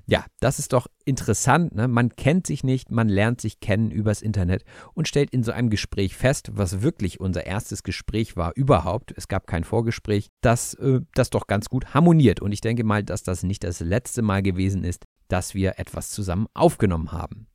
Ja, 0.06 0.26
das 0.40 0.60
ist 0.60 0.74
doch 0.74 0.88
interessant. 1.06 1.76
Ne? 1.76 1.88
Man 1.88 2.10
kennt 2.16 2.48
sich 2.48 2.64
nicht, 2.64 2.92
man 2.92 3.10
lernt 3.10 3.42
sich 3.42 3.60
kennen 3.60 3.92
übers 3.92 4.22
Internet 4.22 4.64
und 4.94 5.08
stellt 5.08 5.32
in 5.32 5.44
so 5.44 5.52
einem 5.52 5.70
Gespräch 5.70 6.16
fest, 6.16 6.50
was 6.54 6.82
wirklich 6.82 7.20
unser 7.20 7.46
erstes 7.46 7.84
Gespräch 7.84 8.36
war 8.36 8.52
überhaupt. 8.56 9.14
Es 9.16 9.28
gab 9.28 9.48
kein 9.48 9.64
Vorgespräch, 9.64 10.30
dass 10.42 10.74
äh, 10.76 11.02
das 11.14 11.30
doch 11.30 11.48
ganz 11.48 11.70
gut 11.70 11.94
harmoniert. 11.94 12.42
Und 12.42 12.52
ich 12.52 12.62
denke 12.62 12.84
mal, 12.84 13.04
dass 13.04 13.24
das 13.24 13.44
nicht 13.44 13.64
das 13.64 13.80
letzte 13.80 14.22
Mal 14.22 14.42
gewesen 14.42 14.84
ist, 14.84 15.06
dass 15.28 15.56
wir 15.56 15.80
etwas 15.80 16.10
zusammen 16.10 16.48
aufgenommen 16.54 17.12
haben. 17.12 17.48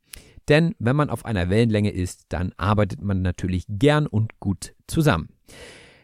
Denn 0.47 0.75
wenn 0.79 0.95
man 0.95 1.09
auf 1.09 1.25
einer 1.25 1.49
Wellenlänge 1.49 1.91
ist, 1.91 2.25
dann 2.29 2.53
arbeitet 2.57 3.01
man 3.01 3.21
natürlich 3.21 3.65
gern 3.67 4.07
und 4.07 4.39
gut 4.39 4.73
zusammen. 4.87 5.29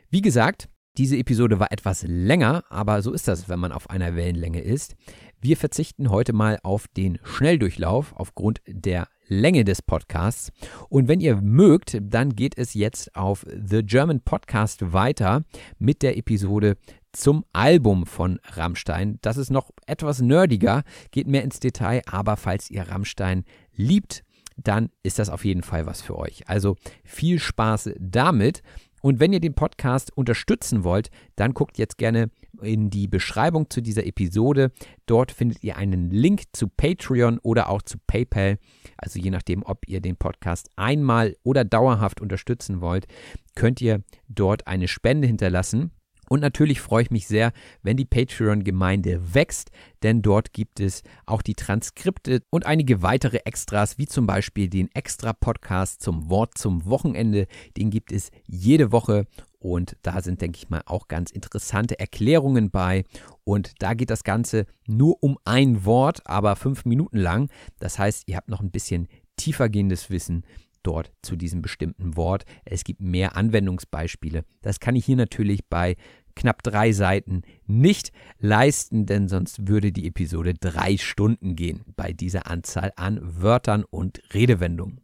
Wie 0.09 0.21
gesagt, 0.21 0.69
diese 0.97 1.17
Episode 1.17 1.59
war 1.59 1.71
etwas 1.71 2.05
länger, 2.07 2.63
aber 2.69 3.01
so 3.01 3.13
ist 3.13 3.27
das, 3.27 3.49
wenn 3.49 3.59
man 3.59 3.71
auf 3.71 3.89
einer 3.89 4.15
Wellenlänge 4.15 4.61
ist. 4.61 4.95
Wir 5.41 5.57
verzichten 5.57 6.11
heute 6.11 6.33
mal 6.33 6.59
auf 6.61 6.87
den 6.87 7.17
Schnelldurchlauf 7.23 8.13
aufgrund 8.15 8.61
der 8.67 9.07
Länge 9.27 9.63
des 9.63 9.81
Podcasts. 9.81 10.51
Und 10.89 11.07
wenn 11.07 11.19
ihr 11.19 11.37
mögt, 11.37 11.97
dann 11.99 12.35
geht 12.35 12.57
es 12.57 12.75
jetzt 12.75 13.15
auf 13.15 13.43
The 13.47 13.81
German 13.83 14.21
Podcast 14.21 14.93
weiter 14.93 15.43
mit 15.79 16.03
der 16.03 16.15
Episode 16.15 16.77
zum 17.11 17.43
Album 17.53 18.05
von 18.05 18.39
Rammstein. 18.43 19.17
Das 19.21 19.37
ist 19.37 19.49
noch 19.49 19.71
etwas 19.87 20.21
nerdiger, 20.21 20.83
geht 21.09 21.27
mehr 21.27 21.43
ins 21.43 21.59
Detail, 21.59 22.01
aber 22.05 22.37
falls 22.37 22.69
ihr 22.69 22.87
Rammstein 22.87 23.45
liebt, 23.75 24.23
dann 24.57 24.89
ist 25.01 25.19
das 25.19 25.29
auf 25.29 25.45
jeden 25.45 25.63
Fall 25.63 25.85
was 25.85 26.01
für 26.01 26.17
euch. 26.17 26.47
Also 26.47 26.75
viel 27.03 27.39
Spaß 27.39 27.91
damit. 27.99 28.61
Und 29.03 29.19
wenn 29.19 29.33
ihr 29.33 29.41
den 29.41 29.53
Podcast 29.53 30.15
unterstützen 30.15 30.85
wollt, 30.85 31.09
dann 31.35 31.53
guckt 31.53 31.77
jetzt 31.77 31.97
gerne 31.97 32.29
in 32.61 32.89
die 32.89 33.09
Beschreibung 33.09 33.69
zu 33.69 33.81
dieser 33.81 34.05
Episode. 34.05 34.71
Dort 35.07 35.33
findet 35.33 35.61
ihr 35.61 35.75
einen 35.75 36.09
Link 36.09 36.43
zu 36.53 36.69
Patreon 36.69 37.37
oder 37.39 37.69
auch 37.69 37.81
zu 37.81 37.97
PayPal. 38.07 38.59
Also 38.95 39.19
je 39.19 39.29
nachdem, 39.29 39.61
ob 39.63 39.85
ihr 39.89 39.99
den 39.99 40.15
Podcast 40.15 40.69
einmal 40.77 41.35
oder 41.43 41.65
dauerhaft 41.65 42.21
unterstützen 42.21 42.79
wollt, 42.79 43.07
könnt 43.55 43.81
ihr 43.81 44.03
dort 44.29 44.67
eine 44.67 44.87
Spende 44.87 45.27
hinterlassen. 45.27 45.91
Und 46.33 46.39
natürlich 46.39 46.81
freue 46.81 47.03
ich 47.03 47.11
mich 47.11 47.27
sehr, 47.27 47.51
wenn 47.83 47.95
die 47.95 48.05
Patreon-Gemeinde 48.05 49.35
wächst, 49.35 49.69
denn 50.01 50.23
dort 50.23 50.51
gibt 50.51 50.79
es 50.79 51.03
auch 51.27 51.43
die 51.43 51.53
Transkripte 51.53 52.41
und 52.49 52.65
einige 52.65 53.03
weitere 53.03 53.37
Extras, 53.45 53.99
wie 53.99 54.07
zum 54.07 54.25
Beispiel 54.25 54.67
den 54.67 54.89
Extra-Podcast 54.95 56.01
zum 56.01 56.31
Wort 56.31 56.57
zum 56.57 56.87
Wochenende. 56.87 57.45
Den 57.77 57.91
gibt 57.91 58.11
es 58.11 58.31
jede 58.47 58.91
Woche 58.91 59.27
und 59.59 59.95
da 60.01 60.23
sind, 60.23 60.41
denke 60.41 60.57
ich 60.57 60.71
mal, 60.71 60.81
auch 60.87 61.07
ganz 61.07 61.29
interessante 61.29 61.99
Erklärungen 61.99 62.71
bei. 62.71 63.03
Und 63.43 63.73
da 63.77 63.93
geht 63.93 64.09
das 64.09 64.23
Ganze 64.23 64.65
nur 64.87 65.21
um 65.21 65.37
ein 65.45 65.85
Wort, 65.85 66.25
aber 66.25 66.55
fünf 66.55 66.83
Minuten 66.85 67.19
lang. 67.19 67.51
Das 67.77 67.99
heißt, 67.99 68.23
ihr 68.25 68.37
habt 68.37 68.49
noch 68.49 68.61
ein 68.61 68.71
bisschen 68.71 69.07
tiefergehendes 69.37 70.09
Wissen 70.09 70.45
dort 70.83 71.11
zu 71.21 71.35
diesem 71.35 71.61
bestimmten 71.61 72.15
Wort. 72.15 72.45
Es 72.65 72.83
gibt 72.83 73.01
mehr 73.01 73.35
Anwendungsbeispiele. 73.35 74.43
Das 74.61 74.79
kann 74.79 74.95
ich 74.95 75.05
hier 75.05 75.15
natürlich 75.15 75.65
bei 75.67 75.95
knapp 76.35 76.63
drei 76.63 76.91
Seiten 76.91 77.43
nicht 77.65 78.11
leisten, 78.39 79.05
denn 79.05 79.27
sonst 79.27 79.67
würde 79.67 79.91
die 79.91 80.07
Episode 80.07 80.53
drei 80.53 80.97
Stunden 80.97 81.55
gehen 81.55 81.81
bei 81.95 82.13
dieser 82.13 82.47
Anzahl 82.47 82.91
an 82.95 83.19
Wörtern 83.21 83.83
und 83.83 84.21
Redewendungen. 84.33 85.01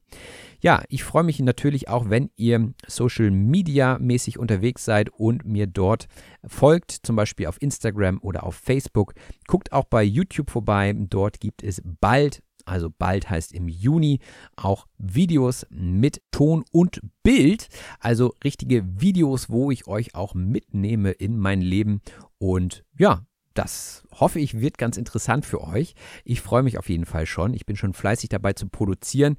Ja, 0.61 0.83
ich 0.89 1.03
freue 1.03 1.23
mich 1.23 1.39
natürlich 1.39 1.87
auch, 1.87 2.09
wenn 2.09 2.31
ihr 2.35 2.73
Social 2.85 3.31
Media 3.31 3.97
mäßig 3.97 4.37
unterwegs 4.37 4.83
seid 4.83 5.09
und 5.09 5.45
mir 5.45 5.67
dort 5.67 6.07
folgt, 6.45 6.91
zum 6.91 7.15
Beispiel 7.15 7.47
auf 7.47 7.61
Instagram 7.61 8.19
oder 8.21 8.43
auf 8.43 8.55
Facebook. 8.55 9.13
Guckt 9.47 9.71
auch 9.71 9.85
bei 9.85 10.03
YouTube 10.03 10.49
vorbei. 10.49 10.93
Dort 10.97 11.39
gibt 11.39 11.63
es 11.63 11.81
bald 11.85 12.43
also 12.69 12.89
bald 12.95 13.29
heißt 13.29 13.53
im 13.53 13.67
Juni, 13.67 14.19
auch 14.55 14.87
Videos 14.97 15.65
mit 15.69 16.21
Ton 16.31 16.63
und 16.71 17.01
Bild, 17.23 17.67
also 17.99 18.33
richtige 18.43 19.01
Videos, 19.01 19.49
wo 19.49 19.71
ich 19.71 19.87
euch 19.87 20.15
auch 20.15 20.33
mitnehme 20.33 21.11
in 21.11 21.37
mein 21.37 21.61
Leben 21.61 22.01
und 22.37 22.83
ja, 22.97 23.23
das 23.59 24.03
hoffe 24.13 24.39
ich 24.39 24.61
wird 24.61 24.77
ganz 24.77 24.95
interessant 24.95 25.45
für 25.45 25.61
euch. 25.61 25.93
Ich 26.23 26.39
freue 26.39 26.63
mich 26.63 26.77
auf 26.77 26.87
jeden 26.87 27.05
Fall 27.05 27.25
schon. 27.25 27.53
Ich 27.53 27.65
bin 27.65 27.75
schon 27.75 27.93
fleißig 27.93 28.29
dabei 28.29 28.53
zu 28.53 28.69
produzieren. 28.69 29.35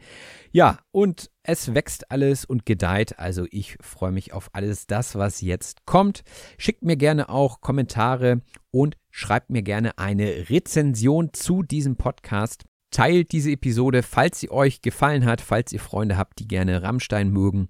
Ja, 0.52 0.78
und 0.90 1.30
es 1.42 1.74
wächst 1.74 2.10
alles 2.10 2.44
und 2.44 2.66
gedeiht. 2.66 3.18
Also 3.18 3.46
ich 3.50 3.78
freue 3.80 4.12
mich 4.12 4.34
auf 4.34 4.50
alles 4.52 4.86
das, 4.86 5.14
was 5.14 5.40
jetzt 5.40 5.86
kommt. 5.86 6.22
Schickt 6.58 6.82
mir 6.82 6.96
gerne 6.96 7.30
auch 7.30 7.62
Kommentare 7.62 8.42
und 8.70 8.98
schreibt 9.10 9.48
mir 9.48 9.62
gerne 9.62 9.96
eine 9.96 10.50
Rezension 10.50 11.32
zu 11.32 11.62
diesem 11.62 11.96
Podcast. 11.96 12.64
Teilt 12.90 13.32
diese 13.32 13.52
Episode, 13.52 14.02
falls 14.02 14.40
sie 14.40 14.50
euch 14.50 14.82
gefallen 14.82 15.24
hat, 15.24 15.40
falls 15.40 15.72
ihr 15.72 15.80
Freunde 15.80 16.16
habt, 16.16 16.38
die 16.40 16.48
gerne 16.48 16.82
Rammstein 16.82 17.30
mögen. 17.30 17.68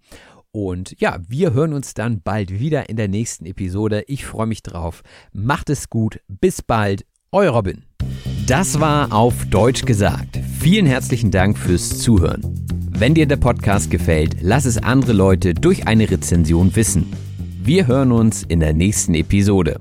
Und 0.53 0.99
ja, 0.99 1.19
wir 1.29 1.53
hören 1.53 1.75
uns 1.75 1.95
dann 1.95 2.23
bald 2.23 2.59
wieder 2.59 2.89
in 2.89 2.97
der 2.97 3.09
nächsten 3.09 3.47
Episode. 3.47 4.05
Ich 4.09 4.25
freue 4.25 4.47
mich 4.47 4.63
drauf. 4.63 5.03
Macht 5.33 5.71
es 5.71 5.89
gut. 5.91 6.21
Bis 6.27 6.63
bald. 6.63 7.05
Euer 7.33 7.53
Robin. 7.53 7.85
Das 8.47 8.81
war 8.81 9.13
auf 9.13 9.47
Deutsch 9.47 9.85
gesagt. 9.85 10.41
Vielen 10.59 10.87
herzlichen 10.87 11.31
Dank 11.31 11.57
fürs 11.57 12.01
Zuhören. 12.01 12.43
Wenn 12.91 13.15
dir 13.15 13.27
der 13.27 13.37
Podcast 13.37 13.91
gefällt, 13.91 14.37
lass 14.41 14.65
es 14.65 14.79
andere 14.79 15.13
Leute 15.13 15.55
durch 15.55 15.87
eine 15.87 16.11
Rezension 16.11 16.75
wissen. 16.75 17.13
Wir 17.63 17.87
hören 17.87 18.11
uns 18.11 18.43
in 18.43 18.59
der 18.59 18.73
nächsten 18.73 19.15
Episode. 19.15 19.81